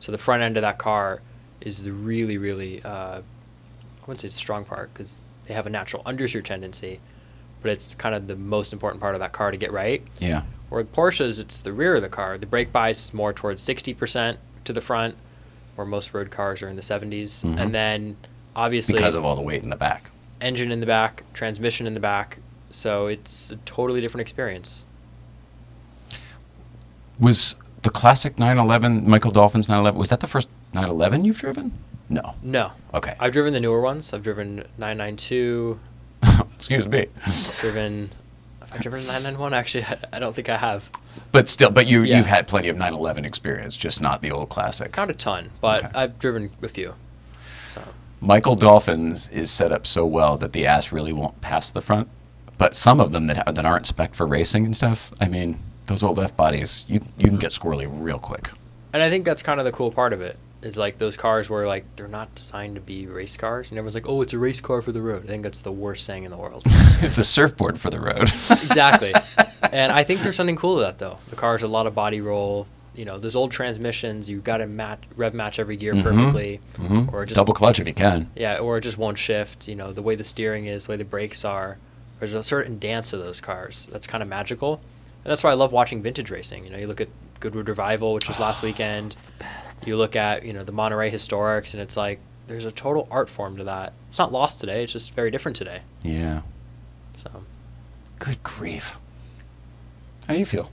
So 0.00 0.12
the 0.12 0.18
front 0.18 0.42
end 0.42 0.56
of 0.56 0.62
that 0.62 0.78
car 0.78 1.20
is 1.60 1.82
the 1.84 1.92
really, 1.92 2.38
really, 2.38 2.82
uh, 2.82 3.18
I 3.18 3.22
wouldn't 4.02 4.20
say 4.20 4.28
strong 4.28 4.64
part 4.64 4.92
because 4.92 5.18
they 5.46 5.54
have 5.54 5.66
a 5.66 5.70
natural 5.70 6.02
understeer 6.04 6.44
tendency, 6.44 7.00
but 7.62 7.70
it's 7.70 7.94
kind 7.94 8.14
of 8.14 8.26
the 8.26 8.36
most 8.36 8.72
important 8.72 9.00
part 9.00 9.14
of 9.14 9.20
that 9.20 9.32
car 9.32 9.50
to 9.50 9.56
get 9.56 9.72
right. 9.72 10.02
Yeah. 10.18 10.42
Or 10.70 10.78
with 10.78 10.92
Porsches, 10.92 11.40
it's 11.40 11.60
the 11.60 11.72
rear 11.72 11.94
of 11.96 12.02
the 12.02 12.08
car. 12.08 12.36
The 12.38 12.46
brake 12.46 12.72
bias 12.72 13.04
is 13.04 13.14
more 13.14 13.32
towards 13.32 13.62
60% 13.62 14.36
to 14.64 14.72
the 14.72 14.80
front, 14.80 15.16
where 15.76 15.86
most 15.86 16.12
road 16.12 16.30
cars 16.30 16.62
are 16.62 16.68
in 16.68 16.76
the 16.76 16.82
70s. 16.82 17.42
Mhm. 17.44 17.58
And 17.58 17.74
then 17.74 18.16
obviously 18.54 18.94
Because 18.98 19.14
of 19.14 19.24
all 19.24 19.36
the 19.36 19.42
weight 19.42 19.62
in 19.62 19.70
the 19.70 19.76
back. 19.76 20.10
engine 20.40 20.70
in 20.70 20.80
the 20.80 20.86
back, 20.86 21.22
transmission 21.32 21.86
in 21.86 21.94
the 21.94 22.00
back. 22.00 22.38
So 22.70 23.06
it's 23.06 23.50
a 23.50 23.56
totally 23.58 24.00
different 24.00 24.22
experience. 24.22 24.84
Was 27.18 27.54
the 27.86 27.90
classic 27.92 28.36
911 28.36 29.08
Michael 29.08 29.30
Dolphin's 29.30 29.68
911? 29.68 29.96
Was 29.98 30.08
that 30.08 30.18
the 30.18 30.26
first 30.26 30.50
911 30.74 31.24
you've 31.24 31.38
driven? 31.38 31.72
No. 32.08 32.34
No. 32.42 32.72
Okay. 32.92 33.14
I've 33.20 33.32
driven 33.32 33.52
the 33.52 33.60
newer 33.60 33.80
ones. 33.80 34.12
I've 34.12 34.24
driven 34.24 34.56
992, 34.76 35.78
Excuse 36.54 36.88
me. 36.88 37.06
driven. 37.60 38.10
Have 38.60 38.72
I 38.72 38.78
driven 38.78 39.00
991? 39.06 39.54
Actually, 39.54 39.84
I, 39.84 39.96
I 40.14 40.18
don't 40.18 40.34
think 40.34 40.48
I 40.48 40.56
have. 40.56 40.90
But 41.30 41.48
still, 41.48 41.70
but 41.70 41.86
you 41.86 42.02
Yeah. 42.02 42.16
you've 42.16 42.26
had 42.26 42.48
plenty 42.48 42.68
of 42.68 42.76
911 42.76 43.24
experience, 43.24 43.76
just 43.76 44.00
not 44.00 44.20
the 44.20 44.32
old 44.32 44.48
classic. 44.48 44.96
Not 44.96 45.08
a 45.10 45.14
ton, 45.14 45.50
but 45.60 45.84
Okay. 45.84 45.92
I've 45.94 46.18
driven 46.18 46.50
a 46.62 46.68
few. 46.68 46.94
So 47.68 47.82
Michael 48.20 48.56
Dolphins 48.56 49.28
is 49.28 49.48
set 49.48 49.70
up 49.70 49.86
so 49.86 50.04
well 50.04 50.36
that 50.38 50.52
the 50.52 50.66
ass 50.66 50.90
really 50.90 51.12
won't 51.12 51.40
pass 51.40 51.70
the 51.70 51.80
front. 51.80 52.08
But 52.58 52.74
some 52.74 52.98
of 52.98 53.12
them 53.12 53.28
that 53.28 53.36
ha- 53.46 53.52
that 53.52 53.64
aren't 53.64 53.86
spec 53.86 54.14
for 54.16 54.26
racing 54.26 54.64
and 54.64 54.74
stuff, 54.74 55.12
I 55.20 55.28
mean, 55.28 55.60
those 55.86 56.02
old 56.02 56.18
F 56.18 56.36
bodies, 56.36 56.84
you 56.88 57.00
you 57.18 57.28
can 57.28 57.36
get 57.38 57.50
squirrely 57.50 57.88
real 57.90 58.18
quick. 58.18 58.50
And 58.92 59.02
I 59.02 59.10
think 59.10 59.24
that's 59.24 59.42
kind 59.42 59.60
of 59.60 59.66
the 59.66 59.72
cool 59.72 59.90
part 59.90 60.12
of 60.12 60.20
it. 60.20 60.36
Is 60.62 60.78
like 60.78 60.98
those 60.98 61.16
cars 61.16 61.48
where 61.50 61.66
like 61.66 61.84
they're 61.96 62.08
not 62.08 62.34
designed 62.34 62.74
to 62.76 62.80
be 62.80 63.06
race 63.06 63.36
cars, 63.36 63.70
and 63.70 63.78
everyone's 63.78 63.94
like, 63.94 64.08
"Oh, 64.08 64.22
it's 64.22 64.32
a 64.32 64.38
race 64.38 64.60
car 64.60 64.82
for 64.82 64.90
the 64.90 65.02
road." 65.02 65.24
I 65.24 65.28
think 65.28 65.42
that's 65.42 65.62
the 65.62 65.70
worst 65.70 66.04
saying 66.04 66.24
in 66.24 66.30
the 66.30 66.36
world. 66.36 66.62
it's 67.02 67.18
a 67.18 67.24
surfboard 67.24 67.78
for 67.78 67.90
the 67.90 68.00
road. 68.00 68.22
exactly. 68.50 69.12
And 69.70 69.92
I 69.92 70.02
think 70.02 70.22
there's 70.22 70.34
something 70.36 70.56
cool 70.56 70.76
to 70.76 70.82
that 70.82 70.98
though. 70.98 71.18
The 71.30 71.36
car's 71.36 71.62
a 71.62 71.68
lot 71.68 71.86
of 71.86 71.94
body 71.94 72.20
roll. 72.20 72.66
You 72.96 73.04
know, 73.04 73.18
those 73.18 73.36
old 73.36 73.52
transmissions, 73.52 74.30
you've 74.30 74.42
got 74.44 74.56
to 74.56 74.66
match 74.66 75.02
rev 75.16 75.34
match 75.34 75.58
every 75.58 75.76
gear 75.76 75.92
Mhm. 75.92 76.02
perfectly, 76.02 76.60
Mhm. 76.78 77.12
or 77.12 77.26
just 77.26 77.36
Double 77.36 77.52
clutch 77.52 77.78
if 77.78 77.86
you 77.86 77.92
can. 77.92 78.30
yeah, 78.34 78.56
or 78.56 78.78
it 78.78 78.80
just 78.80 78.96
won't 78.96 79.18
shift. 79.18 79.68
You 79.68 79.74
know, 79.76 79.92
the 79.92 80.00
way 80.02 80.14
the 80.16 80.24
steering 80.24 80.64
is, 80.64 80.86
the 80.86 80.92
way 80.92 80.96
the 80.96 81.04
brakes 81.04 81.44
are. 81.44 81.76
There's 82.18 82.32
a 82.32 82.42
certain 82.42 82.78
dance 82.78 83.10
to 83.10 83.18
those 83.18 83.42
cars 83.42 83.86
that's 83.92 84.06
kind 84.06 84.22
of 84.22 84.28
magical, 84.30 84.80
and 85.26 85.32
that's 85.32 85.42
why 85.42 85.50
I 85.50 85.54
love 85.54 85.72
watching 85.72 86.02
vintage 86.02 86.30
racing. 86.30 86.64
You 86.64 86.70
know, 86.70 86.78
you 86.78 86.86
look 86.86 87.00
at 87.00 87.08
Goodwood 87.40 87.68
Revival, 87.68 88.14
which 88.14 88.28
was 88.28 88.38
last 88.38 88.62
weekend. 88.62 89.16
You 89.84 89.96
look 89.96 90.14
at 90.14 90.44
you 90.44 90.52
know 90.52 90.62
the 90.62 90.70
Monterey 90.70 91.10
Historics, 91.10 91.74
and 91.74 91.82
it's 91.82 91.96
like 91.96 92.20
there's 92.46 92.64
a 92.64 92.70
total 92.70 93.08
art 93.10 93.28
form 93.28 93.56
to 93.56 93.64
that. 93.64 93.92
It's 94.06 94.20
not 94.20 94.30
lost 94.30 94.60
today. 94.60 94.84
It's 94.84 94.92
just 94.92 95.14
very 95.14 95.32
different 95.32 95.56
today. 95.56 95.80
Yeah. 96.04 96.42
So 97.16 97.42
Good 98.20 98.40
grief. 98.44 98.94
How 100.28 100.34
do 100.34 100.38
you 100.38 100.46
feel? 100.46 100.70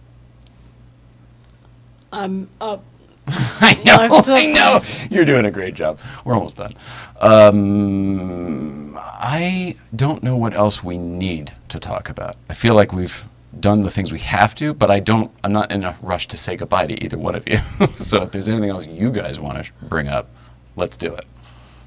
I'm 2.12 2.48
up. 2.62 2.84
I 3.28 3.82
know. 3.84 3.96
I'm 3.96 4.22
so 4.22 4.36
I 4.36 4.46
know. 4.46 4.82
You're 5.10 5.26
doing 5.26 5.46
a 5.46 5.52
great 5.52 5.74
job. 5.74 5.98
We're 6.24 6.36
almost 6.36 6.58
done. 6.58 6.76
Um, 7.20 8.96
I 9.00 9.78
don't 9.96 10.22
know 10.22 10.38
what 10.38 10.54
else 10.54 10.84
we 10.84 11.00
need 11.00 11.54
to 11.70 11.80
talk 11.80 12.08
about. 12.08 12.36
I 12.50 12.54
feel 12.54 12.76
like 12.76 12.94
we've 12.94 13.28
done 13.60 13.82
the 13.82 13.90
things 13.90 14.12
we 14.12 14.20
have 14.20 14.56
to, 14.56 14.74
but 14.74 14.90
I 14.90 15.00
don't. 15.00 15.32
I'm 15.44 15.54
not 15.54 15.72
in 15.72 15.84
a 15.84 15.96
rush 16.02 16.28
to 16.30 16.38
say 16.38 16.56
goodbye 16.56 16.88
to 16.88 17.04
either 17.04 17.18
one 17.18 17.36
of 17.36 17.48
you. 17.48 17.60
so 18.00 18.24
if 18.24 18.32
there's 18.32 18.50
anything 18.50 18.70
else 18.70 18.88
you 18.88 19.12
guys 19.12 19.40
want 19.40 19.64
to 19.64 19.72
bring 19.84 20.08
up, 20.08 20.30
let's 20.76 20.98
do 20.98 21.14
it. 21.14 21.26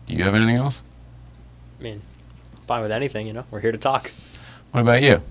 Do 0.06 0.14
you 0.14 0.24
have 0.24 0.34
anything 0.34 0.56
else? 0.56 0.82
I 1.78 1.82
mean, 1.82 2.02
fine 2.66 2.82
with 2.82 2.92
anything. 2.92 3.26
You 3.26 3.32
know, 3.32 3.44
we're 3.50 3.60
here 3.60 3.72
to 3.72 3.78
talk. 3.78 4.10
What 4.72 4.80
about 4.80 5.02
you? 5.02 5.22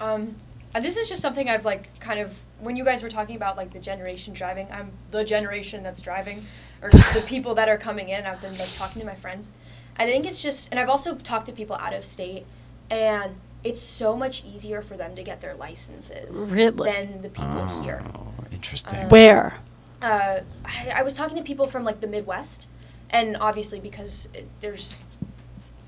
Um, 0.00 0.36
uh, 0.74 0.80
this 0.80 0.96
is 0.96 1.08
just 1.08 1.20
something 1.20 1.48
I've 1.48 1.64
like 1.64 1.98
kind 2.00 2.20
of 2.20 2.36
when 2.60 2.76
you 2.76 2.84
guys 2.84 3.02
were 3.02 3.08
talking 3.08 3.36
about 3.36 3.56
like 3.56 3.72
the 3.72 3.78
generation 3.78 4.34
driving. 4.34 4.68
I'm 4.70 4.90
the 5.10 5.24
generation 5.24 5.82
that's 5.82 6.00
driving, 6.00 6.46
or 6.82 6.90
just 6.90 7.14
the 7.14 7.22
people 7.22 7.54
that 7.54 7.68
are 7.68 7.78
coming 7.78 8.08
in. 8.08 8.24
I've 8.26 8.40
been 8.40 8.56
like 8.56 8.72
talking 8.74 9.00
to 9.00 9.06
my 9.06 9.14
friends. 9.14 9.50
I 9.96 10.06
think 10.06 10.26
it's 10.26 10.40
just, 10.40 10.68
and 10.70 10.78
I've 10.78 10.88
also 10.88 11.16
talked 11.16 11.46
to 11.46 11.52
people 11.52 11.76
out 11.76 11.92
of 11.92 12.04
state, 12.04 12.46
and 12.88 13.34
it's 13.64 13.82
so 13.82 14.16
much 14.16 14.44
easier 14.44 14.80
for 14.82 14.96
them 14.96 15.16
to 15.16 15.22
get 15.22 15.40
their 15.40 15.54
licenses 15.54 16.48
Really? 16.50 16.90
than 16.90 17.22
the 17.22 17.28
people 17.28 17.82
here. 17.82 18.02
Oh, 18.14 18.28
interesting. 18.52 18.98
Um, 19.00 19.08
Where? 19.08 19.56
uh, 20.00 20.40
I, 20.64 20.90
I 20.96 21.02
was 21.02 21.14
talking 21.14 21.36
to 21.36 21.42
people 21.42 21.66
from 21.66 21.84
like 21.84 22.00
the 22.00 22.06
Midwest, 22.06 22.68
and 23.10 23.36
obviously 23.36 23.80
because 23.80 24.28
it, 24.34 24.48
there's 24.60 25.02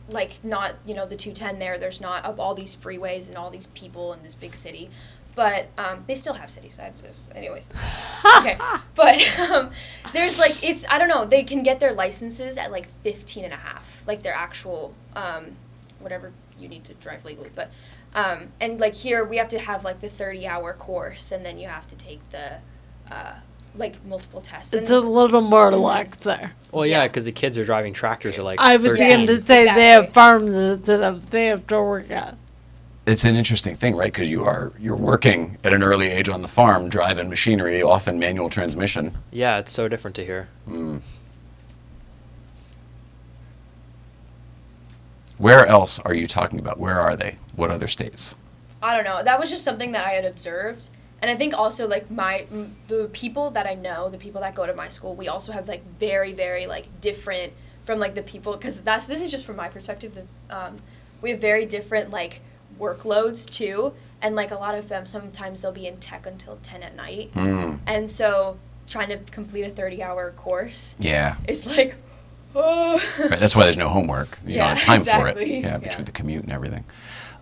like 0.08 0.42
not 0.44 0.74
you 0.84 0.94
know 0.94 1.06
the 1.06 1.16
210 1.16 1.58
there, 1.60 1.78
there's 1.78 2.00
not 2.00 2.24
of 2.24 2.40
all 2.40 2.54
these 2.54 2.74
freeways 2.74 3.28
and 3.28 3.36
all 3.38 3.50
these 3.50 3.66
people 3.68 4.12
in 4.12 4.22
this 4.24 4.34
big 4.34 4.54
city, 4.56 4.90
but 5.36 5.68
um, 5.78 6.02
they 6.08 6.16
still 6.16 6.34
have 6.34 6.50
cities. 6.50 6.74
So 6.74 6.82
I 6.82 6.90
just, 6.90 7.18
anyways, 7.34 7.70
okay, 8.38 8.58
but 8.96 9.38
um, 9.50 9.70
there's 10.12 10.38
like 10.40 10.64
it's 10.64 10.84
I 10.90 10.98
don't 10.98 11.08
know 11.08 11.24
they 11.24 11.44
can 11.44 11.62
get 11.62 11.78
their 11.78 11.92
licenses 11.92 12.56
at 12.58 12.72
like 12.72 12.88
15 13.04 13.44
and 13.44 13.52
a 13.52 13.58
half, 13.58 14.02
like 14.08 14.24
their 14.24 14.34
actual 14.34 14.92
um, 15.14 15.52
whatever 16.00 16.32
you 16.61 16.68
need 16.68 16.84
to 16.84 16.94
drive 16.94 17.24
legally, 17.24 17.50
but. 17.54 17.70
Um, 18.12 18.48
and 18.61 18.80
like 18.80 18.94
here, 18.96 19.24
we 19.24 19.36
have 19.36 19.46
to 19.50 19.58
have 19.61 19.84
like 19.84 20.00
the 20.00 20.08
30 20.08 20.44
hour 20.44 20.72
course, 20.72 21.30
and 21.30 21.46
then 21.46 21.58
you 21.61 21.68
have 21.68 21.86
to 21.86 21.94
take 21.96 22.18
the 22.30 22.54
uh, 23.08 23.34
like 23.76 24.04
multiple 24.04 24.40
tests. 24.40 24.74
It's 24.74 24.90
and, 24.90 25.04
a 25.04 25.08
little 25.08 25.40
more 25.42 25.70
lax 25.72 26.16
there. 26.18 26.52
Well, 26.72 26.84
yeah, 26.84 27.02
Yeah. 27.02 27.08
because 27.08 27.24
the 27.24 27.30
kids 27.30 27.56
are 27.56 27.64
driving 27.64 27.92
tractors 27.92 28.36
are 28.36 28.42
like 28.42 28.58
I 28.61 28.76
was 28.78 28.98
13. 28.98 29.06
going 29.06 29.26
to 29.28 29.46
say 29.46 29.64
they 29.72 29.90
have 29.90 30.12
farms 30.12 30.52
instead 30.54 31.02
of 31.02 31.30
they 31.30 31.46
have 31.46 31.68
to 31.68 31.80
work 31.80 32.11
at. 32.11 32.36
it's 33.06 33.22
an 33.24 33.36
interesting 33.36 33.76
thing, 33.76 33.94
right? 33.94 34.12
Because 34.12 34.28
you 34.28 34.44
are 34.44 34.72
you're 34.80 34.96
working 34.96 35.56
at 35.62 35.72
an 35.72 35.84
early 35.84 36.08
age 36.08 36.28
on 36.28 36.42
the 36.42 36.48
farm, 36.48 36.88
driving 36.88 37.28
machinery, 37.28 37.80
often 37.80 38.18
manual 38.18 38.50
transmission. 38.50 39.16
Yeah, 39.30 39.58
it's 39.61 39.70
so 39.70 39.86
different 39.86 40.16
to 40.16 40.24
here. 40.24 40.48
Mm. 40.68 41.00
Where 45.41 45.64
else 45.66 45.99
are 46.01 46.12
you 46.12 46.26
talking 46.26 46.59
about? 46.59 46.78
Where 46.78 47.01
are 47.01 47.16
they? 47.16 47.36
What 47.57 47.70
other 47.70 47.88
states? 47.88 48.34
I 48.82 48.95
don't 48.95 49.05
know. 49.05 49.22
That 49.22 49.41
was 49.41 49.49
just 49.49 49.64
something 49.64 49.93
that 49.93 50.05
I 50.05 50.11
had 50.11 50.26
observed, 50.26 50.91
and 51.22 51.30
I 51.30 51.34
think 51.34 51.55
also 51.55 51.88
like 51.88 52.11
my 52.11 52.47
m- 52.53 52.76
the 52.88 53.09
people 53.14 53.51
that 53.53 53.66
I 53.66 53.74
know, 53.74 54.11
the 54.11 54.18
people 54.18 54.43
that 54.43 54.55
go 54.55 54.66
to 54.66 54.74
my 54.74 54.88
school, 54.88 55.14
we 55.14 55.28
also 55.28 55.51
have 55.53 55.66
like 55.66 55.82
very 55.99 56.34
very 56.34 56.66
like 56.66 57.01
different 57.01 57.55
from 57.86 57.99
like 57.99 58.14
the 58.14 58.22
people 58.22 58.53
because 58.55 58.82
that's 58.82 59.07
this 59.07 59.22
is 59.22 59.30
just 59.30 59.47
from 59.47 59.57
my 59.57 59.68
perspective. 59.70 60.14
The, 60.14 60.26
um, 60.55 60.76
we 61.22 61.30
have 61.30 61.41
very 61.41 61.64
different 61.64 62.11
like 62.11 62.43
workloads 62.78 63.49
too, 63.49 63.95
and 64.20 64.36
like 64.36 64.51
a 64.51 64.57
lot 64.57 64.74
of 64.74 64.91
them 64.91 65.07
sometimes 65.07 65.62
they'll 65.62 65.72
be 65.72 65.86
in 65.86 65.97
tech 65.97 66.26
until 66.26 66.59
ten 66.62 66.82
at 66.82 66.95
night, 66.95 67.32
Mm. 67.34 67.78
and 67.86 68.11
so 68.11 68.59
trying 68.86 69.09
to 69.09 69.16
complete 69.30 69.62
a 69.62 69.70
thirty 69.70 70.03
hour 70.03 70.32
course 70.32 70.97
Yeah. 70.99 71.36
is 71.49 71.64
like. 71.66 71.97
Oh. 72.55 73.01
Right, 73.18 73.38
that's 73.38 73.55
why 73.55 73.64
there's 73.64 73.76
no 73.76 73.88
homework. 73.88 74.38
You 74.46 74.57
Yeah, 74.57 74.68
don't 74.68 74.76
have 74.78 75.05
time 75.07 75.20
for 75.20 75.28
it. 75.28 75.46
Yeah, 75.46 75.57
Yeah. 75.57 75.76
between 75.78 76.05
the 76.05 76.12
commute 76.12 76.42
and 76.44 76.53
everything. 76.53 76.84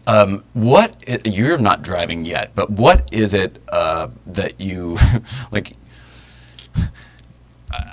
Um, 0.07 0.43
what 0.55 0.95
i- 1.07 1.21
you're 1.25 1.59
not 1.59 1.83
driving 1.83 2.25
yet, 2.25 2.53
but 2.55 2.71
what 2.71 3.09
is 3.13 3.33
it 3.35 3.63
uh, 3.69 4.09
that 4.27 4.61
you 4.61 4.99
like? 5.53 5.73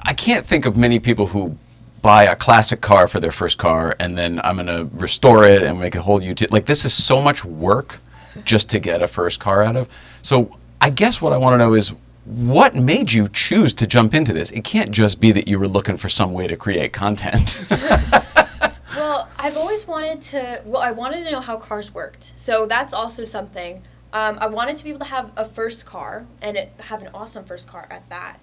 I 0.03 0.13
can't 0.13 0.45
think 0.45 0.65
of 0.65 0.77
many 0.77 0.99
people 0.99 1.27
who 1.27 1.57
buy 2.01 2.23
a 2.23 2.35
classic 2.35 2.81
car 2.81 3.07
for 3.07 3.19
their 3.19 3.31
first 3.31 3.57
car 3.57 3.95
and 3.99 4.17
then 4.17 4.39
I'm 4.43 4.55
going 4.55 4.67
to 4.67 4.87
restore 4.95 5.43
it 5.45 5.63
and 5.63 5.79
make 5.79 5.95
a 5.95 6.01
whole 6.01 6.21
utility. 6.23 6.53
Like 6.53 6.65
this 6.65 6.85
is 6.85 6.93
so 6.93 7.21
much 7.21 7.43
work 7.43 7.97
just 8.43 8.69
to 8.69 8.79
get 8.79 9.01
a 9.01 9.07
first 9.07 9.39
car 9.39 9.63
out 9.63 9.75
of. 9.75 9.89
So 10.21 10.57
I 10.79 10.91
guess 10.91 11.21
what 11.21 11.33
I 11.33 11.37
want 11.37 11.53
to 11.55 11.57
know 11.57 11.73
is 11.73 11.91
what 12.25 12.75
made 12.75 13.11
you 13.11 13.27
choose 13.27 13.73
to 13.75 13.87
jump 13.87 14.13
into 14.13 14.33
this? 14.33 14.51
It 14.51 14.63
can't 14.63 14.91
just 14.91 15.19
be 15.21 15.31
that 15.31 15.47
you 15.47 15.59
were 15.59 15.67
looking 15.67 15.97
for 15.97 16.09
some 16.09 16.33
way 16.33 16.47
to 16.47 16.57
create 16.57 16.91
content. 16.91 17.57
Well, 18.95 19.29
I've 19.37 19.57
always 19.57 19.85
wanted 19.85 20.21
to. 20.21 20.61
Well, 20.65 20.81
I 20.81 20.91
wanted 20.91 21.25
to 21.25 21.31
know 21.31 21.41
how 21.41 21.57
cars 21.57 21.93
worked. 21.93 22.33
So 22.37 22.65
that's 22.65 22.93
also 22.93 23.23
something. 23.23 23.81
Um, 24.13 24.37
I 24.39 24.47
wanted 24.47 24.77
to 24.77 24.83
be 24.83 24.89
able 24.89 24.99
to 24.99 25.05
have 25.05 25.31
a 25.35 25.45
first 25.45 25.85
car 25.85 26.25
and 26.41 26.55
it, 26.55 26.71
have 26.79 27.01
an 27.01 27.09
awesome 27.13 27.43
first 27.43 27.67
car 27.67 27.87
at 27.89 28.07
that. 28.09 28.39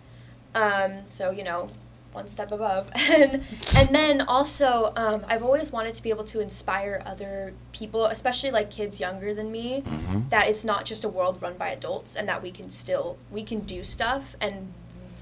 Um, 0.54 1.04
so 1.08 1.30
you 1.30 1.42
know, 1.42 1.70
one 2.14 2.28
step 2.28 2.52
above. 2.52 2.90
And 3.12 3.42
and 3.76 3.94
then 3.94 4.20
also, 4.22 4.92
um, 4.96 5.24
I've 5.28 5.42
always 5.42 5.70
wanted 5.72 5.94
to 5.94 6.02
be 6.02 6.10
able 6.10 6.24
to 6.24 6.40
inspire 6.40 7.02
other 7.04 7.52
people, 7.72 8.06
especially 8.06 8.50
like 8.50 8.70
kids 8.70 9.00
younger 9.00 9.34
than 9.34 9.50
me, 9.50 9.82
Mhm. 9.86 10.30
that 10.30 10.48
it's 10.48 10.64
not 10.64 10.84
just 10.84 11.04
a 11.04 11.08
world 11.08 11.40
run 11.42 11.54
by 11.56 11.68
adults, 11.70 12.16
and 12.16 12.28
that 12.28 12.42
we 12.42 12.50
can 12.50 12.70
still 12.70 13.16
we 13.30 13.42
can 13.42 13.60
do 13.60 13.84
stuff, 13.84 14.36
and 14.40 14.72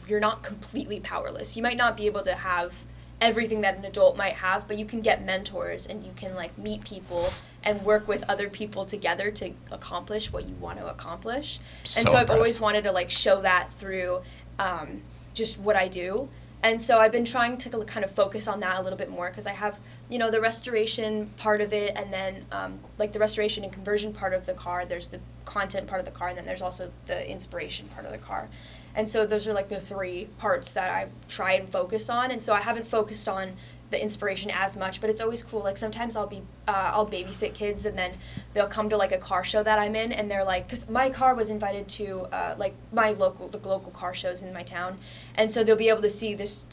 you're 0.07 0.21
not 0.21 0.43
completely 0.43 1.01
powerless. 1.01 1.57
You 1.57 1.63
might 1.63 1.77
not 1.77 1.97
be 1.97 2.07
able 2.07 2.23
to 2.23 2.35
have 2.35 2.85
everything 3.21 3.61
that 3.61 3.77
an 3.77 3.85
adult 3.85 4.17
might 4.17 4.35
have, 4.35 4.67
but 4.67 4.77
you 4.79 4.85
can 4.85 5.01
get 5.01 5.25
mentors 5.25 5.87
and 5.87 6.03
you 6.05 6.13
can 6.17 6.35
like 6.35 6.57
meet 6.57 6.83
people 6.85 7.31
and 7.63 7.83
work 7.83 8.09
with 8.09 8.25
other 8.29 8.49
people 8.49 8.87
together 8.87 9.31
to 9.31 9.53
accomplish 9.71 10.33
what 10.33 10.49
you 10.49 10.55
want 10.55 10.79
to 10.79 10.87
accomplish. 10.89 11.61
So 11.85 12.01
and 12.01 12.09
so 12.09 12.17
I've 12.17 12.31
always 12.31 12.61
wanted 12.61 12.85
to 12.85 12.93
like 12.93 13.11
show 13.11 13.43
that 13.43 13.69
through 13.75 14.23
um, 14.59 15.03
just 15.35 15.59
what 15.59 15.77
I 15.77 15.87
do. 15.89 16.29
And 16.63 16.81
so 16.81 16.99
I've 16.99 17.13
been 17.13 17.25
trying 17.25 17.57
to 17.59 17.71
kind 17.85 18.05
of 18.05 18.11
focus 18.11 18.47
on 18.47 18.61
that 18.61 18.79
a 18.79 18.83
little 18.83 18.99
bit 18.99 19.09
more 19.09 19.31
because 19.31 19.47
I 19.47 19.53
have, 19.53 19.79
you 20.11 20.19
know, 20.19 20.31
the 20.31 20.41
restoration 20.41 21.31
part 21.39 21.63
of 21.63 21.73
it, 21.73 21.95
and 21.97 22.13
then 22.13 22.45
um, 22.53 22.79
like 22.99 23.13
the 23.13 23.19
restoration 23.19 23.65
and 23.65 23.73
conversion 23.73 24.13
part 24.13 24.35
of 24.35 24.45
the 24.45 24.53
car. 24.53 24.85
There's 24.85 25.09
the 25.09 25.21
content 25.47 25.87
part 25.87 26.01
of 26.01 26.05
the 26.05 26.13
car, 26.13 26.29
and 26.29 26.37
then 26.37 26.45
there's 26.45 26.61
also 26.61 26.93
the 27.07 27.29
inspiration 27.31 27.89
part 27.89 28.05
of 28.05 28.13
the 28.13 28.19
car. 28.19 28.49
And 28.95 29.11
so 29.11 29.25
those 29.25 29.49
are 29.49 29.55
like 29.55 29.69
the 29.69 29.81
three 29.81 30.29
parts 30.37 30.73
that 30.75 30.91
I 30.91 31.09
try 31.29 31.53
and 31.53 31.69
focus 31.69 32.11
on. 32.11 32.31
And 32.31 32.43
so 32.43 32.53
I 32.53 32.61
haven't 32.61 32.87
focused 32.87 33.29
on 33.29 33.57
the 33.91 34.03
inspiration 34.03 34.51
as 34.53 34.77
much, 34.77 35.01
but 35.01 35.11
it's 35.11 35.21
always 35.21 35.43
cool. 35.43 35.61
Like 35.63 35.77
sometimes 35.77 36.17
I'll 36.17 36.27
be 36.27 36.43
uh, 36.69 36.93
I'll 36.95 37.07
babysit 37.07 37.55
kids, 37.55 37.85
and 37.85 37.99
then 37.99 38.13
they'll 38.55 38.69
come 38.69 38.89
to 38.89 38.97
like 38.97 39.13
a 39.13 39.19
car 39.19 39.45
show 39.45 39.63
that 39.63 39.79
I'm 39.79 39.97
in, 39.97 40.13
and 40.13 40.31
they're 40.31 40.45
like, 40.45 40.67
because 40.67 40.89
my 40.89 41.11
car 41.11 41.35
was 41.35 41.51
invited 41.51 41.89
to 41.89 42.21
uh, 42.33 42.55
like 42.57 42.75
my 42.93 43.11
local 43.11 43.49
the 43.49 43.59
local 43.59 43.91
car 43.93 44.15
shows 44.15 44.43
in 44.43 44.53
my 44.53 44.63
town, 44.63 44.99
and 45.35 45.53
so 45.53 45.65
they'll 45.65 45.77
be 45.77 45.89
able 45.89 46.03
to 46.03 46.11
see 46.11 46.35
this 46.35 46.65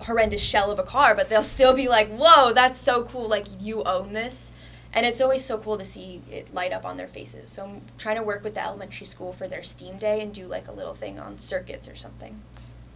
horrendous 0.00 0.40
shell 0.40 0.70
of 0.70 0.78
a 0.78 0.82
car, 0.82 1.14
but 1.14 1.28
they'll 1.28 1.42
still 1.42 1.74
be 1.74 1.88
like, 1.88 2.08
"Whoa, 2.08 2.52
that's 2.52 2.80
so 2.80 3.04
cool! 3.04 3.28
Like 3.28 3.46
you 3.60 3.82
own 3.84 4.12
this." 4.12 4.52
And 4.92 5.06
it's 5.06 5.20
always 5.20 5.44
so 5.44 5.56
cool 5.56 5.78
to 5.78 5.84
see 5.84 6.20
it 6.28 6.52
light 6.52 6.72
up 6.72 6.84
on 6.84 6.96
their 6.96 7.06
faces. 7.06 7.50
So 7.50 7.64
I'm 7.64 7.82
trying 7.96 8.16
to 8.16 8.24
work 8.24 8.42
with 8.42 8.54
the 8.54 8.64
elementary 8.64 9.06
school 9.06 9.32
for 9.32 9.46
their 9.46 9.62
STEAM 9.62 9.98
day 9.98 10.20
and 10.20 10.34
do 10.34 10.46
like 10.46 10.66
a 10.66 10.72
little 10.72 10.94
thing 10.94 11.20
on 11.20 11.38
circuits 11.38 11.86
or 11.86 11.94
something. 11.94 12.42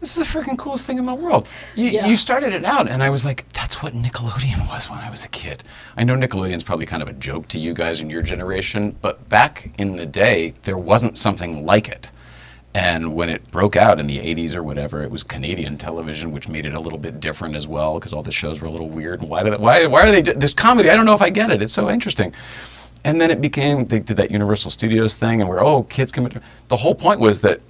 This 0.04 0.18
is 0.18 0.30
the 0.30 0.38
freaking 0.38 0.58
coolest 0.58 0.84
thing 0.84 0.98
in 0.98 1.06
the 1.06 1.14
world. 1.14 1.48
You, 1.74 1.86
Yeah. 1.88 2.04
you 2.06 2.14
started 2.14 2.52
it 2.52 2.62
out, 2.62 2.90
and 2.90 3.02
I 3.02 3.08
was 3.08 3.24
like, 3.24 3.50
that's 3.54 3.82
what 3.82 3.94
Nickelodeon 3.94 4.68
was 4.68 4.90
when 4.90 4.98
I 4.98 5.08
was 5.08 5.24
a 5.24 5.28
kid. 5.28 5.62
I 5.96 6.04
know 6.04 6.14
Nickelodeon's 6.14 6.62
probably 6.62 6.84
kind 6.84 7.00
of 7.02 7.08
a 7.08 7.14
joke 7.14 7.48
to 7.48 7.58
you 7.58 7.72
guys 7.72 8.02
in 8.02 8.10
your 8.10 8.20
generation, 8.20 8.94
but 9.00 9.26
back 9.30 9.70
in 9.78 9.96
the 9.96 10.04
day, 10.04 10.52
there 10.64 10.76
wasn't 10.76 11.16
something 11.16 11.64
like 11.64 11.88
it. 11.88 12.10
And 12.74 13.14
when 13.14 13.30
it 13.30 13.50
broke 13.50 13.76
out 13.76 13.98
in 13.98 14.06
the 14.06 14.18
80s 14.18 14.54
or 14.54 14.62
whatever, 14.62 15.02
it 15.02 15.10
was 15.10 15.22
Canadian 15.22 15.78
television, 15.78 16.32
which 16.32 16.48
made 16.48 16.66
it 16.66 16.74
a 16.74 16.80
little 16.80 16.98
bit 16.98 17.18
different 17.18 17.56
as 17.56 17.66
well, 17.66 17.94
because 17.94 18.12
all 18.12 18.22
the 18.22 18.30
shows 18.30 18.60
were 18.60 18.66
a 18.66 18.70
little 18.70 18.90
weird. 18.90 19.22
And 19.22 19.30
why, 19.30 19.42
did, 19.42 19.58
why, 19.58 19.86
why 19.86 20.02
are 20.02 20.12
they 20.12 20.20
do- 20.20 20.34
this 20.34 20.52
comedy? 20.52 20.90
I 20.90 20.96
don't 20.96 21.06
know 21.06 21.14
if 21.14 21.22
I 21.22 21.30
get 21.30 21.50
it. 21.50 21.62
It's 21.62 21.72
so 21.72 21.88
interesting. 21.88 22.34
And 23.04 23.18
then 23.22 23.30
it 23.30 23.40
became, 23.40 23.86
they 23.86 24.00
did 24.00 24.18
that 24.18 24.30
Universal 24.30 24.70
Studios 24.72 25.14
thing, 25.14 25.40
and 25.40 25.48
we're, 25.48 25.64
oh, 25.64 25.84
kids 25.84 26.12
can. 26.12 26.42
The 26.68 26.76
whole 26.76 26.94
point 26.94 27.20
was 27.20 27.40
that 27.40 27.60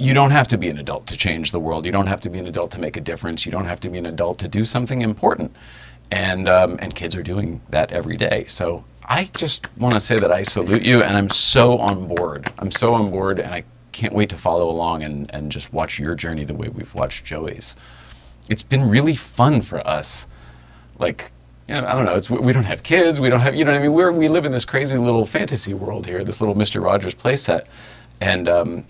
you 0.00 0.14
don't 0.14 0.30
have 0.30 0.48
to 0.48 0.56
be 0.56 0.70
an 0.70 0.78
adult 0.78 1.06
to 1.08 1.16
change 1.16 1.52
the 1.52 1.60
world. 1.60 1.84
You 1.84 1.92
don't 1.92 2.06
have 2.06 2.20
to 2.22 2.30
be 2.30 2.38
an 2.38 2.46
adult 2.46 2.70
to 2.72 2.80
make 2.80 2.96
a 2.96 3.02
difference. 3.02 3.44
You 3.44 3.52
don't 3.52 3.66
have 3.66 3.80
to 3.80 3.90
be 3.90 3.98
an 3.98 4.06
adult 4.06 4.38
to 4.38 4.48
do 4.48 4.64
something 4.64 5.02
important. 5.02 5.54
And 6.10 6.48
um, 6.48 6.78
and 6.80 6.94
kids 6.94 7.14
are 7.14 7.22
doing 7.22 7.60
that 7.68 7.92
every 7.92 8.16
day. 8.16 8.46
So 8.48 8.84
I 9.04 9.30
just 9.36 9.68
want 9.76 9.94
to 9.94 10.00
say 10.00 10.18
that 10.18 10.32
I 10.32 10.42
salute 10.42 10.82
you, 10.82 11.02
and 11.02 11.16
I'm 11.16 11.28
so 11.28 11.78
on 11.78 12.08
board. 12.08 12.50
I'm 12.58 12.70
so 12.70 12.94
on 12.94 13.10
board, 13.10 13.38
and 13.38 13.54
I 13.54 13.64
can't 13.92 14.14
wait 14.14 14.30
to 14.30 14.36
follow 14.36 14.70
along 14.70 15.02
and, 15.02 15.32
and 15.34 15.52
just 15.52 15.72
watch 15.72 15.98
your 15.98 16.14
journey 16.14 16.44
the 16.44 16.54
way 16.54 16.68
we've 16.68 16.94
watched 16.94 17.24
Joey's. 17.24 17.76
It's 18.48 18.62
been 18.62 18.88
really 18.88 19.14
fun 19.14 19.60
for 19.60 19.86
us. 19.86 20.26
Like, 20.98 21.32
you 21.68 21.74
know, 21.74 21.86
I 21.86 21.92
don't 21.92 22.04
know. 22.04 22.14
It's, 22.14 22.30
we 22.30 22.52
don't 22.52 22.64
have 22.64 22.82
kids. 22.82 23.20
We 23.20 23.28
don't 23.28 23.40
have, 23.40 23.54
you 23.54 23.64
know 23.64 23.72
what 23.72 23.78
I 23.78 23.82
mean? 23.82 23.92
We're, 23.92 24.12
we 24.12 24.28
live 24.28 24.44
in 24.44 24.52
this 24.52 24.64
crazy 24.64 24.96
little 24.96 25.26
fantasy 25.26 25.74
world 25.74 26.06
here, 26.06 26.24
this 26.24 26.40
little 26.40 26.54
Mr. 26.54 26.82
Rogers 26.82 27.14
playset. 27.14 27.66
And 28.20 28.48
um, 28.48 28.84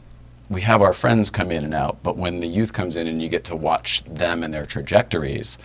we 0.50 0.60
have 0.62 0.82
our 0.82 0.92
friends 0.92 1.30
come 1.30 1.50
in 1.50 1.64
and 1.64 1.72
out. 1.72 2.02
But 2.02 2.16
when 2.16 2.40
the 2.40 2.48
youth 2.48 2.72
comes 2.72 2.96
in 2.96 3.06
and 3.06 3.22
you 3.22 3.28
get 3.28 3.44
to 3.44 3.56
watch 3.56 4.04
them 4.04 4.42
and 4.42 4.52
their 4.52 4.66
trajectories, 4.66 5.56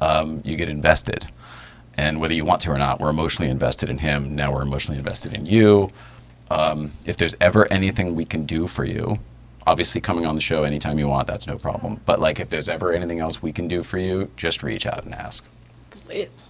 um, 0.00 0.42
you 0.44 0.56
get 0.56 0.68
invested. 0.68 1.26
And 1.96 2.20
whether 2.20 2.34
you 2.34 2.44
want 2.44 2.60
to 2.62 2.70
or 2.70 2.78
not, 2.78 3.00
we're 3.00 3.08
emotionally 3.08 3.50
invested 3.50 3.88
in 3.88 3.98
him. 3.98 4.36
Now 4.36 4.52
we're 4.52 4.62
emotionally 4.62 4.98
invested 4.98 5.32
in 5.32 5.46
you. 5.46 5.90
Um, 6.50 6.92
if 7.06 7.16
there's 7.16 7.34
ever 7.40 7.66
anything 7.72 8.14
we 8.14 8.26
can 8.26 8.44
do 8.44 8.68
for 8.68 8.84
you, 8.84 9.18
obviously 9.66 10.02
coming 10.02 10.26
on 10.26 10.34
the 10.34 10.40
show 10.42 10.62
anytime 10.62 10.98
you 10.98 11.08
want, 11.08 11.26
that's 11.26 11.46
no 11.46 11.56
problem. 11.56 12.00
But 12.04 12.20
like 12.20 12.38
if 12.38 12.50
there's 12.50 12.68
ever 12.68 12.92
anything 12.92 13.20
else 13.20 13.42
we 13.42 13.52
can 13.52 13.66
do 13.66 13.82
for 13.82 13.98
you, 13.98 14.30
just 14.36 14.62
reach 14.62 14.84
out 14.86 15.04
and 15.04 15.14
ask. 15.14 15.44
It, 16.10 16.44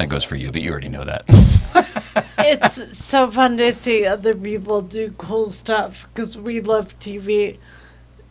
That 0.00 0.08
goes 0.08 0.24
for 0.24 0.34
you, 0.34 0.50
but 0.50 0.62
you 0.62 0.70
already 0.70 0.88
know 0.88 1.04
that. 1.04 1.24
it's 2.38 2.96
so 2.96 3.30
fun 3.30 3.58
to 3.58 3.74
see 3.74 4.06
other 4.06 4.34
people 4.34 4.80
do 4.80 5.12
cool 5.18 5.50
stuff 5.50 6.06
because 6.08 6.38
we 6.38 6.62
love 6.62 6.98
TV. 7.00 7.58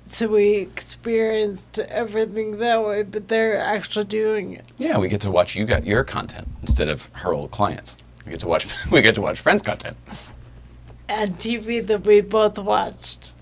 So 0.07 0.29
we 0.29 0.55
experienced 0.55 1.77
everything 1.77 2.57
that 2.57 2.83
way, 2.83 3.03
but 3.03 3.27
they're 3.27 3.59
actually 3.59 4.05
doing 4.05 4.53
it. 4.53 4.65
yeah, 4.79 4.97
we 4.97 5.09
get 5.09 5.21
to 5.21 5.29
watch 5.29 5.55
you 5.55 5.63
got 5.63 5.85
your 5.85 6.03
content 6.03 6.47
instead 6.61 6.89
of 6.89 7.05
her 7.13 7.35
old 7.35 7.51
clients. 7.51 7.97
We 8.25 8.31
get 8.31 8.39
to 8.39 8.47
watch 8.47 8.65
we 8.91 9.03
get 9.03 9.13
to 9.13 9.21
watch 9.21 9.39
friends' 9.39 9.61
content. 9.61 9.95
And 11.07 11.37
TV 11.37 11.85
that 11.85 12.03
we 12.03 12.21
both 12.21 12.57
watched. 12.57 13.33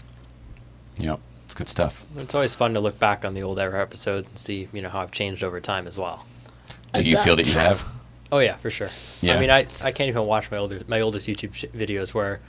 Yep, 0.97 1.21
it's 1.45 1.53
good 1.53 1.69
stuff. 1.69 2.05
It's 2.17 2.35
always 2.35 2.55
fun 2.55 2.73
to 2.73 2.81
look 2.81 2.99
back 2.99 3.23
on 3.23 3.35
the 3.35 3.43
old 3.43 3.57
era 3.57 3.81
episodes 3.81 4.27
and 4.27 4.37
see, 4.37 4.67
you 4.73 4.81
know, 4.81 4.89
how 4.89 4.99
I've 4.99 5.11
changed 5.11 5.45
over 5.45 5.61
time 5.61 5.87
as 5.87 5.97
well. 5.97 6.25
Do 6.93 7.03
you 7.03 7.15
feel 7.19 7.37
that 7.37 7.47
you 7.47 7.53
have? 7.53 7.87
Oh 8.31 8.39
yeah, 8.39 8.57
for 8.57 8.69
sure. 8.69 8.89
Yeah. 9.21 9.35
I 9.35 9.39
mean, 9.39 9.49
I, 9.49 9.67
I 9.81 9.91
can't 9.91 10.09
even 10.09 10.23
watch 10.25 10.51
my 10.51 10.57
older 10.57 10.81
my 10.87 11.01
oldest 11.01 11.27
YouTube 11.27 11.53
sh- 11.53 11.65
videos 11.73 12.13
where 12.13 12.39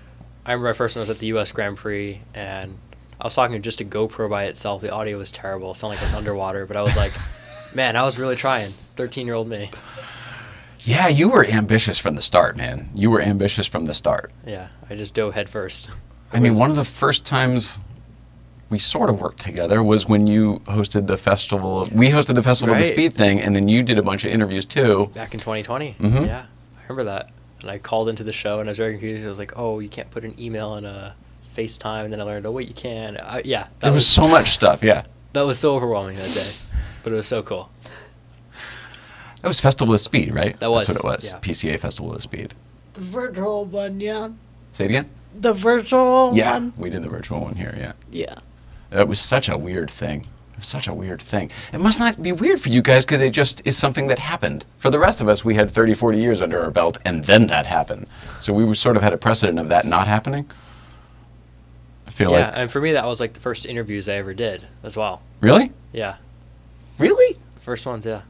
I 0.45 0.53
remember 0.53 0.71
I 0.71 0.73
first 0.73 0.97
when 0.97 1.01
I 1.01 1.05
was 1.05 1.11
at 1.11 1.19
the 1.19 1.27
U.S. 1.27 1.53
Grand 1.53 1.77
Prix 1.77 2.21
and 2.35 2.79
I 3.21 3.27
was 3.27 3.35
talking 3.35 3.55
to 3.55 3.61
just 3.61 3.81
a 3.81 3.85
GoPro 3.85 4.29
by 4.31 4.45
itself. 4.45 4.81
The 4.83 4.93
audio 4.93 5.19
was 5.19 5.31
terrible. 5.31 5.73
It 5.73 5.77
sounded 5.77 5.97
like 5.97 6.01
I 6.03 6.07
was 6.07 6.15
underwater, 6.15 6.67
but 6.67 6.77
I 6.77 6.83
was 6.83 6.97
like, 6.97 7.13
man, 7.75 7.97
I 7.97 8.03
was 8.03 8.19
really 8.19 8.37
trying. 8.37 8.71
Thirteen 8.97 9.27
year 9.27 9.35
old 9.37 9.49
me. 9.49 9.71
Yeah, 10.81 11.09
you 11.09 11.29
were 11.29 11.45
ambitious 11.45 11.99
from 11.99 12.15
the 12.15 12.23
start, 12.23 12.57
man. 12.57 12.89
You 12.95 13.11
were 13.11 13.21
ambitious 13.21 13.67
from 13.67 13.85
the 13.85 13.95
start. 13.95 14.33
Yeah, 14.47 14.69
I 14.89 14.95
just 14.95 15.13
dove 15.15 15.35
head 15.35 15.49
first. 15.49 15.91
I 16.33 16.41
mean, 16.41 16.57
one 16.59 16.71
of 16.71 16.77
the 16.77 16.85
first 16.85 17.27
times 17.27 17.79
we 18.71 18.79
sort 18.79 19.09
of 19.11 19.21
worked 19.21 19.41
together 19.41 19.83
was 19.83 20.07
when 20.07 20.27
you 20.27 20.61
hosted 20.67 21.07
the 21.07 21.17
festival. 21.17 21.83
Of, 21.83 21.93
we 21.93 22.09
hosted 22.11 22.35
the 22.35 22.43
festival 22.43 22.75
of 22.75 22.81
the 22.81 22.87
speed 22.87 23.15
thing, 23.15 23.41
and 23.41 23.55
then 23.57 23.69
you 23.69 23.83
did 23.83 23.99
a 23.99 24.03
bunch 24.03 24.25
of 24.25 24.31
interviews 24.31 24.65
too. 24.65 25.11
back 25.15 25.33
in 25.35 25.41
2020. 25.41 25.97
Mhm. 25.99 26.27
Yeah, 26.27 26.45
I 26.79 26.83
remember 26.89 27.05
that. 27.11 27.31
And 27.63 27.71
I 27.71 27.79
called 27.79 28.09
into 28.09 28.23
the 28.25 28.33
show 28.33 28.61
and 28.61 28.69
I 28.69 28.71
was 28.71 28.79
very 28.79 28.93
confused. 28.93 29.25
I 29.27 29.29
was 29.29 29.39
like, 29.39 29.53
oh, 29.57 29.81
you 29.81 29.89
can't 29.89 30.11
put 30.13 30.23
an 30.25 30.35
email 30.39 30.77
in 30.77 30.85
a 30.85 31.15
FaceTime. 31.57 32.05
And 32.05 32.13
then 32.13 32.21
I 32.21 32.25
learned, 32.25 32.47
oh, 32.47 32.53
wait, 32.53 32.69
you 32.69 32.75
can. 32.75 33.17
I, 33.17 33.43
yeah, 33.45 33.65
that 33.65 33.81
There 33.81 33.93
was 33.93 34.07
so 34.07 34.29
much 34.29 34.51
stuff. 34.53 34.83
Yeah, 34.83 35.05
that 35.33 35.43
was 35.43 35.59
so 35.59 35.75
overwhelming 35.75 36.17
that 36.17 36.33
day, 36.33 36.51
but 37.03 37.13
it 37.13 37.17
was 37.17 37.27
so 37.27 37.43
cool. 37.43 37.71
that 39.43 39.49
was 39.49 39.59
Festival 39.61 39.95
of 39.95 40.01
Speed, 40.01 40.35
right? 40.35 40.59
That 40.61 40.71
was, 40.71 40.87
That's 40.87 41.03
what 41.03 41.15
it 41.15 41.17
was. 41.17 41.33
yeah. 41.33 41.39
PCA 41.41 41.81
Festival 41.81 42.15
of 42.15 42.23
Speed. 42.23 42.55
The 42.95 43.01
virtual 43.01 43.65
one, 43.65 43.99
yeah. 44.01 44.29
Say 44.73 44.85
it 44.85 44.89
again. 44.91 45.11
The 45.41 45.53
virtual 45.53 46.33
Yeah, 46.35 46.53
one? 46.55 46.73
Yeah, 46.77 46.83
we 46.83 46.91
did 46.91 47.03
the 47.03 47.09
virtual 47.09 47.41
one 47.41 47.55
here. 47.57 47.75
Yeah. 47.77 47.93
Yeah. 48.11 48.35
It 48.91 49.09
was 49.09 49.21
such 49.21 49.49
a 49.49 49.57
weird 49.57 49.91
thing. 49.91 50.23
It 50.53 50.57
was 50.59 50.67
such 50.67 50.89
a 50.89 50.95
weird 50.95 51.23
thing. 51.23 51.51
It 51.73 51.81
must 51.81 51.99
not 52.01 52.21
be 52.21 52.33
weird 52.33 52.61
for 52.61 52.69
you 52.69 52.83
guys 52.83 53.05
because 53.05 53.21
it 53.21 53.31
just 53.31 53.63
is 53.65 53.77
something 53.77 54.09
that 54.09 54.19
happened. 54.19 54.65
For 54.79 54.91
the 54.91 54.99
rest 54.99 55.21
of 55.21 55.29
us, 55.29 55.45
we 55.45 55.55
had 55.55 55.71
30, 55.71 55.95
40 55.95 56.19
years 56.19 56.43
under 56.43 56.61
our 56.61 56.71
belt, 56.71 56.99
and 57.05 57.23
then 57.25 57.47
that 57.49 57.67
happened. 57.67 58.07
So 58.41 58.53
we 58.53 58.65
were 58.65 58.75
sort 58.75 58.97
of 58.97 59.03
had 59.03 59.13
a 59.13 59.19
precedent 59.19 59.59
of 59.59 59.69
that 59.69 59.85
not 59.87 60.07
happening. 60.09 60.51
I 62.07 62.11
feel 62.11 62.33
Yeah, 62.33 62.39
like. 62.39 62.55
Yeah, 62.55 62.61
and 62.63 62.71
for 62.71 62.81
me, 62.81 62.93
that 62.93 63.07
was 63.07 63.21
like 63.21 63.35
the 63.35 63.41
first 63.41 63.67
interviews 63.67 64.09
I 64.09 64.15
ever 64.15 64.35
did 64.35 64.63
as 64.83 64.97
well. 64.97 65.23
Really? 65.41 65.71
Yeah, 65.93 66.17
Really? 66.99 67.39
first 67.61 67.87
ones, 67.87 68.05
yeah. 68.07 68.23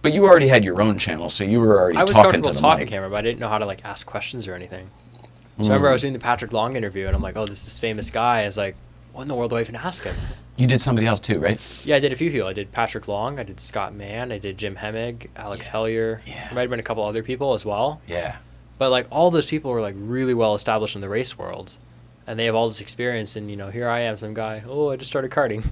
But 0.00 0.12
you 0.12 0.24
already 0.24 0.48
had 0.48 0.64
your 0.64 0.82
own 0.82 0.98
channel, 0.98 1.28
so 1.28 1.44
you 1.44 1.60
were 1.60 1.78
already 1.78 1.96
I 1.98 2.02
was 2.02 2.12
talking 2.12 2.32
comfortable 2.32 2.50
to 2.54 2.56
the 2.56 2.60
talking 2.60 2.84
mic. 2.86 2.88
camera, 2.88 3.08
but 3.08 3.16
I 3.16 3.22
didn't 3.22 3.38
know 3.38 3.48
how 3.48 3.58
to 3.58 3.66
like 3.66 3.84
ask 3.84 4.04
questions 4.04 4.48
or 4.48 4.54
anything. 4.54 4.90
So 5.14 5.20
I 5.22 5.26
hmm. 5.56 5.62
remember 5.64 5.88
I 5.90 5.92
was 5.92 6.00
doing 6.00 6.12
the 6.12 6.18
Patrick 6.18 6.52
Long 6.52 6.74
interview, 6.74 7.06
and 7.06 7.14
I'm 7.14 7.22
like, 7.22 7.36
oh, 7.36 7.46
this 7.46 7.64
is 7.68 7.78
famous 7.78 8.10
guy. 8.10 8.40
I 8.42 8.46
was 8.46 8.56
like, 8.56 8.74
what 9.12 9.22
in 9.22 9.28
the 9.28 9.34
world 9.34 9.50
do 9.50 9.56
I 9.56 9.60
even 9.60 9.76
ask 9.76 10.02
him? 10.02 10.16
You 10.56 10.66
did 10.66 10.80
somebody 10.80 11.06
else 11.06 11.20
too, 11.20 11.38
right? 11.38 11.60
Yeah, 11.84 11.96
I 11.96 11.98
did 12.00 12.12
a 12.12 12.16
few 12.16 12.30
people. 12.30 12.46
I 12.48 12.52
did 12.52 12.72
Patrick 12.72 13.08
Long, 13.08 13.38
I 13.38 13.42
did 13.42 13.58
Scott 13.60 13.94
Mann, 13.94 14.32
I 14.32 14.38
did 14.38 14.58
Jim 14.58 14.76
Hemmig, 14.76 15.28
Alex 15.36 15.66
Yeah. 15.66 15.72
Hellier. 15.72 16.26
Yeah. 16.26 16.44
There 16.46 16.54
might 16.54 16.60
have 16.62 16.70
been 16.70 16.80
a 16.80 16.84
couple 16.84 17.04
other 17.04 17.22
people 17.22 17.54
as 17.54 17.64
well. 17.64 18.00
Yeah. 18.06 18.36
But 18.78 18.90
like 18.90 19.06
all 19.10 19.30
those 19.30 19.46
people 19.46 19.70
were 19.70 19.80
like 19.80 19.94
really 19.98 20.34
well 20.34 20.54
established 20.54 20.94
in 20.94 21.00
the 21.00 21.08
race 21.08 21.38
world, 21.38 21.78
and 22.26 22.38
they 22.38 22.44
have 22.46 22.54
all 22.54 22.68
this 22.68 22.80
experience. 22.80 23.36
And 23.36 23.50
you 23.50 23.56
know, 23.56 23.70
here 23.70 23.88
I 23.88 24.00
am, 24.00 24.16
some 24.16 24.34
guy. 24.34 24.62
Oh, 24.66 24.90
I 24.90 24.96
just 24.96 25.10
started 25.10 25.30
karting. 25.30 25.64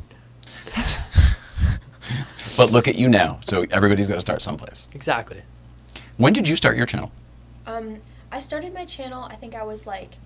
That's. 0.74 0.98
But 2.56 2.72
look 2.72 2.88
at 2.88 2.96
you 2.96 3.08
now. 3.08 3.38
So 3.40 3.64
everybody's 3.70 4.06
got 4.06 4.14
to 4.14 4.20
start 4.20 4.42
someplace. 4.42 4.86
Exactly. 4.92 5.40
When 6.18 6.32
did 6.34 6.46
you 6.46 6.56
start 6.56 6.76
your 6.76 6.84
channel? 6.84 7.10
Um, 7.66 8.00
I 8.30 8.40
started 8.40 8.74
my 8.74 8.84
channel. 8.84 9.22
I 9.22 9.36
think 9.36 9.54
I 9.54 9.62
was 9.62 9.86
like 9.86 10.16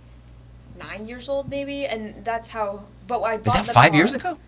nine 0.76 1.06
years 1.06 1.28
old, 1.28 1.48
maybe, 1.48 1.86
and 1.86 2.24
that's 2.24 2.48
how. 2.48 2.86
But 3.06 3.20
I 3.22 3.36
bought 3.36 3.46
Is 3.46 3.66
that 3.66 3.74
five 3.74 3.90
car- 3.90 3.96
years 3.96 4.12
ago? 4.12 4.38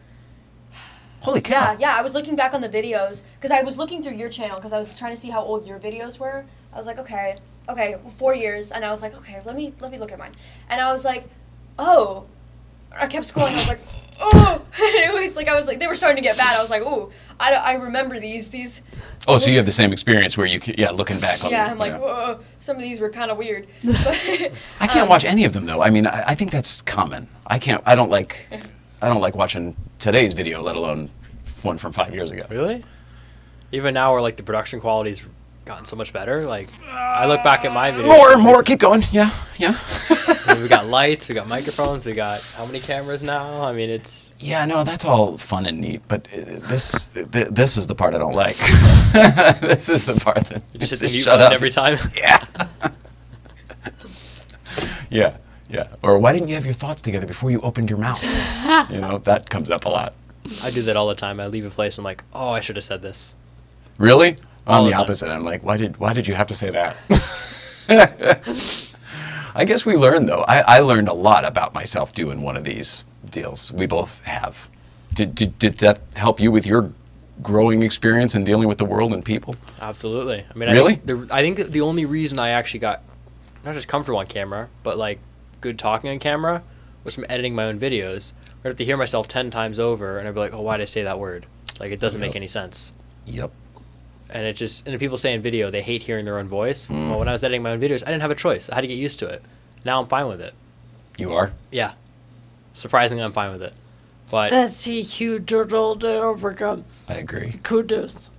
Holy 1.21 1.41
cow! 1.41 1.73
Yeah, 1.73 1.77
yeah. 1.79 1.97
I 1.97 2.03
was 2.03 2.15
looking 2.15 2.37
back 2.37 2.55
on 2.55 2.61
the 2.61 2.69
videos 2.69 3.25
because 3.37 3.51
I 3.51 3.63
was 3.63 3.77
looking 3.77 4.03
through 4.03 4.15
your 4.15 4.29
channel 4.29 4.57
because 4.57 4.73
I 4.73 4.79
was 4.79 4.95
trying 4.97 5.13
to 5.15 5.21
see 5.21 5.29
how 5.29 5.43
old 5.43 5.67
your 5.67 5.79
videos 5.79 6.19
were. 6.19 6.45
I 6.73 6.77
was 6.77 6.87
like, 6.87 6.99
okay, 6.99 7.35
okay, 7.69 7.97
four 8.17 8.35
years, 8.35 8.71
and 8.71 8.85
I 8.85 8.91
was 8.91 9.03
like, 9.03 9.15
okay, 9.17 9.41
let 9.45 9.57
me 9.57 9.75
let 9.81 9.91
me 9.91 9.99
look 9.99 10.13
at 10.13 10.19
mine, 10.19 10.37
and 10.69 10.81
I 10.81 10.93
was 10.93 11.05
like, 11.05 11.29
oh, 11.79 12.27
I 12.97 13.07
kept 13.09 13.27
scrolling. 13.33 13.51
I 13.53 13.55
was 13.55 13.69
like, 13.69 13.81
oh, 14.21 14.63
it 14.79 15.13
was 15.13 15.35
like 15.37 15.49
I 15.49 15.55
was 15.57 15.67
like 15.67 15.81
they 15.81 15.89
were 15.89 15.97
starting 15.97 16.23
to 16.23 16.29
get 16.29 16.37
bad. 16.37 16.57
I 16.57 16.61
was 16.61 16.71
like, 16.71 16.83
oh, 16.83 17.11
I, 17.39 17.51
don't- 17.51 17.63
I 17.63 17.75
remember 17.75 18.19
these 18.19 18.51
these. 18.51 18.83
Oh, 19.29 19.39
so 19.39 19.51
you 19.51 19.57
have 19.57 19.67
the 19.67 19.73
same 19.73 19.93
experience 19.93 20.39
where 20.39 20.47
you, 20.47 20.61
yeah, 20.79 20.91
looking 20.91 21.19
back 21.19 21.45
on. 21.45 21.51
Yeah, 21.51 21.67
I'm 21.67 21.79
like, 21.79 21.93
yeah. 21.93 21.99
whoa, 21.99 22.41
some 22.61 22.77
of 22.77 22.83
these 22.83 23.01
were 23.01 23.11
kind 23.11 23.31
of 23.31 23.39
weird. 23.39 23.67
But, 23.83 24.53
I 24.81 24.87
can't 24.87 25.03
um, 25.05 25.09
watch 25.09 25.25
any 25.25 25.45
of 25.45 25.53
them 25.53 25.67
though. 25.67 25.83
I 25.83 25.91
mean, 25.91 26.07
I, 26.07 26.29
I 26.29 26.35
think 26.35 26.51
that's 26.51 26.81
common. 26.83 27.29
I 27.47 27.59
can't. 27.59 27.83
I 27.87 27.95
don't 27.95 28.11
like. 28.11 28.47
I 29.03 29.09
don't 29.09 29.21
like 29.21 29.35
watching 29.35 29.77
today's 29.99 30.33
video, 30.33 30.63
let 30.63 30.77
alone 30.77 31.11
one 31.63 31.77
from 31.77 31.93
five 31.93 32.15
years 32.15 32.31
ago. 32.31 32.47
Really? 32.49 32.85
Even 33.73 33.95
now, 33.95 34.13
where 34.13 34.23
like 34.23 34.37
the 34.37 34.43
production 34.43 34.81
quality's 34.81 35.23
gotten 35.67 35.85
so 35.85 35.97
much 35.97 36.13
better. 36.13 36.47
Like 36.47 36.69
I 36.89 37.27
look 37.27 37.43
back 37.43 37.65
at 37.67 37.73
my 37.73 37.91
videos. 37.91 38.07
More, 38.07 38.33
and 38.33 38.41
more. 38.43 38.63
Keep 38.63 38.79
going. 38.79 39.05
Yeah, 39.13 39.31
yeah. 39.59 39.79
I 40.09 40.55
mean, 40.55 40.63
we 40.63 40.69
got 40.69 40.87
lights, 40.99 41.29
we 41.29 41.35
got 41.35 41.47
microphones, 41.49 42.07
we 42.07 42.13
got 42.15 42.41
how 42.57 42.65
many 42.65 42.81
cameras 42.81 43.23
now? 43.23 43.63
I 43.63 43.73
mean, 43.73 43.91
it's 43.91 44.33
Yeah, 44.39 44.65
no, 44.65 44.85
that's 44.85 45.05
all 45.05 45.37
fun 45.37 45.67
and 45.67 45.81
neat, 45.81 46.03
but 46.09 46.27
uh, 46.33 46.61
this 46.69 47.09
th- 47.09 47.49
this 47.51 47.77
is 47.77 47.87
the 47.87 47.95
part 47.95 48.15
I 48.15 48.19
don't 48.19 48.35
like. 48.35 48.57
this 49.61 49.89
is 49.91 50.07
the 50.07 50.19
part 50.19 50.45
that 50.47 50.63
you 50.73 50.81
just 50.81 50.91
hit 50.93 50.99
says, 51.01 51.11
the 51.11 51.17
mute 51.17 51.25
shut 51.25 51.41
up. 51.41 51.53
every 51.53 51.71
time. 51.71 51.99
Yeah. 52.17 52.45
yeah, 55.11 55.37
yeah. 55.69 55.89
Or 56.03 56.19
why 56.19 56.33
didn't 56.33 56.49
you 56.49 56.55
have 56.55 56.65
your 56.65 56.75
thoughts 56.75 57.03
together 57.03 57.27
before 57.27 57.51
you 57.51 57.61
opened 57.61 57.91
your 57.91 57.99
mouth? 57.99 58.23
you 58.91 59.01
know, 59.01 59.19
that 59.19 59.49
comes 59.51 59.71
up 59.71 59.85
a 59.85 59.89
lot. 59.89 60.15
I 60.63 60.71
do 60.71 60.83
that 60.83 60.97
all 60.97 61.09
the 61.09 61.15
time. 61.15 61.41
I 61.41 61.47
leave 61.49 61.67
a 61.67 61.71
place. 61.71 61.99
I'm 61.99 62.05
like, 62.05 62.23
oh, 62.33 62.51
I 62.51 62.61
should 62.61 62.77
have 62.77 62.85
said 62.85 63.03
this. 63.03 63.35
Really? 63.99 64.37
All 64.67 64.85
I'm 64.85 64.91
the 64.91 64.97
the 64.97 65.03
opposite. 65.03 65.31
I'm 65.31 65.45
like, 65.45 65.63
why 65.63 65.77
did 65.77 65.97
why 65.99 66.13
did 66.13 66.27
you 66.27 66.35
have 66.35 66.49
to 66.49 66.55
say 66.55 66.71
that? 66.71 66.97
I 69.55 69.65
guess 69.65 69.87
we 69.87 69.97
learned 69.97 70.29
though. 70.29 70.45
I, 70.47 70.77
I 70.77 70.81
learned 70.81 71.09
a 71.09 71.15
lot 71.15 71.45
about 71.45 71.73
myself 71.73 72.13
doing 72.13 72.43
one 72.43 72.57
of 72.57 72.65
these 72.65 73.05
deals. 73.31 73.73
We 73.73 73.87
both 73.87 74.25
have. 74.27 74.69
Did, 75.15 75.35
did, 75.35 75.59
did 75.59 75.79
that 75.79 76.01
help 76.15 76.41
you 76.41 76.51
with 76.51 76.67
your 76.67 76.93
growing 77.43 77.83
experience 77.83 78.35
in 78.35 78.45
dealing 78.45 78.69
with 78.69 78.77
the 78.79 78.85
world 78.85 79.13
and 79.15 79.25
people? 79.25 79.57
Absolutely. 79.81 80.45
I 80.51 80.59
mean, 80.59 80.71
Really? 80.71 80.95
I 80.95 80.97
think, 80.97 81.07
the, 81.07 81.35
I 81.35 81.43
think 81.43 81.57
the 81.71 81.81
only 81.81 82.05
reason 82.05 82.39
I 82.39 82.51
actually 82.51 82.81
got 82.81 83.03
not 83.65 83.75
just 83.75 83.89
comfortable 83.89 84.19
on 84.19 84.27
camera, 84.27 84.69
but 84.83 84.99
like 84.99 85.21
good 85.61 85.79
talking 85.79 86.11
on 86.11 86.19
camera 86.19 86.63
was 87.03 87.15
from 87.15 87.25
editing 87.29 87.55
my 87.55 87.65
own 87.65 87.79
videos. 87.79 88.33
I'd 88.63 88.69
have 88.69 88.77
to 88.77 88.85
hear 88.85 88.97
myself 88.97 89.27
10 89.29 89.51
times 89.51 89.79
over 89.79 90.19
and 90.19 90.29
I'd 90.29 90.35
be 90.35 90.41
like, 90.41 90.53
oh, 90.53 90.61
why 90.61 90.77
did 90.77 90.83
I 90.83 90.87
say 90.87 91.05
that 91.05 91.19
word? 91.19 91.47
Like, 91.81 91.93
it 91.93 92.01
doesn't 92.01 92.21
make 92.21 92.37
any 92.37 92.49
sense. 92.49 92.93
Yep. 93.27 93.53
And 94.31 94.47
it 94.47 94.55
just, 94.55 94.87
and 94.87 94.99
people 94.99 95.17
say 95.17 95.33
in 95.33 95.43
video, 95.43 95.71
they 95.71 95.83
hate 95.83 96.03
hearing 96.03 96.25
their 96.25 96.39
own 96.39 96.49
voice. 96.49 96.87
Mm. 96.87 97.11
Well, 97.11 97.19
when 97.21 97.29
I 97.29 97.33
was 97.33 97.45
editing 97.45 97.63
my 97.63 97.71
own 97.71 97.81
videos, 97.81 98.03
I 98.03 98.11
didn't 98.11 98.23
have 98.23 98.31
a 98.31 98.37
choice. 98.37 98.69
I 98.69 98.75
had 98.75 98.81
to 98.81 98.87
get 98.89 98.95
used 98.95 99.19
to 99.21 99.27
it. 99.27 99.43
Now 99.85 100.01
I'm 100.01 100.09
fine 100.09 100.27
with 100.27 100.41
it. 100.41 100.55
You 101.17 101.33
are? 101.33 101.53
Yeah. 101.71 101.95
Surprisingly, 102.75 103.23
I'm 103.23 103.33
fine 103.33 103.53
with 103.53 103.63
it. 103.63 103.73
But 104.31 104.51
That's 104.51 104.87
a 104.89 105.01
huge 105.01 105.51
hurdle 105.51 105.97
to 105.97 106.09
overcome. 106.09 106.85
I 107.09 107.15
agree. 107.15 107.61
Kudos. 107.63 108.31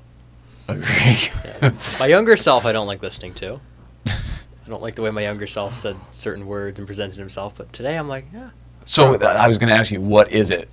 Agree. 0.68 1.30
my 2.00 2.08
younger 2.08 2.36
self, 2.36 2.66
I 2.66 2.74
don't 2.74 2.88
like 2.88 3.02
listening 3.02 3.34
to. 3.36 3.62
I 4.06 4.70
don't 4.70 4.82
like 4.82 4.96
the 4.96 5.02
way 5.02 5.12
my 5.12 5.22
younger 5.22 5.48
self 5.48 5.78
said 5.78 5.96
certain 6.10 6.46
words 6.46 6.78
and 6.78 6.86
presented 6.86 7.18
himself. 7.18 7.56
But 7.56 7.72
today, 7.72 7.98
I'm 7.98 8.10
like, 8.10 8.26
yeah. 8.34 8.50
So 8.84 9.16
I 9.16 9.48
was 9.48 9.58
going 9.58 9.70
to 9.70 9.76
ask 9.76 9.92
you, 9.92 10.02
what 10.02 10.32
is 10.32 10.50
it? 10.50 10.70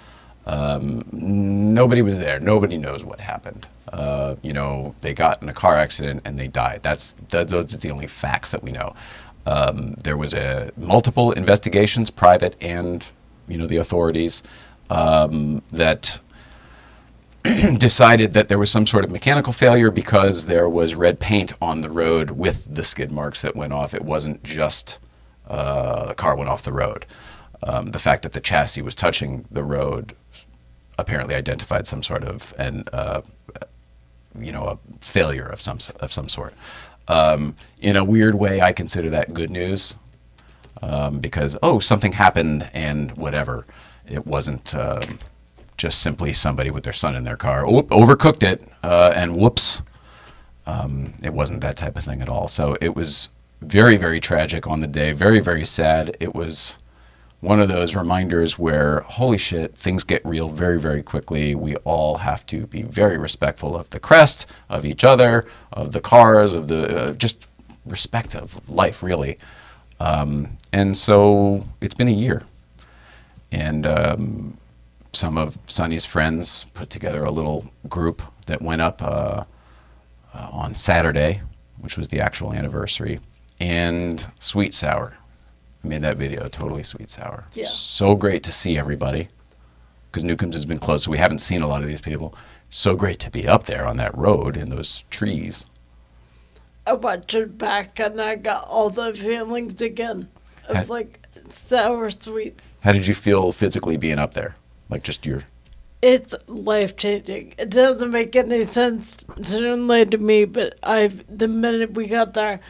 Um, 0.48 1.04
nobody 1.12 2.00
was 2.00 2.18
there. 2.18 2.40
Nobody 2.40 2.78
knows 2.78 3.04
what 3.04 3.20
happened. 3.20 3.68
Uh, 3.92 4.36
you 4.42 4.54
know, 4.54 4.94
they 5.02 5.12
got 5.12 5.42
in 5.42 5.48
a 5.48 5.52
car 5.54 5.76
accident 5.76 6.22
and 6.24 6.38
they 6.38 6.48
died. 6.48 6.80
That's 6.82 7.14
th- 7.30 7.48
those 7.48 7.72
are 7.74 7.76
the 7.76 7.90
only 7.90 8.06
facts 8.06 8.50
that 8.50 8.62
we 8.62 8.72
know. 8.72 8.94
Um, 9.46 9.92
there 10.02 10.16
was 10.16 10.32
a 10.34 10.70
multiple 10.76 11.32
investigations, 11.32 12.10
private 12.10 12.56
and 12.62 13.04
you 13.46 13.58
know 13.58 13.66
the 13.66 13.76
authorities, 13.76 14.42
um, 14.90 15.62
that 15.70 16.18
decided 17.78 18.32
that 18.32 18.48
there 18.48 18.58
was 18.58 18.70
some 18.70 18.86
sort 18.86 19.04
of 19.04 19.10
mechanical 19.10 19.52
failure 19.52 19.90
because 19.90 20.46
there 20.46 20.68
was 20.68 20.94
red 20.94 21.20
paint 21.20 21.52
on 21.60 21.82
the 21.82 21.90
road 21.90 22.30
with 22.30 22.74
the 22.74 22.84
skid 22.84 23.10
marks 23.10 23.42
that 23.42 23.54
went 23.54 23.72
off. 23.74 23.92
It 23.94 24.02
wasn't 24.02 24.42
just 24.42 24.98
uh, 25.46 26.06
the 26.06 26.14
car 26.14 26.36
went 26.36 26.48
off 26.48 26.62
the 26.62 26.72
road. 26.72 27.04
Um, 27.62 27.86
the 27.86 27.98
fact 27.98 28.22
that 28.22 28.32
the 28.32 28.40
chassis 28.40 28.82
was 28.82 28.94
touching 28.94 29.46
the 29.50 29.64
road 29.64 30.14
apparently 30.98 31.34
identified 31.34 31.86
some 31.86 32.02
sort 32.02 32.24
of 32.24 32.52
and 32.58 32.88
uh, 32.92 33.22
you 34.38 34.52
know 34.52 34.64
a 34.64 34.78
failure 35.00 35.46
of 35.46 35.60
some 35.60 35.78
of 36.00 36.12
some 36.12 36.28
sort. 36.28 36.54
Um, 37.06 37.56
in 37.80 37.96
a 37.96 38.04
weird 38.04 38.34
way, 38.34 38.60
I 38.60 38.72
consider 38.72 39.08
that 39.10 39.32
good 39.32 39.50
news 39.50 39.94
um, 40.82 41.20
because 41.20 41.56
oh 41.62 41.78
something 41.78 42.12
happened 42.12 42.68
and 42.72 43.12
whatever. 43.16 43.64
It 44.06 44.26
wasn't 44.26 44.74
um, 44.74 45.18
just 45.76 46.00
simply 46.00 46.32
somebody 46.32 46.70
with 46.70 46.84
their 46.84 46.92
son 46.92 47.14
in 47.14 47.24
their 47.24 47.36
car 47.36 47.62
overcooked 47.64 48.42
it 48.42 48.66
uh, 48.82 49.12
and 49.14 49.36
whoops. 49.36 49.82
Um, 50.66 51.14
it 51.22 51.32
wasn't 51.32 51.60
that 51.62 51.76
type 51.76 51.96
of 51.96 52.04
thing 52.04 52.20
at 52.20 52.28
all. 52.28 52.48
So 52.48 52.76
it 52.80 52.94
was 52.94 53.30
very 53.60 53.96
very 53.96 54.20
tragic 54.20 54.66
on 54.66 54.80
the 54.80 54.86
day. 54.86 55.12
Very 55.12 55.40
very 55.40 55.64
sad. 55.66 56.16
It 56.20 56.34
was 56.34 56.78
one 57.40 57.60
of 57.60 57.68
those 57.68 57.94
reminders 57.94 58.58
where 58.58 59.00
holy 59.00 59.38
shit 59.38 59.76
things 59.76 60.02
get 60.04 60.24
real 60.24 60.48
very 60.48 60.80
very 60.80 61.02
quickly. 61.02 61.54
We 61.54 61.76
all 61.76 62.18
have 62.18 62.44
to 62.46 62.66
be 62.66 62.82
very 62.82 63.16
respectful 63.16 63.76
of 63.76 63.88
the 63.90 64.00
crest 64.00 64.46
of 64.68 64.84
each 64.84 65.04
other 65.04 65.46
of 65.72 65.92
the 65.92 66.00
cars 66.00 66.54
of 66.54 66.68
the 66.68 66.96
uh, 66.96 67.12
just 67.12 67.46
respect 67.86 68.34
of 68.34 68.68
life 68.68 69.02
really. 69.02 69.38
Um, 70.00 70.56
and 70.72 70.96
so 70.96 71.66
it's 71.80 71.94
been 71.94 72.08
a 72.08 72.12
year. 72.12 72.42
And 73.50 73.86
um, 73.86 74.58
some 75.12 75.38
of 75.38 75.58
Sonny's 75.66 76.04
friends 76.04 76.64
put 76.74 76.90
together 76.90 77.24
a 77.24 77.30
little 77.30 77.70
group 77.88 78.22
that 78.46 78.62
went 78.62 78.82
up 78.82 79.02
uh, 79.02 79.44
uh, 80.34 80.48
on 80.52 80.74
Saturday, 80.74 81.42
which 81.78 81.96
was 81.96 82.08
the 82.08 82.20
actual 82.20 82.52
anniversary, 82.52 83.20
and 83.60 84.30
Sweet 84.38 84.74
Sour. 84.74 85.17
I 85.84 85.88
made 85.88 86.02
that 86.02 86.16
video 86.16 86.48
totally 86.48 86.82
sweet 86.82 87.10
sour. 87.10 87.46
Yeah. 87.54 87.68
So 87.68 88.14
great 88.14 88.42
to 88.44 88.52
see 88.52 88.78
everybody 88.78 89.28
because 90.10 90.24
Newcombs 90.24 90.54
has 90.54 90.64
been 90.64 90.78
closed, 90.78 91.04
so 91.04 91.10
we 91.10 91.18
haven't 91.18 91.40
seen 91.40 91.62
a 91.62 91.66
lot 91.66 91.82
of 91.82 91.88
these 91.88 92.00
people. 92.00 92.34
So 92.70 92.96
great 92.96 93.18
to 93.20 93.30
be 93.30 93.46
up 93.46 93.64
there 93.64 93.86
on 93.86 93.96
that 93.98 94.16
road 94.16 94.56
in 94.56 94.68
those 94.70 95.04
trees. 95.10 95.66
I 96.86 96.94
watched 96.94 97.34
it 97.34 97.58
back 97.58 97.98
and 98.00 98.20
I 98.20 98.36
got 98.36 98.64
all 98.66 98.90
the 98.90 99.12
feelings 99.12 99.80
again 99.82 100.28
Had- 100.66 100.88
like 100.88 101.20
sour 101.50 102.10
sweet. 102.10 102.60
How 102.80 102.92
did 102.92 103.06
you 103.06 103.14
feel 103.14 103.52
physically 103.52 103.96
being 103.96 104.18
up 104.18 104.34
there? 104.34 104.56
Like 104.88 105.02
just 105.02 105.26
your 105.26 105.44
It's 106.00 106.34
life 106.46 106.96
changing. 106.96 107.54
It 107.58 107.70
doesn't 107.70 108.10
make 108.10 108.34
any 108.36 108.64
sense 108.64 109.24
certainly 109.42 110.06
to 110.06 110.18
me, 110.18 110.44
but 110.46 110.78
I 110.82 111.08
the 111.28 111.48
minute 111.48 111.92
we 111.94 112.06
got 112.06 112.34
there, 112.34 112.60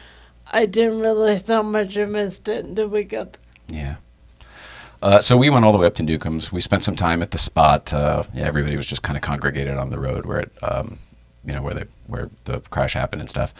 I 0.51 0.65
didn't 0.65 0.99
realize 0.99 1.47
how 1.47 1.61
much 1.63 1.97
I 1.97 2.05
missed 2.05 2.47
it 2.47 2.65
until 2.65 2.87
we 2.87 3.03
got 3.03 3.33
there. 3.33 3.41
Yeah. 3.67 3.95
Uh, 5.01 5.19
so 5.19 5.37
we 5.37 5.49
went 5.49 5.63
all 5.63 5.71
the 5.71 5.77
way 5.77 5.87
up 5.87 5.95
to 5.95 6.03
Newcombs. 6.03 6.51
We 6.51 6.59
spent 6.59 6.83
some 6.83 6.95
time 6.95 7.21
at 7.21 7.31
the 7.31 7.37
spot. 7.37 7.93
Uh, 7.93 8.23
yeah, 8.33 8.45
everybody 8.45 8.75
was 8.75 8.85
just 8.85 9.01
kind 9.01 9.15
of 9.15 9.23
congregated 9.23 9.77
on 9.77 9.89
the 9.89 9.99
road 9.99 10.25
where 10.25 10.39
it, 10.41 10.51
um, 10.61 10.99
you 11.45 11.53
know, 11.53 11.61
where 11.61 11.73
the 11.73 11.87
where 12.07 12.29
the 12.45 12.59
crash 12.69 12.93
happened 12.93 13.21
and 13.21 13.29
stuff. 13.29 13.53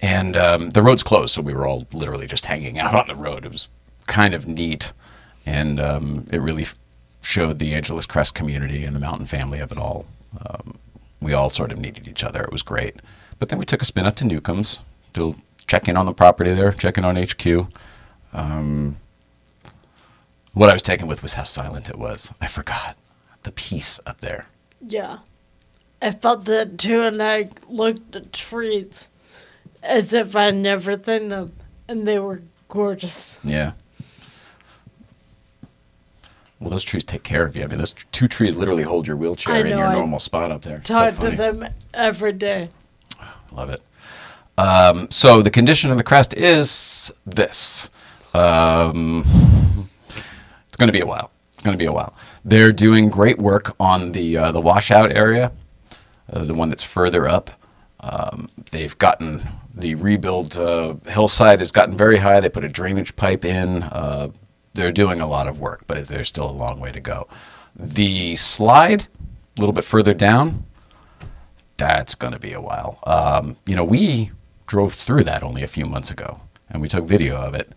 And 0.00 0.36
um, 0.36 0.70
the 0.70 0.82
road's 0.82 1.02
closed, 1.02 1.32
so 1.32 1.40
we 1.40 1.54
were 1.54 1.66
all 1.66 1.86
literally 1.92 2.26
just 2.26 2.44
hanging 2.44 2.78
out 2.80 2.94
on 2.94 3.06
the 3.06 3.16
road. 3.16 3.46
It 3.46 3.52
was 3.52 3.68
kind 4.06 4.34
of 4.34 4.46
neat, 4.46 4.92
and 5.46 5.80
um, 5.80 6.26
it 6.30 6.40
really 6.42 6.66
showed 7.22 7.58
the 7.58 7.74
Angeles 7.74 8.06
Crest 8.06 8.34
community 8.34 8.84
and 8.84 8.94
the 8.94 9.00
mountain 9.00 9.26
family 9.26 9.60
of 9.60 9.72
it 9.72 9.78
all. 9.78 10.06
Um, 10.44 10.78
we 11.20 11.32
all 11.32 11.48
sort 11.48 11.72
of 11.72 11.78
needed 11.78 12.06
each 12.06 12.22
other. 12.22 12.42
It 12.42 12.52
was 12.52 12.62
great. 12.62 12.96
But 13.38 13.48
then 13.48 13.58
we 13.58 13.64
took 13.64 13.82
a 13.82 13.86
spin 13.86 14.06
up 14.06 14.16
to 14.16 14.26
Newcombs 14.26 14.80
to 15.14 15.34
check 15.66 15.88
in 15.88 15.96
on 15.96 16.06
the 16.06 16.14
property 16.14 16.52
there, 16.54 16.72
checking 16.72 17.04
on 17.04 17.16
HQ. 17.16 17.68
Um, 18.32 18.96
what 20.52 20.70
I 20.70 20.72
was 20.72 20.82
taken 20.82 21.06
with 21.06 21.22
was 21.22 21.34
how 21.34 21.44
silent 21.44 21.88
it 21.88 21.98
was. 21.98 22.30
I 22.40 22.46
forgot 22.46 22.96
the 23.42 23.52
peace 23.52 24.00
up 24.06 24.20
there. 24.20 24.46
Yeah. 24.86 25.18
I 26.00 26.10
felt 26.10 26.44
that 26.44 26.78
too, 26.78 27.02
and 27.02 27.22
I 27.22 27.50
looked 27.68 28.14
at 28.16 28.32
trees 28.32 29.08
as 29.82 30.12
if 30.12 30.36
I'd 30.36 30.56
never 30.56 31.00
seen 31.02 31.28
them, 31.28 31.52
and 31.88 32.06
they 32.06 32.18
were 32.18 32.42
gorgeous. 32.68 33.38
Yeah. 33.42 33.72
Well, 36.60 36.70
those 36.70 36.84
trees 36.84 37.04
take 37.04 37.22
care 37.22 37.44
of 37.44 37.54
you. 37.56 37.64
I 37.64 37.66
mean, 37.66 37.78
those 37.78 37.94
two 38.12 38.28
trees 38.28 38.56
literally 38.56 38.82
hold 38.82 39.06
your 39.06 39.16
wheelchair 39.16 39.54
I 39.54 39.58
in 39.60 39.68
know, 39.68 39.78
your 39.78 39.86
I 39.88 39.94
normal 39.94 40.18
spot 40.20 40.50
up 40.50 40.62
there. 40.62 40.78
It's 40.78 40.88
so 40.88 41.10
Talk 41.10 41.18
to 41.20 41.36
them 41.36 41.68
every 41.92 42.32
day. 42.32 42.70
Love 43.52 43.70
it. 43.70 43.80
Um, 44.58 45.10
so 45.10 45.42
the 45.42 45.50
condition 45.50 45.90
of 45.90 45.96
the 45.96 46.04
crest 46.04 46.34
is 46.34 47.12
this. 47.26 47.90
Um, 48.34 49.88
it's 50.66 50.76
going 50.76 50.88
to 50.88 50.92
be 50.92 51.00
a 51.00 51.06
while. 51.06 51.30
It's 51.54 51.62
going 51.62 51.76
to 51.76 51.82
be 51.82 51.88
a 51.88 51.92
while. 51.92 52.14
They're 52.44 52.72
doing 52.72 53.08
great 53.08 53.38
work 53.38 53.74
on 53.80 54.12
the 54.12 54.38
uh, 54.38 54.52
the 54.52 54.60
washout 54.60 55.10
area, 55.12 55.52
uh, 56.32 56.44
the 56.44 56.54
one 56.54 56.68
that's 56.68 56.82
further 56.82 57.28
up. 57.28 57.50
Um, 58.00 58.50
they've 58.70 58.96
gotten 58.98 59.42
the 59.74 59.94
rebuild 59.94 60.56
uh, 60.56 60.94
hillside 61.06 61.58
has 61.60 61.70
gotten 61.70 61.96
very 61.96 62.16
high. 62.16 62.40
They 62.40 62.48
put 62.48 62.64
a 62.64 62.68
drainage 62.68 63.14
pipe 63.16 63.44
in. 63.44 63.82
Uh, 63.84 64.30
they're 64.74 64.92
doing 64.92 65.20
a 65.20 65.26
lot 65.26 65.48
of 65.48 65.60
work, 65.60 65.84
but 65.86 66.06
there's 66.08 66.28
still 66.28 66.48
a 66.48 66.52
long 66.52 66.80
way 66.80 66.92
to 66.92 67.00
go. 67.00 67.28
The 67.74 68.36
slide, 68.36 69.06
a 69.56 69.60
little 69.60 69.72
bit 69.74 69.84
further 69.84 70.14
down, 70.14 70.64
that's 71.76 72.14
going 72.14 72.32
to 72.32 72.38
be 72.38 72.52
a 72.52 72.60
while. 72.60 72.98
Um, 73.06 73.56
you 73.66 73.74
know, 73.74 73.84
we 73.84 74.30
drove 74.66 74.94
through 74.94 75.24
that 75.24 75.42
only 75.42 75.62
a 75.62 75.68
few 75.68 75.86
months 75.86 76.10
ago, 76.10 76.40
and 76.68 76.82
we 76.82 76.88
took 76.88 77.06
video 77.06 77.36
of 77.36 77.54
it, 77.54 77.72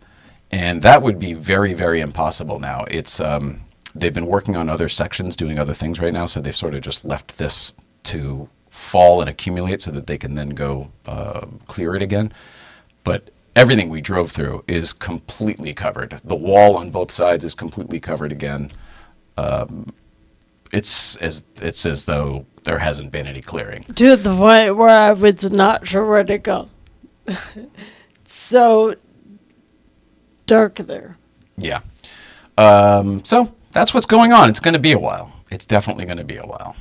and 0.52 0.82
that 0.82 1.02
would 1.02 1.20
be 1.20 1.34
very, 1.34 1.74
very 1.74 2.02
impossible 2.02 2.60
now. 2.60 2.86
It's 2.90 3.20
um, 3.20 3.62
they've 3.96 4.14
been 4.14 4.26
working 4.26 4.56
on 4.56 4.70
other 4.70 4.90
sections, 4.90 5.36
doing 5.36 5.60
other 5.60 5.74
things 5.74 6.00
right 6.00 6.14
now, 6.14 6.26
so 6.26 6.42
they've 6.42 6.56
sort 6.56 6.76
of 6.76 6.82
just 6.82 7.06
left 7.06 7.38
this 7.38 7.74
to 8.04 8.50
fall 8.70 9.22
and 9.22 9.30
accumulate 9.30 9.82
so 9.82 9.92
that 9.92 10.08
they 10.08 10.18
can 10.18 10.36
then 10.36 10.50
go 10.50 10.92
uh, 11.06 11.46
clear 11.68 11.96
it 11.96 12.02
again. 12.02 12.32
But 13.04 13.30
everything 13.56 13.90
we 13.90 14.02
drove 14.02 14.32
through 14.32 14.64
is 14.68 14.94
completely 14.94 15.74
covered. 15.74 16.22
The 16.24 16.36
wall 16.36 16.78
on 16.78 16.92
both 16.92 17.12
sides 17.12 17.44
is 17.44 17.54
completely 17.54 18.00
covered 18.00 18.32
again 18.32 18.72
it's 20.72 21.16
as 21.18 21.44
it's 21.62 21.86
as 21.86 22.06
though 22.06 22.46
there 22.64 22.80
hasn't 22.80 23.12
been 23.12 23.28
any 23.28 23.42
clearing. 23.42 23.84
To 23.96 24.16
the 24.16 24.36
point 24.36 24.76
where 24.76 24.90
I 24.90 25.14
was 25.14 25.52
not 25.52 25.88
sure 25.88 26.06
where 26.06 26.24
to 26.24 26.38
go. 26.38 26.70
so 28.26 28.96
dark 30.46 30.76
there. 30.76 31.18
Yeah. 31.58 31.82
Um, 32.58 33.24
so 33.24 33.54
that's 33.72 33.94
what's 33.94 34.06
going 34.06 34.34
on. 34.34 34.50
It's 34.50 34.60
going 34.60 34.74
to 34.74 34.80
be 34.80 34.92
a 34.92 35.00
while. 35.00 35.34
It's 35.52 35.66
definitely 35.66 36.06
going 36.06 36.18
to 36.18 36.24
be 36.24 36.38
a 36.38 36.46
while, 36.46 36.76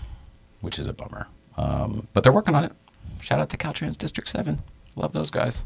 which 0.60 0.78
is 0.78 0.86
a 0.86 0.92
bummer. 0.92 1.26
Um, 1.56 2.06
but 2.12 2.22
they're 2.22 2.32
working 2.32 2.54
on 2.54 2.64
it. 2.64 2.72
Shout 3.20 3.40
out 3.40 3.48
to 3.50 3.56
Caltrans 3.56 3.96
District 3.96 4.28
Seven. 4.28 4.60
Love 4.96 5.12
those 5.12 5.30
guys. 5.30 5.64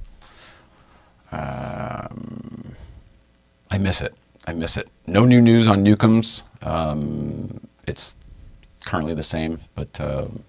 Um, 1.31 2.77
I 3.71 3.79
miss 3.79 4.01
it. 4.01 4.15
I 4.47 4.53
miss 4.53 4.77
it. 4.77 4.89
No 5.07 5.25
new 5.25 5.41
news 5.41 5.67
on 5.67 5.83
Newcombs. 5.83 6.43
Um, 6.63 7.61
it's 7.87 8.17
currently 8.85 9.15
the 9.15 9.23
same, 9.23 9.61
but 9.75 10.01
um, 10.01 10.45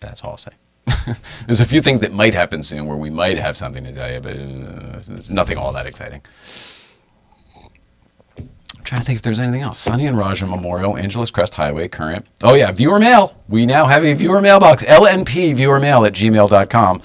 that's 0.00 0.22
all 0.22 0.32
I'll 0.32 0.38
say. 0.38 0.52
There's 1.46 1.60
a 1.60 1.64
few 1.64 1.80
things 1.80 2.00
that 2.00 2.12
might 2.12 2.34
happen 2.34 2.62
soon 2.62 2.86
where 2.86 2.96
we 2.96 3.10
might 3.10 3.38
have 3.38 3.56
something 3.56 3.84
to 3.84 3.92
tell 3.92 4.10
you, 4.10 4.20
but 4.20 4.36
uh, 4.36 5.16
it's 5.16 5.30
nothing 5.30 5.58
all 5.58 5.72
that 5.72 5.86
exciting. 5.86 6.22
I'm 8.38 8.84
trying 8.84 9.00
to 9.00 9.06
think 9.06 9.16
if 9.16 9.22
there's 9.22 9.40
anything 9.40 9.62
else. 9.62 9.78
Sonny 9.78 10.06
and 10.06 10.16
Radja 10.16 10.48
Memorial, 10.48 10.96
Angeles 10.96 11.30
Crest 11.30 11.54
Highway, 11.54 11.88
current. 11.88 12.26
Oh, 12.42 12.54
yeah, 12.54 12.72
viewer 12.72 12.98
mail. 12.98 13.36
We 13.48 13.66
now 13.66 13.86
have 13.86 14.04
a 14.04 14.14
viewer 14.14 14.40
mailbox, 14.40 14.82
LNP 14.84 15.54
viewer 15.54 15.78
mail 15.78 16.04
at 16.04 16.12
gmail.com. 16.14 17.02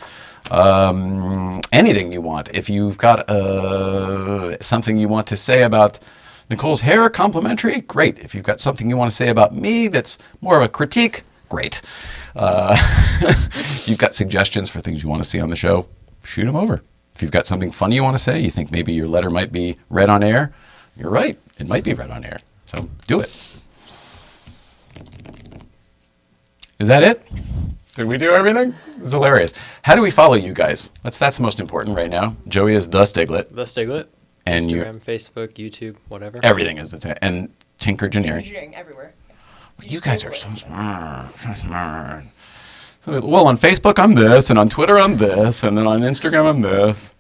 Um, 0.52 1.62
anything 1.72 2.12
you 2.12 2.22
want. 2.22 2.56
If 2.56 2.70
you've 2.70 2.98
got 2.98 3.30
uh, 3.30 4.58
something 4.62 4.98
you 4.98 5.08
want 5.08 5.28
to 5.28 5.36
say 5.38 5.64
about 5.64 6.00
Nicole's 6.50 6.82
hair, 6.82 7.10
complimentary, 7.10 7.82
great. 7.82 8.20
If 8.20 8.36
you've 8.36 8.46
got 8.46 8.60
something 8.60 8.90
you 8.90 8.96
want 8.98 9.12
to 9.12 9.16
say 9.16 9.30
about 9.30 9.56
me 9.56 9.88
that's 9.88 10.18
more 10.42 10.58
of 10.58 10.64
a 10.64 10.70
critique, 10.70 11.24
great. 11.50 11.82
Uh, 12.36 12.76
you've 13.86 13.98
got 13.98 14.14
suggestions 14.16 14.70
for 14.70 14.80
things 14.82 15.04
you 15.04 15.10
want 15.10 15.24
to 15.24 15.30
see 15.30 15.40
on 15.40 15.50
the 15.50 15.56
show, 15.56 15.88
shoot 16.24 16.46
them 16.46 16.56
over. 16.56 16.82
If 17.14 17.22
you've 17.22 17.32
got 17.32 17.46
something 17.48 17.72
funny 17.72 17.96
you 17.96 18.04
want 18.04 18.18
to 18.18 18.22
say, 18.24 18.40
you 18.40 18.52
think 18.52 18.72
maybe 18.72 18.92
your 18.94 19.08
letter 19.08 19.30
might 19.30 19.52
be 19.52 19.78
read 19.90 20.10
on 20.10 20.22
air, 20.24 20.54
you're 20.98 21.10
right. 21.10 21.40
It 21.58 21.68
might 21.68 21.84
be 21.84 21.94
read 21.94 22.12
on 22.12 22.26
air. 22.26 22.38
So 22.66 22.90
do 23.08 23.20
it. 23.22 23.32
Is 26.80 26.88
that 26.88 27.04
it? 27.04 27.26
Did 27.96 28.08
we 28.08 28.18
do 28.18 28.32
everything? 28.34 28.76
It's 28.98 29.12
hilarious. 29.12 29.54
How 29.84 29.96
do 29.96 30.02
we 30.02 30.12
follow 30.12 30.34
you 30.34 30.54
guys? 30.54 30.90
That's 31.04 31.18
that's 31.18 31.40
most 31.40 31.62
important 31.62 31.96
right 31.96 32.10
now. 32.10 32.36
Joey 32.50 32.76
is 32.76 32.90
the 32.90 33.02
Stiglette, 33.04 33.56
The 33.56 33.64
Stiglette. 33.64 34.08
and 34.46 34.70
you 34.70 34.84
Instagram, 34.84 35.00
Facebook, 35.02 35.54
YouTube, 35.54 35.96
whatever. 36.10 36.40
everything 36.44 36.78
is 36.78 36.92
the 36.92 36.98
t- 37.00 37.14
and 37.22 37.50
Tinkergineering. 37.80 38.36
Engineering 38.38 38.76
everywhere. 38.76 39.14
You 39.84 40.02
guys 40.02 40.24
are 40.24 40.34
so 40.34 40.54
smart. 40.56 41.34
smart. 41.58 42.24
Well, 43.06 43.48
on 43.48 43.58
Facebook 43.58 44.00
I'm 44.00 44.16
this, 44.16 44.50
and 44.50 44.58
on 44.58 44.70
Twitter 44.70 44.98
I'm 45.00 45.18
this, 45.18 45.64
and 45.64 45.78
then 45.78 45.86
on 45.86 46.02
Instagram 46.02 46.46
I'm 46.46 46.62
this. 46.62 47.12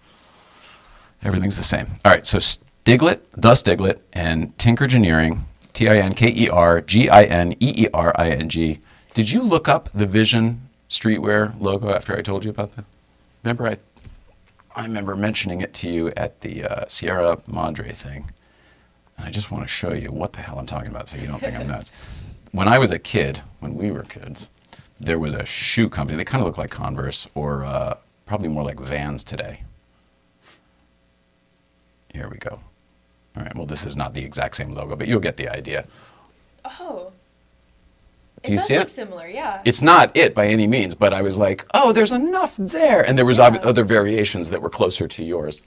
Everything's 1.21 1.57
the 1.57 1.63
same. 1.63 1.87
All 2.03 2.11
right, 2.11 2.25
so 2.25 2.39
Stiglette, 2.39 3.21
the 3.35 3.51
Stiglette, 3.51 3.99
and 4.13 4.57
Tinkergineering, 4.57 5.41
T 5.73 5.87
I 5.87 5.97
N 5.97 6.13
K 6.13 6.33
E 6.35 6.49
R 6.49 6.81
G 6.81 7.09
I 7.09 7.23
N 7.23 7.53
E 7.53 7.85
E 7.85 7.87
R 7.93 8.13
I 8.15 8.29
N 8.29 8.49
G. 8.49 8.79
Did 9.13 9.31
you 9.31 9.41
look 9.41 9.67
up 9.67 9.89
the 9.93 10.05
Vision 10.05 10.69
streetwear 10.89 11.59
logo 11.59 11.89
after 11.89 12.17
I 12.17 12.21
told 12.21 12.45
you 12.45 12.51
about 12.51 12.75
that? 12.75 12.85
Remember, 13.43 13.67
I 13.67 13.77
I 14.75 14.83
remember 14.83 15.15
mentioning 15.15 15.61
it 15.61 15.73
to 15.75 15.89
you 15.89 16.11
at 16.17 16.41
the 16.41 16.63
uh, 16.65 16.85
Sierra 16.87 17.41
Madre 17.47 17.91
thing. 17.91 18.31
And 19.17 19.25
I 19.25 19.31
just 19.31 19.49
want 19.49 19.63
to 19.63 19.67
show 19.69 19.93
you 19.93 20.11
what 20.11 20.33
the 20.33 20.41
hell 20.41 20.59
I'm 20.59 20.65
talking 20.65 20.89
about 20.89 21.07
so 21.09 21.17
you 21.17 21.27
don't 21.27 21.39
think 21.39 21.55
I'm 21.57 21.67
nuts. 21.69 21.91
When 22.55 22.69
I 22.69 22.79
was 22.79 22.89
a 22.91 22.99
kid, 22.99 23.41
when 23.59 23.75
we 23.75 23.91
were 23.91 24.03
kids, 24.03 24.47
there 24.97 25.19
was 25.19 25.33
a 25.33 25.43
shoe 25.43 25.89
company. 25.89 26.15
They 26.15 26.23
kind 26.23 26.41
of 26.41 26.47
look 26.47 26.57
like 26.57 26.69
Converse 26.71 27.27
or 27.35 27.65
uh, 27.65 27.97
probably 28.25 28.47
more 28.47 28.63
like 28.63 28.79
Vans 28.79 29.25
today. 29.25 29.63
Here 32.13 32.29
we 32.29 32.37
go. 32.37 32.61
All 33.35 33.43
right, 33.43 33.53
well, 33.57 33.65
this 33.65 33.85
is 33.85 33.97
not 33.97 34.13
the 34.13 34.23
exact 34.23 34.55
same 34.55 34.73
logo, 34.73 34.95
but 34.95 35.09
you'll 35.09 35.19
get 35.19 35.35
the 35.35 35.49
idea. 35.49 35.85
Oh. 36.63 37.11
It 38.41 38.47
Do 38.47 38.51
you 38.53 38.57
does 38.59 38.67
see 38.67 38.77
look 38.77 38.87
it? 38.87 38.89
similar, 38.89 39.27
yeah. 39.27 39.61
It's 39.65 39.81
not 39.81 40.15
it 40.15 40.33
by 40.33 40.47
any 40.47 40.65
means, 40.65 40.95
but 40.95 41.13
I 41.13 41.21
was 41.21 41.35
like, 41.35 41.65
oh, 41.73 41.91
there's 41.91 42.11
enough 42.13 42.55
there. 42.57 43.05
And 43.05 43.17
there 43.17 43.25
was 43.25 43.37
ob- 43.37 43.59
other 43.63 43.83
variations 43.83 44.49
that 44.51 44.61
were 44.61 44.69
closer 44.69 45.09
to 45.09 45.23
yours. 45.25 45.61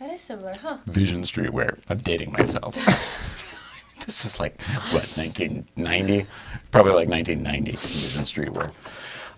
that 0.00 0.10
is 0.12 0.20
similar, 0.22 0.54
huh? 0.60 0.78
Vision 0.86 1.22
streetwear. 1.22 1.78
I'm 1.88 1.98
dating 1.98 2.32
myself. 2.32 2.76
this 4.06 4.24
is 4.24 4.40
like 4.40 4.60
what 4.92 5.04
1990, 5.16 6.26
probably 6.70 6.92
like 6.92 7.08
1990 7.08 7.72
Division 7.72 8.24
Street 8.24 8.50
work. 8.52 8.72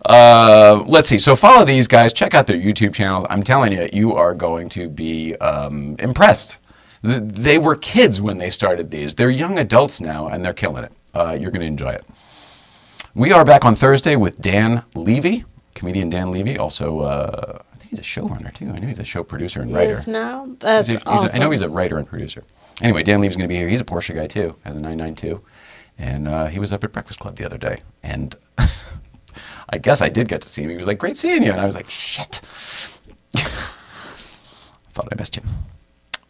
Uh, 0.07 0.85
let's 0.87 1.09
see. 1.09 1.19
So 1.19 1.35
follow 1.35 1.65
these 1.65 1.89
guys. 1.89 2.13
Check 2.13 2.35
out 2.35 2.47
their 2.47 2.57
YouTube 2.57 2.95
channels. 2.95 3.27
I'm 3.31 3.43
telling 3.43 3.73
you, 3.73 3.89
you 3.93 4.15
are 4.15 4.35
going 4.35 4.69
to 4.71 4.89
be 4.89 5.35
um, 5.37 5.97
impressed. 5.99 6.59
Th- 7.05 7.21
They 7.25 7.59
were 7.59 7.75
kids 7.75 8.21
when 8.21 8.39
they 8.39 8.51
started 8.51 8.91
these. 8.91 9.15
They're 9.17 9.31
young 9.31 9.59
adults 9.59 10.01
now, 10.01 10.29
and 10.29 10.45
they're 10.45 10.53
killing 10.55 10.85
it. 10.85 10.93
Uh, 11.15 11.37
you're 11.39 11.51
going 11.51 11.63
to 11.63 11.67
enjoy 11.67 11.91
it. 11.91 12.05
We 13.15 13.33
are 13.33 13.45
back 13.45 13.65
on 13.65 13.75
Thursday 13.75 14.15
with 14.15 14.41
Dan 14.41 14.85
Levy, 14.95 15.45
comedian 15.75 16.11
Dan 16.11 16.31
Levy. 16.31 16.57
Also, 16.59 17.01
uh, 17.01 17.59
I 17.73 17.77
think 17.79 17.91
he's 17.91 17.99
a 17.99 18.03
showrunner 18.03 18.55
too. 18.55 18.69
I 18.71 18.79
know 18.79 18.87
he's 18.87 19.01
a 19.01 19.05
show 19.05 19.25
producer 19.25 19.61
and 19.63 19.75
writer. 19.75 19.95
Yes, 19.95 20.07
now 20.07 20.49
that's 20.61 20.87
He's 20.87 20.97
a- 20.97 20.99
he's 21.01 21.07
awesome. 21.09 21.31
I 21.35 21.39
know 21.39 21.51
he's 21.51 21.63
a 21.63 21.69
writer 21.69 21.99
and 21.99 22.07
producer. 22.07 22.45
Anyway, 22.83 23.03
Dan 23.03 23.21
Levy's 23.21 23.37
going 23.37 23.49
to 23.49 23.53
be 23.53 23.57
here. 23.57 23.69
He's 23.69 23.81
a 23.81 23.85
Porsche 23.85 24.15
guy 24.15 24.27
too, 24.27 24.55
has 24.65 24.75
a 24.77 24.81
992, 24.81 25.41
and 25.99 26.29
uh, 26.29 26.47
he 26.47 26.59
was 26.59 26.73
up 26.73 26.85
at 26.85 26.93
Breakfast 26.93 27.21
Club 27.21 27.37
the 27.37 27.45
other 27.45 27.59
day, 27.59 27.79
and 28.03 28.37
I 29.69 29.79
guess 29.79 30.01
I 30.01 30.09
did 30.09 30.29
get 30.29 30.41
to 30.43 30.49
see 30.49 30.63
him. 30.63 30.71
He 30.71 30.77
was 30.77 30.87
like, 30.87 30.99
"Great 30.99 31.17
seeing 31.17 31.43
you," 31.43 31.51
and 31.51 31.61
I 31.61 31.65
was 31.65 31.75
like, 31.75 31.91
"Shit." 31.91 32.41
Thought 33.35 35.09
I 35.13 35.17
missed 35.17 35.37
you. 35.37 35.43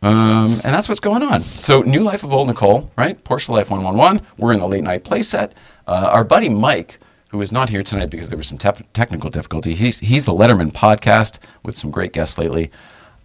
Um, 0.00 0.50
and 0.50 0.74
that's 0.74 0.88
what's 0.88 1.00
going 1.00 1.22
on. 1.22 1.42
So, 1.42 1.82
New 1.82 2.00
Life 2.00 2.22
of 2.22 2.32
Old 2.32 2.48
Nicole, 2.48 2.90
right? 2.96 3.22
Porsche 3.24 3.48
Life 3.48 3.70
111. 3.70 4.24
We're 4.36 4.52
in 4.52 4.60
the 4.60 4.68
late 4.68 4.84
night 4.84 5.04
Playset. 5.04 5.52
Uh, 5.86 6.10
our 6.12 6.22
buddy 6.22 6.48
Mike, 6.48 7.00
who 7.30 7.40
is 7.40 7.50
not 7.50 7.68
here 7.68 7.82
tonight 7.82 8.10
because 8.10 8.28
there 8.28 8.36
was 8.36 8.46
some 8.46 8.58
tef- 8.58 8.84
technical 8.92 9.28
difficulty, 9.28 9.74
he's, 9.74 9.98
he's 9.98 10.24
the 10.24 10.32
Letterman 10.32 10.70
podcast 10.72 11.38
with 11.64 11.76
some 11.76 11.90
great 11.90 12.12
guests 12.12 12.38
lately. 12.38 12.70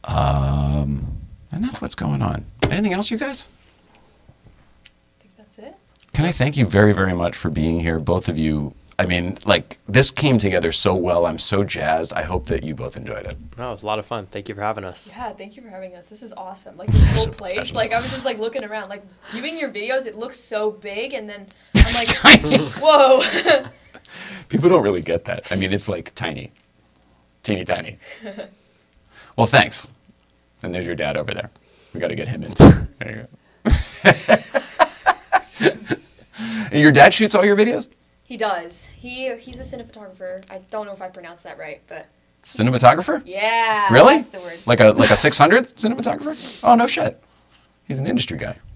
Um, 0.05 1.22
and 1.53 1.63
that's 1.63 1.81
what's 1.81 1.95
going 1.95 2.21
on. 2.21 2.45
Anything 2.63 2.93
else, 2.93 3.11
you 3.11 3.17
guys? 3.17 3.47
I 5.19 5.21
think 5.23 5.38
that's 5.38 5.57
it. 5.59 5.75
Can 6.13 6.25
I 6.25 6.31
thank 6.31 6.57
you 6.57 6.65
very, 6.65 6.93
very 6.93 7.13
much 7.13 7.35
for 7.35 7.49
being 7.49 7.80
here, 7.80 7.99
both 7.99 8.27
of 8.27 8.38
you. 8.38 8.73
I 8.99 9.07
mean, 9.07 9.39
like, 9.45 9.80
this 9.88 10.11
came 10.11 10.38
together 10.38 10.71
so 10.71 10.93
well. 10.93 11.25
I'm 11.25 11.39
so 11.39 11.63
jazzed. 11.63 12.13
I 12.13 12.21
hope 12.21 12.45
that 12.47 12.63
you 12.63 12.75
both 12.75 12.95
enjoyed 12.95 13.25
it. 13.25 13.35
No, 13.57 13.69
it 13.69 13.71
was 13.71 13.84
a 13.84 13.85
lot 13.88 13.97
of 13.97 14.05
fun. 14.05 14.27
Thank 14.27 14.47
you 14.47 14.55
for 14.55 14.61
having 14.61 14.85
us. 14.85 15.11
Yeah, 15.11 15.34
thank 15.34 15.55
you 15.57 15.63
for 15.63 15.69
having 15.69 15.95
us. 15.95 16.09
This 16.09 16.21
is 16.21 16.31
awesome. 16.34 16.77
Like 16.77 16.91
this 16.91 17.03
whole 17.15 17.27
place. 17.41 17.73
Like 17.73 17.91
I 17.91 17.99
was 17.99 18.11
just 18.11 18.23
like 18.23 18.38
looking 18.38 18.63
around, 18.63 18.89
like 18.89 19.03
viewing 19.31 19.57
your 19.57 19.69
videos. 19.71 20.05
It 20.05 20.15
looks 20.17 20.39
so 20.39 20.69
big, 20.71 21.13
and 21.13 21.27
then 21.27 21.47
I'm 21.75 21.93
like, 21.93 22.71
whoa. 22.80 23.21
People 24.49 24.69
don't 24.69 24.84
really 24.84 25.01
get 25.01 25.25
that. 25.25 25.43
I 25.49 25.55
mean, 25.55 25.73
it's 25.73 25.89
like 25.89 26.13
tiny, 26.13 26.51
teeny 27.41 27.65
tiny. 27.65 27.97
well, 29.35 29.47
thanks. 29.47 29.89
And 30.64 30.73
there's 30.73 30.85
your 30.85 30.95
dad 30.95 31.18
over 31.18 31.34
there. 31.34 31.49
We 31.94 31.99
got 31.99 32.07
to 32.07 32.15
get 32.15 32.27
him 32.27 32.44
in. 32.44 32.53
There 32.99 33.11
you 33.11 33.27
go. 33.65 34.11
And 36.72 36.81
your 36.81 36.91
dad 36.91 37.14
shoots 37.14 37.35
all 37.35 37.45
your 37.45 37.56
videos? 37.56 37.88
he 38.26 38.38
does. 38.38 38.85
He 38.98 39.35
he's 39.38 39.60
a 39.60 39.64
cinematographer. 39.64 40.44
I 40.49 40.60
don't 40.72 40.85
know 40.88 40.94
if 40.94 41.02
I 41.02 41.10
pronounced 41.10 41.44
that 41.44 41.57
right, 41.60 41.81
but 41.88 42.07
Cinematographer? 42.45 43.22
yeah. 43.26 43.91
Really? 43.94 44.15
That's 44.18 44.30
the 44.30 44.40
word. 44.40 44.60
Like 44.65 44.80
a 44.80 44.91
like 44.91 45.11
a 45.11 45.15
600 45.15 45.68
cinematographer? 45.76 46.64
Oh 46.64 46.76
no 46.76 46.88
shit. 46.88 47.22
He's 47.88 47.99
an 47.99 48.07
industry 48.07 48.38
guy. 48.38 48.57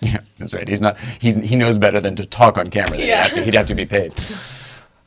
Yeah, 0.00 0.18
that's 0.38 0.52
right. 0.52 0.66
He's 0.66 0.80
not. 0.80 0.96
He's 1.20 1.36
he 1.36 1.54
knows 1.54 1.78
better 1.78 2.00
than 2.00 2.16
to 2.16 2.24
talk 2.24 2.58
on 2.58 2.70
camera. 2.70 2.98
yeah. 2.98 3.04
He'd, 3.04 3.12
have 3.28 3.32
to, 3.34 3.44
he'd 3.44 3.54
have 3.54 3.66
to 3.68 3.74
be 3.74 3.86
paid. 3.86 4.12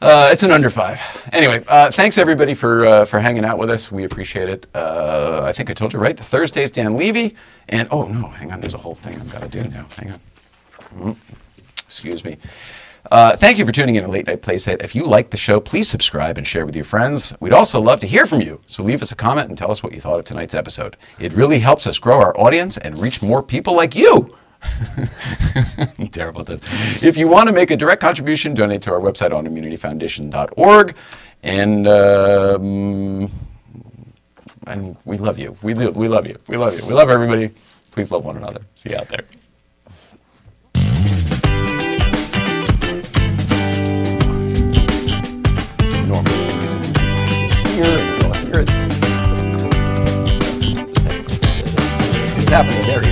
Uh, 0.03 0.29
it's 0.31 0.43
an 0.43 0.51
under 0.51 0.69
five. 0.69 0.99
Anyway, 1.31 1.63
uh, 1.69 1.89
thanks 1.89 2.17
everybody 2.17 2.53
for 2.53 2.85
uh, 2.85 3.05
for 3.05 3.19
hanging 3.19 3.45
out 3.45 3.57
with 3.57 3.69
us. 3.69 3.89
We 3.91 4.03
appreciate 4.03 4.49
it. 4.49 4.67
Uh, 4.75 5.41
I 5.45 5.53
think 5.53 5.69
I 5.69 5.73
told 5.73 5.93
you 5.93 5.99
right. 5.99 6.19
Thursday's 6.19 6.71
Dan 6.71 6.95
Levy, 6.97 7.35
and 7.69 7.87
oh 7.89 8.03
no, 8.07 8.27
hang 8.27 8.51
on. 8.51 8.59
There's 8.59 8.73
a 8.73 8.77
whole 8.79 8.95
thing 8.95 9.15
I've 9.15 9.31
got 9.31 9.41
to 9.43 9.47
do 9.47 9.63
now. 9.69 9.85
Hang 9.97 10.11
on. 10.11 10.19
Mm, 10.97 11.15
Excuse 11.87 12.23
me. 12.25 12.37
Uh, 13.11 13.35
thank 13.37 13.57
you 13.57 13.65
for 13.65 13.71
tuning 13.71 13.95
in 13.95 14.03
to 14.03 14.09
Late 14.09 14.27
Night 14.27 14.41
Playset. 14.41 14.81
If 14.83 14.95
you 14.95 15.03
like 15.05 15.29
the 15.29 15.37
show, 15.37 15.59
please 15.59 15.89
subscribe 15.89 16.37
and 16.37 16.45
share 16.47 16.65
with 16.65 16.75
your 16.75 16.85
friends. 16.85 17.33
We'd 17.39 17.53
also 17.53 17.79
love 17.79 17.99
to 18.01 18.07
hear 18.07 18.25
from 18.25 18.41
you, 18.41 18.61
so 18.65 18.81
leave 18.83 19.01
us 19.01 19.11
a 19.11 19.15
comment 19.15 19.49
and 19.49 19.57
tell 19.57 19.71
us 19.71 19.83
what 19.83 19.93
you 19.93 19.99
thought 20.01 20.19
of 20.19 20.25
tonight's 20.25 20.53
episode. 20.53 20.95
It 21.19 21.33
really 21.33 21.59
helps 21.59 21.85
us 21.87 21.99
grow 21.99 22.19
our 22.19 22.37
audience 22.39 22.77
and 22.77 22.99
reach 22.99 23.21
more 23.21 23.43
people 23.43 23.73
like 23.75 23.93
you. 23.95 24.35
Terrible 26.11 26.41
at 26.41 26.47
this. 26.47 27.03
If 27.03 27.17
you 27.17 27.27
want 27.27 27.47
to 27.47 27.53
make 27.53 27.71
a 27.71 27.77
direct 27.77 28.01
contribution, 28.01 28.53
donate 28.53 28.81
to 28.83 28.91
our 28.91 28.99
website 28.99 29.33
on 29.35 29.45
immunityfoundation.org. 29.47 30.95
And 31.43 31.87
um, 31.87 33.31
and 34.67 34.97
we 35.05 35.17
love 35.17 35.37
you. 35.37 35.57
We, 35.61 35.73
lo- 35.73 35.91
we 35.91 36.07
love 36.07 36.25
you. 36.25 36.37
We 36.47 36.57
love 36.57 36.77
you. 36.79 36.85
We 36.85 36.93
love 36.93 37.09
everybody. 37.09 37.49
Please 37.91 38.11
love 38.11 38.23
one 38.25 38.37
another. 38.37 38.61
See 38.75 38.91
you 38.91 38.97
out 38.97 39.09
there. 39.09 39.25
Normal. 46.07 46.31
Hear 47.73 48.59
it. 48.59 48.69
It's 52.35 52.49
happening 52.49 52.81
there. 52.87 53.02